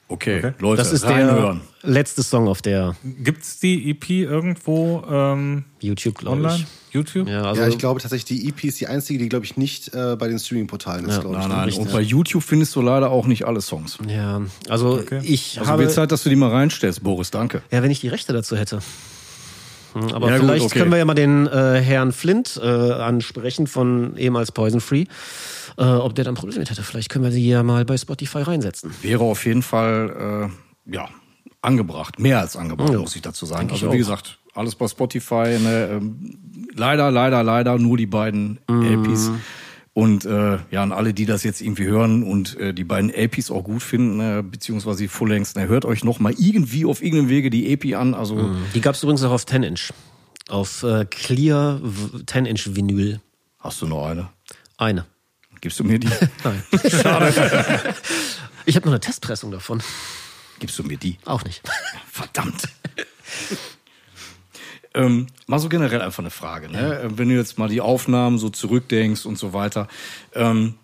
Okay, 0.07 0.53
Leute, 0.59 0.77
Das 0.77 0.91
ist 0.91 1.03
reinhören. 1.05 1.61
der 1.81 1.89
letzte 1.89 2.21
Song 2.21 2.47
auf 2.47 2.61
der 2.61 2.95
Gibt's 3.03 3.59
die 3.59 3.89
EP 3.89 4.07
irgendwo 4.11 5.03
ähm, 5.09 5.63
YouTube, 5.79 6.19
glaube 6.19 6.37
online? 6.43 6.57
ich. 6.57 6.93
YouTube? 6.93 7.27
Ja, 7.27 7.41
also 7.41 7.61
ja, 7.63 7.67
ich 7.67 7.79
glaube 7.79 7.99
tatsächlich, 7.99 8.25
die 8.39 8.47
EP 8.47 8.63
ist 8.65 8.79
die 8.79 8.85
einzige, 8.85 9.17
die, 9.17 9.27
glaube 9.29 9.45
ich, 9.45 9.57
nicht 9.57 9.95
äh, 9.95 10.15
bei 10.15 10.27
den 10.27 10.37
Streaming-Portalen 10.37 11.09
ist, 11.09 11.21
glaube 11.21 11.37
ich. 11.41 11.47
Nein, 11.47 11.69
nein, 11.69 11.73
und 11.73 11.91
bei 11.91 12.01
YouTube 12.01 12.43
findest 12.43 12.75
du 12.75 12.81
leider 12.81 13.09
auch 13.09 13.25
nicht 13.25 13.45
alle 13.47 13.61
Songs. 13.61 13.97
ja, 14.07 14.41
also 14.69 15.01
ich 15.23 15.57
Also 15.59 15.71
habe 15.71 15.81
wird 15.81 15.91
Zeit, 15.93 16.11
dass 16.11 16.21
du 16.21 16.29
die 16.29 16.35
mal 16.35 16.51
reinstellst, 16.51 17.03
Boris, 17.03 17.31
danke. 17.31 17.63
Ja, 17.71 17.81
wenn 17.81 17.89
ich 17.89 17.99
die 17.99 18.07
Rechte 18.09 18.31
dazu 18.31 18.55
hätte. 18.55 18.79
Hm, 19.95 20.13
Aber 20.13 20.29
Ja, 20.29 20.37
gut, 20.37 20.47
vielleicht 20.49 20.65
okay. 20.65 20.79
können 20.79 20.91
wir 20.91 20.97
ja 20.97 21.05
mal 21.05 21.13
den 21.13 21.47
äh, 21.47 21.79
Herrn 21.81 22.11
Flint 22.11 22.59
äh, 22.61 22.67
ansprechen 22.67 23.65
von 23.65 24.15
ehemals 24.17 24.51
Poison 24.51 24.81
Free, 24.81 25.05
äh, 25.77 25.83
ob 25.85 26.13
der 26.15 26.25
dann 26.25 26.35
Probleme 26.35 26.59
mit 26.59 26.69
hätte. 26.69 26.83
Vielleicht 26.83 27.09
können 27.09 27.23
wir 27.23 27.31
sie 27.31 27.47
ja 27.47 27.63
mal 27.63 27.85
bei 27.85 27.97
Spotify 27.97 28.39
reinsetzen. 28.39 28.91
Wäre 29.01 29.23
auf 29.23 29.45
jeden 29.45 29.61
Fall, 29.63 30.49
äh, 30.87 30.91
ja, 30.93 31.07
angebracht. 31.61 32.19
Mehr 32.19 32.39
als 32.41 32.55
angebracht, 32.57 32.91
Ja. 32.93 32.99
muss 32.99 33.15
ich 33.15 33.21
dazu 33.21 33.45
sagen. 33.45 33.69
Also 33.71 33.91
wie 33.91 33.97
gesagt, 33.97 34.37
alles 34.53 34.75
bei 34.75 34.87
Spotify. 34.87 35.57
Ne, 35.59 35.89
ähm, 35.93 36.37
leider, 36.75 37.09
leider, 37.09 37.41
leider 37.43 37.77
nur 37.79 37.97
die 37.97 38.05
beiden 38.05 38.59
LPs. 38.69 39.31
Und 39.97 40.25
äh, 40.25 40.57
ja, 40.71 40.83
an 40.83 40.91
alle, 40.91 41.13
die 41.13 41.25
das 41.25 41.43
jetzt 41.45 41.61
irgendwie 41.61 41.85
hören 41.85 42.23
und 42.23 42.59
äh, 42.59 42.73
die 42.73 42.83
beiden 42.83 43.09
LPs 43.09 43.49
auch 43.49 43.63
gut 43.63 43.81
finden, 43.81 44.19
äh, 44.19 44.43
beziehungsweise 44.43 44.97
die 45.03 45.07
Full-Lengths, 45.07 45.55
ne, 45.55 45.69
hört 45.69 45.85
euch 45.85 46.03
noch 46.03 46.19
mal 46.19 46.33
irgendwie 46.37 46.83
auf 46.83 47.01
irgendeinem 47.01 47.29
Wege 47.29 47.49
die 47.49 47.71
EP 47.71 47.95
an. 47.95 48.13
Also 48.13 48.53
Die 48.73 48.81
gab 48.81 48.95
es 48.95 49.03
übrigens 49.03 49.23
auch 49.23 49.31
auf 49.31 49.45
10-Inch. 49.45 49.93
Auf 50.49 50.83
äh, 50.83 51.05
Clear 51.09 51.79
v- 51.81 52.17
10-Inch 52.17 52.75
Vinyl. 52.75 53.21
hast 53.59 53.81
du 53.81 53.87
noch 53.87 54.05
eine? 54.07 54.27
Eine. 54.77 55.05
Gibst 55.61 55.79
du 55.79 55.85
mir 55.85 55.97
die? 55.97 56.09
Nein. 56.43 56.61
Ich 58.65 58.75
habe 58.75 58.85
noch 58.87 58.91
eine 58.93 58.99
Testpressung 58.99 59.49
davon. 59.51 59.81
Gibst 60.59 60.77
du 60.77 60.83
mir 60.83 60.97
die? 60.97 61.17
Auch 61.23 61.45
nicht. 61.45 61.61
Verdammt. 62.11 62.63
ähm, 64.95 65.27
mal 65.45 65.59
so 65.59 65.69
generell 65.69 66.01
einfach 66.01 66.23
eine 66.23 66.31
Frage. 66.31 66.69
Ne? 66.69 66.99
Äh, 66.99 67.17
Wenn 67.17 67.29
du 67.29 67.35
jetzt 67.35 67.59
mal 67.59 67.69
die 67.69 67.81
Aufnahmen 67.81 68.37
so 68.37 68.49
zurückdenkst 68.49 69.25
und 69.25 69.37
so 69.37 69.53
weiter, 69.53 69.87
ähm, 70.33 70.75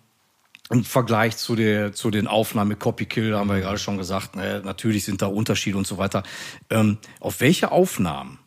im 0.70 0.84
Vergleich 0.84 1.36
zu, 1.36 1.56
der, 1.56 1.92
zu 1.92 2.10
den 2.10 2.26
Aufnahmen 2.26 2.68
mit 2.68 2.80
Copy 2.80 3.06
Kill, 3.06 3.36
haben 3.36 3.48
wir 3.48 3.56
ja 3.56 3.62
gerade 3.62 3.78
schon 3.78 3.98
gesagt, 3.98 4.36
ne? 4.36 4.62
natürlich 4.64 5.04
sind 5.04 5.20
da 5.20 5.26
Unterschiede 5.26 5.76
und 5.76 5.86
so 5.86 5.98
weiter. 5.98 6.22
Ähm, 6.70 6.98
auf 7.20 7.40
welche 7.40 7.72
Aufnahmen 7.72 8.38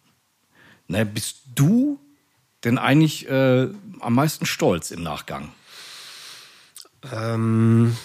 ne, 0.87 1.05
bist 1.05 1.41
du 1.53 1.99
denn 2.63 2.77
eigentlich 2.77 3.29
äh, 3.29 3.67
am 3.99 4.13
meisten 4.13 4.45
stolz 4.45 4.91
im 4.91 5.03
Nachgang? 5.03 5.51
Ähm, 7.11 7.95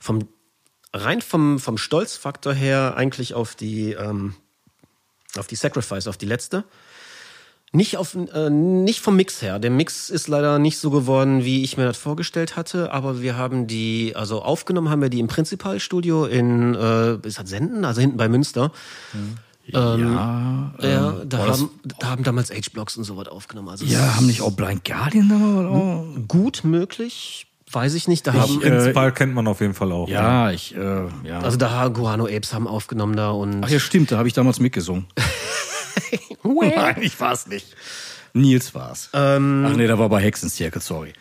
vom, 0.00 0.26
rein 0.94 1.20
vom, 1.20 1.58
vom 1.58 1.76
Stolzfaktor 1.76 2.54
her 2.54 2.94
eigentlich 2.96 3.34
auf 3.34 3.54
die, 3.54 3.92
ähm, 3.92 4.34
auf 5.38 5.46
die 5.46 5.56
Sacrifice, 5.56 6.06
auf 6.06 6.16
die 6.16 6.26
letzte. 6.26 6.64
Nicht, 7.74 7.96
auf, 7.96 8.14
äh, 8.14 8.50
nicht 8.50 9.00
vom 9.00 9.16
Mix 9.16 9.40
her. 9.40 9.58
Der 9.58 9.70
Mix 9.70 10.10
ist 10.10 10.28
leider 10.28 10.58
nicht 10.58 10.78
so 10.78 10.90
geworden, 10.90 11.42
wie 11.42 11.64
ich 11.64 11.78
mir 11.78 11.84
das 11.86 11.96
vorgestellt 11.96 12.54
hatte, 12.54 12.92
aber 12.92 13.22
wir 13.22 13.38
haben 13.38 13.66
die, 13.66 14.12
also 14.14 14.42
aufgenommen 14.42 14.90
haben 14.90 15.00
wir 15.00 15.08
die 15.08 15.20
im 15.20 15.26
Prinzipalstudio 15.26 16.26
in, 16.26 16.74
äh, 16.74 17.14
ist 17.26 17.38
das 17.38 17.48
Senden? 17.48 17.86
Also 17.86 18.02
hinten 18.02 18.18
bei 18.18 18.28
Münster. 18.28 18.72
ja, 19.64 20.72
Ja, 20.82 21.24
da 21.24 21.38
haben, 21.46 21.70
da 21.98 22.08
haben 22.10 22.24
damals 22.24 22.50
H-Blocks 22.50 22.98
und 22.98 23.04
so 23.04 23.16
was 23.16 23.28
aufgenommen. 23.28 23.70
Also 23.70 23.86
ja, 23.86 24.16
haben 24.16 24.26
nicht 24.26 24.42
auch 24.42 24.52
Blind 24.52 24.84
Guardian 24.84 25.30
da 25.30 25.36
mal 25.36 25.64
was 25.64 25.72
auch? 25.72 26.28
gut 26.28 26.64
möglich, 26.64 27.46
weiß 27.72 27.94
ich 27.94 28.08
nicht. 28.08 28.26
Da 28.26 28.34
haben, 28.34 28.60
Prinzipal 28.60 29.12
kennt 29.12 29.34
man 29.34 29.46
auf 29.46 29.60
jeden 29.60 29.74
Fall 29.74 29.92
auch. 29.92 30.08
Ja, 30.08 30.50
ich, 30.50 30.74
äh, 30.74 31.06
ja. 31.24 31.40
also 31.40 31.56
da 31.56 31.88
Guano 31.88 32.26
Apes 32.26 32.52
haben 32.52 32.66
aufgenommen 32.66 33.16
da 33.16 33.30
und 33.30 33.64
Ach 33.64 33.68
ja, 33.68 33.80
stimmt, 33.80 34.12
da 34.12 34.18
habe 34.18 34.28
ich 34.28 34.34
damals 34.34 34.60
mitgesungen. 34.60 35.06
Nein, 36.42 36.96
ich 37.00 37.18
war's 37.20 37.46
nicht. 37.46 37.74
Nils 38.34 38.74
war's. 38.74 39.10
Ähm, 39.12 39.66
Ach 39.68 39.76
nee, 39.76 39.86
da 39.86 39.98
war 39.98 40.08
bei 40.08 40.20
Hexenzirkel, 40.20 40.80
sorry. 40.80 41.12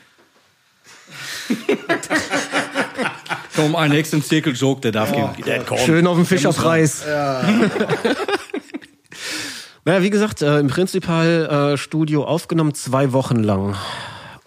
Komm, 3.55 3.75
ein 3.75 3.91
Hexenzirkel-Joke, 3.91 4.81
der 4.81 4.93
darf 4.93 5.11
gehen. 5.11 5.29
Der 5.45 5.63
kommt. 5.63 5.81
Schön 5.81 6.07
auf 6.07 6.15
dem 6.15 6.25
Fischerpreis. 6.25 7.03
Ja. 7.05 7.43
naja, 9.85 10.01
wie 10.01 10.09
gesagt, 10.09 10.41
äh, 10.41 10.59
im 10.59 10.67
Prinzipal 10.67 11.73
äh, 11.73 11.77
Studio 11.77 12.23
aufgenommen, 12.23 12.73
zwei 12.73 13.11
Wochen 13.11 13.43
lang 13.43 13.73
äh, 13.73 13.75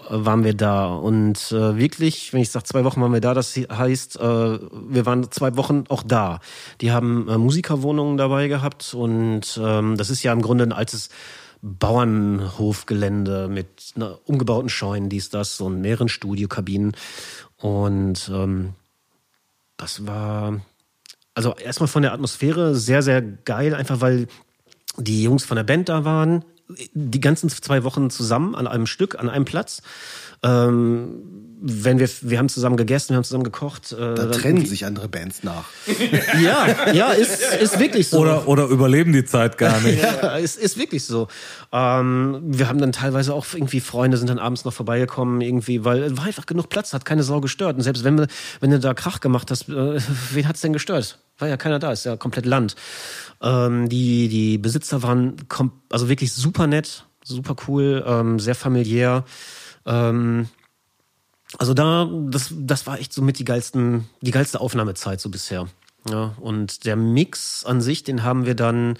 waren 0.09 0.45
wir 0.45 0.55
da. 0.55 0.95
Und 0.95 1.53
äh, 1.53 1.77
wirklich, 1.77 2.33
wenn 2.33 2.41
ich 2.41 2.51
sage 2.51 2.65
zwei 2.65 2.85
Wochen 2.85 3.01
waren 3.01 3.13
wir 3.13 3.21
da, 3.21 3.35
das 3.35 3.57
heißt, 3.57 4.21
äh, 4.21 4.23
wir 4.23 5.07
waren 5.07 5.31
zwei 5.31 5.57
Wochen 5.57 5.85
auch 5.89 6.03
da. 6.03 6.41
Die 6.81 6.93
haben 6.93 7.29
äh, 7.29 7.39
Musikerwohnungen 7.39 8.17
dabei 8.17 8.49
gehabt 8.49 8.95
und 8.95 9.61
ähm, 9.63 9.97
das 9.97 10.11
ist 10.11 10.23
ja 10.23 10.33
im 10.33 10.43
Grunde 10.43 10.65
ein 10.65 10.73
altes 10.73 11.11
Bauernhofgelände 11.63 13.49
mit 13.49 13.95
einer 13.97 14.19
umgebauten 14.27 14.69
Scheunen, 14.69 15.09
dies, 15.09 15.31
das 15.31 15.61
und 15.61 15.81
mehreren 15.81 16.09
Studiokabinen. 16.09 16.93
Und 17.57 18.31
ähm, 18.33 18.75
das 19.77 20.07
war 20.07 20.61
also 21.35 21.55
erstmal 21.57 21.89
von 21.89 22.03
der 22.03 22.13
Atmosphäre 22.13 22.75
sehr, 22.75 23.03
sehr 23.03 23.23
geil, 23.23 23.75
einfach 23.75 24.01
weil 24.01 24.29
die 24.97 25.23
Jungs 25.23 25.45
von 25.45 25.57
der 25.57 25.65
Band 25.65 25.89
da 25.89 26.05
waren, 26.05 26.45
die 26.93 27.21
ganzen 27.21 27.49
zwei 27.49 27.85
Wochen 27.85 28.11
zusammen 28.11 28.55
an 28.55 28.67
einem 28.67 28.87
Stück, 28.87 29.19
an 29.19 29.29
einem 29.29 29.45
Platz. 29.45 29.83
Ähm, 30.43 31.45
wenn 31.67 31.99
wir, 31.99 32.09
wir 32.21 32.39
haben 32.39 32.51
zusammen 32.51 32.77
gegessen, 32.77 33.11
wir 33.11 33.17
haben 33.17 33.25
zusammen 33.25 33.45
gekocht. 33.45 33.93
Äh, 33.93 33.97
Da 33.97 34.15
dann 34.15 34.33
trennen 34.33 34.67
sich 34.67 34.85
andere 34.85 35.09
Bands 35.09 35.43
nach. 35.45 35.65
Ja, 36.43 36.93
ja, 36.93 37.12
ist, 37.12 37.41
ist 37.55 37.79
wirklich 37.79 38.09
so. 38.09 38.19
Oder, 38.19 38.47
oder 38.49 38.67
überleben 38.67 39.12
die 39.12 39.25
Zeit 39.25 39.57
gar 39.57 39.81
nicht. 39.81 40.03
Ja, 40.03 40.39
es 40.39 40.57
ist 40.57 40.77
wirklich 40.77 41.05
so. 41.05 41.29
Ähm, 41.73 42.41
wir 42.45 42.69
haben 42.69 42.79
dann 42.79 42.93
teilweise 42.93 43.33
auch 43.33 43.47
irgendwie 43.55 43.81
Freunde 43.81 44.19
sind 44.19 44.29
dann 44.29 44.39
abends 44.39 44.65
noch 44.67 44.75
vorbeigekommen, 44.75 45.41
irgendwie, 45.41 45.85
weil 45.85 46.03
es 46.03 46.17
war 46.17 46.25
einfach 46.25 46.45
genug 46.45 46.69
Platz, 46.69 46.93
hat 46.93 47.05
keine 47.07 47.23
Sau 47.23 47.41
gestört. 47.41 47.77
Und 47.77 47.83
selbst 47.83 48.05
wenn, 48.05 48.19
wir, 48.19 48.27
wenn 48.61 48.71
du 48.71 48.79
da 48.79 48.93
Krach 48.93 49.21
gemacht 49.21 49.51
hast, 49.51 49.69
äh, 49.71 49.99
wen 50.33 50.49
hat's 50.49 50.61
denn 50.61 50.75
gestört? 50.75 51.19
War 51.39 51.49
ja 51.49 51.57
keiner 51.57 51.79
da, 51.79 51.93
ist 51.93 52.05
ja 52.05 52.17
komplett 52.17 52.47
Land. 52.47 52.77
Ähm, 53.43 53.89
die, 53.89 54.28
die 54.28 54.59
Besitzer 54.59 55.03
waren 55.03 55.49
kom 55.49 55.72
also 55.91 56.09
wirklich 56.09 56.32
super 56.32 56.66
nett, 56.66 57.07
super 57.24 57.57
cool, 57.68 58.05
ähm, 58.07 58.39
sehr 58.39 58.55
familiär. 58.55 59.24
Ähm, 59.87 60.49
also 61.59 61.74
da, 61.74 62.11
das, 62.28 62.53
das 62.57 62.87
war 62.87 62.99
echt 62.99 63.12
so 63.12 63.22
mit 63.22 63.39
die 63.39 63.45
geilsten, 63.45 64.09
die 64.20 64.30
geilste 64.30 64.61
Aufnahmezeit 64.61 65.20
so 65.20 65.30
bisher. 65.30 65.68
Ja, 66.09 66.35
und 66.41 66.85
der 66.85 66.97
Mix 66.97 67.64
an 67.64 67.80
sich, 67.80 68.03
den 68.03 68.22
haben 68.22 68.45
wir 68.45 68.55
dann, 68.55 68.99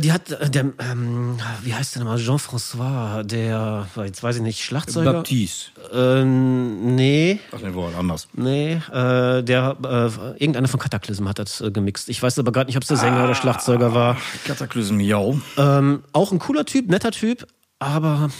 die 0.00 0.12
hat, 0.12 0.30
äh, 0.30 0.48
der, 0.48 0.72
ähm, 0.78 1.36
wie 1.62 1.74
heißt 1.74 1.94
der 1.94 2.02
nochmal, 2.04 2.18
Jean-François, 2.18 3.22
der, 3.22 3.86
jetzt 4.04 4.22
weiß 4.22 4.36
ich 4.36 4.42
nicht, 4.42 4.60
Schlagzeuger? 4.64 5.12
Baptiste. 5.12 5.70
Ähm, 5.92 6.94
nee, 6.94 7.38
Ach 7.52 7.58
nee, 7.62 7.74
wohl 7.74 7.90
anders. 7.98 8.28
nee, 8.32 8.72
äh, 8.92 9.42
der, 9.42 9.76
äh, 9.82 10.40
irgendeiner 10.42 10.68
von 10.68 10.80
Cataclysm 10.80 11.28
hat 11.28 11.38
das 11.38 11.60
äh, 11.60 11.70
gemixt. 11.70 12.08
Ich 12.08 12.22
weiß 12.22 12.38
aber 12.38 12.50
gerade 12.52 12.68
nicht, 12.68 12.76
ob 12.76 12.82
es 12.82 12.88
der 12.88 12.96
Sänger 12.96 13.24
oder 13.24 13.34
Schlagzeuger 13.34 13.92
war. 13.94 14.16
Kataklysm, 14.46 15.00
ja. 15.00 15.20
Ähm, 15.58 16.02
auch 16.12 16.32
ein 16.32 16.38
cooler 16.38 16.64
Typ, 16.64 16.88
netter 16.88 17.10
Typ, 17.10 17.46
aber 17.78 18.30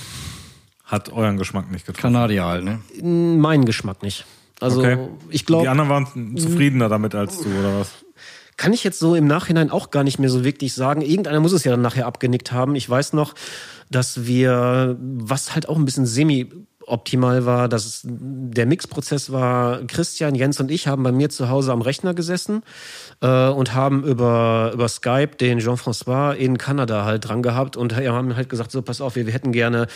Hat 0.84 1.12
euren 1.12 1.36
Geschmack 1.36 1.70
nicht 1.70 1.84
getroffen. 1.86 2.12
Kanadier 2.14 2.44
halt, 2.44 2.64
ne? 2.64 2.80
mein 3.02 3.64
Geschmack 3.64 4.02
nicht. 4.02 4.24
Also 4.60 4.80
Okay. 4.80 4.96
ich 5.30 5.40
Die 5.42 5.46
glaube, 5.46 5.70
anderen 5.70 5.90
waren 5.90 6.36
zufriedener 6.38 6.88
damit 6.88 7.14
als 7.14 7.38
du, 7.40 7.48
oder 7.50 7.80
was? 7.80 7.90
Kann 8.56 8.72
ich 8.72 8.84
jetzt 8.84 8.98
so 8.98 9.14
im 9.14 9.26
Nachhinein 9.26 9.70
auch 9.70 9.90
gar 9.90 10.04
nicht 10.04 10.18
mehr 10.18 10.30
so 10.30 10.44
wirklich 10.44 10.74
sagen. 10.74 11.00
Irgendeiner 11.00 11.40
muss 11.40 11.52
es 11.52 11.64
ja 11.64 11.72
dann 11.72 11.82
nachher 11.82 12.06
abgenickt 12.06 12.52
haben. 12.52 12.76
Ich 12.76 12.88
weiß 12.88 13.12
noch, 13.12 13.34
dass 13.90 14.26
wir, 14.26 14.96
was 15.00 15.54
halt 15.54 15.68
auch 15.68 15.76
ein 15.76 15.84
bisschen 15.84 16.06
semi 16.06 16.50
optimal 16.86 17.46
war, 17.46 17.68
dass 17.68 18.00
der 18.04 18.66
Mixprozess 18.66 19.32
war, 19.32 19.82
Christian, 19.86 20.34
Jens 20.34 20.60
und 20.60 20.70
ich 20.70 20.86
haben 20.86 21.02
bei 21.02 21.12
mir 21.12 21.30
zu 21.30 21.48
Hause 21.48 21.72
am 21.72 21.82
Rechner 21.82 22.14
gesessen 22.14 22.62
äh, 23.20 23.48
und 23.48 23.74
haben 23.74 24.04
über, 24.04 24.72
über 24.74 24.88
Skype 24.88 25.36
den 25.40 25.58
Jean-François 25.58 26.32
in 26.32 26.58
Kanada 26.58 27.04
halt 27.04 27.28
dran 27.28 27.42
gehabt 27.42 27.76
und 27.76 27.96
haben 27.96 28.36
halt 28.36 28.48
gesagt, 28.48 28.70
so 28.70 28.82
pass 28.82 29.00
auf, 29.00 29.16
wir, 29.16 29.26
wir 29.26 29.32
hätten 29.32 29.52
gerne 29.52 29.86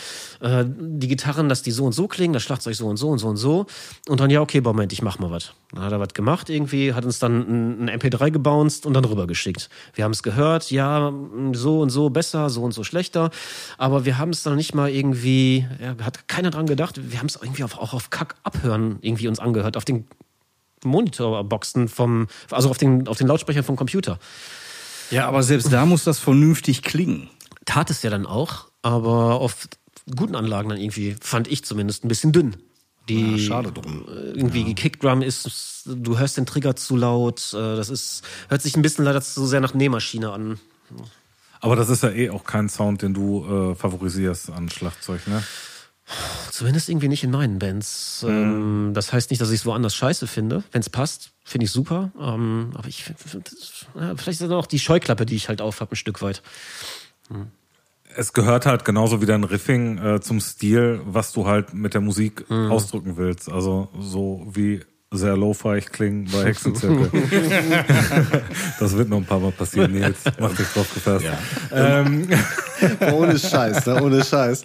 äh, 0.41 0.65
die 0.67 1.07
Gitarren, 1.07 1.49
dass 1.49 1.61
die 1.61 1.71
so 1.71 1.85
und 1.85 1.93
so 1.93 2.07
klingen, 2.07 2.33
das 2.33 2.43
Schlagzeug 2.43 2.75
so 2.75 2.87
und 2.87 2.97
so 2.97 3.09
und 3.09 3.19
so 3.19 3.27
und 3.27 3.37
so. 3.37 3.65
Und 4.07 4.19
dann, 4.19 4.29
ja, 4.29 4.41
okay, 4.41 4.61
Moment, 4.61 4.93
ich 4.93 5.01
mach 5.01 5.19
mal 5.19 5.31
was. 5.31 5.53
Dann 5.73 5.83
hat 5.83 5.91
er 5.91 5.99
was 5.99 6.13
gemacht 6.13 6.49
irgendwie, 6.49 6.93
hat 6.93 7.05
uns 7.05 7.19
dann 7.19 7.39
ein, 7.41 7.89
ein 7.89 7.99
MP3 7.99 8.31
gebounced 8.31 8.85
und 8.85 8.93
dann 8.93 9.05
rübergeschickt. 9.05 9.69
Wir 9.93 10.03
haben 10.03 10.11
es 10.11 10.23
gehört, 10.23 10.71
ja, 10.71 11.13
so 11.53 11.81
und 11.81 11.89
so 11.91 12.09
besser, 12.09 12.49
so 12.49 12.63
und 12.63 12.71
so 12.71 12.83
schlechter, 12.83 13.29
aber 13.77 14.05
wir 14.05 14.17
haben 14.17 14.31
es 14.31 14.41
dann 14.41 14.55
nicht 14.55 14.73
mal 14.73 14.89
irgendwie, 14.89 15.67
ja, 15.79 15.95
hat 16.03 16.27
keiner 16.27 16.49
dran 16.49 16.65
gedacht, 16.65 16.78
wir 16.79 17.19
haben 17.19 17.27
es 17.27 17.37
irgendwie 17.41 17.63
auf, 17.63 17.77
auch 17.77 17.93
auf 17.93 18.09
Kack 18.09 18.35
abhören 18.43 18.97
irgendwie 19.01 19.27
uns 19.27 19.39
angehört, 19.39 19.77
auf 19.77 19.85
den 19.85 20.07
Monitorboxen 20.83 21.87
vom, 21.87 22.27
also 22.51 22.69
auf 22.69 22.77
den, 22.77 23.07
auf 23.07 23.17
den 23.17 23.27
Lautsprechern 23.27 23.63
vom 23.63 23.75
Computer. 23.75 24.19
Ja, 25.11 25.27
aber 25.27 25.43
selbst 25.43 25.71
da 25.73 25.85
muss 25.85 26.03
das 26.03 26.19
vernünftig 26.19 26.81
klingen. 26.83 27.29
Tat 27.65 27.89
es 27.89 28.01
ja 28.03 28.09
dann 28.09 28.25
auch, 28.25 28.67
aber 28.81 29.39
auf 29.41 29.67
guten 30.15 30.35
Anlagen 30.35 30.69
dann 30.69 30.77
irgendwie, 30.77 31.15
fand 31.19 31.47
ich 31.47 31.63
zumindest, 31.65 32.03
ein 32.03 32.07
bisschen 32.07 32.31
dünn. 32.31 32.57
Die 33.09 33.31
Ja, 33.31 33.37
schade 33.39 33.71
drum. 33.71 34.05
äh, 34.07 34.31
irgendwie 34.31 34.63
die 34.63 34.75
Kickdrum 34.75 35.21
ist, 35.21 35.83
du 35.85 36.17
hörst 36.19 36.37
den 36.37 36.45
Trigger 36.45 36.75
zu 36.75 36.95
laut. 36.95 37.53
äh, 37.53 37.75
Das 37.75 37.89
ist 37.89 38.23
hört 38.49 38.61
sich 38.61 38.75
ein 38.75 38.81
bisschen 38.83 39.03
leider 39.03 39.21
zu 39.21 39.45
sehr 39.47 39.61
nach 39.61 39.73
Nähmaschine 39.73 40.31
an. 40.31 40.59
Aber 41.59 41.75
das 41.75 41.89
ist 41.89 42.03
ja 42.03 42.09
eh 42.11 42.29
auch 42.29 42.43
kein 42.43 42.69
Sound, 42.69 43.01
den 43.01 43.13
du 43.13 43.71
äh, 43.71 43.75
favorisierst 43.75 44.51
an 44.51 44.69
Schlagzeug, 44.69 45.27
ne? 45.27 45.43
Zumindest 46.51 46.89
irgendwie 46.89 47.07
nicht 47.07 47.23
in 47.23 47.31
meinen 47.31 47.59
Bands. 47.59 48.23
Mhm. 48.27 48.29
Ähm, 48.29 48.91
das 48.93 49.13
heißt 49.13 49.29
nicht, 49.29 49.41
dass 49.41 49.49
ich 49.51 49.59
es 49.61 49.65
woanders 49.65 49.95
scheiße 49.95 50.27
finde. 50.27 50.63
Wenn 50.71 50.81
es 50.81 50.89
passt, 50.89 51.31
finde 51.43 51.65
ich 51.65 51.71
super. 51.71 52.11
Ähm, 52.19 52.71
aber 52.75 52.87
ich 52.87 53.03
finde, 53.03 53.49
ja, 53.95 54.15
vielleicht 54.15 54.27
ist 54.27 54.41
das 54.41 54.51
auch 54.51 54.65
die 54.67 54.79
Scheuklappe, 54.79 55.25
die 55.25 55.35
ich 55.35 55.49
halt 55.49 55.61
auf 55.61 55.81
habe, 55.81 55.93
ein 55.93 55.95
Stück 55.95 56.21
weit. 56.21 56.41
Es 58.15 58.33
gehört 58.33 58.65
halt 58.65 58.85
genauso 58.85 59.21
wie 59.21 59.27
dein 59.27 59.43
Riffing 59.43 59.97
äh, 59.99 60.19
zum 60.19 60.39
Stil, 60.41 61.01
was 61.05 61.31
du 61.31 61.45
halt 61.45 61.73
mit 61.73 61.93
der 61.93 62.01
Musik 62.01 62.49
Mhm. 62.49 62.71
ausdrücken 62.71 63.17
willst. 63.17 63.51
Also 63.51 63.89
so 63.99 64.47
wie 64.51 64.81
sehr 65.11 65.35
lo-fi 65.37 65.77
ich 65.77 65.87
klingen 65.91 66.29
bei 66.31 66.45
Hexenzirkel. 66.45 67.09
das 68.79 68.95
wird 68.95 69.09
noch 69.09 69.17
ein 69.17 69.25
paar 69.25 69.39
Mal 69.39 69.51
passieren, 69.51 69.91
Nils. 69.91 70.19
Mach 70.39 70.55
dich 70.55 70.67
drauf 70.67 70.91
gefasst. 70.93 71.25
Ähm, 71.71 72.27
ohne 73.11 73.37
Scheiß, 73.39 73.85
ne? 73.87 74.03
ohne 74.03 74.23
Scheiß. 74.23 74.63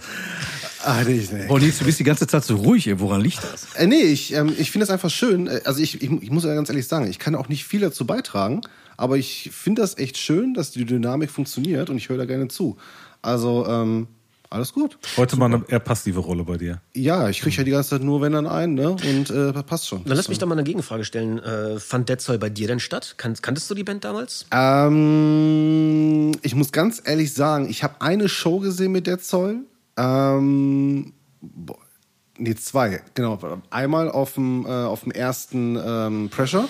Ah, 0.85 1.03
nee, 1.07 1.27
nee. 1.33 1.47
Boah, 1.47 1.59
Nils, 1.59 1.79
du 1.79 1.85
bist 1.85 1.99
die 1.99 2.05
ganze 2.05 2.27
Zeit 2.27 2.45
so 2.45 2.57
ruhig. 2.57 2.87
ey. 2.87 3.01
Woran 3.01 3.21
liegt 3.21 3.43
das? 3.43 3.75
Äh, 3.75 3.87
nee, 3.87 4.03
ich, 4.03 4.33
ähm, 4.35 4.53
ich 4.59 4.71
finde 4.71 4.87
das 4.87 4.91
einfach 4.93 5.11
schön. 5.11 5.47
Äh, 5.47 5.61
Also 5.65 5.81
ich, 5.81 6.03
ich, 6.03 6.11
ich 6.11 6.31
muss 6.31 6.45
ja 6.45 6.55
ganz 6.55 6.69
ehrlich 6.69 6.87
sagen, 6.87 7.09
ich 7.09 7.19
kann 7.19 7.35
auch 7.35 7.49
nicht 7.49 7.65
viel 7.65 7.81
dazu 7.81 8.07
beitragen, 8.07 8.61
aber 8.97 9.17
ich 9.17 9.51
finde 9.53 9.83
das 9.83 9.99
echt 9.99 10.19
schön, 10.19 10.55
dass 10.55 10.71
die 10.71 10.85
Dynamik 10.85 11.31
funktioniert 11.31 11.91
und 11.91 11.97
ich 11.97 12.09
höre 12.09 12.19
da 12.19 12.25
gerne 12.27 12.49
zu. 12.49 12.77
Also, 13.23 13.67
ähm, 13.67 14.07
alles 14.51 14.73
gut. 14.73 14.99
heute 15.17 15.37
mal 15.37 15.47
eine 15.47 15.65
eher 15.67 15.81
passive 15.81 16.21
Rolle 16.21 16.45
bei 16.45 16.57
dir. 16.57 16.81
Ja, 16.95 17.29
ich 17.29 17.41
kriege 17.41 17.57
ja 17.57 17.65
die 17.65 17.73
ganze 17.73 17.91
Zeit 17.91 18.03
nur 18.05 18.21
wenn 18.21 18.33
dann 18.35 18.47
ein, 18.47 18.75
ne? 18.75 18.91
Und 18.91 19.29
äh, 19.31 19.53
passt 19.65 19.89
schon. 19.89 20.05
Dann 20.05 20.17
lass 20.17 20.29
mich 20.29 20.39
doch 20.39 20.47
mal 20.47 20.55
eine 20.55 20.63
Gegenfrage 20.63 21.03
stellen. 21.05 21.41
Äh, 21.41 21.81
fand 21.81 22.09
Dead 22.09 22.21
Soul 22.21 22.39
bei 22.39 22.51
dir 22.51 22.69
denn 22.69 22.79
statt? 22.79 23.15
Kan 23.17 23.35
kanntest 23.43 23.69
du 23.69 23.75
die 23.75 23.83
Band 23.83 24.05
damals? 24.05 24.47
Ähm, 24.53 26.33
ich 26.43 26.55
muss 26.55 26.71
ganz 26.71 27.03
ehrlich 27.05 27.33
sagen, 27.35 27.69
ich 27.69 27.83
habe 27.83 28.01
eine 28.01 28.29
Show 28.29 28.61
gesehen 28.61 28.93
mit 28.93 29.07
der 29.09 29.19
Zoll. 29.19 29.61
Ähm, 29.97 31.13
boah, 31.41 31.79
nee, 32.39 32.55
zwei, 32.55 33.03
genau. 33.15 33.39
Einmal 33.71 34.11
auf 34.11 34.35
dem, 34.35 34.67
äh, 34.67 34.69
auf 34.69 35.01
dem 35.03 35.13
ersten 35.13 35.79
ähm, 35.85 36.29
Pressure. 36.31 36.69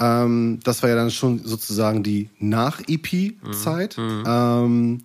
Ähm, 0.00 0.60
das 0.62 0.82
war 0.82 0.90
ja 0.90 0.96
dann 0.96 1.10
schon 1.10 1.40
sozusagen 1.44 2.02
die 2.02 2.30
Nach-EP-Zeit. 2.38 3.96
Ähm, 3.98 5.02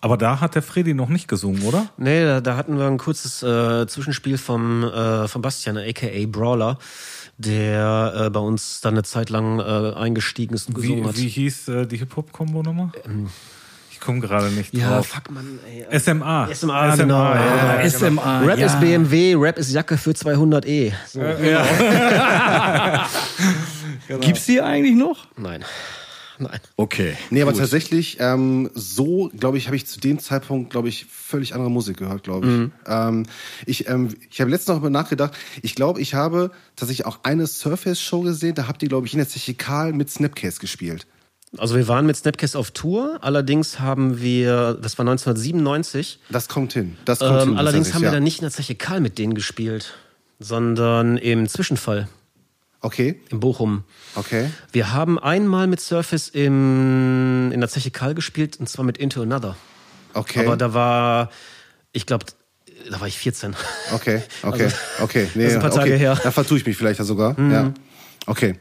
Aber 0.00 0.16
da 0.16 0.40
hat 0.40 0.54
der 0.56 0.62
Freddy 0.62 0.94
noch 0.94 1.08
nicht 1.08 1.28
gesungen, 1.28 1.62
oder? 1.62 1.88
Nee, 1.96 2.24
da, 2.24 2.40
da 2.40 2.56
hatten 2.56 2.76
wir 2.76 2.86
ein 2.86 2.98
kurzes 2.98 3.42
äh, 3.42 3.86
Zwischenspiel 3.86 4.36
vom, 4.36 4.82
äh, 4.84 5.28
vom 5.28 5.42
Bastian, 5.42 5.78
aka 5.78 6.26
Brawler, 6.26 6.78
der 7.38 8.14
äh, 8.26 8.30
bei 8.30 8.40
uns 8.40 8.80
dann 8.80 8.94
eine 8.94 9.04
Zeit 9.04 9.30
lang 9.30 9.60
äh, 9.60 9.94
eingestiegen 9.94 10.54
ist 10.54 10.68
und 10.68 10.76
Wie, 10.78 10.82
gesungen 10.88 11.06
hat. 11.06 11.16
wie 11.16 11.28
hieß 11.28 11.68
äh, 11.68 11.86
die 11.86 11.98
Hip-Hop-Kombo 11.98 12.62
nochmal? 12.62 12.90
Ich 13.96 14.00
komme 14.00 14.20
gerade 14.20 14.50
nicht 14.50 14.74
ja, 14.74 14.90
drauf. 14.90 15.06
fuck, 15.06 15.30
Mann, 15.30 15.58
ey. 15.66 15.86
SMA. 15.98 16.50
SMA, 16.52 16.96
genau. 16.96 17.34
Ja, 17.34 17.82
ja. 17.82 17.90
SMA. 17.90 18.40
Rap 18.40 18.58
ja. 18.58 18.66
ist 18.66 18.78
BMW, 18.78 19.34
Rap 19.36 19.56
ist 19.56 19.72
Jacke 19.72 19.96
für 19.96 20.10
200e. 20.10 20.92
So. 21.08 21.20
Gibt's 24.20 24.44
die 24.44 24.60
eigentlich 24.60 24.96
noch? 24.96 25.28
Nein. 25.38 25.64
Nein. 26.38 26.60
Okay. 26.76 27.16
nee, 27.30 27.40
aber 27.40 27.54
tatsächlich, 27.54 28.18
ähm, 28.20 28.68
so, 28.74 29.30
glaube 29.34 29.56
ich, 29.56 29.64
habe 29.66 29.76
ich 29.76 29.86
zu 29.86 29.98
dem 29.98 30.18
Zeitpunkt, 30.18 30.68
glaube 30.68 30.90
ich, 30.90 31.06
völlig 31.06 31.54
andere 31.54 31.70
Musik 31.70 31.96
gehört, 31.96 32.22
glaube 32.22 32.46
ich. 32.46 32.52
Ähm, 32.86 33.24
ich 33.64 33.88
ähm, 33.88 34.10
ich 34.30 34.42
habe 34.42 34.50
letztens 34.50 34.76
noch 34.76 34.82
mal 34.82 34.90
nachgedacht, 34.90 35.32
ich 35.62 35.74
glaube, 35.74 36.02
ich 36.02 36.12
habe 36.12 36.50
tatsächlich 36.76 37.06
auch 37.06 37.20
eine 37.22 37.46
Surface-Show 37.46 38.20
gesehen, 38.20 38.54
da 38.54 38.68
habt 38.68 38.82
ihr, 38.82 38.90
glaube 38.90 39.06
ich, 39.06 39.14
in 39.14 39.20
der 39.20 39.28
Zeche 39.28 39.54
Karl 39.54 39.94
mit 39.94 40.10
Snapcase 40.10 40.60
gespielt. 40.60 41.06
Also 41.58 41.76
wir 41.76 41.88
waren 41.88 42.06
mit 42.06 42.16
Snapcast 42.16 42.56
auf 42.56 42.70
Tour, 42.70 43.18
allerdings 43.22 43.80
haben 43.80 44.20
wir, 44.20 44.74
das 44.80 44.98
war 44.98 45.04
1997, 45.04 46.20
Das 46.30 46.48
kommt 46.48 46.72
hin. 46.72 46.96
Das 47.04 47.18
kommt 47.20 47.40
hin. 47.40 47.48
ähm, 47.50 47.56
allerdings 47.58 47.88
tatsächlich, 47.88 47.94
haben 47.94 48.02
wir 48.02 48.08
ja. 48.08 48.14
dann 48.14 48.22
nicht 48.24 48.38
in 48.38 48.42
der 48.42 48.50
Zeche 48.52 48.74
Karl 48.74 49.00
mit 49.00 49.18
denen 49.18 49.34
gespielt, 49.34 49.94
sondern 50.38 51.16
im 51.18 51.48
Zwischenfall, 51.48 52.08
Okay, 52.82 53.18
in 53.30 53.40
Bochum. 53.40 53.84
okay. 54.14 54.50
Wir 54.70 54.92
haben 54.92 55.18
einmal 55.18 55.66
mit 55.66 55.80
Surface 55.80 56.28
im, 56.28 57.50
in 57.52 57.58
der 57.60 57.68
Zeche 57.68 57.90
Karl 57.90 58.14
gespielt, 58.14 58.58
und 58.60 58.68
zwar 58.68 58.84
mit 58.84 58.98
Into 58.98 59.22
Another. 59.22 59.56
Okay. 60.14 60.46
Aber 60.46 60.56
da 60.56 60.72
war, 60.74 61.30
ich 61.92 62.06
glaube, 62.06 62.26
da 62.90 63.00
war 63.00 63.08
ich 63.08 63.18
14. 63.18 63.56
Okay, 63.92 64.22
okay, 64.42 64.64
Also, 64.64 64.76
okay. 65.00 65.28
Nee, 65.34 65.44
das 65.44 65.52
ist 65.52 65.56
ein 65.56 65.62
paar 65.62 65.70
Tage 65.70 65.90
okay. 65.92 65.98
her. 65.98 66.14
Mhm. 66.14 66.20
Da 66.22 66.30
vertue 66.30 66.58
ich 66.58 66.66
mich 66.66 66.76
vielleicht 66.76 66.98
ja 66.98 67.04
sogar. 67.04 67.36
Ja. 67.38 67.72
Okay. 68.26 68.56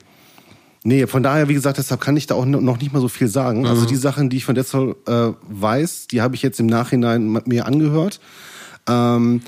Nee, 0.87 1.07
von 1.07 1.23
daher, 1.23 1.49
wie 1.49 1.55
gesagt, 1.55 1.79
deshalb 1.79 1.99
kann 1.99 2.15
ich 2.15 2.27
da 2.27 2.35
auch 2.35 2.45
noch 2.45 2.77
nicht 2.77 2.93
mal 2.93 3.01
so 3.01 3.07
viel 3.07 3.27
sagen. 3.27 3.61
Mhm. 3.61 3.65
Also 3.65 3.87
die 3.87 3.95
Sachen, 3.95 4.29
die 4.29 4.37
ich 4.37 4.45
von 4.45 4.53
Dead 4.53 4.67
Soul 4.67 4.95
äh, 5.07 5.29
weiß, 5.49 6.05
die 6.07 6.21
habe 6.21 6.35
ich 6.35 6.43
jetzt 6.43 6.59
im 6.59 6.67
Nachhinein 6.67 7.41
mir 7.45 7.65
angehört. 7.65 8.19
Ähm, 8.87 9.41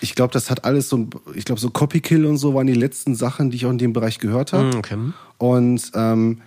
ich 0.00 0.14
glaube, 0.14 0.32
das 0.32 0.48
hat 0.48 0.64
alles 0.64 0.88
so, 0.88 1.08
ich 1.34 1.44
glaube, 1.44 1.60
so 1.60 1.70
Copy 1.70 2.00
Kill 2.00 2.24
und 2.24 2.38
so 2.38 2.54
waren 2.54 2.68
die 2.68 2.74
letzten 2.74 3.16
Sachen, 3.16 3.50
die 3.50 3.56
ich 3.56 3.66
auch 3.66 3.70
in 3.70 3.78
dem 3.78 3.92
Bereich 3.92 4.20
gehört 4.20 4.52
habe. 4.52 4.76
Okay. 4.76 4.96
Und 5.38 5.90
ähm, 5.94 6.40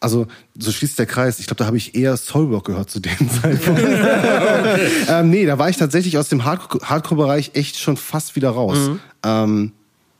also 0.00 0.26
so 0.58 0.72
schließt 0.72 0.98
der 0.98 1.06
Kreis. 1.06 1.38
Ich 1.38 1.46
glaube, 1.46 1.58
da 1.58 1.66
habe 1.66 1.76
ich 1.76 1.94
eher 1.94 2.16
Soulwork 2.16 2.64
gehört 2.64 2.90
zu 2.90 2.98
dem 2.98 3.30
Zeitpunkt. 3.40 3.82
ähm, 5.08 5.30
nee, 5.30 5.46
da 5.46 5.58
war 5.60 5.70
ich 5.70 5.76
tatsächlich 5.76 6.18
aus 6.18 6.28
dem 6.28 6.44
Hardcore- 6.44 6.82
Hardcore-Bereich 6.82 7.52
echt 7.54 7.78
schon 7.78 7.96
fast 7.96 8.34
wieder 8.34 8.50
raus. 8.50 8.78
Mhm. 8.88 9.00
Ähm, 9.24 9.72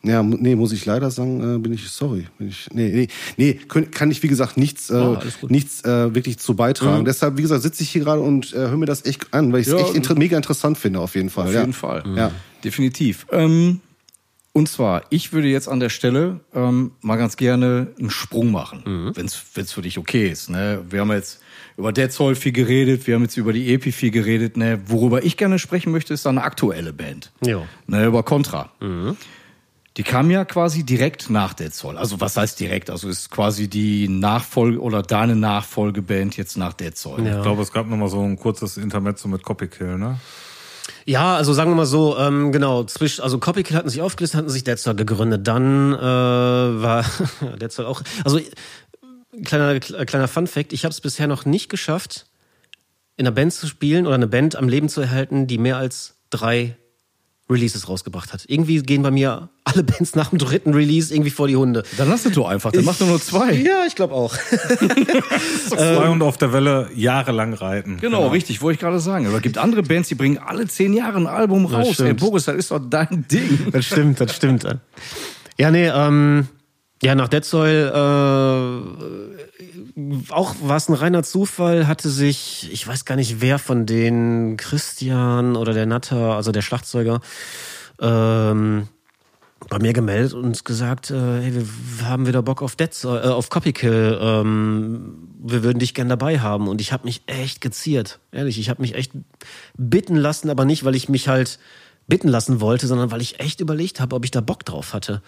ja, 0.05 0.23
nee, 0.23 0.55
muss 0.55 0.73
ich 0.73 0.85
leider 0.87 1.11
sagen, 1.11 1.57
äh, 1.57 1.59
bin 1.59 1.73
ich 1.73 1.89
sorry. 1.89 2.27
Bin 2.39 2.49
ich, 2.49 2.69
nee, 2.73 2.89
nee, 2.89 3.09
nee, 3.37 3.55
könnt- 3.69 3.91
kann 3.93 4.11
ich, 4.11 4.23
wie 4.23 4.29
gesagt, 4.29 4.57
nichts, 4.57 4.91
äh, 4.91 4.95
Ja. 4.99 5.11
Mhm. 5.43 5.49
nichts 5.49 5.83
äh, 5.85 6.15
wirklich 6.15 6.39
zu 6.39 6.55
beitragen. 6.55 7.05
Deshalb, 7.05 7.37
wie 7.39 7.43
gesagt, 7.43 7.63
sitze 7.63 7.83
ich 7.83 7.91
hier 7.91 8.03
gerade 8.05 8.21
und 8.21 8.53
äh, 8.53 8.57
höre 8.57 8.77
mir 8.77 8.87
das 8.87 9.05
echt 9.05 9.33
an, 9.35 9.53
weil 9.53 9.61
ich 9.61 9.67
es 9.67 9.73
Ja, 9.73 9.81
echt 9.81 9.95
inter 9.95 10.15
mega 10.15 10.37
interessant 10.37 10.79
finde, 10.79 11.01
auf 11.01 11.15
jeden 11.15 11.31
Fall. 11.31 11.47
Auf 11.49 11.53
ja. 11.55 11.61
jeden 11.61 11.73
Fall. 11.73 12.05
Ja. 12.17 12.31
Definitiv. 12.63 13.27
Ähm, 13.33 13.81
und 14.53 14.69
zwar, 14.69 15.03
ich 15.11 15.33
würde 15.33 15.49
jetzt 15.49 15.69
an 15.69 15.81
der 15.81 15.89
Stelle 15.89 16.39
ähm, 16.55 16.93
mal 17.01 17.17
ganz 17.17 17.37
gerne 17.37 17.89
einen 17.99 18.11
Sprung 18.11 18.53
machen, 18.53 18.83
Mhm. 18.87 19.13
wenn 19.17 19.27
es 19.27 19.35
für 19.73 19.83
dich 19.83 19.99
okay 19.99 20.29
ist. 20.29 20.49
Ne? 20.49 20.81
Wir 20.89 21.01
haben 21.01 21.11
jetzt 21.11 21.41
über 21.77 21.93
Dead 21.93 22.13
Soul 22.13 22.37
viel 22.37 22.53
geredet, 22.53 23.05
wir 23.09 23.17
haben 23.17 23.23
jetzt 23.23 23.37
über 23.37 23.53
die 23.53 23.75
EP 23.75 23.91
viel 23.93 24.13
geredet. 24.13 24.57
Ne? 24.57 24.79
Worüber 24.87 25.25
ich 25.25 25.37
gerne 25.37 25.59
sprechen 25.59 25.91
möchte, 25.91 26.15
ist 26.15 26.25
eine 26.27 26.43
aktuelle 26.45 26.93
Band. 26.93 27.33
Jo. 27.45 27.67
Ne, 27.89 28.07
über 28.07 28.23
Contra. 28.23 28.71
Mhm. 28.81 29.17
Die 29.97 30.03
kam 30.03 30.29
ja 30.31 30.45
quasi 30.45 30.83
direkt 30.83 31.31
nach 31.31 31.55
Dead 31.55 31.73
Soul. 31.73 31.97
Also 31.97 32.21
was 32.21 32.37
heißt 32.37 32.59
direkt? 32.59 32.91
Also 32.91 33.09
ist 33.09 33.31
quasi 33.31 33.69
die 33.69 34.09
Nachfolge 34.09 34.81
oder 34.81 35.03
deine 35.03 35.37
Nachfolgeband 35.37 36.37
jetzt 36.37 36.57
nach 36.57 36.73
Dead 36.73 36.97
Soul. 36.97 37.25
Ja. 37.25 37.37
Ich 37.37 37.43
glaube, 37.43 37.63
es 37.63 37.73
gab 37.73 37.87
noch 37.87 37.97
mal 37.97 38.09
so 38.09 38.21
ein 38.21 38.37
kurzes 38.37 38.77
Intermezzo 38.77 39.29
mit 39.29 39.45
Copy 39.45 39.69
Kill, 39.69 39.99
ne? 39.99 40.19
Ja, 41.07 41.37
also 41.37 41.53
sagen 41.53 41.71
wir 41.71 41.77
mal 41.77 41.87
so, 41.87 42.19
ähm, 42.19 42.51
genau, 42.51 42.85
zwischen, 42.85 43.23
also 43.23 43.39
Copycat 43.39 43.77
hatten 43.77 43.89
sich 43.89 44.03
aufgelöst, 44.03 44.35
hatten 44.35 44.49
sich 44.49 44.65
Dead 44.65 44.79
Soul 44.79 44.97
gegründet. 44.97 45.47
Dann 45.47 45.93
äh, 45.93 45.97
war 45.99 47.05
Dead 47.61 47.71
Soul 47.71 47.87
auch, 47.87 48.03
also 48.25 48.41
kleiner 49.45 49.79
kleiner 49.81 50.29
Fun 50.29 50.47
Fact, 50.47 50.73
ich 50.73 50.85
habe 50.85 50.93
es 50.93 51.01
bisher 51.01 51.27
noch 51.27 51.45
nicht 51.45 51.69
geschafft, 51.69 52.27
in 53.17 53.27
einer 53.27 53.35
Band 53.35 53.53
zu 53.53 53.67
spielen 53.67 54.07
oder 54.07 54.15
eine 54.15 54.27
Band 54.27 54.57
am 54.57 54.69
Leben 54.69 54.89
zu 54.89 55.01
erhalten, 55.01 55.47
die 55.47 55.59
mehr 55.59 55.77
als 55.77 56.17
drei 56.31 56.77
Releases 57.51 57.89
rausgebracht 57.89 58.33
hat. 58.33 58.45
Irgendwie 58.49 58.81
gehen 58.83 59.03
bei 59.03 59.11
mir 59.11 59.51
alle 59.65 59.83
Bands 59.85 60.15
nach 60.15 60.31
dem 60.31 60.39
dritten 60.39 60.73
Release 60.73 61.13
irgendwie 61.13 61.31
vor 61.31 61.47
die 61.47 61.57
Hunde. 61.57 61.83
Dann 61.99 62.09
lass 62.09 62.25
es 62.25 62.33
doch 62.33 62.49
einfach, 62.49 62.73
dann 62.73 62.85
mach 62.85 62.97
doch 62.97 63.07
nur 63.07 63.21
zwei. 63.21 63.53
Ja, 63.53 63.85
ich 63.87 63.95
glaube 63.95 64.15
auch. 64.15 64.35
Zwei 65.69 66.09
und 66.09 66.23
auf 66.23 66.39
der 66.39 66.53
Welle 66.53 66.89
jahrelang 66.95 67.53
reiten. 67.55 67.99
Genau, 68.01 68.29
richtig, 68.29 68.63
wollte 68.63 68.75
ich 68.75 68.81
gerade 68.81 69.01
sagen. 69.01 69.27
Aber 69.27 69.37
es 69.37 69.43
gibt 69.43 69.59
andere 69.59 69.83
Bands, 69.83 70.09
die 70.09 70.15
bringen 70.15 70.39
alle 70.39 70.67
zehn 70.67 70.95
Jahre 70.95 71.19
ein 71.19 71.27
Album 71.27 71.67
raus. 71.67 72.01
Ey. 72.01 72.15
Boris, 72.15 72.45
das 72.45 72.57
ist 72.57 72.71
doch 72.71 72.79
dein 72.79 73.27
Ding. 73.31 73.59
Das 73.73 73.87
stimmt, 73.87 74.21
das 74.21 74.35
stimmt. 74.35 74.67
Ja, 75.59 75.71
nee, 75.71 75.89
ähm, 75.89 76.49
ja, 77.03 77.15
nach 77.15 77.29
Dead 77.29 77.45
Soil, 77.45 77.93
äh, 77.93 79.74
auch 80.31 80.55
war 80.61 80.77
es 80.77 80.89
ein 80.89 80.95
reiner 80.95 81.23
Zufall, 81.23 81.87
hatte 81.87 82.11
sich, 82.11 82.69
ich 82.73 82.87
weiß 82.87 83.05
gar 83.05 83.17
nicht 83.17 83.41
wer 83.41 83.59
von 83.59 83.87
den 83.87 84.57
Christian 84.57 85.57
oder 85.57 85.73
der 85.73 85.87
Natter, 85.87 86.35
also 86.35 86.53
der 86.53 86.63
Schlagzeuger, 86.63 87.21
ähm, 88.01 88.89
bei 89.69 89.79
mir 89.79 89.93
gemeldet 89.93 90.35
und 90.35 90.65
gesagt, 90.65 91.11
äh, 91.11 91.41
hey, 91.41 91.53
wir 91.99 92.09
haben 92.09 92.27
wieder 92.27 92.43
Bock 92.43 92.61
auf 92.61 92.77
Dead 92.77 92.91
äh, 93.05 93.09
auf 93.09 93.51
Copykill, 93.51 94.19
ähm, 94.21 95.29
wir 95.39 95.63
würden 95.63 95.79
dich 95.79 95.95
gern 95.95 96.09
dabei 96.09 96.41
haben 96.41 96.69
und 96.69 96.81
ich 96.81 96.93
habe 96.93 97.05
mich 97.05 97.23
echt 97.27 97.61
geziert, 97.61 98.19
ehrlich, 98.33 98.59
ich 98.59 98.69
habe 98.69 98.83
mich 98.83 98.95
echt 98.95 99.13
bitten 99.77 100.17
lassen, 100.17 100.51
aber 100.51 100.65
nicht, 100.65 100.85
weil 100.85 100.97
ich 100.97 101.09
mich 101.09 101.29
halt 101.29 101.59
bitten 102.07 102.29
lassen 102.29 102.61
wollte, 102.61 102.87
sondern 102.87 103.11
weil 103.11 103.23
ich 103.23 103.41
echt 103.41 103.61
überlegt 103.61 104.01
habe, 104.01 104.17
ob 104.17 104.25
ich 104.25 104.31
da 104.31 104.41
Bock 104.41 104.65
drauf 104.65 104.93
hatte. 104.93 105.23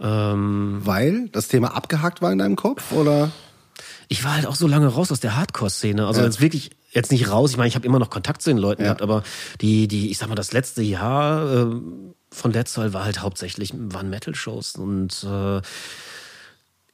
Ähm, 0.00 0.80
Weil 0.82 1.28
das 1.28 1.48
Thema 1.48 1.76
abgehakt 1.76 2.20
war 2.20 2.32
in 2.32 2.38
deinem 2.38 2.56
Kopf 2.56 2.92
oder? 2.92 3.30
Ich 4.08 4.24
war 4.24 4.34
halt 4.34 4.46
auch 4.46 4.54
so 4.56 4.66
lange 4.66 4.86
raus 4.88 5.10
aus 5.12 5.20
der 5.20 5.36
Hardcore-Szene. 5.36 6.06
Also 6.06 6.22
jetzt 6.22 6.40
wirklich, 6.40 6.70
jetzt 6.92 7.10
nicht 7.12 7.28
raus. 7.30 7.50
Ich 7.50 7.56
meine, 7.56 7.68
ich 7.68 7.74
habe 7.74 7.86
immer 7.86 7.98
noch 7.98 8.10
Kontakt 8.10 8.42
zu 8.42 8.50
den 8.50 8.58
Leuten 8.58 8.82
Ja. 8.82 8.88
gehabt, 8.88 9.02
aber 9.02 9.22
die, 9.60 9.88
die, 9.88 10.10
ich 10.10 10.18
sag 10.18 10.28
mal, 10.28 10.34
das 10.34 10.52
letzte 10.52 10.82
Jahr 10.82 11.50
äh, 11.52 11.66
von 12.30 12.52
Dead 12.52 12.68
Soul 12.68 12.92
war 12.92 13.04
halt 13.04 13.20
hauptsächlich 13.22 13.72
waren 13.74 14.10
Metal-Shows 14.10 14.76
und 14.76 15.24
äh, 15.24 15.60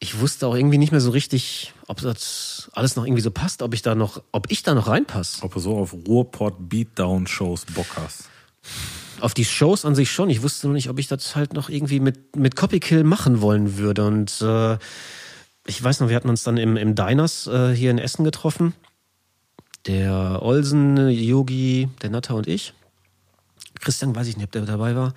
ich 0.03 0.19
wusste 0.19 0.47
auch 0.47 0.55
irgendwie 0.55 0.79
nicht 0.79 0.93
mehr 0.93 1.01
so 1.03 1.11
richtig, 1.11 1.75
ob 1.87 2.01
das 2.01 2.71
alles 2.73 2.97
noch 2.97 3.05
irgendwie 3.05 3.21
so 3.23 3.31
passt, 3.31 3.61
ob 3.61 3.75
ich 3.75 3.83
da 3.83 3.95
noch, 3.95 4.23
ob 4.33 4.51
ich 4.51 4.63
da 4.63 4.75
noch 4.75 4.87
reinpasse. 4.89 5.43
Ob 5.43 5.53
du 5.53 5.61
so 5.61 5.77
auf 5.77 5.93
Ruhrpott 5.93 6.55
Beatdown-Shows 6.71 7.67
Bock 7.75 7.87
hast. 7.97 8.25
Auf 9.21 9.35
die 9.35 9.45
Shows 9.45 9.85
an 9.85 9.95
sich 9.95 10.11
schon. 10.11 10.31
Ich 10.31 10.43
wusste 10.43 10.67
nur 10.69 10.75
nicht, 10.75 10.89
ob 10.89 10.99
ich 10.99 11.07
das 11.07 11.37
halt 11.37 11.53
noch 11.53 11.69
irgendwie 11.69 12.01
mit, 12.01 12.35
mit 12.37 12.57
Copykill 12.57 13.05
machen 13.05 13.43
wollen 13.43 13.77
würde. 13.77 14.07
Und 14.07 14.41
äh, 14.41 14.79
ich 15.67 15.83
weiß 15.83 16.01
noch, 16.01 16.09
wir 16.09 16.17
hatten 16.17 16.29
uns 16.29 16.43
dann 16.43 16.57
im, 16.57 16.77
im 16.77 16.95
Diners 16.95 17.47
äh, 17.47 17.75
hier 17.75 17.91
in 17.91 17.99
Essen 17.99 18.25
getroffen. 18.25 18.75
Der 19.87 20.41
Olsen, 20.43 21.09
Yogi, 21.09 21.89
der 22.03 22.11
Natter 22.11 22.35
und 22.35 22.47
ich. 22.47 22.75
Christian, 23.81 24.15
weiß 24.15 24.27
ich 24.27 24.37
nicht, 24.37 24.45
ob 24.47 24.53
der 24.53 24.63
dabei 24.63 24.95
war. 24.95 25.15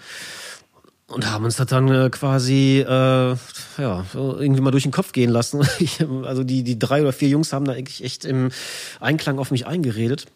Und 1.07 1.29
haben 1.29 1.45
uns 1.45 1.57
das 1.57 1.67
dann 1.67 1.89
äh, 1.89 2.09
quasi 2.09 2.79
äh, 2.79 3.35
ja, 3.77 4.05
irgendwie 4.13 4.61
mal 4.61 4.71
durch 4.71 4.83
den 4.83 4.91
Kopf 4.91 5.11
gehen 5.11 5.29
lassen. 5.29 5.67
Ich, 5.79 6.01
also 6.01 6.43
die, 6.43 6.63
die 6.63 6.79
drei 6.79 7.01
oder 7.01 7.13
vier 7.13 7.27
Jungs 7.27 7.51
haben 7.51 7.65
da 7.65 7.73
eigentlich 7.73 8.03
echt 8.03 8.25
im 8.25 8.51
Einklang 8.99 9.37
auf 9.37 9.51
mich 9.51 9.67
eingeredet. 9.67 10.27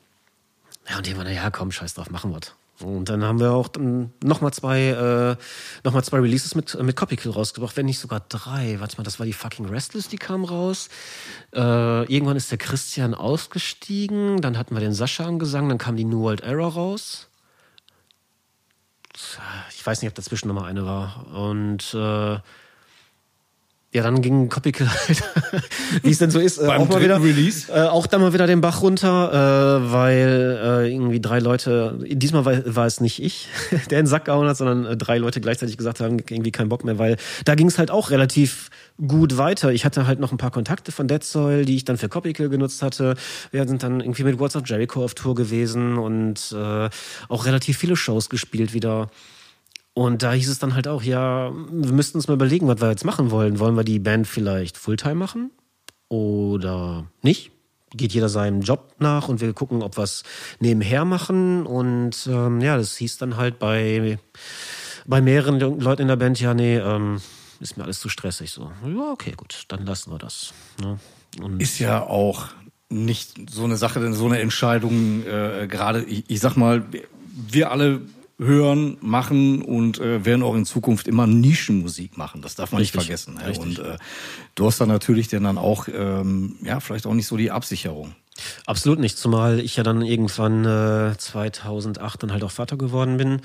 Ja, 0.89 0.97
und 0.97 1.08
die 1.08 1.18
waren, 1.18 1.34
ja, 1.34 1.49
komm, 1.49 1.72
scheiß 1.72 1.93
drauf, 1.93 2.10
machen 2.10 2.32
wir 2.32 2.39
Und 2.82 3.09
dann 3.09 3.23
haben 3.23 3.39
wir 3.39 3.53
auch 3.53 3.69
nochmal 4.23 4.53
zwei, 4.53 4.89
äh, 4.89 5.36
noch 5.84 6.01
zwei 6.03 6.19
Releases 6.19 6.53
mit, 6.53 6.80
mit 6.82 6.95
Copykill 6.95 7.32
rausgebracht, 7.32 7.75
wenn 7.75 7.88
nicht 7.88 7.99
sogar 7.99 8.21
drei. 8.30 8.80
Warte 8.80 8.97
mal, 8.97 9.03
das 9.03 9.19
war 9.19 9.25
die 9.25 9.34
fucking 9.34 9.65
Restless, 9.65 10.07
die 10.07 10.17
kam 10.17 10.43
raus. 10.43 10.89
Äh, 11.53 11.59
irgendwann 11.59 12.38
ist 12.38 12.51
der 12.51 12.59
Christian 12.59 13.13
ausgestiegen, 13.13 14.41
dann 14.41 14.57
hatten 14.57 14.75
wir 14.75 14.80
den 14.80 14.93
Sascha 14.93 15.25
am 15.25 15.39
dann 15.39 15.78
kam 15.78 15.95
die 15.95 16.05
New 16.05 16.21
World 16.21 16.41
Error 16.41 16.73
raus 16.73 17.28
ich 19.69 19.86
weiß 19.86 20.01
nicht, 20.01 20.09
ob 20.09 20.15
dazwischen 20.15 20.47
nochmal 20.47 20.69
eine 20.69 20.86
war. 20.86 21.25
Und 21.34 21.93
äh, 21.93 22.39
ja, 23.93 24.03
dann 24.03 24.21
ging 24.21 24.49
Copykill 24.49 24.89
halt, 24.89 25.23
wie 26.03 26.09
es 26.09 26.17
denn 26.17 26.29
so 26.29 26.39
ist, 26.39 26.57
äh, 26.57 26.67
auch 26.67 26.89
mal 26.89 27.01
wieder? 27.01 27.21
Äh, 27.69 27.88
auch 27.88 28.05
dann 28.05 28.19
mal 28.19 28.33
wieder 28.33 28.45
den 28.45 28.59
Bach 28.59 28.81
runter, 28.81 29.31
äh, 29.31 29.91
weil 29.91 30.59
äh, 30.61 30.91
irgendwie 30.91 31.21
drei 31.21 31.39
Leute, 31.39 31.97
diesmal 32.05 32.43
war, 32.43 32.75
war 32.75 32.85
es 32.85 32.99
nicht 32.99 33.23
ich, 33.23 33.47
der 33.89 33.99
in 33.99 34.03
den 34.03 34.07
Sack 34.07 34.25
gehauen 34.25 34.47
hat, 34.47 34.57
sondern 34.57 34.85
äh, 34.85 34.97
drei 34.97 35.17
Leute 35.17 35.39
gleichzeitig 35.39 35.77
gesagt 35.77 36.01
haben, 36.01 36.17
irgendwie 36.19 36.51
keinen 36.51 36.67
Bock 36.67 36.83
mehr, 36.83 36.99
weil 36.99 37.15
da 37.45 37.55
ging 37.55 37.67
es 37.67 37.79
halt 37.79 37.89
auch 37.89 38.09
relativ 38.11 38.69
gut 39.07 39.38
weiter. 39.38 39.71
Ich 39.71 39.85
hatte 39.85 40.05
halt 40.05 40.19
noch 40.19 40.33
ein 40.33 40.38
paar 40.38 40.51
Kontakte 40.51 40.91
von 40.91 41.07
Dead 41.07 41.23
Soil, 41.23 41.63
die 41.63 41.77
ich 41.77 41.85
dann 41.85 41.97
für 41.97 42.09
Copykill 42.09 42.49
genutzt 42.49 42.81
hatte. 42.81 43.15
Wir 43.51 43.65
sind 43.67 43.83
dann 43.83 44.01
irgendwie 44.01 44.23
mit 44.23 44.38
Words 44.38 44.57
of 44.57 44.63
Jericho 44.65 45.03
auf 45.03 45.13
Tour 45.13 45.33
gewesen 45.33 45.97
und 45.97 46.53
äh, 46.53 46.89
auch 47.29 47.45
relativ 47.45 47.77
viele 47.77 47.95
Shows 47.95 48.27
gespielt 48.27 48.73
wieder. 48.73 49.09
Und 49.97 50.21
da 50.21 50.31
hieß 50.31 50.47
es 50.47 50.59
dann 50.59 50.75
halt 50.75 50.87
auch, 50.87 51.01
ja, 51.01 51.51
wir 51.71 51.91
müssten 51.91 52.19
uns 52.19 52.27
mal 52.27 52.35
überlegen, 52.35 52.67
was 52.67 52.79
wir 52.79 52.91
jetzt 52.91 53.03
machen 53.03 53.31
wollen. 53.31 53.57
Wollen 53.57 53.75
wir 53.75 53.83
die 53.83 53.97
Band 53.97 54.27
vielleicht 54.27 54.77
Fulltime 54.77 55.15
machen 55.15 55.49
oder 56.07 57.07
nicht? 57.23 57.49
Geht 57.95 58.13
jeder 58.13 58.29
seinem 58.29 58.61
Job 58.61 58.93
nach 58.99 59.27
und 59.27 59.41
wir 59.41 59.51
gucken, 59.53 59.81
ob 59.81 59.97
wir 59.97 60.03
es 60.03 60.21
nebenher 60.59 61.03
machen. 61.03 61.65
Und 61.65 62.29
ähm, 62.31 62.61
ja, 62.61 62.77
das 62.77 62.95
hieß 62.97 63.17
dann 63.17 63.37
halt 63.37 63.57
bei, 63.57 64.19
bei 65.07 65.19
mehreren 65.19 65.59
Leuten 65.59 66.03
in 66.03 66.09
der 66.09 66.15
Band, 66.15 66.39
ja, 66.39 66.53
nee, 66.53 66.77
ähm, 66.77 67.19
ist 67.59 67.75
mir 67.75 67.83
alles 67.83 67.99
zu 67.99 68.07
stressig. 68.07 68.51
So, 68.51 68.71
ja, 68.85 69.11
okay, 69.11 69.33
gut, 69.35 69.63
dann 69.67 69.83
lassen 69.83 70.11
wir 70.11 70.19
das. 70.19 70.53
Ne? 70.79 70.99
Ist 71.57 71.79
ja 71.79 72.03
auch 72.03 72.49
nicht 72.89 73.49
so 73.49 73.63
eine 73.63 73.77
Sache, 73.77 73.99
denn 73.99 74.13
so 74.13 74.27
eine 74.27 74.41
Entscheidung, 74.41 75.25
äh, 75.25 75.67
gerade, 75.67 76.03
ich, 76.03 76.25
ich 76.27 76.39
sag 76.39 76.55
mal, 76.55 76.85
wir 77.33 77.71
alle 77.71 78.01
hören, 78.39 78.97
machen 79.01 79.61
und 79.63 79.99
äh, 79.99 80.23
werden 80.23 80.43
auch 80.43 80.55
in 80.55 80.65
Zukunft 80.65 81.07
immer 81.07 81.25
Nischenmusik 81.25 82.17
machen. 82.17 82.41
Das 82.41 82.55
darf 82.55 82.71
man 82.71 82.81
Richtig. 82.81 82.97
nicht 82.97 83.05
vergessen. 83.05 83.39
Ja. 83.41 83.61
Und 83.61 83.79
äh, 83.79 83.97
du 84.53 84.67
hast 84.67 84.79
dann 84.79 84.89
natürlich 84.89 85.27
dann 85.27 85.57
auch, 85.57 85.88
ähm, 85.88 86.55
ja, 86.61 86.79
vielleicht 86.79 87.07
auch 87.07 87.15
nicht 87.15 87.27
so 87.27 87.35
die 87.35 87.49
Absicherung. 87.49 88.13
Absolut 88.67 88.99
nicht, 88.99 89.17
zumal 89.17 89.59
ich 89.59 89.75
ja 89.77 89.83
dann 89.83 90.03
irgendwann 90.03 90.63
äh, 90.65 91.17
2008 91.17 92.21
dann 92.21 92.31
halt 92.31 92.43
auch 92.43 92.51
Vater 92.51 92.77
geworden 92.77 93.17
bin. 93.17 93.41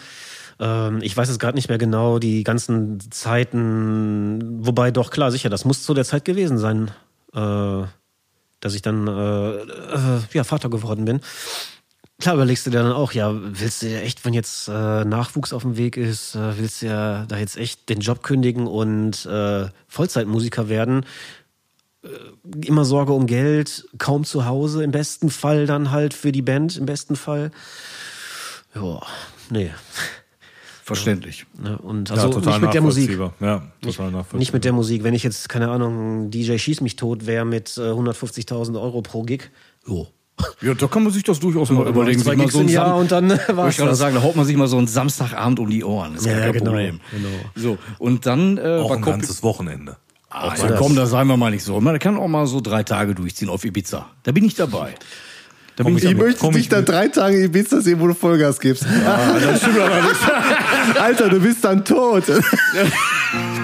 Ähm, 0.60 1.00
ich 1.00 1.16
weiß 1.16 1.30
es 1.30 1.38
gerade 1.38 1.56
nicht 1.56 1.70
mehr 1.70 1.78
genau, 1.78 2.18
die 2.18 2.44
ganzen 2.44 3.00
Zeiten, 3.10 4.66
wobei 4.66 4.90
doch 4.90 5.10
klar, 5.10 5.30
sicher, 5.30 5.48
das 5.48 5.64
muss 5.64 5.82
zu 5.82 5.94
der 5.94 6.04
Zeit 6.04 6.26
gewesen 6.26 6.58
sein, 6.58 6.90
äh, 7.32 7.86
dass 8.60 8.74
ich 8.74 8.82
dann 8.82 9.08
äh, 9.08 9.54
äh 9.54 10.20
ja, 10.34 10.44
Vater 10.44 10.68
geworden 10.68 11.06
bin 11.06 11.20
klar 12.22 12.36
überlegst 12.36 12.64
du 12.64 12.70
dir 12.70 12.78
dann 12.78 12.92
auch, 12.92 13.12
ja, 13.12 13.34
willst 13.34 13.82
du 13.82 13.88
ja 13.88 13.98
echt, 13.98 14.24
wenn 14.24 14.32
jetzt 14.32 14.68
äh, 14.68 15.04
Nachwuchs 15.04 15.52
auf 15.52 15.62
dem 15.62 15.76
Weg 15.76 15.96
ist, 15.96 16.36
äh, 16.36 16.56
willst 16.56 16.80
du 16.80 16.86
ja 16.86 17.26
da 17.26 17.36
jetzt 17.36 17.56
echt 17.56 17.88
den 17.88 17.98
Job 17.98 18.22
kündigen 18.22 18.68
und 18.68 19.26
äh, 19.26 19.66
Vollzeitmusiker 19.88 20.68
werden? 20.68 21.04
Äh, 22.04 22.08
immer 22.64 22.84
Sorge 22.84 23.12
um 23.12 23.26
Geld, 23.26 23.88
kaum 23.98 24.22
zu 24.24 24.46
Hause, 24.46 24.84
im 24.84 24.92
besten 24.92 25.30
Fall 25.30 25.66
dann 25.66 25.90
halt 25.90 26.14
für 26.14 26.30
die 26.30 26.42
Band, 26.42 26.76
im 26.76 26.86
besten 26.86 27.16
Fall. 27.16 27.50
Ja, 28.74 29.00
nee. 29.50 29.70
Verständlich. 30.84 31.46
Ja, 31.64 31.74
und 31.74 32.10
also 32.12 32.28
ja, 32.28 32.32
total 32.32 32.52
nicht 32.52 32.62
mit 32.62 32.74
der 32.74 32.82
Musik. 32.82 33.10
Ja, 33.40 33.72
total 33.80 34.12
nicht, 34.12 34.34
nicht 34.34 34.52
mit 34.52 34.64
der 34.64 34.72
Musik. 34.72 35.02
Wenn 35.02 35.14
ich 35.14 35.24
jetzt, 35.24 35.48
keine 35.48 35.70
Ahnung, 35.70 36.30
DJ 36.30 36.56
Schieß 36.56 36.82
mich 36.82 36.94
tot 36.94 37.26
wäre 37.26 37.44
mit 37.44 37.76
äh, 37.78 37.80
150.000 37.80 38.80
Euro 38.80 39.02
pro 39.02 39.22
Gig, 39.22 39.50
jo, 39.86 40.06
ja, 40.60 40.74
da 40.74 40.86
kann 40.86 41.02
man 41.02 41.12
sich 41.12 41.22
das 41.22 41.40
durchaus 41.40 41.70
mal 41.70 41.86
überlegen. 41.86 42.22
Zwei 42.22 42.36
mal 42.36 42.48
so 42.48 42.60
ein 42.60 42.68
Jahr 42.68 42.96
und 42.96 43.12
dann 43.12 43.38
war 43.48 43.68
ich 43.68 43.76
gerade 43.76 43.94
sagen, 43.94 44.14
da 44.14 44.22
haut 44.22 44.36
man 44.36 44.44
sich 44.44 44.56
mal 44.56 44.66
so 44.66 44.78
einen 44.78 44.86
Samstagabend 44.86 45.60
um 45.60 45.70
die 45.70 45.84
Ohren. 45.84 46.14
Das 46.14 46.22
ist 46.22 46.28
ja, 46.28 46.40
kein 46.40 46.52
genau, 46.52 46.64
Problem. 46.66 47.00
Genau. 47.10 47.28
So 47.54 47.78
und 47.98 48.26
dann 48.26 48.58
äh, 48.58 48.78
auch 48.80 48.90
ein 48.90 49.02
ganzes 49.02 49.42
Wochenende. 49.42 49.96
Ah, 50.30 50.54
ja, 50.56 50.76
komm, 50.78 50.96
da 50.96 51.04
seien 51.04 51.26
wir 51.26 51.36
mal 51.36 51.50
nicht 51.50 51.62
so. 51.62 51.78
Man 51.80 51.98
kann 51.98 52.16
auch 52.16 52.28
mal 52.28 52.46
so 52.46 52.62
drei 52.62 52.82
Tage 52.82 53.14
durchziehen 53.14 53.50
auf 53.50 53.64
Ibiza. 53.64 54.06
Da 54.22 54.32
bin 54.32 54.44
ich 54.44 54.54
dabei. 54.54 54.94
Da 55.76 55.84
bin 55.84 55.96
ich, 55.96 56.04
ich 56.04 56.16
möchte 56.16 56.48
dich 56.50 56.68
dann 56.68 56.84
drei 56.84 57.08
Tage 57.08 57.44
Ibiza 57.44 57.80
sehen, 57.80 58.00
wo 58.00 58.06
du 58.06 58.14
Vollgas 58.14 58.58
gibst. 58.58 58.84
Ja, 58.84 59.38
das 59.38 59.60
stimmt 59.60 59.78
aber 59.78 60.02
nicht. 60.02 61.00
Alter, 61.00 61.28
du 61.28 61.40
bist 61.40 61.64
dann 61.64 61.84
tot. 61.84 62.24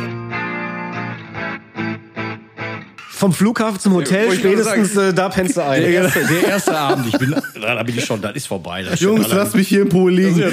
vom 3.19 3.33
Flughafen 3.33 3.81
zum 3.81 3.95
Hotel, 3.95 4.31
spätestens 4.33 4.95
sagen, 4.95 5.11
äh, 5.11 5.15
da 5.15 5.29
pennst 5.29 5.57
du 5.57 5.65
ein. 5.65 5.83
Der 5.83 5.91
erste, 5.91 6.21
der 6.25 6.45
erste 6.49 6.79
Abend, 6.79 7.09
ich 7.09 7.19
bin, 7.19 7.35
da 7.61 7.83
bin 7.83 7.99
ich 7.99 8.05
schon, 8.05 8.21
das 8.23 8.37
ist 8.37 8.47
vorbei. 8.47 8.85
Das 8.85 9.01
Jungs, 9.01 9.27
lass 9.31 9.55
mich 9.55 9.69
hier 9.69 9.83
im 9.83 9.89
Pool 9.89 10.15
liegen. 10.15 10.43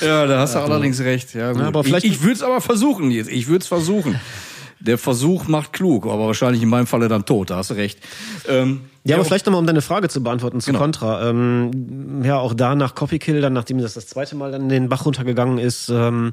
Ja, 0.00 0.26
da 0.26 0.40
hast 0.40 0.54
du 0.54 0.58
allerdings 0.58 1.00
recht. 1.00 1.32
Ja, 1.32 1.52
gut. 1.52 1.62
Ja, 1.62 1.68
aber 1.68 1.82
vielleicht 1.82 2.04
ich 2.04 2.14
ich 2.14 2.20
würde 2.20 2.34
es 2.34 2.42
aber 2.42 2.60
versuchen 2.60 3.10
jetzt. 3.10 3.30
Ich 3.30 3.46
würde 3.46 3.62
es 3.62 3.68
versuchen. 3.68 4.20
Der 4.78 4.98
Versuch 4.98 5.48
macht 5.48 5.72
klug, 5.72 6.04
aber 6.04 6.26
wahrscheinlich 6.26 6.62
in 6.62 6.68
meinem 6.68 6.86
Falle 6.86 7.08
dann 7.08 7.24
tot. 7.24 7.48
Da 7.48 7.56
hast 7.56 7.70
du 7.70 7.74
recht. 7.74 8.00
Ähm, 8.46 8.82
ja, 9.04 9.16
aber 9.16 9.24
vielleicht 9.24 9.46
nochmal, 9.46 9.60
um 9.60 9.66
deine 9.66 9.80
Frage 9.80 10.10
zu 10.10 10.22
beantworten 10.22 10.60
zu 10.60 10.72
genau. 10.72 10.80
Contra. 10.80 11.30
Ähm, 11.30 12.22
ja, 12.22 12.38
auch 12.38 12.52
da 12.52 12.74
nach 12.74 12.94
Copykill, 12.94 13.40
dann 13.40 13.54
nachdem 13.54 13.78
das 13.78 13.94
das 13.94 14.08
zweite 14.08 14.36
Mal 14.36 14.52
dann 14.52 14.62
in 14.62 14.68
den 14.68 14.88
Bach 14.90 15.06
runtergegangen 15.06 15.56
ist, 15.56 15.88
ähm, 15.88 16.32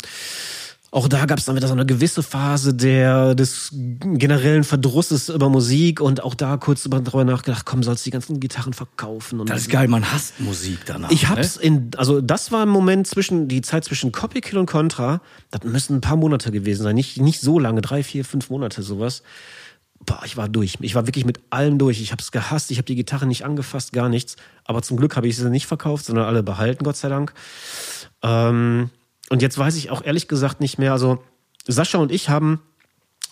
auch 0.93 1.07
da 1.07 1.25
gab 1.25 1.39
es 1.39 1.45
dann 1.45 1.55
wieder 1.55 1.67
so 1.67 1.73
eine 1.73 1.85
gewisse 1.85 2.21
Phase 2.21 2.73
der 2.73 3.33
des 3.33 3.69
generellen 3.71 4.65
Verdrusses 4.65 5.29
über 5.29 5.47
Musik 5.47 6.01
und 6.01 6.21
auch 6.21 6.35
da 6.35 6.57
kurz 6.57 6.83
darüber 6.83 7.23
nachgedacht, 7.23 7.65
komm, 7.65 7.81
sollst 7.81 8.05
du 8.05 8.09
die 8.09 8.11
ganzen 8.11 8.41
Gitarren 8.41 8.73
verkaufen 8.73 9.39
und 9.39 9.49
das 9.49 9.61
ist 9.61 9.69
geil, 9.69 9.87
man 9.87 10.11
hasst 10.11 10.41
Musik 10.41 10.79
danach. 10.85 11.09
Ich 11.09 11.29
hab's 11.29 11.57
ne? 11.57 11.63
in 11.63 11.91
also 11.95 12.19
das 12.19 12.51
war 12.51 12.63
ein 12.63 12.69
Moment 12.69 13.07
zwischen 13.07 13.47
die 13.47 13.61
Zeit 13.61 13.85
zwischen 13.85 14.11
Copykill 14.11 14.59
und 14.59 14.65
Contra, 14.65 15.21
das 15.49 15.63
müssen 15.63 15.97
ein 15.97 16.01
paar 16.01 16.17
Monate 16.17 16.51
gewesen 16.51 16.83
sein, 16.83 16.95
nicht 16.95 17.21
nicht 17.21 17.39
so 17.39 17.57
lange, 17.57 17.79
drei, 17.81 18.03
vier, 18.03 18.25
fünf 18.25 18.49
Monate 18.49 18.83
sowas. 18.83 19.23
Boah, 20.03 20.21
ich 20.25 20.35
war 20.35 20.49
durch. 20.49 20.77
Ich 20.81 20.95
war 20.95 21.05
wirklich 21.05 21.25
mit 21.25 21.39
allem 21.51 21.77
durch. 21.77 22.01
Ich 22.01 22.11
habe 22.11 22.23
es 22.23 22.31
gehasst. 22.31 22.71
Ich 22.71 22.79
habe 22.79 22.87
die 22.87 22.95
Gitarre 22.95 23.27
nicht 23.27 23.45
angefasst, 23.45 23.93
gar 23.93 24.09
nichts. 24.09 24.35
Aber 24.65 24.81
zum 24.81 24.97
Glück 24.97 25.15
habe 25.15 25.27
ich 25.27 25.37
sie 25.37 25.47
nicht 25.47 25.67
verkauft, 25.67 26.05
sondern 26.05 26.25
alle 26.25 26.41
behalten, 26.41 26.83
Gott 26.83 26.97
sei 26.97 27.07
Dank. 27.07 27.35
Ähm, 28.23 28.89
und 29.31 29.41
jetzt 29.41 29.57
weiß 29.57 29.77
ich 29.77 29.89
auch 29.89 30.03
ehrlich 30.03 30.27
gesagt 30.27 30.59
nicht 30.59 30.77
mehr. 30.77 30.91
Also 30.91 31.23
Sascha 31.65 31.97
und 31.99 32.11
ich 32.11 32.27
haben, 32.27 32.61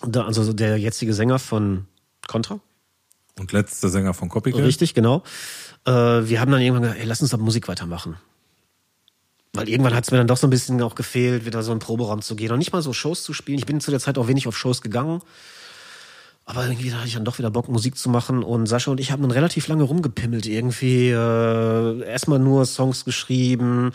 also 0.00 0.54
der 0.54 0.78
jetzige 0.78 1.12
Sänger 1.12 1.38
von 1.38 1.86
Contra. 2.26 2.58
Und 3.38 3.52
letzter 3.52 3.90
Sänger 3.90 4.14
von 4.14 4.30
Copycat. 4.30 4.62
Richtig, 4.62 4.94
genau. 4.94 5.22
Äh, 5.84 5.90
wir 5.92 6.40
haben 6.40 6.50
dann 6.50 6.62
irgendwann 6.62 6.84
gesagt, 6.84 7.00
ey, 7.00 7.06
lass 7.06 7.20
uns 7.20 7.32
doch 7.32 7.38
Musik 7.38 7.68
weitermachen. 7.68 8.16
Weil 9.52 9.68
irgendwann 9.68 9.94
hat 9.94 10.04
es 10.04 10.10
mir 10.10 10.16
dann 10.16 10.26
doch 10.26 10.38
so 10.38 10.46
ein 10.46 10.50
bisschen 10.50 10.80
auch 10.80 10.94
gefehlt, 10.94 11.44
wieder 11.44 11.62
so 11.62 11.70
in 11.70 11.78
den 11.78 11.84
Proberaum 11.84 12.22
zu 12.22 12.34
gehen 12.34 12.50
und 12.50 12.58
nicht 12.58 12.72
mal 12.72 12.80
so 12.80 12.94
Shows 12.94 13.22
zu 13.22 13.34
spielen. 13.34 13.58
Ich 13.58 13.66
bin 13.66 13.78
zu 13.82 13.90
der 13.90 14.00
Zeit 14.00 14.16
auch 14.16 14.26
wenig 14.26 14.48
auf 14.48 14.56
Shows 14.56 14.80
gegangen. 14.80 15.20
Aber 16.46 16.66
irgendwie 16.66 16.94
hatte 16.94 17.06
ich 17.06 17.14
dann 17.14 17.26
doch 17.26 17.38
wieder 17.38 17.50
Bock, 17.50 17.68
Musik 17.68 17.98
zu 17.98 18.08
machen. 18.08 18.42
Und 18.42 18.66
Sascha 18.66 18.90
und 18.90 19.00
ich 19.00 19.12
haben 19.12 19.20
dann 19.20 19.32
relativ 19.32 19.68
lange 19.68 19.82
rumgepimmelt. 19.82 20.46
Irgendwie 20.46 21.10
äh, 21.10 22.04
erstmal 22.04 22.38
nur 22.38 22.64
Songs 22.64 23.04
geschrieben, 23.04 23.92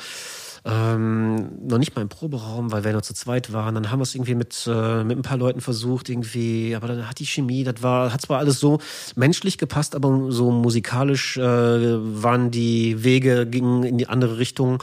ähm, 0.65 1.67
noch 1.67 1.77
nicht 1.77 1.95
mal 1.95 2.01
im 2.01 2.09
Proberaum, 2.09 2.71
weil 2.71 2.83
wir 2.83 2.91
noch 2.91 3.03
zu 3.03 3.13
zweit 3.13 3.53
waren. 3.53 3.75
Dann 3.75 3.91
haben 3.91 3.99
wir 3.99 4.03
es 4.03 4.15
irgendwie 4.15 4.33
mit, 4.33 4.67
äh, 4.67 5.03
mit 5.03 5.15
ein 5.15 5.21
paar 5.21 5.37
Leuten 5.37 5.61
versucht, 5.61 6.09
irgendwie, 6.09 6.75
aber 6.75 6.87
dann 6.87 7.07
hat 7.07 7.19
die 7.19 7.27
Chemie, 7.27 7.63
das 7.63 7.83
war, 7.83 8.11
hat 8.11 8.21
zwar 8.21 8.39
alles 8.39 8.59
so 8.59 8.79
menschlich 9.15 9.59
gepasst, 9.59 9.93
aber 9.93 10.31
so 10.31 10.49
musikalisch 10.49 11.37
äh, 11.37 11.41
waren 11.43 12.49
die 12.49 13.03
Wege, 13.03 13.45
gingen 13.45 13.83
in 13.83 13.99
die 13.99 14.07
andere 14.07 14.39
Richtung. 14.39 14.81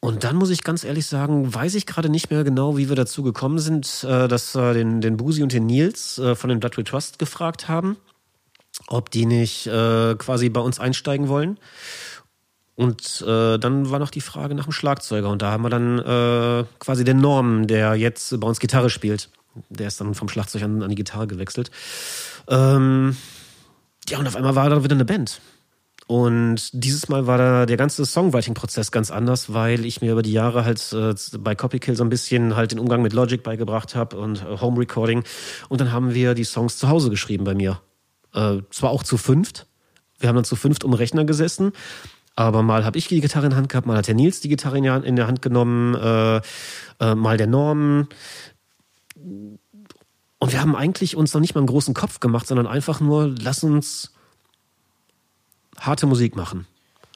Und 0.00 0.22
dann 0.22 0.36
muss 0.36 0.50
ich 0.50 0.62
ganz 0.62 0.84
ehrlich 0.84 1.06
sagen, 1.06 1.52
weiß 1.52 1.74
ich 1.74 1.84
gerade 1.84 2.08
nicht 2.08 2.30
mehr 2.30 2.44
genau, 2.44 2.76
wie 2.76 2.88
wir 2.88 2.94
dazu 2.94 3.24
gekommen 3.24 3.58
sind, 3.58 4.06
äh, 4.08 4.28
dass 4.28 4.54
wir 4.54 4.74
den, 4.74 5.00
den 5.00 5.16
Busi 5.16 5.42
und 5.42 5.52
den 5.52 5.66
Nils 5.66 6.18
äh, 6.18 6.36
von 6.36 6.50
dem 6.50 6.60
Blood 6.60 6.86
Trust 6.86 7.18
gefragt 7.18 7.66
haben, 7.66 7.96
ob 8.86 9.10
die 9.10 9.26
nicht 9.26 9.66
äh, 9.66 10.14
quasi 10.14 10.50
bei 10.50 10.60
uns 10.60 10.78
einsteigen 10.78 11.26
wollen. 11.26 11.58
Und 12.78 13.24
äh, 13.26 13.58
dann 13.58 13.90
war 13.90 13.98
noch 13.98 14.12
die 14.12 14.20
Frage 14.20 14.54
nach 14.54 14.62
dem 14.62 14.72
Schlagzeuger. 14.72 15.28
Und 15.30 15.42
da 15.42 15.50
haben 15.50 15.64
wir 15.64 15.68
dann 15.68 15.98
äh, 15.98 16.64
quasi 16.78 17.02
den 17.02 17.18
Norm, 17.18 17.66
der 17.66 17.96
jetzt 17.96 18.38
bei 18.38 18.46
uns 18.46 18.60
Gitarre 18.60 18.88
spielt. 18.88 19.30
Der 19.68 19.88
ist 19.88 20.00
dann 20.00 20.14
vom 20.14 20.28
Schlagzeug 20.28 20.62
an, 20.62 20.80
an 20.84 20.88
die 20.88 20.94
Gitarre 20.94 21.26
gewechselt. 21.26 21.72
Ähm, 22.46 23.16
ja, 24.08 24.20
und 24.20 24.28
auf 24.28 24.36
einmal 24.36 24.54
war 24.54 24.70
da 24.70 24.84
wieder 24.84 24.94
eine 24.94 25.04
Band. 25.04 25.40
Und 26.06 26.70
dieses 26.72 27.08
Mal 27.08 27.26
war 27.26 27.36
da 27.36 27.66
der 27.66 27.76
ganze 27.76 28.06
Songwriting-Prozess 28.06 28.92
ganz 28.92 29.10
anders, 29.10 29.52
weil 29.52 29.84
ich 29.84 30.00
mir 30.00 30.12
über 30.12 30.22
die 30.22 30.32
Jahre 30.32 30.64
halt 30.64 30.92
äh, 30.92 31.14
bei 31.40 31.56
Copykill 31.56 31.96
so 31.96 32.04
ein 32.04 32.10
bisschen 32.10 32.54
halt 32.54 32.70
den 32.70 32.78
Umgang 32.78 33.02
mit 33.02 33.12
Logic 33.12 33.42
beigebracht 33.42 33.96
habe 33.96 34.16
und 34.18 34.42
äh, 34.42 34.60
Home 34.60 34.78
Recording. 34.78 35.24
Und 35.68 35.80
dann 35.80 35.90
haben 35.90 36.14
wir 36.14 36.34
die 36.34 36.44
Songs 36.44 36.78
zu 36.78 36.88
Hause 36.88 37.10
geschrieben 37.10 37.42
bei 37.42 37.56
mir. 37.56 37.80
Äh, 38.34 38.58
zwar 38.70 38.90
auch 38.90 39.02
zu 39.02 39.16
fünft. 39.16 39.66
Wir 40.20 40.28
haben 40.28 40.36
dann 40.36 40.44
zu 40.44 40.54
fünft 40.54 40.84
um 40.84 40.92
Rechner 40.92 41.24
gesessen. 41.24 41.72
Aber 42.38 42.62
mal 42.62 42.84
habe 42.84 42.96
ich 42.96 43.08
die 43.08 43.20
Gitarre 43.20 43.46
in 43.46 43.50
der 43.50 43.56
Hand 43.56 43.68
gehabt, 43.68 43.88
mal 43.88 43.96
hat 43.96 44.06
der 44.06 44.14
Nils 44.14 44.38
die 44.38 44.48
Gitarre 44.48 44.78
in, 44.78 45.16
der 45.16 45.26
Hand 45.26 45.42
genommen, 45.42 45.96
äh, 45.96 46.36
äh, 47.00 47.16
mal 47.16 47.36
der 47.36 47.48
Norm. 47.48 48.06
Und 49.16 50.52
wir 50.52 50.60
haben 50.60 50.76
eigentlich 50.76 51.16
uns 51.16 51.34
noch 51.34 51.40
nicht 51.40 51.56
mal 51.56 51.62
einen 51.62 51.66
großen 51.66 51.94
Kopf 51.94 52.20
gemacht, 52.20 52.46
sondern 52.46 52.68
einfach 52.68 53.00
nur, 53.00 53.34
lass 53.40 53.64
uns 53.64 54.12
harte 55.80 56.06
Musik 56.06 56.36
machen. 56.36 56.68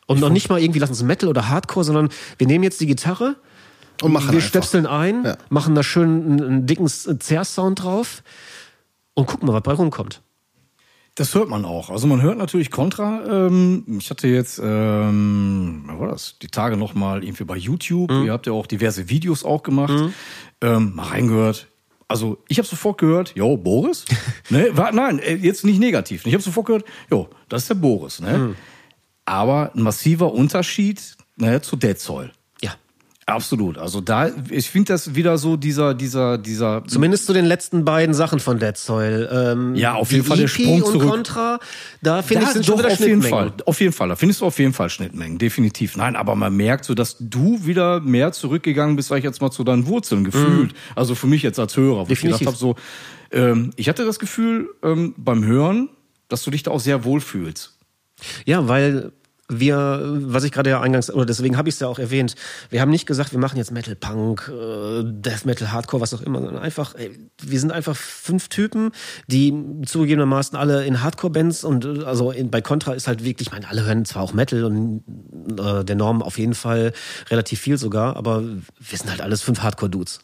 Und 0.07 0.19
noch 0.19 0.29
nicht 0.29 0.49
mal 0.49 0.61
irgendwie, 0.61 0.81
lass 0.81 0.91
uns 0.91 1.05
Metal 1.05 1.29
oder 1.29 1.49
Hardcore, 1.49 1.85
sondern 1.85 2.09
wir 2.39 2.49
nehmen 2.49 2.65
jetzt 2.65 2.81
die 2.81 2.87
Gitarre 2.87 3.37
Und 4.03 4.11
machen 4.11 4.31
wir 4.31 4.35
einfach. 4.39 4.49
stöpseln 4.49 4.87
ein, 4.87 5.25
Ja. 5.25 5.37
machen 5.51 5.77
da 5.77 5.85
schön 5.85 6.09
einen, 6.09 6.43
einen 6.43 6.67
dicken 6.67 6.89
Zerr-Sound 6.89 7.85
drauf 7.85 8.25
und 9.15 9.27
gucken 9.27 9.47
mal, 9.47 9.53
was 9.53 9.63
bei 9.63 9.73
rumkommt. 9.73 10.21
Das 11.15 11.35
hört 11.35 11.49
man 11.51 11.67
auch. 11.67 11.91
Also 11.91 12.07
man 12.07 12.23
hört 12.23 12.39
natürlich 12.39 12.71
Contra. 12.71 13.47
Ähm, 13.47 13.85
ich 13.99 14.09
hatte 14.09 14.29
jetzt, 14.29 14.59
ähm, 14.63 15.85
was 15.87 15.99
war 15.99 16.09
das? 16.09 16.39
Die 16.41 16.47
Tage 16.47 16.79
noch 16.79 16.95
mal 16.95 17.23
irgendwie 17.23 17.45
bei 17.45 17.57
YouTube. 17.57 18.11
Ihr 18.11 18.33
habt 18.33 18.47
ja 18.47 18.55
auch 18.55 18.67
diverse 18.67 19.11
Videos 19.11 19.45
auch 19.45 19.63
gemacht. 19.63 19.93
Ähm, 20.63 20.95
mal 20.95 21.09
reingehört. 21.09 21.69
Also 22.09 22.39
ich 22.49 22.59
habe 22.59 22.69
sofort 22.69 22.99
gehört, 22.99 23.35
jo, 23.35 23.57
Boris. 23.57 24.05
ne, 24.51 24.69
war, 24.77 24.93
nein, 24.93 25.19
äh, 25.19 25.35
jetzt 25.35 25.65
nicht 25.65 25.81
negativ. 25.81 26.27
Ich 26.27 26.33
habe 26.33 26.43
sofort 26.43 26.67
gehört, 26.67 26.85
jo, 27.11 27.29
das 27.49 27.63
ist 27.63 27.69
der 27.69 27.75
Boris. 27.77 28.21
Ne? 28.21 28.55
Aber 29.25 29.73
ein 29.75 29.83
massiver 29.83 30.33
Unterschied 30.33 31.17
ne, 31.37 31.61
zu 31.61 31.77
Dead 31.77 31.99
Soul. 31.99 32.31
Absolut. 33.25 33.79
Also 33.79 34.01
da, 34.01 34.31
ich 34.51 34.69
finde 34.69 34.93
das 34.93 35.15
wieder 35.15 35.39
so 35.39 35.57
dieser, 35.57 35.95
dieser, 35.95 36.39
dieser. 36.39 36.83
Zumindest 36.87 37.27
zu 37.27 37.33
den 37.33 37.45
letzten 37.45 37.85
beiden 37.85 38.15
Sachen 38.15 38.41
von 38.41 38.59
Dead 38.59 38.77
Soil. 38.77 39.29
Ähm, 39.33 39.77
Ja, 39.77 39.95
auf 39.95 40.11
jeden 40.11 40.25
Fall 40.25 40.39
der 40.39 40.47
EP 40.47 40.51
Sprung 40.51 40.83
und 40.83 40.93
zurück. 40.93 41.09
Contra, 41.09 41.61
da 42.03 42.23
finde 42.23 42.43
ich, 42.43 42.49
Ja, 42.49 42.53
sind 42.55 42.67
schon 42.67 42.77
doch, 42.79 42.85
wieder 42.85 42.93
auf 42.93 43.01
jeden. 43.01 43.23
Fall. 43.23 43.53
Auf 43.65 43.81
jeden 43.81 43.93
Fall. 43.93 44.09
Da 44.09 44.17
findest 44.17 44.41
du 44.41 44.47
auf 44.47 44.59
jeden 44.59 44.73
Fall 44.73 44.91
Schnittmengen. 44.91 45.39
Definitiv. 45.39 45.97
Nein, 45.97 46.17
aber 46.17 46.35
man 46.35 46.57
merkt 46.57 46.85
so, 46.85 46.95
dass 46.95 47.17
du 47.21 47.65
wieder 47.65 48.01
mehr 48.01 48.33
zurückgegangen 48.33 48.97
bist, 48.97 49.09
sag 49.09 49.19
ich 49.19 49.25
jetzt 49.25 49.41
mal, 49.41 49.53
zu 49.53 49.63
deinen 49.63 49.87
Wurzeln 49.87 50.25
gefühlt. 50.25 50.75
Also 50.97 51.15
für 51.15 51.29
mich 51.29 51.43
jetzt 51.43 51.61
als 51.61 51.77
Hörer. 51.77 51.99
Wo 51.99 52.03
ich 52.03 52.09
Definitiv. 52.09 52.41
gedacht 52.41 52.55
habe, 52.55 52.57
so, 52.59 52.75
ähm, 53.31 53.71
ich 53.77 53.89
hatte 53.89 54.05
das 54.05 54.19
Gefühl 54.19 54.69
ähm, 54.83 55.15
beim 55.17 55.45
Hören, 55.45 55.91
dass 56.29 56.43
du 56.43 56.51
dich 56.51 56.65
da 56.65 56.73
auch 56.73 56.81
sehr 56.81 57.05
wohl 57.05 57.21
fühlst. 57.21 57.79
Ja, 58.47 58.67
weil 58.69 59.13
wir, 59.61 60.01
was 60.03 60.45
ich 60.45 60.53
gerade 60.53 60.71
ja 60.71 60.81
eingangs, 60.81 61.11
oder 61.11 61.27
deswegen 61.27 61.57
habe 61.57 61.69
ich 61.69 61.77
es 61.77 61.81
ja 61.81 61.89
auch 61.89 61.99
erwähnt, 61.99 62.35
wir 62.71 62.81
haben 62.81 62.91
nicht 62.91 63.07
gesagt, 63.07 63.33
wir 63.33 63.39
machen 63.39 63.57
jetzt 63.57 63.71
Metal 63.71 63.95
Punk, 63.95 64.49
äh, 64.49 65.03
Death 65.05 65.45
Metal, 65.45 65.73
Hardcore, 65.73 66.01
was 66.01 66.15
auch 66.15 66.23
immer, 66.23 66.41
sondern 66.41 66.63
einfach, 66.63 66.95
ey, 66.95 67.11
wir 67.41 67.61
sind 67.61 67.73
einfach 67.73 67.97
fünf 67.97 68.49
Typen, 68.49 68.93
die 69.27 69.55
zugegebenermaßen 69.87 70.57
alle 70.57 70.85
in 70.85 71.03
Hardcore-Bands 71.03 71.65
und 71.65 71.85
äh, 71.85 72.05
also 72.05 72.31
in, 72.31 72.51
bei 72.51 72.61
Contra 72.61 72.95
ist 72.95 73.09
halt 73.09 73.25
wirklich, 73.25 73.49
ich 73.49 73.53
meine, 73.53 73.69
alle 73.69 73.85
hören 73.85 74.05
zwar 74.05 74.23
auch 74.23 74.33
Metal 74.33 74.65
und 74.65 75.03
äh, 75.59 75.85
der 75.85 75.97
Norm 75.97 76.23
auf 76.23 76.39
jeden 76.39 76.55
Fall 76.55 76.93
relativ 77.31 77.61
viel 77.61 77.79
sogar, 77.79 78.17
aber 78.17 78.43
wir 78.43 78.99
sind 78.99 79.11
halt 79.11 79.21
alles 79.21 79.43
fünf 79.43 79.61
Hardcore-Dudes. 79.61 80.21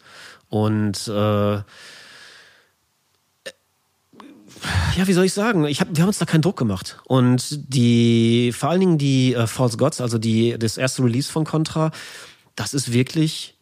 Und 0.48 1.08
äh, 1.08 1.58
ja, 4.96 5.06
wie 5.06 5.12
soll 5.12 5.24
ich 5.24 5.32
sagen? 5.32 5.64
Ich 5.66 5.80
hab, 5.80 5.88
wir 5.94 6.02
haben 6.02 6.08
uns 6.08 6.18
da 6.18 6.24
keinen 6.24 6.42
Druck 6.42 6.56
gemacht. 6.56 6.98
Und 7.04 7.74
die, 7.74 8.52
vor 8.52 8.70
allen 8.70 8.80
Dingen 8.80 8.98
die 8.98 9.34
äh, 9.34 9.46
False 9.46 9.76
Gods, 9.76 10.00
also 10.00 10.18
die, 10.18 10.58
das 10.58 10.76
erste 10.76 11.02
Release 11.02 11.30
von 11.30 11.44
Contra, 11.44 11.90
das 12.56 12.74
ist 12.74 12.92
wirklich 12.92 13.54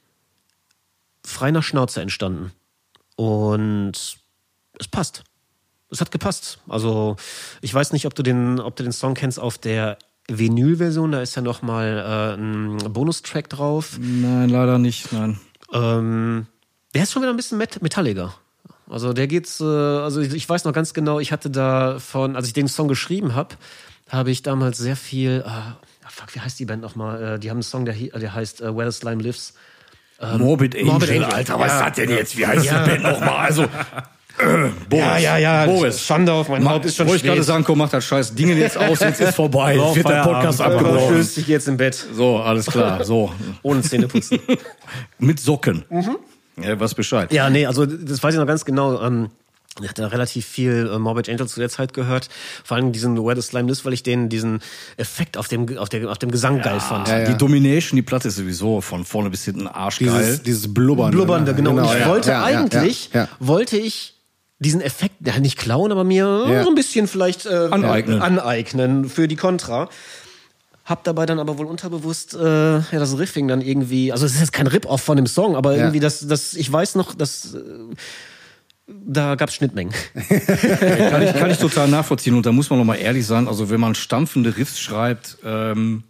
frei 1.25 1.51
nach 1.51 1.63
Schnauze 1.63 2.01
entstanden. 2.01 2.53
Und 3.17 3.93
es 4.79 4.89
passt. 4.89 5.25
Es 5.91 6.01
hat 6.01 6.11
gepasst. 6.11 6.59
Also, 6.69 7.17
ich 7.61 7.73
weiß 7.73 7.93
nicht, 7.93 8.07
ob 8.07 8.15
du 8.15 8.23
den, 8.23 8.61
ob 8.61 8.77
du 8.77 8.83
den 8.83 8.93
Song 8.93 9.15
kennst 9.15 9.39
auf 9.39 9.59
der 9.59 9.99
Vinyl-Version, 10.29 11.13
da 11.13 11.21
ist 11.21 11.37
ja 11.37 11.43
noch 11.43 11.63
mal 11.63 11.99
äh, 11.99 12.41
ein 12.41 12.93
Bonustrack 12.93 13.49
drauf. 13.49 13.99
Nein, 14.01 14.49
leider 14.49 14.79
nicht. 14.79 15.13
Nein. 15.13 15.39
Ähm, 15.73 16.47
der 16.95 17.05
ist 17.05 17.13
schon 17.13 17.23
wieder 17.23 17.33
ein 17.33 17.37
bisschen 17.37 17.59
met 17.59 17.81
metalliger. 17.83 18.35
Also 18.89 19.13
der 19.13 19.27
geht's, 19.27 19.61
äh, 19.61 19.65
also 19.65 20.21
ich, 20.21 20.33
ich 20.33 20.49
weiß 20.49 20.65
noch 20.65 20.73
ganz 20.73 20.95
genau, 20.95 21.19
ich 21.21 21.33
hatte 21.33 21.51
da 21.51 21.99
von, 21.99 22.37
als 22.37 22.47
ich 22.47 22.53
den 22.53 22.69
Song 22.69 22.89
geschrieben 22.89 23.35
habe, 23.35 23.57
habe 24.09 24.31
ich 24.31 24.43
damals 24.43 24.79
sehr 24.79 24.97
viel, 24.97 25.43
äh, 25.45 25.49
ah, 25.49 25.77
fuck, 26.09 26.35
wie 26.35 26.41
heißt 26.41 26.59
die 26.61 26.65
Band 26.67 26.83
nochmal? 26.83 27.35
Äh, 27.35 27.39
die 27.39 27.51
haben 27.51 27.57
einen 27.57 27.63
Song, 27.65 27.85
der, 27.85 27.95
der 27.95 28.35
heißt 28.35 28.61
äh, 28.61 28.77
Where 28.77 28.91
the 28.91 28.97
Slime 28.99 29.23
Lives. 29.23 29.55
Morbid 30.39 30.75
Angel, 30.75 30.87
Morbid 30.87 31.11
Angel. 31.11 31.25
Alter, 31.25 31.59
was 31.61 31.69
Ja. 31.73 31.79
ist 31.81 31.87
das 31.89 31.97
denn 31.97 32.11
jetzt? 32.17 32.39
Wie 32.39 32.47
heißt 32.47 32.65
die 32.65 32.71
Band 32.71 33.03
nochmal? 33.03 33.37
Also, 33.47 33.63
äh, 34.39 34.69
Boris. 34.89 35.05
Ja, 35.05 35.19
ja, 35.19 35.39
ja. 35.39 35.67
Boris. 35.67 36.01
Schande 36.01 36.33
auf 36.33 36.49
mein 36.49 36.67
Haupt, 36.67 36.87
ist 36.87 36.97
schon 36.97 37.07
wollte 37.07 37.19
ich 37.27 37.31
gerade 37.31 37.43
sagen, 37.43 37.65
komm, 37.65 37.77
mach 37.79 37.91
das 37.91 38.05
scheiß 38.07 38.35
Ding 38.35 38.57
jetzt 38.57 38.77
aus, 38.79 39.01
jetzt 39.01 39.21
ist 39.21 39.35
vorbei. 39.35 39.77
So, 39.77 39.85
Jetzt 39.89 39.97
wird 39.97 40.09
der. 40.09 40.23
Podcast 40.23 40.61
abgebrochen. 40.63 41.17
tschüss, 41.17 41.37
ich 41.37 41.45
geh 41.47 41.53
jetzt 41.53 41.69
im 41.69 41.77
Bett. 41.77 41.95
So, 42.15 42.39
alles 42.39 42.65
klar. 42.67 43.05
So, 43.05 43.31
Ohne 43.63 43.83
Zähneputzen. 43.83 44.39
mit 45.19 45.39
Socken. 45.39 45.85
Ja, 46.63 46.79
was 46.81 46.95
Bescheid. 46.95 47.33
ja, 47.33 47.51
nee, 47.51 47.67
also 47.67 47.85
das 47.87 48.23
weiß 48.23 48.35
ich 48.35 48.41
noch 48.41 48.47
ganz 48.47 48.65
genau. 48.65 49.01
Ähm, 49.03 49.31
ich 49.83 49.89
hatte 49.91 50.11
relativ 50.11 50.47
viel 50.47 50.91
äh, 50.91 50.99
Morbid 50.99 51.29
Angel 51.29 51.47
zu 51.47 51.61
der 51.61 51.69
Zeit 51.69 51.93
gehört. 51.93 52.31
Vor 52.65 52.79
allem 52.79 52.93
diesen 52.93 53.23
Where 53.23 53.37
the 53.37 53.43
Slime 53.43 53.69
Lives, 53.69 53.85
weil 53.85 53.93
ich 53.93 54.03
den, 54.03 54.31
diesen 54.31 54.61
Effekt 54.97 55.37
auf 55.37 55.49
dem, 55.49 55.77
auf, 55.77 55.91
der, 55.91 56.11
auf 56.11 56.17
dem 56.17 56.31
Gesang 56.31 56.63
geil 56.63 56.81
fand. 56.81 57.09
Die 57.29 57.37
Domination, 57.37 57.97
die 57.97 58.03
Platte 58.03 58.29
ist 58.29 58.37
sowieso 58.37 58.81
von 58.81 59.05
vorne 59.05 59.29
bis 59.29 59.45
hinten 59.45 59.67
arschgeil. 59.67 60.09
Dieses, 60.19 60.43
dieses 60.43 60.73
Blubbernde. 60.73 61.15
Blubbernde, 61.15 61.51
ne? 61.53 61.57
genau. 61.57 61.73
Und 61.73 61.85
ich 61.85 62.01
ja, 62.01 62.09
wollte 62.09 62.31
ja, 62.31 62.49
ja, 62.51 62.61
eigentlich, 62.61 63.11
Ja, 63.13 63.25
ja. 63.25 63.29
wollte 63.39 63.77
ich 63.77 64.15
diesen 64.61 64.81
Effekt, 64.81 65.17
ja, 65.27 65.39
nicht 65.41 65.59
klauen, 65.59 65.93
aber 65.93 66.05
mir 66.05 66.47
Ja. 66.49 66.63
so 66.63 66.71
ein 66.71 66.75
bisschen 66.75 67.07
vielleicht 67.07 67.45
äh, 67.45 67.69
Aneignen. 67.71 68.23
aneignen 68.23 69.07
für 69.11 69.29
die 69.29 69.37
Contra. 69.37 69.91
Hab 70.87 71.05
dabei 71.05 71.27
dann 71.27 71.39
aber 71.39 71.59
wohl 71.59 71.67
unterbewusst 71.67 72.35
äh, 72.35 72.39
ja 72.79 72.85
das 72.93 73.19
Riffing 73.19 73.49
dann 73.49 73.61
irgendwie, 73.61 74.13
also 74.13 74.25
es 74.25 74.35
ist 74.35 74.41
jetzt 74.41 74.53
kein 74.53 74.67
Rip-Off 74.69 75.03
von 75.03 75.17
dem 75.17 75.27
Song, 75.27 75.55
aber 75.57 75.73
Ja. 75.73 75.83
irgendwie 75.83 76.01
das, 76.01 76.27
das, 76.27 76.55
ich 76.55 76.73
weiß 76.73 76.95
noch, 76.95 77.15
dass 77.15 77.55
äh, 77.55 77.59
da 78.87 79.35
gab's 79.35 79.55
Schnittmengen. 79.55 79.93
kann, 80.15 81.23
ich, 81.23 81.35
kann 81.35 81.51
ich 81.51 81.59
total 81.59 81.89
nachvollziehen. 81.89 82.35
Und 82.37 82.47
da 82.47 82.53
muss 82.53 82.71
man 82.71 82.79
noch 82.79 82.85
mal 82.87 82.95
ehrlich 82.95 83.27
sein, 83.27 83.49
also 83.49 83.69
wenn 83.69 83.81
man 83.81 83.95
stampfende 83.97 84.57
Riffs 84.57 84.79
schreibt, 84.79 85.39
ähm, 85.45 86.05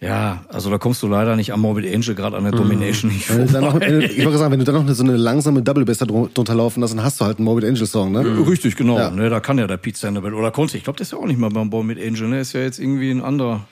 ja, 0.00 0.44
also 0.50 0.70
da 0.70 0.78
kommst 0.78 1.02
du 1.02 1.08
leider 1.08 1.36
nicht 1.36 1.52
am 1.52 1.60
Morbid 1.62 1.92
Angel, 1.94 2.14
gerade 2.14 2.36
an 2.36 2.42
der 2.44 2.52
Domination 2.52 3.10
nicht 3.10 3.30
Wenn 3.30 3.46
du 3.46 3.52
dann 3.52 3.64
noch, 3.64 3.70
vorbei. 3.72 4.10
ich 4.14 4.24
wollte 4.24 4.38
sagen, 4.38 4.52
wenn 4.52 4.58
du 4.58 4.64
dann 4.66 4.74
noch 4.74 4.82
eine, 4.82 4.94
so 4.94 5.02
eine 5.02 5.16
langsame 5.16 5.62
Double 5.62 5.84
Bass 5.86 5.98
da 5.98 6.04
drun- 6.06 6.28
drunter 6.34 6.54
laufen 6.54 6.80
lässt, 6.80 6.92
dann 6.94 7.02
hast 7.02 7.20
du 7.20 7.24
halt 7.24 7.38
einen 7.38 7.46
Morbid 7.46 7.64
Angel 7.64 7.86
Song, 7.86 8.12
ne? 8.12 8.46
Richtig, 8.46 8.76
genau. 8.76 8.98
Ja. 8.98 9.10
Ne, 9.10 9.30
da 9.30 9.40
kann 9.40 9.56
ja 9.58 9.66
der 9.66 9.78
Pete 9.78 9.98
Sandoval 9.98 10.34
oder 10.34 10.50
konnte. 10.50 10.76
Ich 10.76 10.84
glaube, 10.84 10.98
der 10.98 11.04
ist 11.04 11.12
ja 11.12 11.18
auch 11.18 11.24
nicht 11.26 11.38
mal 11.40 11.48
beim 11.50 11.68
Morbid 11.68 11.98
Angel. 11.98 12.28
Ne, 12.28 12.40
ist 12.40 12.52
ja 12.52 12.60
jetzt 12.60 12.78
irgendwie 12.78 13.10
ein 13.10 13.22
anderer. 13.22 13.66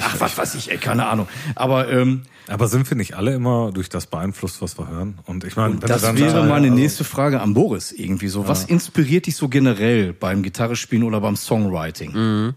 Ach, 0.00 0.14
was 0.20 0.38
weiß 0.38 0.54
ich, 0.54 0.70
ey, 0.70 0.76
keine 0.78 1.06
Ahnung. 1.06 1.26
Aber 1.56 1.90
ähm, 1.90 2.22
Aber 2.46 2.68
sind 2.68 2.88
wir 2.88 2.96
nicht 2.96 3.14
alle 3.16 3.34
immer 3.34 3.72
durch 3.74 3.88
das 3.88 4.06
beeinflusst, 4.06 4.62
was 4.62 4.78
wir 4.78 4.88
hören? 4.88 5.18
Und 5.24 5.42
ich 5.42 5.56
meine, 5.56 5.74
das 5.80 6.02
wäre 6.02 6.16
sagst, 6.16 6.36
meine 6.48 6.52
also- 6.68 6.74
nächste 6.78 7.02
Frage 7.02 7.40
an 7.40 7.54
Boris 7.54 7.90
irgendwie 7.90 8.28
so. 8.28 8.46
Was 8.46 8.64
inspiriert 8.66 9.26
dich 9.26 9.34
so 9.34 9.48
generell 9.48 10.12
beim 10.12 10.44
Gitarrespielen 10.44 11.02
oder 11.02 11.20
beim 11.20 11.34
Songwriting? 11.34 12.54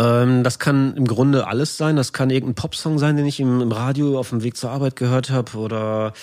Ähm, 0.00 0.42
das 0.42 0.58
kann 0.58 0.96
im 0.96 1.06
Grunde 1.06 1.46
alles 1.46 1.76
sein. 1.76 1.96
Das 1.96 2.14
kann 2.14 2.30
irgendein 2.30 2.54
Popsong 2.54 2.98
sein, 2.98 3.18
den 3.18 3.26
ich 3.26 3.40
im, 3.40 3.60
im 3.60 3.72
Radio 3.72 4.18
auf 4.18 4.30
dem 4.30 4.42
Weg 4.42 4.56
zur 4.56 4.70
Arbeit 4.70 4.96
gehört 4.96 5.28
habe 5.30 5.58
oder 5.58 6.14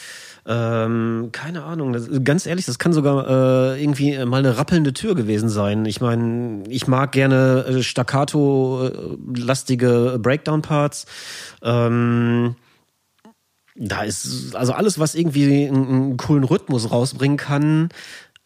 ähm, 0.48 1.30
keine 1.32 1.64
Ahnung. 1.64 1.94
Das, 1.94 2.10
ganz 2.24 2.48
ehrlich, 2.48 2.66
das 2.66 2.80
kann 2.80 2.94
sogar 2.94 3.28
äh, 3.28 3.80
irgendwie 3.82 4.18
mal 4.26 4.40
eine 4.40 4.58
rappelnde 4.58 4.94
Tür 4.94 5.14
gewesen 5.14 5.50
sein. 5.50 5.86
Ich 5.86 6.02
meine, 6.02 6.64
ich 6.70 6.88
mag 6.88 7.12
gerne 7.12 7.66
äh, 7.68 7.84
staccato-lastige 7.84 10.18
Breakdown-Parts. 10.22 11.06
Ähm, 11.62 12.56
da 13.80 14.02
ist 14.02 14.56
also 14.56 14.74
alles, 14.74 14.98
was 14.98 15.14
irgendwie 15.14 15.68
einen, 15.68 15.88
einen 15.88 16.18
coolen 16.18 16.44
Rhythmus 16.44 16.90
rausbringen 16.90 17.38
kann 17.38 17.90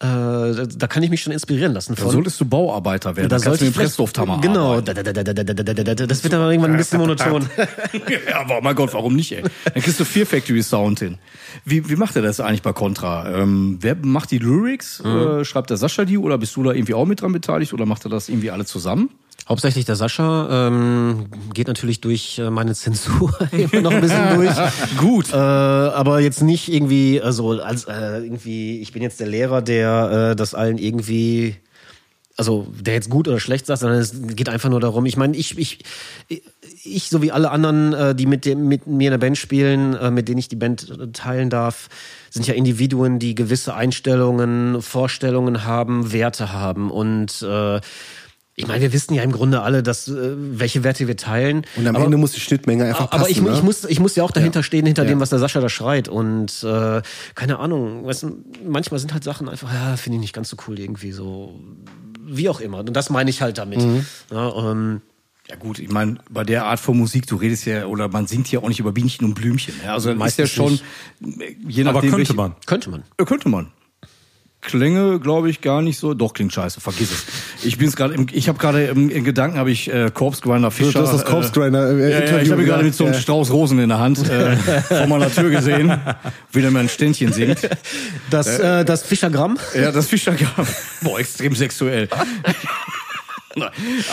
da, 0.02 0.66
da, 0.66 0.86
kann 0.88 1.02
ich 1.04 1.10
mich 1.10 1.22
schon 1.22 1.32
inspirieren 1.32 1.72
lassen 1.72 1.94
von. 1.94 2.06
Da 2.06 2.12
solltest 2.12 2.40
du 2.40 2.44
Bauarbeiter 2.44 3.14
werden, 3.14 3.28
da, 3.28 3.36
genau, 3.36 3.50
da 3.50 3.56
du 3.56 3.64
den 3.64 3.72
dem 3.72 3.74
Presslufthammer 3.74 4.40
Genau, 4.40 4.80
das 4.80 4.96
wird 4.96 6.32
dann 6.32 6.50
irgendwann 6.50 6.72
ein 6.72 6.76
bisschen 6.76 6.98
monoton. 6.98 7.48
ja, 8.28 8.40
aber 8.40 8.58
oh 8.58 8.60
mein 8.62 8.74
Gott, 8.74 8.92
warum 8.94 9.14
nicht, 9.14 9.30
ey? 9.32 9.42
Dann 9.42 9.82
kriegst 9.82 10.00
du 10.00 10.04
Fear 10.04 10.26
Factory 10.26 10.62
Sound 10.62 10.98
hin. 10.98 11.18
Wie, 11.64 11.88
wie 11.88 11.96
macht 11.96 12.16
er 12.16 12.22
das 12.22 12.40
eigentlich 12.40 12.62
bei 12.62 12.72
Contra? 12.72 13.30
Ähm, 13.30 13.78
wer 13.80 13.94
macht 13.94 14.32
die 14.32 14.38
Lyrics? 14.38 15.02
Mhm. 15.04 15.40
Äh, 15.40 15.44
schreibt 15.44 15.70
der 15.70 15.76
Sascha 15.76 16.04
die 16.04 16.18
oder 16.18 16.36
bist 16.36 16.56
du 16.56 16.64
da 16.64 16.72
irgendwie 16.72 16.94
auch 16.94 17.06
mit 17.06 17.22
dran 17.22 17.32
beteiligt 17.32 17.72
oder 17.72 17.86
macht 17.86 18.04
er 18.04 18.10
das 18.10 18.28
irgendwie 18.28 18.50
alle 18.50 18.64
zusammen? 18.64 19.10
Hauptsächlich 19.48 19.84
der 19.84 19.96
Sascha 19.96 20.68
ähm, 20.68 21.26
geht 21.52 21.66
natürlich 21.66 22.00
durch 22.00 22.38
äh, 22.38 22.48
meine 22.48 22.74
Zensur 22.74 23.36
immer 23.52 23.82
noch 23.82 23.92
ein 23.92 24.00
bisschen 24.00 24.34
durch. 24.36 24.54
Gut. 24.98 25.32
Äh, 25.32 25.36
aber 25.36 26.20
jetzt 26.20 26.42
nicht 26.42 26.72
irgendwie, 26.72 27.20
also 27.20 27.60
als 27.60 27.84
äh, 27.84 28.18
irgendwie, 28.18 28.80
ich 28.80 28.92
bin 28.92 29.02
jetzt 29.02 29.18
der 29.18 29.26
Lehrer, 29.26 29.60
der 29.60 30.30
äh, 30.30 30.36
das 30.36 30.54
allen 30.54 30.78
irgendwie, 30.78 31.56
also 32.36 32.68
der 32.80 32.94
jetzt 32.94 33.10
gut 33.10 33.26
oder 33.26 33.40
schlecht 33.40 33.66
sagt, 33.66 33.80
sondern 33.80 33.98
es 33.98 34.14
geht 34.28 34.48
einfach 34.48 34.70
nur 34.70 34.80
darum. 34.80 35.06
Ich 35.06 35.16
meine, 35.16 35.36
ich, 35.36 35.58
ich, 35.58 35.80
ich, 36.84 37.08
so 37.08 37.20
wie 37.20 37.32
alle 37.32 37.50
anderen, 37.50 37.92
äh, 37.94 38.14
die 38.14 38.26
mit, 38.26 38.44
dem, 38.44 38.68
mit 38.68 38.86
mir 38.86 39.08
in 39.08 39.12
der 39.12 39.18
Band 39.18 39.38
spielen, 39.38 39.94
äh, 39.94 40.12
mit 40.12 40.28
denen 40.28 40.38
ich 40.38 40.48
die 40.48 40.56
Band 40.56 41.14
teilen 41.14 41.50
darf, 41.50 41.88
sind 42.30 42.46
ja 42.46 42.54
Individuen, 42.54 43.18
die 43.18 43.34
gewisse 43.34 43.74
Einstellungen, 43.74 44.82
Vorstellungen 44.82 45.64
haben, 45.64 46.12
Werte 46.12 46.52
haben 46.52 46.92
und 46.92 47.42
äh, 47.42 47.80
ich 48.54 48.66
meine, 48.66 48.82
wir 48.82 48.92
wissen 48.92 49.14
ja 49.14 49.22
im 49.22 49.32
Grunde 49.32 49.62
alle, 49.62 49.82
dass 49.82 50.08
äh, 50.08 50.12
welche 50.36 50.84
Werte 50.84 51.08
wir 51.08 51.16
teilen. 51.16 51.64
Und 51.76 51.86
am 51.86 51.96
Aber- 51.96 52.04
Ende 52.04 52.16
muss 52.18 52.32
die 52.32 52.40
Schnittmenge 52.40 52.84
einfach 52.84 53.08
passen. 53.10 53.20
aber 53.22 53.30
ich, 53.30 53.40
ne? 53.40 53.52
ich, 53.54 53.62
muss, 53.62 53.84
ich 53.84 53.98
muss 53.98 54.14
ja 54.14 54.24
auch 54.24 54.30
dahinter 54.30 54.62
stehen, 54.62 54.84
hinter 54.86 55.04
Ja. 55.04 55.08
dem, 55.08 55.20
was 55.20 55.30
der 55.30 55.38
Sascha 55.38 55.60
da 55.60 55.68
schreit. 55.70 56.08
Und 56.08 56.62
äh, 56.62 57.00
keine 57.34 57.58
Ahnung, 57.60 58.04
weißt 58.04 58.24
du, 58.24 58.44
manchmal 58.66 59.00
sind 59.00 59.12
halt 59.14 59.24
Sachen 59.24 59.48
einfach, 59.48 59.72
ja, 59.72 59.96
finde 59.96 60.16
ich 60.16 60.20
nicht 60.20 60.34
ganz 60.34 60.48
so 60.50 60.56
cool 60.68 60.78
irgendwie 60.78 61.12
so. 61.12 61.58
Wie 62.24 62.48
auch 62.48 62.60
immer. 62.60 62.80
Und 62.80 62.92
das 62.94 63.08
meine 63.10 63.30
ich 63.30 63.40
halt 63.42 63.56
damit. 63.58 63.80
Mhm. 63.80 64.04
Ja, 64.30 64.70
ähm, 64.70 65.00
Ja 65.48 65.56
gut, 65.56 65.78
ich 65.80 65.88
meine, 65.90 66.18
bei 66.30 66.44
der 66.44 66.66
Art 66.66 66.78
von 66.78 66.96
Musik, 66.96 67.26
du 67.26 67.36
redest 67.36 67.64
ja, 67.66 67.86
oder 67.86 68.08
man 68.08 68.26
singt 68.26 68.50
ja 68.52 68.60
auch 68.60 68.68
nicht 68.68 68.80
über 68.80 68.92
Bienchen 68.92 69.24
und 69.26 69.34
Blümchen. 69.34 69.74
Ja, 69.84 69.94
also 69.94 70.10
ist 70.10 70.14
ja 70.14 70.18
Meistens 70.18 70.50
schon, 70.50 70.78
je 71.20 71.84
nachdem, 71.84 71.86
Aber 71.88 72.00
könnte 72.02 72.16
welche- 72.18 72.34
man. 72.34 72.54
könnte 72.66 72.90
man. 72.90 73.02
Ja, 73.18 73.24
könnte 73.24 73.48
man. 73.48 73.72
Klänge, 74.60 75.18
glaube 75.18 75.50
ich, 75.50 75.60
gar 75.60 75.82
nicht 75.82 75.98
so. 75.98 76.14
Doch, 76.14 76.34
klingt 76.34 76.52
scheiße, 76.52 76.80
vergiss 76.80 77.10
es. 77.10 77.26
Ich 77.64 77.78
bin's 77.78 77.96
gerade 77.96 78.14
im, 78.14 78.26
ich 78.32 78.48
habe 78.48 78.58
gerade 78.58 78.84
im, 78.86 79.10
in 79.10 79.24
Gedanken 79.24 79.58
habe 79.58 79.70
ich 79.70 79.92
äh, 79.92 80.10
Corpse 80.12 80.40
Grinder 80.42 80.70
Fischer. 80.70 81.00
Du 81.00 81.06
hast 81.06 81.12
das 81.12 81.24
Corpse 81.24 81.52
Grinder, 81.52 81.90
äh, 81.90 81.94
äh, 81.94 82.02
ja, 82.02 82.08
ja, 82.08 82.18
Interview 82.18 82.42
ich 82.42 82.52
habe 82.52 82.64
gerade 82.64 82.84
mit 82.84 82.94
so 82.94 83.04
einem. 83.04 83.14
Strauß 83.14 83.50
Rosen 83.52 83.78
in 83.78 83.88
der 83.88 83.98
Hand 83.98 84.28
äh, 84.28 84.56
vor 84.82 85.06
meiner 85.06 85.30
Tür 85.30 85.50
gesehen, 85.50 86.00
wie 86.52 86.60
der 86.60 86.70
mir 86.70 86.80
ein 86.80 86.88
Ständchen 86.88 87.32
singt. 87.32 87.68
Das, 88.30 88.58
äh, 88.58 88.84
das 88.84 89.02
Fischergramm. 89.02 89.58
Ja, 89.74 89.92
das 89.92 90.08
Fischergramm. 90.08 90.66
Boah, 91.02 91.20
extrem 91.20 91.54
sexuell. 91.54 92.08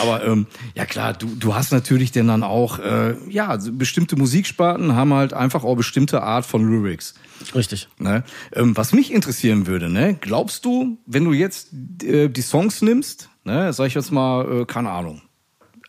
Aber 0.01 0.25
ähm, 0.25 0.47
ja 0.75 0.85
klar, 0.85 1.13
du, 1.13 1.27
du 1.35 1.55
hast 1.55 1.71
natürlich 1.71 2.11
denn 2.11 2.27
dann 2.27 2.43
auch, 2.43 2.79
äh, 2.79 3.15
ja, 3.29 3.57
bestimmte 3.71 4.15
Musiksparten 4.15 4.95
haben 4.95 5.13
halt 5.13 5.33
einfach 5.33 5.63
auch 5.63 5.75
bestimmte 5.75 6.21
Art 6.23 6.45
von 6.45 6.69
Lyrics. 6.69 7.13
Richtig. 7.55 7.87
Ne? 7.97 8.23
Ähm, 8.53 8.75
was 8.77 8.91
mich 8.93 9.11
interessieren 9.13 9.67
würde, 9.67 9.89
ne? 9.89 10.15
glaubst 10.19 10.65
du, 10.65 10.97
wenn 11.05 11.25
du 11.25 11.33
jetzt 11.33 11.69
äh, 12.03 12.27
die 12.29 12.41
Songs 12.41 12.81
nimmst, 12.81 13.29
ne, 13.43 13.71
sag 13.73 13.87
ich 13.87 13.93
jetzt 13.93 14.11
mal, 14.11 14.61
äh, 14.61 14.65
keine 14.65 14.89
Ahnung, 14.91 15.21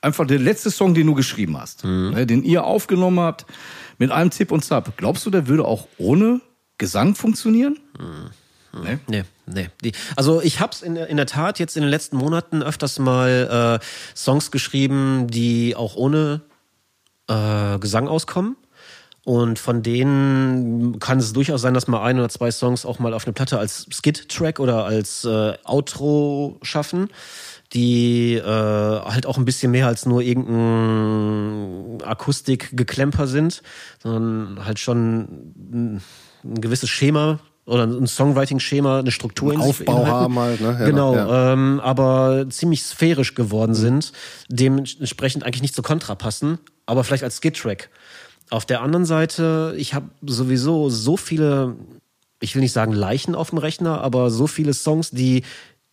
einfach 0.03 0.27
der 0.27 0.39
letzte 0.39 0.71
Song, 0.71 0.95
den 0.95 1.07
du 1.07 1.15
geschrieben 1.15 1.57
hast, 1.59 1.85
ne, 1.85 2.27
den 2.27 2.43
ihr 2.43 2.65
aufgenommen 2.65 3.21
habt, 3.21 3.47
mit 3.99 4.11
einem 4.11 4.31
Tipp 4.31 4.51
und 4.53 4.65
Zap, 4.65 4.97
glaubst 4.97 5.27
du, 5.27 5.31
der 5.31 5.47
würde 5.47 5.65
auch 5.65 5.87
ohne 5.99 6.41
Gesang 6.79 7.15
funktionieren? 7.15 7.79
Ne? 8.73 9.01
Nee, 9.09 9.25
nee. 9.47 9.69
Die, 9.83 9.93
also 10.17 10.41
ich 10.41 10.61
hab's 10.61 10.81
in, 10.81 10.95
der- 10.95 11.09
in 11.09 11.17
der 11.17 11.27
Tat 11.27 11.59
jetzt 11.59 11.77
in 11.77 11.83
den 11.83 11.91
letzten 11.91 12.17
Monaten 12.17 12.63
öfters 12.63 12.99
mal 13.01 13.81
äh, 13.83 13.85
Songs 14.17 14.51
geschrieben, 14.53 15.27
die 15.27 15.75
auch 15.77 15.97
ohne 15.97 16.41
äh, 17.29 17.79
Gesang 17.81 18.07
auskommen. 18.09 18.57
Und 19.25 19.59
von 19.59 19.83
denen 19.83 20.99
kann 20.99 21.19
es 21.19 21.33
durchaus 21.33 21.61
sein, 21.61 21.75
dass 21.75 21.87
mal 21.87 22.03
ein 22.03 22.19
oder 22.19 22.31
zwei 22.31 22.51
Songs 22.51 22.87
auch 22.87 22.99
mal 22.99 23.13
auf 23.13 23.27
eine 23.27 23.35
Platte 23.35 23.59
als 23.59 23.87
Skit-Track 23.91 24.61
oder 24.61 24.85
als 24.85 25.25
äh, 25.25 25.55
Outro 25.65 26.59
schaffen, 26.63 27.09
die 27.75 28.35
äh, 28.35 28.43
halt 28.43 29.27
auch 29.27 29.37
ein 29.37 29.45
bisschen 29.45 29.73
mehr 29.73 29.87
als 29.87 30.07
nur 30.07 30.23
irgendein 30.23 32.03
Akustikgeklemper 32.03 33.27
sind, 33.27 33.63
sondern 34.03 34.65
halt 34.65 34.79
schon 34.79 35.21
ein, 35.71 36.03
ein 36.45 36.61
gewisses 36.61 36.89
Schema 36.89 37.41
oder 37.67 37.85
ein 37.85 38.07
Songwriting-Schema, 38.07 39.01
eine 39.01 39.13
Struktur 39.13 39.53
in 39.53 39.61
sich 39.61 39.87
Aufbau 39.87 40.07
haben 40.07 40.39
halt, 40.39 40.61
ne? 40.61 40.77
Ja, 40.81 40.87
genau, 40.87 41.15
ja. 41.15 41.53
ähm, 41.53 41.79
aber 41.81 42.47
ziemlich 42.49 42.83
sphärisch 42.83 43.35
geworden 43.35 43.75
sind, 43.75 44.13
dementsprechend 44.49 45.45
eigentlich 45.45 45.63
nicht 45.63 45.75
zu 45.75 45.83
Kontra 45.83 46.15
passen, 46.15 46.59
aber 46.87 47.05
vielleicht 47.05 47.23
als 47.23 47.37
Skit-Track. 47.37 47.91
Auf 48.51 48.67
der 48.67 48.83
anderen 48.83 49.05
Seite, 49.05 49.75
ich 49.79 49.95
habe 49.95 50.11
sowieso 50.23 50.91
so 50.91 51.17
viele, 51.17 51.77
ich 52.41 52.55
will 52.55 52.63
nicht 52.63 52.73
sagen 52.73 52.93
Leichen 52.93 53.37
auf 53.37 53.51
dem 53.51 53.59
Rechner, 53.59 54.01
aber 54.01 54.31
so 54.31 54.49
viele 54.49 54.75
Songs, 54.75 55.11
die 55.11 55.45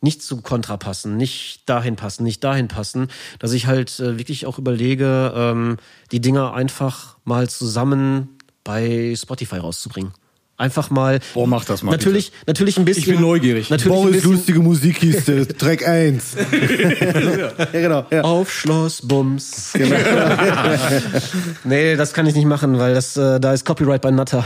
nicht 0.02 0.24
zu 0.24 0.42
Kontra 0.42 0.78
passen, 0.78 1.18
nicht 1.18 1.68
dahin 1.70 1.96
passen, 1.96 2.24
nicht 2.24 2.44
dahin 2.44 2.68
passen, 2.68 3.10
dass 3.40 3.54
ich 3.54 3.68
halt 3.68 4.00
äh, 4.00 4.18
wirklich 4.18 4.46
auch 4.46 4.58
überlege, 4.58 5.34
ähm, 5.36 5.78
die 6.12 6.22
Dinger 6.22 6.54
einfach 6.54 7.18
mal 7.24 7.50
zusammen 7.50 8.38
bei 8.64 9.16
Spotify 9.16 9.58
rauszubringen. 9.58 10.14
Einfach 10.58 10.90
mal. 10.90 11.20
Boah, 11.36 11.46
mach 11.46 11.66
das 11.66 11.84
mal, 11.84 11.92
Natürlich, 11.92 12.32
natürlich 12.48 12.80
ein 12.80 12.86
bisschen. 12.86 13.04
Ich 13.04 13.10
bin 13.10 13.22
neugierig. 13.22 13.70
Natürlich 13.70 13.94
Boris 13.94 14.16
bisschen, 14.16 14.32
lustige 14.32 14.60
Musikkiste, 14.60 15.48
Track 15.48 15.88
1. 15.88 16.36
ja, 16.36 17.66
genau. 17.72 18.06
Ja. 18.10 18.22
Auf 18.22 18.52
Schloss 18.52 19.02
Bums. 19.04 19.74
nee, 21.64 21.96
das 21.96 22.14
kann 22.14 22.26
ich 22.26 22.34
nicht 22.34 22.48
machen, 22.48 22.80
weil 22.80 22.96
das 22.96 23.16
äh, 23.18 23.40
da 23.40 23.54
ist 23.54 23.66
Copyright 23.66 24.02
bei 24.02 24.10
Nutter. 24.10 24.44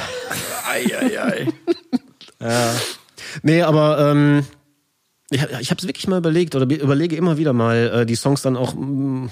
Ei, 0.70 0.86
ei, 1.00 1.22
ei. 1.22 1.48
Nee, 3.44 3.62
aber 3.62 4.12
ähm, 4.12 4.46
ich, 5.32 5.42
ich 5.62 5.72
habe 5.72 5.80
es 5.80 5.88
wirklich 5.88 6.08
mal 6.08 6.18
überlegt 6.18 6.56
oder 6.56 6.66
be- 6.66 6.76
überlege 6.76 7.16
immer 7.16 7.38
wieder 7.38 7.54
mal, 7.54 8.02
äh, 8.02 8.06
die 8.06 8.16
Songs 8.16 8.42
dann 8.42 8.56
auch 8.58 8.76
mm, 8.76 9.28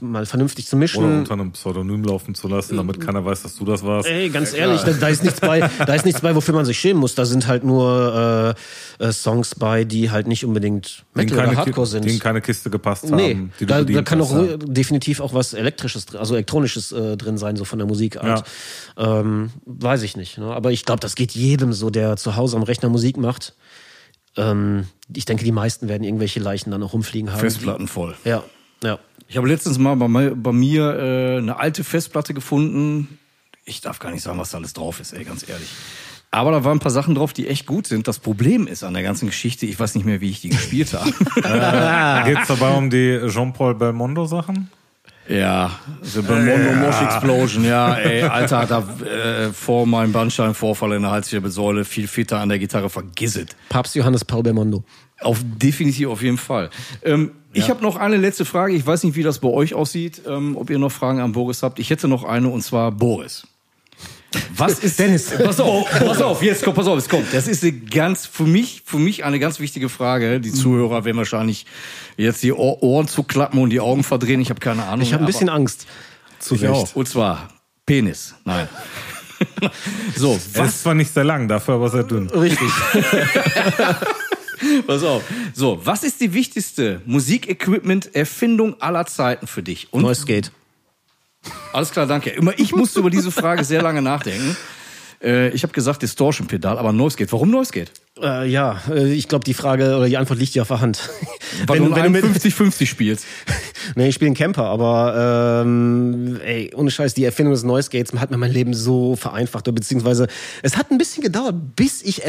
mal 0.00 0.26
vernünftig 0.26 0.66
zu 0.66 0.74
Oder 0.76 0.80
mischen. 0.80 1.18
unter 1.20 1.32
einem 1.34 1.52
Pseudonym 1.52 2.02
laufen 2.04 2.34
zu 2.34 2.48
lassen, 2.48 2.76
damit 2.76 3.00
keiner 3.00 3.24
weiß, 3.24 3.42
dass 3.44 3.54
du 3.56 3.64
das 3.64 3.84
warst. 3.84 4.08
Ey, 4.08 4.28
ganz 4.30 4.52
ehrlich, 4.52 4.82
da, 4.82 4.92
da 4.92 5.08
ist 5.08 5.22
nichts 5.22 5.40
bei, 5.40 5.60
da 5.86 5.94
ist 5.94 6.04
nichts 6.04 6.20
bei, 6.20 6.34
wofür 6.34 6.54
man 6.54 6.64
sich 6.64 6.78
schämen 6.78 7.00
muss. 7.00 7.14
Da 7.14 7.24
sind 7.24 7.46
halt 7.46 7.62
nur 7.64 8.54
äh, 9.00 9.04
äh, 9.04 9.12
Songs 9.12 9.54
bei, 9.54 9.84
die 9.84 10.10
halt 10.10 10.26
nicht 10.26 10.44
unbedingt 10.44 11.04
Metal 11.14 11.38
oder 11.38 11.46
keine, 11.46 11.56
Hardcore 11.56 11.86
Ki- 11.86 11.90
sind. 11.92 12.04
denen 12.04 12.18
keine 12.18 12.40
Kiste 12.40 12.68
gepasst 12.68 13.08
Nee, 13.08 13.34
haben. 13.34 13.52
Die 13.60 13.66
du 13.66 13.72
da, 13.72 13.82
da 13.84 14.02
kann 14.02 14.20
auch 14.20 14.36
ja. 14.36 14.56
definitiv 14.56 15.20
auch 15.20 15.34
was 15.34 15.54
Elektrisches, 15.54 16.06
drin- 16.06 16.18
also 16.18 16.34
Elektronisches 16.34 16.90
äh, 16.92 17.16
drin 17.16 17.38
sein, 17.38 17.54
so 17.56 17.64
von 17.64 17.78
der 17.78 17.86
Musikart. 17.86 18.44
Ähm, 18.96 19.50
weiß 19.66 20.02
ich 20.02 20.16
nicht. 20.16 20.38
Ne? 20.38 20.46
Aber 20.46 20.72
ich 20.72 20.84
glaube, 20.84 21.00
das 21.00 21.14
geht 21.14 21.32
jedem 21.32 21.72
so, 21.72 21.90
der 21.90 22.16
zu 22.16 22.36
Hause 22.36 22.56
am 22.56 22.64
Rechner 22.64 22.88
Musik 22.88 23.16
macht. 23.16 23.54
Ähm, 24.36 24.86
ich 25.14 25.24
denke, 25.24 25.44
die 25.44 25.52
meisten 25.52 25.88
werden 25.88 26.02
irgendwelche 26.04 26.40
Leichen 26.40 26.70
dann 26.70 26.80
noch 26.80 26.92
rumfliegen 26.92 27.30
haben. 27.32 27.40
Festplatten 27.40 27.88
voll. 27.88 28.14
Ja, 28.24 28.42
ja. 28.82 28.98
Ich 29.28 29.36
habe 29.36 29.48
letztens 29.48 29.78
mal 29.78 29.94
bei, 29.96 30.08
mir- 30.08 30.34
bei 30.34 30.52
mir 30.52 30.94
äh, 30.98 31.38
eine 31.38 31.58
alte 31.58 31.84
Festplatte 31.84 32.34
gefunden. 32.34 33.18
Ich 33.64 33.80
darf 33.80 33.98
gar 33.98 34.10
nicht 34.12 34.22
sagen, 34.22 34.38
was 34.38 34.50
da 34.50 34.58
alles 34.58 34.72
drauf 34.74 35.00
ist, 35.00 35.12
ey, 35.12 35.24
ganz 35.24 35.48
ehrlich. 35.48 35.68
Aber 36.30 36.50
da 36.50 36.64
waren 36.64 36.78
ein 36.78 36.80
paar 36.80 36.90
Sachen 36.90 37.14
drauf, 37.14 37.32
die 37.32 37.46
echt 37.48 37.64
gut 37.64 37.86
sind. 37.86 38.08
Das 38.08 38.18
Problem 38.18 38.66
ist 38.66 38.82
an 38.82 38.92
der 38.94 39.04
ganzen 39.04 39.26
Geschichte, 39.26 39.66
ich 39.66 39.78
weiß 39.78 39.94
nicht 39.94 40.04
mehr, 40.04 40.20
wie 40.20 40.30
ich 40.30 40.40
die 40.40 40.48
gespielt 40.48 40.92
habe. 40.92 41.10
Geht 42.24 42.38
es 42.42 42.48
dabei 42.48 42.74
um 42.76 42.90
die 42.90 43.20
Jean-Paul 43.28 43.76
Belmondo-Sachen? 43.76 44.68
Ja, 45.28 45.70
The 46.02 46.20
Belmondo 46.20 46.72
Mosh 46.86 47.00
Explosion, 47.02 47.64
ja, 47.64 47.94
ey, 47.98 48.22
Alter, 48.22 48.58
hat 48.58 48.70
da 48.70 48.84
äh, 49.04 49.52
vor 49.52 49.86
meinem 49.86 50.12
Bandscheibenvorfall 50.12 50.92
in 50.92 51.02
der 51.02 51.10
Halswirbelsäule 51.10 51.84
viel 51.84 52.06
fitter 52.08 52.40
an 52.40 52.48
der 52.48 52.58
Gitarre, 52.58 52.90
vergiss 52.90 53.36
es. 53.36 53.46
Papst 53.68 53.94
Johannes 53.94 54.24
Paul 54.24 54.42
Belmondo. 54.42 54.84
Auf 55.20 55.40
definitiv 55.42 56.08
auf 56.08 56.22
jeden 56.22 56.38
Fall. 56.38 56.70
Ähm, 57.02 57.30
Ich 57.52 57.70
habe 57.70 57.82
noch 57.82 57.96
eine 57.96 58.16
letzte 58.16 58.44
Frage. 58.44 58.74
Ich 58.74 58.84
weiß 58.84 59.04
nicht, 59.04 59.14
wie 59.16 59.22
das 59.22 59.38
bei 59.38 59.48
euch 59.48 59.74
aussieht, 59.74 60.22
ähm, 60.26 60.56
ob 60.56 60.68
ihr 60.70 60.78
noch 60.78 60.90
Fragen 60.90 61.20
an 61.20 61.32
Boris 61.32 61.62
habt. 61.62 61.78
Ich 61.78 61.88
hätte 61.90 62.08
noch 62.08 62.24
eine 62.24 62.48
und 62.48 62.62
zwar 62.62 62.90
Boris. 62.90 63.46
Was 64.56 64.78
ist 64.78 64.98
Dennis? 64.98 65.30
Pass 65.30 65.60
auf, 65.60 65.88
pass 65.98 66.22
auf, 66.22 66.42
jetzt 66.42 66.64
kommt, 66.64 66.76
pass 66.76 66.86
auf, 66.86 66.98
es 66.98 67.08
kommt. 67.08 67.32
Das 67.32 67.48
ist 67.48 67.62
eine 67.62 67.72
ganz 67.72 68.26
für 68.26 68.44
mich, 68.44 68.82
für 68.84 68.98
mich 68.98 69.24
eine 69.24 69.38
ganz 69.38 69.60
wichtige 69.60 69.88
Frage. 69.88 70.40
Die 70.40 70.52
Zuhörer 70.52 71.04
werden 71.04 71.16
wahrscheinlich 71.16 71.66
jetzt 72.16 72.42
die 72.42 72.52
Ohr 72.52 72.82
Ohren 72.82 73.08
zuklappen 73.08 73.60
und 73.60 73.70
die 73.70 73.80
Augen 73.80 74.04
verdrehen. 74.04 74.40
Ich 74.40 74.50
habe 74.50 74.60
keine 74.60 74.84
Ahnung. 74.84 75.02
Ich 75.02 75.12
habe 75.12 75.24
ein 75.24 75.26
bisschen 75.26 75.48
Angst. 75.48 75.86
Zu 76.38 76.54
Ich 76.54 76.66
auch. 76.68 76.82
Recht. 76.82 76.96
Und 76.96 77.08
zwar 77.08 77.48
Penis. 77.86 78.34
Nein. 78.44 78.68
so, 80.16 80.38
Er 80.54 80.66
ist 80.66 80.82
zwar 80.82 80.94
nicht 80.94 81.12
sehr 81.12 81.24
lang, 81.24 81.48
dafür 81.48 81.74
aber 81.74 81.90
sehr 81.90 82.04
dünn. 82.04 82.28
Richtig. 82.30 82.68
Pass 84.86 85.02
auf. 85.02 85.22
So, 85.52 85.80
was 85.84 86.04
ist 86.04 86.20
die 86.20 86.32
wichtigste 86.32 87.02
Musikequipment-Erfindung 87.06 88.80
aller 88.80 89.06
Zeiten 89.06 89.46
für 89.46 89.62
dich? 89.62 89.92
Und 89.92 90.02
Neues 90.02 90.20
Skate. 90.20 90.52
Alles 91.72 91.90
klar, 91.90 92.06
danke. 92.06 92.30
Immer 92.30 92.58
ich 92.58 92.74
musste 92.74 93.00
über 93.00 93.10
diese 93.10 93.30
Frage 93.30 93.64
sehr 93.64 93.82
lange 93.82 94.02
nachdenken. 94.02 94.56
Äh, 95.24 95.48
ich 95.50 95.62
habe 95.62 95.72
gesagt 95.72 96.02
Distortion-Pedal, 96.02 96.78
aber 96.78 96.92
Noise 96.92 97.16
Gate. 97.16 97.32
Warum 97.32 97.50
Noise 97.50 97.72
Gate? 97.72 97.90
Äh, 98.20 98.48
ja, 98.48 98.80
äh, 98.90 99.12
ich 99.12 99.26
glaube, 99.26 99.44
die 99.44 99.54
Frage 99.54 99.96
oder 99.96 100.06
die 100.06 100.16
Antwort 100.16 100.38
liegt 100.38 100.54
ja 100.54 100.62
auf 100.62 100.68
der 100.68 100.80
Hand. 100.80 101.10
Weil 101.66 101.78
du, 101.78 101.94
wenn 101.94 102.04
du 102.04 102.10
mit, 102.10 102.24
50-50 102.24 102.86
spielst. 102.86 103.24
nee, 103.96 104.08
ich 104.08 104.14
spiele 104.14 104.28
einen 104.28 104.36
Camper, 104.36 104.64
aber 104.64 105.62
ähm, 105.64 106.38
ey, 106.44 106.72
ohne 106.74 106.90
Scheiß, 106.90 107.14
die 107.14 107.24
Erfindung 107.24 107.54
des 107.54 107.64
Noise 107.64 107.90
Gates 107.90 108.12
hat 108.20 108.30
mir 108.30 108.36
mein 108.36 108.52
Leben 108.52 108.74
so 108.74 109.16
vereinfacht, 109.16 109.66
oder 109.66 109.74
beziehungsweise 109.74 110.28
es 110.62 110.76
hat 110.76 110.90
ein 110.90 110.98
bisschen 110.98 111.22
gedauert, 111.22 111.54
bis 111.74 112.02
ich 112.02 112.22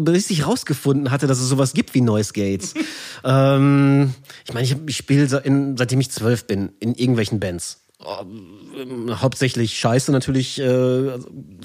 bis 0.00 0.30
ich 0.30 0.46
rausgefunden 0.46 1.10
hatte, 1.10 1.26
dass 1.26 1.40
es 1.40 1.48
sowas 1.48 1.72
gibt 1.72 1.94
wie 1.94 2.02
Noise 2.02 2.32
Gates. 2.34 2.74
ähm, 3.24 4.14
ich 4.46 4.54
meine, 4.54 4.66
ich, 4.66 4.76
ich 4.86 4.96
spiele 4.96 5.26
seitdem 5.26 6.00
ich 6.00 6.10
zwölf 6.10 6.46
bin 6.46 6.70
in 6.78 6.94
irgendwelchen 6.94 7.40
Bands. 7.40 7.81
Ähm, 8.04 9.20
hauptsächlich 9.20 9.78
Scheiße 9.78 10.12
natürlich, 10.12 10.58
äh, 10.60 11.10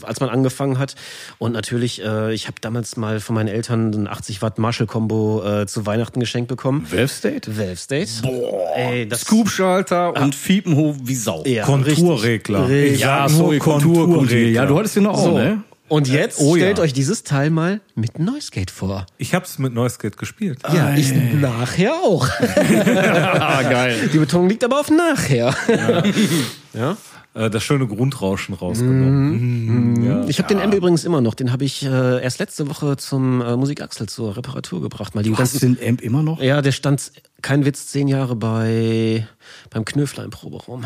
als 0.02 0.20
man 0.20 0.30
angefangen 0.30 0.78
hat. 0.78 0.96
Und 1.38 1.54
natürlich, 1.54 2.04
äh, 2.04 2.34
ich 2.34 2.48
habe 2.48 2.58
damals 2.62 2.98
mal 2.98 3.20
von 3.20 3.36
meinen 3.36 3.48
Eltern 3.48 3.92
ein 3.94 4.08
80 4.08 4.42
Watt 4.42 4.58
Marshall-Kombo 4.60 5.44
äh, 5.62 5.68
zu 5.68 5.86
Weihnachten 5.86 6.20
geschenkt 6.20 6.48
bekommen. 6.50 6.86
Valve 6.90 7.08
State? 7.08 7.58
Valve 7.58 7.78
State. 7.78 8.10
Boah, 8.24 8.76
Ey, 8.76 9.08
das 9.08 9.22
Scoop-Schalter 9.22 10.14
und 10.22 10.36
Fiepen 10.36 10.76
hoch 10.76 10.96
wie 11.04 11.16
Sau. 11.16 11.44
Ja, 11.46 11.64
Konturregler. 11.66 12.70
Ja, 12.70 13.28
sorry, 13.30 13.60
Konturregler. 13.60 14.50
Ja, 14.52 14.66
du 14.66 14.78
hattest 14.78 14.96
den 14.96 15.08
auch, 15.08 15.18
So. 15.24 15.38
ne? 15.38 15.64
Und 15.90 16.08
jetzt 16.10 16.40
Oh, 16.40 16.56
stellt 16.56 16.78
ja. 16.80 16.84
euch 16.84 16.92
dieses 16.94 17.24
Teil 17.24 17.50
mal 17.50 17.80
mit 17.96 18.20
Noise 18.20 18.52
Gate 18.52 18.72
vor. 18.72 19.06
Ich 19.18 19.34
hab's 19.34 19.58
mit 19.58 19.74
Noise 19.74 19.98
Gate 20.00 20.18
gespielt. 20.18 20.60
Ja, 20.74 20.94
ich 20.96 21.14
nachher 21.14 21.94
auch. 21.94 22.28
Ah, 22.40 23.62
geil. 23.64 24.10
Die 24.12 24.18
Betonung 24.18 24.50
liegt 24.50 24.64
aber 24.64 24.80
auf 24.80 24.90
nachher. 24.90 25.56
Ja. 26.74 26.98
Äh, 27.34 27.52
das 27.52 27.62
schöne 27.64 27.86
Grundrauschen 27.86 28.56
rausgenommen. 28.56 29.96
Mhm. 30.00 30.04
Ja. 30.04 30.26
Ich 30.28 30.40
habe 30.40 30.48
den 30.48 30.60
Amp 30.60 30.74
übrigens 30.74 31.06
immer 31.06 31.22
noch. 31.22 31.36
Den 31.36 31.52
habe 31.52 31.66
ich 31.66 31.86
äh, 31.86 32.24
erst 32.24 32.40
letzte 32.40 32.68
Woche 32.68 32.98
zum 32.98 33.42
äh, 33.42 33.56
Musikaxel 33.56 34.10
zur 34.10 34.36
Reparatur 34.36 34.82
gebracht. 34.82 35.14
Mal 35.14 35.22
die 35.22 35.30
Du 35.30 35.38
hast 35.38 35.52
ganzen, 35.52 35.78
den 35.78 35.88
Amp 35.88 36.02
immer 36.02 36.24
noch? 36.24 36.42
ja, 36.42 36.64
der 36.64 36.72
stand, 36.72 37.12
kein 37.44 37.64
Witz, 37.64 37.88
zehn 37.88 38.08
Jahre 38.08 38.36
bei 38.36 39.28
beim 39.70 39.86
Knöfler 39.86 40.24
im 40.24 40.32
Proberaum. 40.32 40.86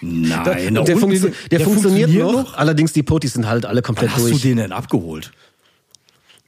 Nein. 0.00 0.78
Und 0.78 0.88
der, 0.88 0.96
funktio 0.96 1.30
der, 1.50 1.60
funktioniert, 1.60 2.10
noch, 2.10 2.32
noch? 2.32 2.54
Allerdings 2.54 2.92
die 2.92 3.02
Potis 3.02 3.34
sind 3.34 3.46
halt 3.46 3.66
alle 3.66 3.82
komplett 3.82 4.10
Wann 4.10 4.16
hast 4.16 4.30
durch. 4.30 4.42
du 4.42 4.48
den 4.48 4.56
denn 4.56 4.72
abgeholt? 4.72 5.32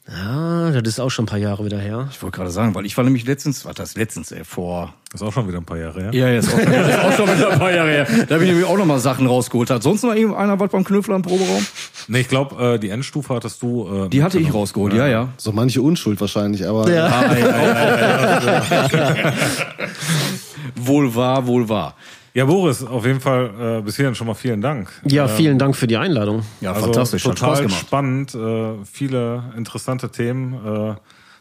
Ja, 0.09 0.73
das 0.73 0.95
ist 0.95 1.01
auch 1.01 1.11
schon 1.11 1.25
ein 1.25 1.27
paar 1.27 1.39
Jahre 1.39 1.65
wieder 1.65 1.79
her. 1.79 2.09
Ich 2.11 2.21
wollte 2.23 2.37
gerade 2.37 2.51
sagen, 2.51 2.75
weil 2.75 2.85
ich 2.85 2.97
war 2.97 3.05
nämlich 3.05 3.25
letztens, 3.25 3.65
was 3.65 3.77
das 3.77 3.95
letztens, 3.95 4.33
ey, 4.33 4.45
vor 4.45 4.95
ist 5.15 5.23
auch 5.23 5.33
schon 5.33 5.47
wieder 5.47 5.59
ein 5.59 5.65
paar 5.65 5.79
Jahre 5.79 6.03
her. 6.03 6.11
Ja, 6.13 6.29
ja, 6.29 6.39
ist 6.41 6.53
auch, 6.53 6.59
ist 6.59 6.99
auch 6.99 7.17
schon 7.17 7.37
wieder 7.37 7.53
ein 7.53 7.59
paar 7.59 7.73
Jahre 7.73 7.89
her. 7.91 8.07
Da 8.29 8.35
habe 8.35 8.45
ich 8.45 8.51
nämlich 8.51 8.67
auch 8.67 8.77
noch 8.77 8.85
mal 8.85 8.99
Sachen 8.99 9.29
rausgeholt. 9.29 9.71
Hat 9.71 9.83
sonst 9.85 10.03
noch 10.03 10.13
irgendeiner 10.15 10.59
was 10.59 10.71
beim 10.71 10.83
Knöfler 10.83 11.15
im 11.15 11.23
Proberaum? 11.23 11.65
Nee, 12.09 12.21
ich 12.21 12.29
glaube, 12.29 12.75
äh, 12.75 12.79
die 12.81 12.91
Endstufe 12.91 13.33
hattest 13.33 13.63
du. 13.63 14.07
Äh, 14.07 14.09
Die 14.09 14.25
hatte 14.25 14.41
ich 14.41 14.53
rausgeholt, 14.53 14.93
ja, 14.93 15.07
ja. 15.07 15.29
So 15.37 15.53
manche 15.53 15.81
Unschuld 15.81 16.21
wahrscheinlich, 16.21 16.67
aber 16.67 16.85
Wohl 20.75 21.15
wahr, 21.15 21.47
wohl 21.47 21.69
wahr. 21.69 21.95
Ja, 22.35 22.47
Boris, 22.47 22.83
auf 22.83 23.05
jeden 23.05 23.21
Fall 23.21 23.79
äh, 23.79 23.83
bis 23.83 23.97
hierhin 23.97 24.15
schon 24.15 24.27
mal 24.27 24.35
vielen 24.35 24.61
Dank. 24.63 24.91
Ja, 25.05 25.29
vielen 25.29 25.59
Dank 25.59 25.77
für 25.77 25.87
die 25.87 25.99
Einladung. 25.99 26.43
Ja, 26.63 26.73
Also 26.73 26.87
fantastisch, 26.87 27.23
total 27.25 27.57
Spaß 27.57 27.61
gemacht. 27.61 27.81
spannend, 27.81 28.35
äh, 28.35 28.85
viele 28.91 29.43
interessante 29.57 30.11
Themen. 30.11 30.55
Äh, 30.55 30.95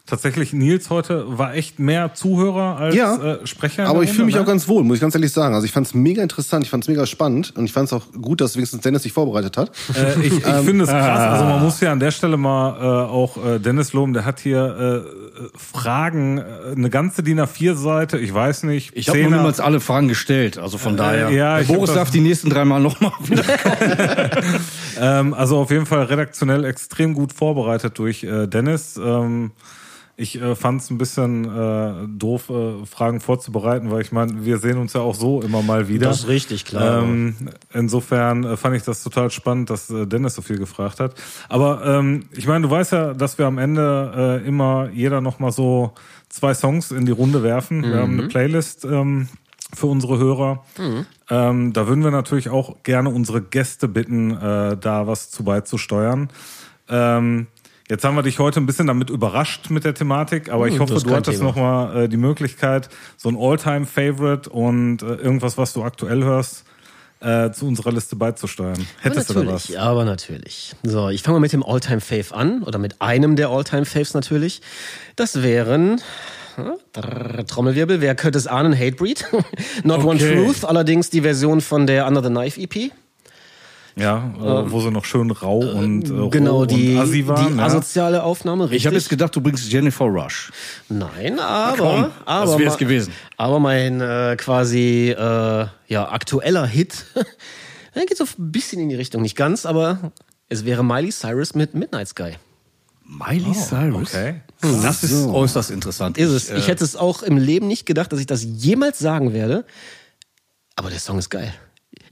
tatsächlich, 0.06 0.52
Nils 0.52 0.90
heute 0.90 1.38
war 1.38 1.54
echt 1.54 1.78
mehr 1.78 2.14
Zuhörer 2.14 2.76
als 2.76 2.94
Ja, 2.94 3.16
äh, 3.16 3.46
Sprecher. 3.46 3.86
Aber 3.86 4.02
ich 4.02 4.10
fühle 4.10 4.26
mich 4.26 4.34
Runde, 4.34 4.44
auch 4.44 4.52
ganz 4.52 4.68
wohl, 4.68 4.82
muss 4.84 4.96
ich 4.96 5.00
ganz 5.00 5.14
ehrlich 5.14 5.32
sagen. 5.32 5.54
Also 5.54 5.64
ich 5.64 5.72
fand 5.72 5.86
es 5.86 5.94
mega 5.94 6.22
interessant, 6.22 6.64
ich 6.64 6.70
fand 6.70 6.84
es 6.84 6.88
mega 6.88 7.06
spannend 7.06 7.54
und 7.56 7.64
ich 7.64 7.72
fand 7.72 7.86
es 7.86 7.92
auch 7.92 8.02
gut, 8.20 8.40
dass 8.40 8.56
wenigstens 8.56 8.82
Dennis 8.82 9.04
sich 9.04 9.12
vorbereitet 9.12 9.56
hat. 9.56 9.70
Äh, 9.92 10.26
ich 10.26 10.32
ich 10.32 10.42
finde 10.42 10.84
es 10.84 10.90
krass. 10.90 11.32
Also 11.32 11.44
man 11.44 11.62
muss 11.62 11.80
ja 11.80 11.92
an 11.92 12.00
der 12.00 12.12
Stelle 12.12 12.36
mal 12.36 12.76
äh, 12.80 13.10
auch 13.10 13.36
äh, 13.36 13.58
Dennis 13.58 13.92
loben. 13.92 14.14
Der 14.14 14.24
hat 14.24 14.40
hier 14.40 15.04
äh, 15.04 15.48
Fragen, 15.56 16.38
äh, 16.38 16.42
eine 16.74 16.88
ganze 16.88 17.22
DIN 17.22 17.38
A4-Seite. 17.40 18.18
Ich 18.18 18.32
weiß 18.32 18.62
nicht. 18.62 18.92
Ich 18.94 19.08
habe 19.08 19.22
noch 19.22 19.30
niemals 19.30 19.60
alle 19.60 19.80
Fragen 19.80 20.08
gestellt, 20.08 20.58
also 20.58 20.78
von 20.78 20.96
daher. 20.96 21.30
ja, 21.30 21.60
ich 21.60 21.68
Boris 21.68 21.92
darf 21.92 22.10
die 22.10 22.20
nächsten 22.20 22.48
drei 22.48 22.64
Mal 22.64 22.80
noch 22.80 23.00
mal 23.00 23.12
wieder. 23.22 23.44
Ähm, 24.98 25.34
also 25.34 25.58
auf 25.58 25.70
jeden 25.70 25.86
Fall 25.86 26.04
redaktionell 26.04 26.64
extrem 26.64 27.14
gut 27.14 27.32
vorbereitet 27.32 27.98
durch 27.98 28.22
äh, 28.24 28.46
Dennis. 28.46 29.00
Ähm, 29.02 29.52
ich 30.22 30.40
äh, 30.40 30.54
fand 30.54 30.80
es 30.80 30.90
ein 30.90 30.98
bisschen 30.98 31.44
äh, 31.44 32.06
doof, 32.06 32.48
äh, 32.48 32.86
Fragen 32.86 33.20
vorzubereiten, 33.20 33.90
weil 33.90 34.02
ich 34.02 34.12
meine, 34.12 34.44
wir 34.44 34.58
sehen 34.58 34.78
uns 34.78 34.92
ja 34.92 35.00
auch 35.00 35.16
so 35.16 35.42
immer 35.42 35.62
mal 35.62 35.88
wieder. 35.88 36.08
Das 36.08 36.20
ist 36.20 36.28
richtig, 36.28 36.64
klar. 36.64 37.02
Ähm, 37.02 37.34
insofern 37.72 38.44
äh, 38.44 38.56
fand 38.56 38.76
ich 38.76 38.84
das 38.84 39.02
total 39.02 39.30
spannend, 39.30 39.68
dass 39.68 39.90
äh, 39.90 40.06
Dennis 40.06 40.36
so 40.36 40.42
viel 40.42 40.58
gefragt 40.58 41.00
hat. 41.00 41.14
Aber 41.48 41.84
ähm, 41.84 42.26
ich 42.30 42.46
meine, 42.46 42.66
du 42.66 42.70
weißt 42.70 42.92
ja, 42.92 43.14
dass 43.14 43.38
wir 43.38 43.46
am 43.46 43.58
Ende 43.58 44.40
äh, 44.44 44.46
immer 44.46 44.88
jeder 44.92 45.20
noch 45.20 45.40
mal 45.40 45.50
so 45.50 45.92
zwei 46.28 46.54
Songs 46.54 46.92
in 46.92 47.04
die 47.04 47.12
Runde 47.12 47.42
werfen. 47.42 47.82
Wir 47.82 47.96
haben 47.96 48.18
eine 48.18 48.28
Playlist 48.28 48.84
ähm, 48.84 49.28
für 49.74 49.86
unsere 49.86 50.18
Hörer. 50.18 50.64
Ähm, 51.30 51.72
da 51.72 51.86
würden 51.88 52.04
wir 52.04 52.10
natürlich 52.10 52.48
auch 52.48 52.82
gerne 52.84 53.10
unsere 53.10 53.42
Gäste 53.42 53.88
bitten, 53.88 54.30
äh, 54.30 54.76
da 54.76 55.06
was 55.06 55.30
zu 55.30 55.44
beizusteuern. 55.44 56.28
Ähm, 56.88 57.48
jetzt 57.92 58.04
haben 58.04 58.16
wir 58.16 58.22
dich 58.22 58.38
heute 58.38 58.58
ein 58.60 58.66
bisschen 58.66 58.86
damit 58.86 59.10
überrascht 59.10 59.68
mit 59.70 59.84
der 59.84 59.94
Thematik, 59.94 60.50
aber 60.50 60.66
ich 60.66 60.74
Hm, 60.74 60.80
hoffe, 60.80 60.94
das 60.94 61.02
ist 61.04 61.10
du 61.10 61.14
hattest 61.14 61.38
Thema. 61.38 61.50
noch 61.50 61.56
mal 61.56 62.04
äh, 62.04 62.08
die 62.08 62.16
Möglichkeit, 62.16 62.88
so 63.16 63.28
ein 63.28 63.36
All-Time-Favorite 63.38 64.48
und 64.50 65.02
äh, 65.02 65.06
irgendwas, 65.16 65.58
was 65.58 65.72
du 65.74 65.82
aktuell 65.84 66.24
hörst, 66.24 66.64
äh, 67.20 67.50
zu 67.52 67.66
unserer 67.66 67.92
Liste 67.92 68.16
beizusteuern. 68.16 68.84
Hättest 69.00 69.30
du 69.30 69.34
da 69.34 69.40
was? 69.40 69.68
natürlich, 69.68 69.78
aber 69.80 70.04
natürlich. 70.04 70.72
So, 70.82 71.08
ich 71.10 71.22
fange 71.22 71.36
mal 71.36 71.40
mit 71.40 71.52
dem 71.52 71.62
Alltime 71.62 72.00
Fave 72.00 72.34
an 72.34 72.62
oder 72.64 72.78
mit 72.78 73.00
einem 73.00 73.36
der 73.36 73.50
Alltime 73.50 73.84
Faves 73.84 74.14
natürlich. 74.14 74.60
Das 75.14 75.42
wären 75.42 76.00
hm, 76.56 77.46
Trommelwirbel, 77.46 78.00
wer 78.00 78.14
könnte 78.14 78.38
es 78.38 78.46
ahnen? 78.46 78.74
Hatebreed. 78.76 79.24
Not 79.84 80.02
One 80.04 80.16
Okay. 80.16 80.34
Truth, 80.36 80.64
allerdings 80.64 81.10
die 81.10 81.20
Version 81.22 81.60
von 81.60 81.86
der 81.86 82.06
Under 82.06 82.22
the 82.22 82.28
Knife 82.30 82.60
EP. 82.60 82.90
Ja, 83.94 84.32
äh, 84.40 84.70
wo 84.70 84.80
sie 84.80 84.90
noch 84.90 85.04
schön 85.04 85.30
rau 85.30 85.58
und 85.58 86.08
äh, 86.08 86.12
roh 86.14 86.30
Genau, 86.30 86.64
die, 86.64 86.94
und 86.94 87.00
assi 87.00 87.26
waren. 87.28 87.52
die 87.52 87.58
ja. 87.58 87.64
asoziale 87.64 88.22
Aufnahme. 88.22 88.64
Richtig. 88.64 88.78
Ich 88.78 88.86
habe 88.86 88.96
jetzt 88.96 89.10
gedacht, 89.10 89.36
du 89.36 89.40
bringst 89.40 89.70
Jennifer 89.70 90.06
Rush. 90.06 90.50
Nein, 90.88 91.38
aber, 91.38 91.76
Komm, 91.76 92.06
aber 92.24 92.46
das 92.52 92.58
wär's 92.58 92.78
gewesen. 92.78 93.12
Aber 93.36 93.60
mein 93.60 94.00
äh, 94.00 94.36
quasi 94.38 95.10
äh, 95.10 95.66
ja 95.88 96.08
aktueller 96.10 96.66
Hit, 96.66 97.04
der 97.94 98.06
geht 98.06 98.16
so 98.16 98.24
ein 98.24 98.50
bisschen 98.52 98.80
in 98.80 98.88
die 98.88 98.94
Richtung, 98.96 99.20
nicht 99.20 99.36
ganz, 99.36 99.66
aber 99.66 100.12
es 100.48 100.64
wäre 100.64 100.82
Miley 100.84 101.10
Cyrus 101.10 101.54
mit 101.54 101.74
Midnight 101.74 102.08
Sky. 102.08 102.32
Miley 103.04 103.52
Cyrus. 103.52 104.14
Okay. 104.14 104.40
Das 104.60 105.02
ist 105.02 105.26
äußerst 105.26 105.70
interessant. 105.70 106.16
Ist 106.16 106.30
es. 106.30 106.48
Ich, 106.50 106.58
Ich 106.58 106.68
hätte 106.68 106.84
es 106.84 106.96
auch 106.96 107.22
im 107.22 107.36
Leben 107.36 107.66
nicht 107.66 107.84
gedacht, 107.84 108.10
dass 108.12 108.20
ich 108.20 108.26
das 108.26 108.42
jemals 108.42 108.98
sagen 108.98 109.34
werde. 109.34 109.66
Aber 110.76 110.88
der 110.88 110.98
Song 111.00 111.18
ist 111.18 111.28
geil. 111.28 111.52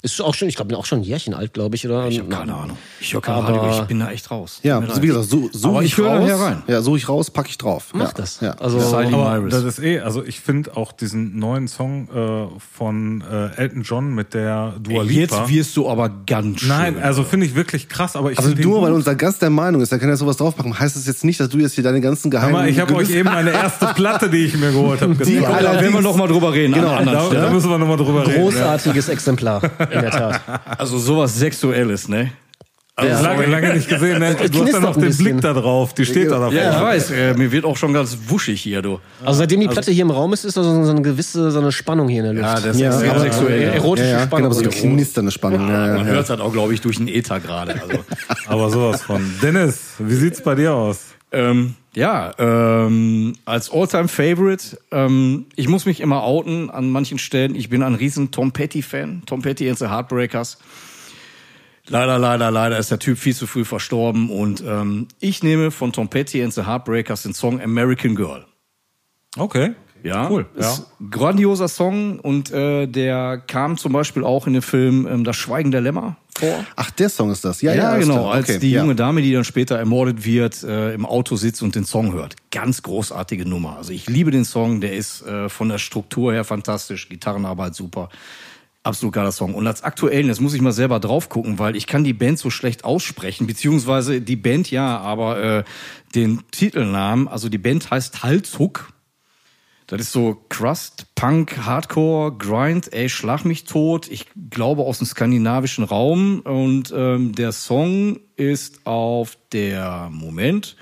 Ist 0.03 0.21
auch 0.23 0.33
schon, 0.35 0.49
ich 0.49 0.57
glaube, 0.57 0.69
bin 0.69 0.77
auch 0.79 0.87
schon 0.87 1.01
ein 1.01 1.03
Jährchen 1.05 1.35
alt, 1.35 1.53
glaube 1.53 1.77
ich, 1.77 1.87
oder? 1.87 2.07
ich 2.09 2.19
habe 2.19 2.29
keine 2.31 2.55
Ahnung. 2.55 2.79
Ich 3.01 3.13
höre 3.13 3.21
keine 3.21 3.39
Aber- 3.39 3.59
Radio, 3.63 3.81
ich 3.83 3.87
bin 3.89 4.01
da 4.01 4.11
echt 4.11 4.31
raus. 4.31 4.61
Ja, 4.63 4.79
also 4.79 5.03
wie 5.03 5.09
gesagt, 5.09 5.27
so, 5.29 5.51
so 5.53 5.69
Aber 5.69 5.83
ich 5.83 5.97
höre 5.97 6.09
raus. 6.09 6.21
nachher 6.29 6.41
rein. 6.41 6.63
Ja, 6.69 6.81
so 6.81 6.97
ich 6.97 7.09
raus, 7.09 7.31
packe 7.31 7.49
ich 7.51 7.59
drauf. 7.59 7.89
Mach 7.93 8.07
ja. 8.09 8.13
das. 8.17 8.41
Ja. 8.41 8.53
Also, 8.53 8.81
Siley 8.81 9.13
Aber 9.13 9.37
Iris. 9.37 9.53
das 9.53 9.65
ist 9.65 9.79
eh, 9.83 10.01
also 10.01 10.25
ich 10.25 10.41
finde 10.41 10.77
auch 10.77 10.93
diesen 10.93 11.39
neuen 11.39 11.69
Song 11.69 12.09
äh, 12.15 12.47
von 12.75 13.23
äh, 13.31 13.55
Elton 13.61 13.83
John 13.83 14.15
mit 14.15 14.33
der 14.35 14.75
Dua 14.81 15.03
Lipa. 15.03 15.21
Jetzt 15.43 15.49
wirst 15.51 15.77
du 15.77 15.89
aber 15.89 16.11
ganz 16.27 16.61
schön. 16.61 16.69
Nein, 16.71 16.97
also 17.03 17.23
finde 17.25 17.45
ich 17.47 17.55
wirklich 17.55 17.89
krass, 17.89 18.17
aber 18.17 18.33
ich 18.33 18.39
Also 18.39 18.53
nur 18.55 18.81
weil 18.83 18.93
unser 18.93 19.15
Gast 19.15 19.43
der 19.43 19.51
Meinung 19.51 19.83
ist, 19.83 19.93
da 19.93 19.99
kann 19.99 20.09
er 20.09 20.17
sowas 20.17 20.37
draufpacken, 20.39 20.79
heißt 20.79 20.97
das 20.97 21.07
jetzt 21.07 21.25
nicht, 21.25 21.39
dass 21.41 21.49
du 21.51 21.59
jetzt 21.59 21.75
hier 21.75 21.85
deine 21.85 22.01
ganzen 22.01 22.31
geheimen... 22.31 22.53
mal, 22.53 22.69
ich 22.69 22.79
habe 22.81 22.95
euch 22.95 23.11
eben 23.11 23.29
meine 23.29 23.51
erste 23.51 23.87
Platte, 23.89 24.31
die 24.31 24.47
ich 24.47 24.55
mir 24.57 24.73
geholt 24.73 25.03
habe, 25.03 25.15
Die 25.15 25.35
gezeigt. 25.35 25.63
da 25.63 25.73
werden 25.81 25.93
wir 25.93 26.01
noch 26.01 26.17
mal 26.17 26.27
drüber 26.29 26.53
reden. 26.55 26.73
Genau, 26.73 27.05
Da, 27.05 27.29
da 27.29 27.51
müssen 27.51 27.69
wir 27.69 27.77
nochmal 27.79 27.97
drüber 27.99 28.27
reden. 28.27 28.41
großartiges 28.43 29.09
Exemplar, 29.11 29.61
in 29.91 30.01
der 30.01 30.11
Tat. 30.11 30.41
Also 30.79 30.99
sowas 30.99 31.39
Sexuelles, 31.39 32.09
ne? 32.09 32.33
Also 32.97 33.25
lange, 33.25 33.47
lange 33.47 33.75
nicht 33.75 33.89
gesehen. 33.89 34.19
Ne? 34.19 34.37
Du 34.53 34.63
hast 34.63 34.73
ja 34.75 34.81
noch 34.81 34.93
den 34.95 35.05
bisschen. 35.05 35.25
Blick 35.25 35.41
da 35.41 35.55
drauf. 35.55 35.95
Die 35.95 36.05
steht 36.05 36.31
da 36.31 36.39
davor. 36.39 36.53
Ja, 36.53 36.75
ich 36.77 36.83
weiß. 36.83 37.11
Äh, 37.13 37.35
mir 37.35 37.51
wird 37.51 37.65
auch 37.65 37.77
schon 37.77 37.95
ganz 37.95 38.19
wuschig 38.29 38.61
hier, 38.61 38.83
du. 38.83 39.01
Also 39.25 39.39
seitdem 39.39 39.61
die 39.61 39.69
Platte 39.69 39.91
hier 39.91 40.03
im 40.03 40.11
Raum 40.11 40.35
ist, 40.35 40.45
ist 40.45 40.59
da 40.59 40.63
so 40.63 40.71
eine 40.91 41.01
gewisse, 41.01 41.51
so 41.51 41.61
eine 41.61 41.73
Spannung 41.73 42.09
hier 42.09 42.23
in 42.25 42.35
der 42.35 42.43
Luft. 42.53 42.63
Ja, 42.65 42.69
das 42.69 42.79
Ja, 42.79 42.91
ist 42.91 42.99
sehr 42.99 43.11
aber- 43.13 43.21
sexuell. 43.21 43.63
Ja. 43.63 43.69
Erotische 43.71 44.09
ja, 44.09 44.19
ja, 44.19 44.27
Spannung. 44.27 44.51
genau, 44.51 44.71
so 44.71 44.71
eine 44.71 44.95
knisternde 44.95 45.31
Spannung. 45.33 45.67
Ja, 45.69 45.87
ja, 45.87 45.95
Man 45.95 46.07
ja. 46.07 46.13
hört 46.13 46.29
das 46.29 46.41
auch, 46.41 46.53
glaube 46.53 46.75
ich, 46.75 46.83
durch 46.83 46.99
den 46.99 47.09
Äther 47.09 47.41
gerade. 47.41 47.81
Also. 47.81 48.05
Aber 48.47 48.69
sowas 48.69 49.01
von. 49.03 49.23
Dennis, 49.43 49.79
wie 49.99 50.15
sieht's 50.17 50.43
bei 50.43 50.55
dir 50.55 50.75
aus? 50.75 50.99
Ähm, 51.33 51.77
ja, 51.95 52.33
ähm, 52.39 53.35
als 53.45 53.71
All-Time-Favorite, 53.71 54.79
ähm, 54.91 55.47
ich 55.57 55.69
muss 55.69 55.87
mich 55.87 56.01
immer 56.01 56.23
outen 56.23 56.71
an 56.71 56.91
manchen 56.91 57.19
Stellen. 57.19 57.55
Ich 57.55 57.69
bin 57.69 57.83
ein 57.83 57.95
riesen 57.95 58.31
Tom 58.31 58.53
Petty-Fan. 58.53 59.23
Tom 59.27 59.43
Petty 59.43 59.69
and 59.69 59.79
the 59.79 59.87
Heartbreakers. 59.87 60.59
Leider, 61.87 62.19
leider, 62.19 62.51
leider 62.51 62.79
ist 62.79 62.91
der 62.91 63.01
Typ 63.01 63.19
viel 63.19 63.35
zu 63.35 63.47
früh 63.47 63.65
verstorben. 63.65 64.31
Und 64.31 64.63
ähm, 64.67 65.09
ich 65.19 65.43
nehme 65.43 65.71
von 65.71 65.93
Tom 65.93 66.09
Petty 66.09 66.43
and 66.43 66.53
the 66.53 66.63
Heartbreakers 66.63 67.23
den 67.23 67.35
Song 67.35 67.61
American 67.61 68.15
Girl. 68.15 68.45
Okay. 69.37 69.75
Ja, 70.03 70.29
Cool, 70.31 70.47
Ist 70.55 70.87
grandioser 71.11 71.69
Song 71.69 72.21
und 72.21 72.51
äh, 72.51 72.87
der 72.87 73.43
kam 73.47 73.77
zum 73.77 73.93
Beispiel 73.93 74.25
auch 74.25 74.47
in 74.47 74.55
dem 74.55 74.63
Film 74.63 75.07
ähm, 75.11 75.25
Das 75.25 75.37
Schweigen 75.37 75.71
der 75.71 75.81
Lämmer 75.81 76.17
Hardcore. 76.41 76.67
Ach, 76.77 76.91
der 76.91 77.09
Song 77.09 77.31
ist 77.31 77.45
das. 77.45 77.63
Ja, 77.63 77.75
Ja, 77.75 77.93
ja, 77.95 77.99
genau, 77.99 78.15
klar. 78.15 78.33
als 78.35 78.49
Okay, 78.49 78.59
die 78.59 78.71
ja. 78.73 78.81
junge 78.83 78.95
Dame, 78.95 79.23
die 79.23 79.33
dann 79.33 79.45
später 79.45 79.77
ermordet 79.77 80.25
wird, 80.25 80.63
äh, 80.63 80.95
im 80.95 81.07
Auto 81.07 81.37
sitzt 81.37 81.63
und 81.63 81.75
den 81.75 81.85
Song 81.85 82.13
hört. 82.13 82.37
Ganz 82.51 82.83
großartige 82.83 83.49
Nummer. 83.49 83.77
Also 83.77 83.93
ich 83.93 84.09
liebe 84.09 84.31
den 84.31 84.45
Song, 84.45 84.81
der 84.81 84.95
ist 84.95 85.23
äh, 85.27 85.49
von 85.49 85.69
der 85.69 85.79
Struktur 85.79 86.33
her 86.33 86.45
fantastisch, 86.45 87.09
Gitarrenarbeit 87.09 87.75
super. 87.75 88.09
Absolut 88.83 89.15
geiler 89.15 89.33
Song. 89.33 89.55
Und 89.55 89.67
als 89.67 89.83
aktuellen, 89.83 90.29
das 90.29 90.41
muss 90.41 90.55
ich 90.55 90.63
mal 90.63 90.73
selber 90.73 91.01
drauf 91.01 91.29
gucken, 91.29 91.59
weil 91.59 91.77
ich 91.77 91.87
kann 91.87 92.03
die 92.03 92.15
Band 92.15 92.39
so 92.39 92.49
schlecht 92.49 92.85
aussprechen, 92.85 93.47
beziehungsweise 93.47 94.23
die 94.23 94.37
Band 94.37 94.71
ja, 94.71 94.99
aber 94.99 95.43
äh, 95.43 95.65
den 96.15 96.41
Titelnamen, 96.51 97.29
also 97.29 97.51
die 97.51 97.59
Band 97.59 97.91
heißt 97.91 98.23
Halshuck. 98.23 98.91
Das 99.91 100.03
ist 100.03 100.13
so 100.13 100.37
Crust, 100.49 101.07
Punk, 101.17 101.67
Hardcore, 101.67 102.31
Grind, 102.39 102.93
ey, 102.93 103.09
schlag 103.09 103.45
mich 103.45 103.65
tot. 103.65 104.07
Ich 104.09 104.27
glaube 104.49 104.83
aus 104.83 104.99
dem 104.99 105.07
skandinavischen 105.09 105.83
Raum. 105.83 106.43
Und 106.43 106.95
ähm, 106.97 107.35
der 107.35 107.51
Song 107.51 108.21
ist 108.37 108.87
auf 108.87 109.37
der 109.53 110.09
Moment. 110.13 110.77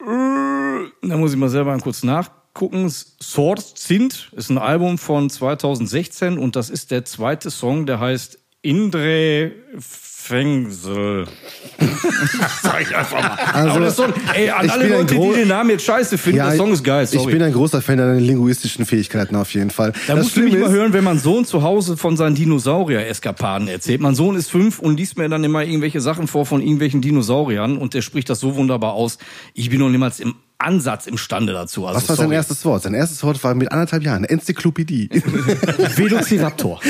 Da 0.00 1.16
muss 1.16 1.30
ich 1.30 1.38
mal 1.38 1.50
selber 1.50 1.78
kurz 1.78 2.02
nachgucken. 2.02 2.90
Sword 2.90 3.78
Sind 3.78 4.32
ist 4.34 4.50
ein 4.50 4.58
Album 4.58 4.98
von 4.98 5.30
2016 5.30 6.36
und 6.36 6.56
das 6.56 6.68
ist 6.68 6.90
der 6.90 7.04
zweite 7.04 7.48
Song, 7.48 7.86
der 7.86 8.00
heißt 8.00 8.40
Indre 8.60 9.52
Fengsel. 10.30 11.26
Sag 12.62 12.82
ich 12.82 12.96
einfach 12.96 13.20
mal. 13.20 13.36
Also, 13.52 13.70
Aber 13.70 13.80
der 13.80 13.90
Song, 13.90 14.12
ey, 14.32 14.48
an 14.50 14.64
ich 14.64 14.72
alle 14.72 14.84
bin 14.84 14.92
ein 14.92 14.98
Leute, 15.00 15.14
die 15.14 15.32
den 15.40 15.48
Namen 15.48 15.70
jetzt 15.70 15.84
scheiße 15.84 16.18
finden, 16.18 16.38
der 16.38 16.56
Song 16.56 16.72
ist 16.72 16.84
geil. 16.84 17.02
Ich 17.02 17.10
Sorry. 17.10 17.32
bin 17.32 17.42
ein 17.42 17.52
großer 17.52 17.82
Fan 17.82 17.98
deiner 17.98 18.14
linguistischen 18.14 18.86
Fähigkeiten 18.86 19.34
auf 19.34 19.52
jeden 19.54 19.70
Fall. 19.70 19.92
Da 20.06 20.14
musst 20.14 20.36
du 20.36 20.42
mich 20.42 20.56
mal 20.56 20.70
hören, 20.70 20.92
wenn 20.92 21.02
mein 21.02 21.18
Sohn 21.18 21.44
zu 21.44 21.64
Hause 21.64 21.96
von 21.96 22.16
seinen 22.16 22.36
Dinosaurier-Eskapaden 22.36 23.66
erzählt. 23.66 24.00
Mein 24.00 24.14
Sohn 24.14 24.36
ist 24.36 24.50
fünf 24.52 24.78
und 24.78 24.96
liest 24.96 25.18
mir 25.18 25.28
dann 25.28 25.42
immer 25.42 25.64
irgendwelche 25.64 26.00
Sachen 26.00 26.28
vor 26.28 26.46
von 26.46 26.60
irgendwelchen 26.60 27.00
Dinosauriern 27.00 27.76
und 27.76 27.94
der 27.94 28.02
spricht 28.02 28.30
das 28.30 28.38
so 28.38 28.54
wunderbar 28.54 28.92
aus. 28.92 29.18
Ich 29.54 29.68
bin 29.68 29.80
noch 29.80 29.88
niemals 29.88 30.20
im 30.20 30.36
Ansatz 30.58 31.06
imstande 31.06 31.52
dazu. 31.52 31.86
Also, 31.86 31.96
Was 31.96 32.08
war 32.08 32.16
sein 32.16 32.26
sorry. 32.26 32.36
erstes 32.36 32.64
Wort? 32.64 32.82
Sein 32.82 32.94
erstes 32.94 33.22
Wort 33.24 33.42
war 33.42 33.54
mit 33.54 33.72
anderthalb 33.72 34.04
Jahren. 34.04 34.24
Enzyklopädie. 34.24 35.08
Velociraptor. 35.96 36.80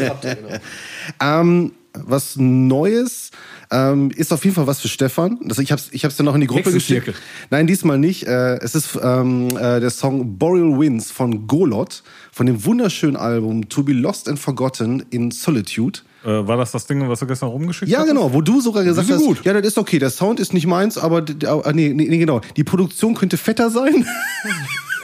ähm, 1.22 1.72
was 1.94 2.36
Neues 2.36 3.30
ähm, 3.70 4.10
ist 4.10 4.32
auf 4.32 4.44
jeden 4.44 4.54
Fall 4.56 4.66
was 4.66 4.80
für 4.80 4.88
Stefan. 4.88 5.38
Das, 5.44 5.58
ich 5.58 5.72
habe 5.72 5.80
es 5.80 5.88
ich 5.92 6.04
hab's 6.04 6.16
dann 6.16 6.26
noch 6.26 6.34
in 6.34 6.40
die 6.40 6.46
Gruppe 6.46 6.72
geschickt. 6.72 7.12
Nein, 7.50 7.66
diesmal 7.66 7.98
nicht. 7.98 8.26
Äh, 8.26 8.56
es 8.58 8.74
ist 8.74 8.98
ähm, 9.02 9.48
äh, 9.56 9.80
der 9.80 9.90
Song 9.90 10.38
Boreal 10.38 10.78
Winds 10.78 11.10
von 11.10 11.46
Golot 11.46 12.02
von 12.32 12.46
dem 12.46 12.64
wunderschönen 12.64 13.16
Album 13.16 13.68
To 13.68 13.82
Be 13.82 13.92
Lost 13.92 14.28
and 14.28 14.38
Forgotten 14.38 15.04
in 15.10 15.30
Solitude. 15.30 16.00
Äh, 16.24 16.28
war 16.46 16.56
das 16.56 16.72
das 16.72 16.86
Ding, 16.86 17.08
was 17.08 17.20
du 17.20 17.26
gestern 17.26 17.48
rumgeschickt 17.50 17.90
Ja, 17.90 18.00
hast? 18.00 18.06
genau, 18.08 18.32
wo 18.32 18.40
du 18.40 18.60
sogar 18.60 18.84
gesagt 18.84 19.08
hast, 19.10 19.18
gut. 19.24 19.44
ja, 19.44 19.52
das 19.52 19.64
ist 19.66 19.78
okay, 19.78 19.98
der 19.98 20.10
Sound 20.10 20.40
ist 20.40 20.52
nicht 20.52 20.66
meins, 20.66 20.98
aber 20.98 21.24
ah, 21.46 21.72
nee, 21.72 21.92
nee, 21.94 22.06
nee, 22.08 22.18
genau, 22.18 22.40
die 22.56 22.64
Produktion 22.64 23.14
könnte 23.14 23.36
fetter 23.36 23.70
sein. 23.70 24.04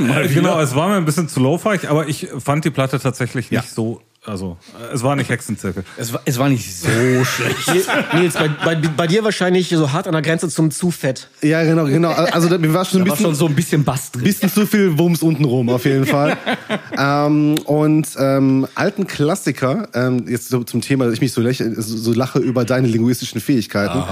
Äh, 0.01 0.27
Genau, 0.27 0.61
es 0.61 0.75
war 0.75 0.89
mir 0.89 0.97
ein 0.97 1.05
bisschen 1.05 1.29
zu 1.29 1.39
low-fi, 1.39 1.87
aber 1.87 2.09
ich 2.09 2.27
fand 2.41 2.65
die 2.65 2.71
Platte 2.71 2.99
tatsächlich 2.99 3.53
nicht 3.53 3.71
so, 3.71 4.01
also, 4.27 4.57
es 4.93 5.03
war 5.03 5.17
nicht 5.17 5.29
Hexenzirkel. 5.31 5.85
Es 5.97 6.13
war, 6.13 6.23
es 6.25 6.39
war 6.39 6.49
nicht 6.49 6.75
so 6.77 6.89
schlecht. 7.25 7.89
Nils, 8.15 8.35
bei, 8.35 8.49
bei, 8.49 8.75
bei 8.77 9.07
dir 9.07 9.23
wahrscheinlich 9.25 9.69
so 9.69 9.93
hart 9.93 10.07
an 10.07 10.13
der 10.13 10.23
Grenze 10.23 10.49
zum 10.49 10.71
zu 10.71 10.91
fett. 10.91 11.29
ja, 11.43 11.63
genau, 11.63 11.85
genau. 11.85 12.11
Also 12.11 12.49
da- 12.49 12.59
mir 12.59 12.73
war 12.73 12.85
schon 12.85 13.01
ein 13.03 13.05
Da 13.05 13.11
war 13.11 13.17
bisschen 13.17 13.27
schon 13.27 13.35
so 13.35 13.47
ein 13.47 13.55
bisschen 13.55 13.85
Bass 13.85 14.11
drin. 14.13 14.25
bisschen 14.25 14.51
zu 14.51 14.67
viel 14.67 14.99
Wumms 14.99 15.23
unten 15.23 15.45
rum, 15.45 15.69
auf 15.69 15.85
jeden 15.85 16.07
Fall. 16.07 16.37
ähm, 16.99 17.57
und 17.67 18.09
ähm, 18.19 18.67
alten 18.75 19.07
Klassiker, 19.07 19.89
ähm, 19.95 20.27
jetzt 20.29 20.49
so 20.49 20.65
zum 20.65 20.81
Thema, 20.81 21.05
dass 21.05 21.15
ich 21.15 21.21
mich 21.21 21.33
so, 21.33 21.41
lächle, 21.41 21.75
so, 21.81 22.13
lache 22.13 22.39
über 22.39 22.65
deine 22.65 22.89
linguistischen 22.89 23.41
Fähigkeiten. 23.41 24.03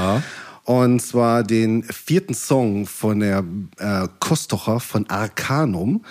Und 0.65 1.01
zwar 1.01 1.43
den 1.43 1.83
vierten 1.85 2.35
Song 2.35 2.87
von 2.87 3.19
der 3.21 3.43
äh, 3.79 4.07
Kostocher 4.21 4.79
von 4.79 5.09
Arcanum. 5.11 6.05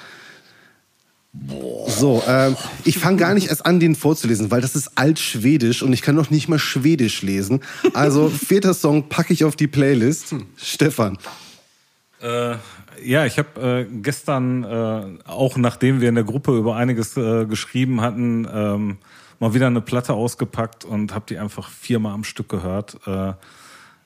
So, 1.34 2.22
ähm, 2.28 2.58
ich 2.84 3.00
fange 3.00 3.18
gar 3.18 3.34
nicht 3.34 3.48
erst 3.48 3.66
an, 3.66 3.80
den 3.80 3.96
vorzulesen, 3.96 4.52
weil 4.52 4.60
das 4.60 4.76
ist 4.76 4.98
altschwedisch 4.98 5.82
und 5.82 5.94
ich 5.94 6.02
kann 6.02 6.16
noch 6.16 6.30
nicht 6.30 6.50
mal 6.50 6.60
Schwedisch 6.60 7.22
lesen. 7.22 7.62
Also 7.94 8.30
vierter 8.30 8.74
Song 8.74 9.08
packe 9.08 9.32
ich 9.32 9.46
auf 9.46 9.56
die 9.56 9.68
Playlist. 9.68 10.36
Stefan. 10.58 11.18
Äh, 12.22 12.56
ja, 13.04 13.26
ich 13.26 13.38
habe 13.40 13.88
äh, 13.90 14.02
gestern, 14.02 14.64
äh, 14.64 15.30
auch 15.30 15.56
nachdem 15.56 16.02
wir 16.02 16.10
in 16.10 16.16
der 16.16 16.26
Gruppe 16.26 16.58
über 16.58 16.76
einiges 16.76 17.16
äh, 17.16 17.46
geschrieben 17.46 18.02
hatten, 18.02 18.48
ähm, 18.54 18.98
mal 19.40 19.54
wieder 19.54 19.68
eine 19.68 19.82
Platte 19.82 20.14
ausgepackt 20.14 20.84
und 20.86 21.16
habe 21.16 21.26
die 21.30 21.40
einfach 21.40 21.70
viermal 21.70 22.14
am 22.14 22.26
Stück 22.26 22.50
gehört 22.50 22.98
äh, 23.08 23.34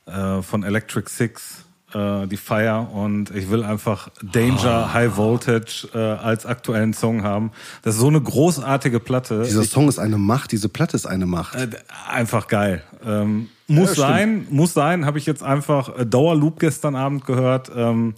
äh, 0.06 0.41
von 0.41 0.64
Electric 0.64 1.10
Six, 1.10 1.64
äh, 1.95 2.27
die 2.27 2.38
Fire. 2.38 2.88
Und 2.93 3.31
ich 3.31 3.49
will 3.49 3.63
einfach 3.63 4.09
Danger 4.22 4.93
High 4.93 5.15
Voltage 5.15 5.88
äh, 5.93 5.97
als 5.97 6.45
aktuellen 6.45 6.93
Song 6.93 7.23
haben. 7.23 7.51
Das 7.84 7.95
ist 7.95 8.01
so 8.01 8.07
eine 8.07 8.22
großartige 8.22 8.99
Platte. 8.99 9.43
Dieser 9.43 9.63
Song 9.63 9.88
ist 9.88 9.99
eine 9.99 10.17
Macht, 10.17 10.51
diese 10.51 10.69
Platte 10.69 10.97
ist 10.97 11.05
eine 11.05 11.26
Macht. 11.26 11.55
Äh, 11.55 11.69
einfach 12.09 12.47
geil. 12.47 12.84
Ähm, 13.05 13.49
muss 13.67 13.95
sein, 13.95 14.47
muss 14.49 14.73
sein. 14.73 15.05
Habe 15.05 15.17
ich 15.17 15.26
jetzt 15.26 15.41
einfach 15.41 15.97
äh, 15.97 16.05
Dauerloop 16.05 16.59
gestern 16.59 16.95
Abend 16.95 17.26
gehört. 17.26 17.72
Ähm, 17.76 18.15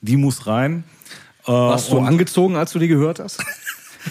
die 0.00 0.16
muss 0.16 0.46
rein. 0.46 0.84
Äh, 1.46 1.52
Warst 1.52 1.92
du 1.92 1.98
und- 1.98 2.06
angezogen, 2.06 2.56
als 2.56 2.72
du 2.72 2.78
die 2.78 2.88
gehört 2.88 3.20
hast? 3.20 3.42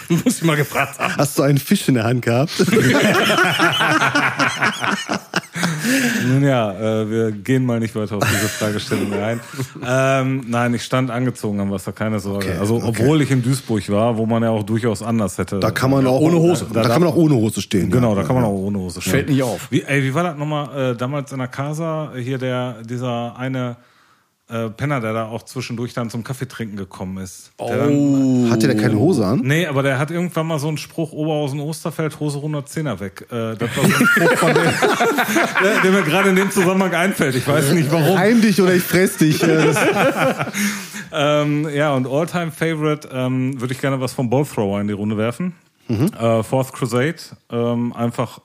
Muss 0.08 0.36
ich 0.36 0.44
mal 0.44 0.56
gefragt 0.56 1.00
haben. 1.00 1.16
Hast 1.16 1.36
du 1.36 1.42
einen 1.42 1.58
Fisch 1.58 1.88
in 1.88 1.94
der 1.94 2.04
Hand 2.04 2.22
gehabt? 2.22 2.52
Nun 6.26 6.42
ja, 6.42 6.72
äh, 6.72 7.10
wir 7.10 7.32
gehen 7.32 7.64
mal 7.64 7.80
nicht 7.80 7.94
weiter 7.94 8.16
auf 8.16 8.24
diese 8.26 8.48
Fragestellung 8.48 9.12
ein. 9.12 9.40
Ähm, 9.84 10.44
nein, 10.48 10.74
ich 10.74 10.82
stand 10.82 11.10
angezogen 11.10 11.60
am 11.60 11.70
Wasser, 11.70 11.92
keine 11.92 12.20
Sorge. 12.20 12.46
Okay, 12.46 12.58
also 12.58 12.76
okay. 12.76 12.86
obwohl 12.88 13.22
ich 13.22 13.30
in 13.30 13.42
Duisburg 13.42 13.88
war, 13.90 14.16
wo 14.16 14.26
man 14.26 14.42
ja 14.42 14.50
auch 14.50 14.62
durchaus 14.62 15.02
anders 15.02 15.38
hätte. 15.38 15.60
Da 15.60 15.70
kann 15.70 15.90
man 15.90 16.06
auch 16.06 16.20
ohne 16.20 16.36
Hose. 16.36 16.66
Da, 16.72 16.82
kann 16.82 17.00
man 17.00 17.10
auch 17.10 17.16
ohne 17.16 17.34
Hose 17.34 17.60
stehen. 17.60 17.90
Genau, 17.90 18.10
ja. 18.10 18.22
da 18.22 18.26
kann 18.26 18.36
man 18.36 18.44
auch 18.44 18.50
ohne 18.50 18.78
Hose 18.78 19.00
stehen. 19.00 19.12
Fällt 19.12 19.28
nicht 19.28 19.42
auf. 19.42 19.70
Wie, 19.70 19.82
ey, 19.82 20.02
wie 20.02 20.14
war 20.14 20.24
das 20.24 20.36
nochmal 20.36 20.92
äh, 20.92 20.96
damals 20.96 21.32
in 21.32 21.38
der 21.38 21.48
Casa? 21.48 22.12
Hier 22.16 22.38
der, 22.38 22.82
dieser 22.82 23.36
eine 23.36 23.76
äh, 24.50 24.68
Penner, 24.70 25.00
der 25.00 25.12
da 25.12 25.26
auch 25.26 25.42
zwischendurch 25.44 25.94
dann 25.94 26.10
zum 26.10 26.24
Kaffee 26.24 26.46
trinken 26.48 26.76
gekommen 26.76 27.18
ist. 27.18 27.52
Der 27.60 27.76
dann, 27.78 28.48
Hatte 28.50 28.66
der 28.66 28.76
keine 28.76 28.96
Hose 28.98 29.24
an? 29.24 29.40
Nee, 29.44 29.66
aber 29.66 29.82
der 29.82 29.98
hat 29.98 30.10
irgendwann 30.10 30.46
mal 30.46 30.58
so 30.58 30.68
einen 30.68 30.76
Spruch, 30.78 31.12
Oberhausen 31.12 31.60
Osterfeld, 31.60 32.18
Hose 32.20 32.38
runter, 32.38 32.66
Zehner 32.66 32.98
weg. 33.00 33.26
Äh, 33.30 33.56
das 33.56 33.60
war 33.76 33.84
so 33.84 33.96
ein 33.96 34.06
Spruch 34.06 34.32
von 34.38 34.54
dem, 34.54 34.62
der, 35.62 35.80
der 35.82 35.90
mir 35.92 36.02
gerade 36.02 36.30
in 36.30 36.36
dem 36.36 36.50
Zusammenhang 36.50 36.92
einfällt. 36.94 37.34
Ich 37.36 37.46
weiß 37.46 37.72
nicht 37.72 37.90
warum. 37.92 38.18
Heim 38.18 38.40
dich 38.42 38.60
oder 38.60 38.74
ich 38.74 38.82
fress 38.82 39.16
dich. 39.16 39.42
Äh, 39.42 39.66
das- 39.72 39.78
Ähm, 41.12 41.68
ja, 41.74 41.92
und 41.94 42.06
All-Time 42.06 42.52
Favorite 42.52 43.08
ähm, 43.12 43.60
würde 43.60 43.74
ich 43.74 43.80
gerne 43.80 44.00
was 44.00 44.12
vom 44.12 44.30
Ballthrower 44.30 44.80
in 44.80 44.86
die 44.86 44.92
Runde 44.94 45.16
werfen. 45.16 45.54
Äh, 45.88 46.44
Fourth 46.44 46.72
Crusade. 46.72 47.16
Ähm, 47.50 47.92
einfach, 47.92 48.38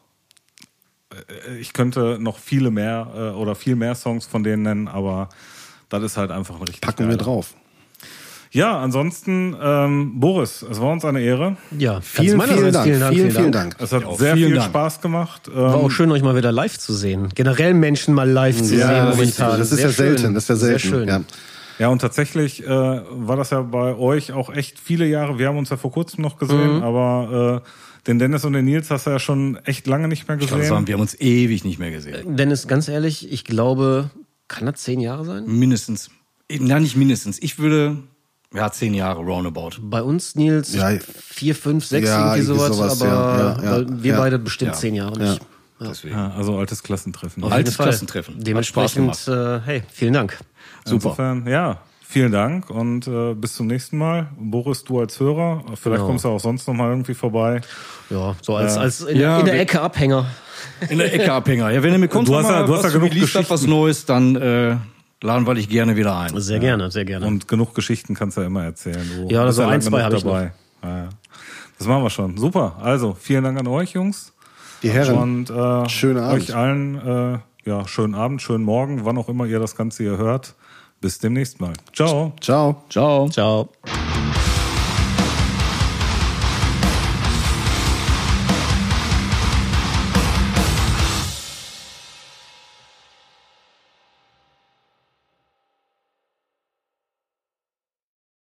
äh, 1.12 1.58
ich 1.60 1.74
könnte 1.74 2.18
noch 2.20 2.40
viele 2.40 2.72
mehr 2.72 3.08
äh, 3.16 3.20
oder 3.40 3.54
viel 3.54 3.76
mehr 3.76 3.94
Songs 3.94 4.26
von 4.26 4.44
denen 4.44 4.64
nennen, 4.64 4.88
aber 4.88 5.30
das 5.90 6.04
ist 6.04 6.18
halt 6.18 6.32
einfach 6.32 6.56
ein 6.56 6.62
richtig 6.62 6.82
Packen 6.82 7.00
wir 7.10 7.16
geiler. 7.16 7.18
drauf. 7.18 7.54
Ja, 8.52 8.80
ansonsten, 8.80 9.54
ähm, 9.62 10.20
Boris, 10.20 10.62
es 10.70 10.80
war 10.80 10.92
uns 10.94 11.04
eine 11.04 11.20
Ehre. 11.22 11.58
Ja, 11.78 12.00
Vielen, 12.00 12.26
vielen 12.26 12.38
meinerseits 12.38 12.74
Dank. 12.74 13.14
Vielen, 13.14 13.32
vielen 13.32 13.52
Dank. 13.52 13.76
Es 13.80 13.92
hat 13.92 14.04
Ja, 14.04 14.16
sehr 14.16 14.36
vielen 14.36 14.48
viel 14.50 14.56
Dank. 14.58 14.70
Spaß 14.70 15.02
gemacht. 15.02 15.42
Ähm, 15.50 15.56
War 15.56 15.76
auch 15.76 15.90
schön, 15.92 16.10
euch 16.12 16.22
mal 16.22 16.38
wieder 16.38 16.54
live 16.54 16.78
zu 16.80 16.94
sehen. 16.94 17.30
Generell 17.36 17.74
Menschen 17.74 18.14
mal 18.14 18.30
live 18.30 18.62
zu 18.62 18.76
Ja, 18.76 18.88
sehen 18.88 19.10
momentan. 19.18 19.60
Das 19.60 19.72
ist 19.72 19.78
Sehr 19.78 19.88
ja 19.88 19.92
selten. 19.92 20.34
Das 20.36 20.44
ist 20.44 20.50
ja 20.50 20.56
Sehr 20.56 20.68
selten. 20.80 20.88
schön. 20.88 21.08
Ja. 21.10 21.22
Ja, 21.80 21.90
und 21.90 22.00
tatsächlich 22.00 22.64
äh, 22.64 22.70
war 22.70 23.36
das 23.36 23.50
ja 23.50 23.62
bei 23.62 23.96
euch 23.98 24.32
auch 24.32 24.50
echt 24.50 24.80
viele 24.80 25.06
Jahre. 25.06 25.38
Wir 25.38 25.50
haben 25.50 25.58
uns 25.58 25.70
ja 25.70 25.76
vor 25.76 25.92
kurzem 25.92 26.22
noch 26.22 26.38
gesehen, 26.38 26.82
aber 26.82 27.62
äh, 27.66 28.08
den 28.08 28.18
Dennis 28.20 28.46
und 28.46 28.54
den 28.54 28.64
Nils 28.64 28.90
hast 28.90 29.08
du 29.08 29.10
ja 29.10 29.20
schon 29.20 29.58
echt 29.66 29.86
lange 29.86 30.08
nicht 30.08 30.26
mehr 30.30 30.38
Ich 30.40 30.48
gesehen. 30.50 30.64
sagen, 30.64 30.88
wir 30.88 30.94
haben 30.94 31.02
uns 31.02 31.20
ewig 31.20 31.66
nicht 31.66 31.78
mehr 31.78 31.92
gesehen. 31.92 32.38
Dennis, 32.38 32.70
ganz 32.70 32.88
ehrlich, 32.88 33.30
ich 33.30 33.44
glaube, 33.44 34.10
kann 34.48 34.66
das 34.66 34.82
zehn 34.82 35.00
Jahre 35.00 35.26
sein? 35.26 35.46
Mindestens. 35.48 36.10
Na, 36.60 36.80
nicht 36.80 36.96
mindestens. 36.96 37.40
Ich 37.42 37.58
würde, 37.60 37.98
ja, 38.54 38.72
zehn 38.72 38.94
Jahre 38.94 39.22
roundabout. 39.22 39.72
Bei 39.82 40.02
uns, 40.04 40.36
Nils, 40.36 40.74
Ja. 40.76 40.92
vier, 41.00 41.56
fünf, 41.56 41.86
sechs, 41.86 42.08
Ja, 42.08 42.36
irgendwie 42.36 42.46
sowas, 42.46 42.76
sowas, 42.78 43.02
aber 43.02 43.60
ja, 43.64 43.80
ja, 43.80 43.86
wir 43.90 44.12
Ja. 44.14 44.18
beide 44.20 44.38
bestimmt 44.40 44.72
Ja. 44.74 44.78
zehn 44.78 44.96
Jahre 44.96 45.18
nicht. 45.20 45.42
Ja. 45.80 45.88
Deswegen. 45.90 46.16
Ja, 46.16 46.32
also 46.32 46.58
altes 46.58 46.84
Klassentreffen. 46.84 47.44
Auf 47.44 47.52
Altes 47.52 47.76
Fall. 47.76 47.88
Klassentreffen. 47.88 48.42
Dementsprechend, 48.42 49.28
äh, 49.28 49.60
hey, 49.60 49.84
vielen 49.92 50.14
Dank. 50.14 50.38
Insofern, 50.88 51.46
ja, 51.48 51.82
vielen 52.02 52.32
Dank 52.32 52.70
und 52.70 53.08
äh, 53.08 53.34
bis 53.34 53.56
zum 53.56 53.68
nächsten 53.68 53.98
Mal. 53.98 54.30
Boris, 54.40 54.84
du 54.86 55.00
als 55.02 55.20
Hörer, 55.20 55.64
vielleicht 55.70 55.84
Genau. 55.84 56.06
kommst 56.08 56.24
du 56.24 56.30
auch 56.30 56.40
sonst 56.40 56.66
noch 56.68 56.76
mal 56.76 56.92
irgendwie 56.92 57.14
vorbei. 57.14 57.60
Ja, 58.10 58.36
so 58.42 58.56
als, 58.56 58.76
Ja. 58.76 58.82
als 58.82 59.02
in, 59.02 59.20
Ja, 59.20 59.40
in 59.40 59.46
der 59.48 59.60
Ecke 59.60 59.82
Abhänger. 59.82 60.28
In 60.90 60.98
der 60.98 61.14
Ecke 61.14 61.32
Abhänger. 61.34 61.70
Ja, 61.72 61.82
wenn 61.84 61.94
ihr 61.94 62.00
mir 62.00 62.08
kommt, 62.08 62.28
Du 62.28 62.36
hast 62.36 62.50
ja- 62.50 62.64
du 62.66 62.76
hast 62.76 62.84
ja 62.84 62.90
genug 62.90 63.12
habt, 63.12 63.22
was 63.36 63.48
Geschichten. 63.62 63.70
Neues, 63.70 64.06
dann 64.06 64.36
äh, 64.36 64.76
laden 65.22 65.48
wir 65.48 65.54
dich 65.56 65.70
gerne 65.70 65.96
wieder 65.96 66.18
ein. 66.18 66.40
Sehr 66.40 66.60
gerne, 66.60 66.92
sehr 66.92 67.06
gerne. 67.06 67.26
Und 67.26 67.48
genug 67.48 67.74
Geschichten 67.76 68.14
kannst 68.16 68.38
du 68.38 68.42
ja 68.42 68.48
immer 68.48 68.64
erzählen. 68.64 69.02
Du 69.16 69.28
Ja, 69.34 69.52
so 69.52 69.64
ein, 69.64 69.82
zwei 69.82 69.98
genug 69.98 70.04
hab 70.04 70.14
ich 70.14 70.24
dabei. 70.24 70.52
Ja, 70.84 70.98
ja. 70.98 71.10
Das 71.78 71.88
machen 71.88 72.04
wir 72.04 72.10
schon. 72.10 72.38
Super. 72.38 72.78
Also, 72.82 73.16
vielen 73.20 73.44
Dank 73.44 73.60
an 73.60 73.68
euch, 73.68 73.92
Jungs. 73.92 74.34
Ihr 74.82 74.92
Herren, 74.94 75.16
Und 75.18 75.50
äh, 75.50 75.90
schönen 75.90 76.18
Abend. 76.20 76.44
euch 76.44 76.56
allen 76.56 77.34
äh, 77.36 77.40
ja, 77.70 77.88
schönen 77.88 78.14
Abend, 78.14 78.42
schönen 78.42 78.64
Morgen, 78.64 79.06
wann 79.06 79.18
auch 79.18 79.28
immer 79.30 79.46
ihr 79.46 79.60
das 79.60 79.76
Ganze 79.76 80.04
hier 80.04 80.18
hört. 80.18 80.54
Bis 81.02 81.20
demnächst 81.20 81.60
mal. 81.60 81.74
Ciao. 81.94 82.34
Ciao. 82.40 82.84
Ciao. 82.90 83.30
Ciao. 83.30 83.70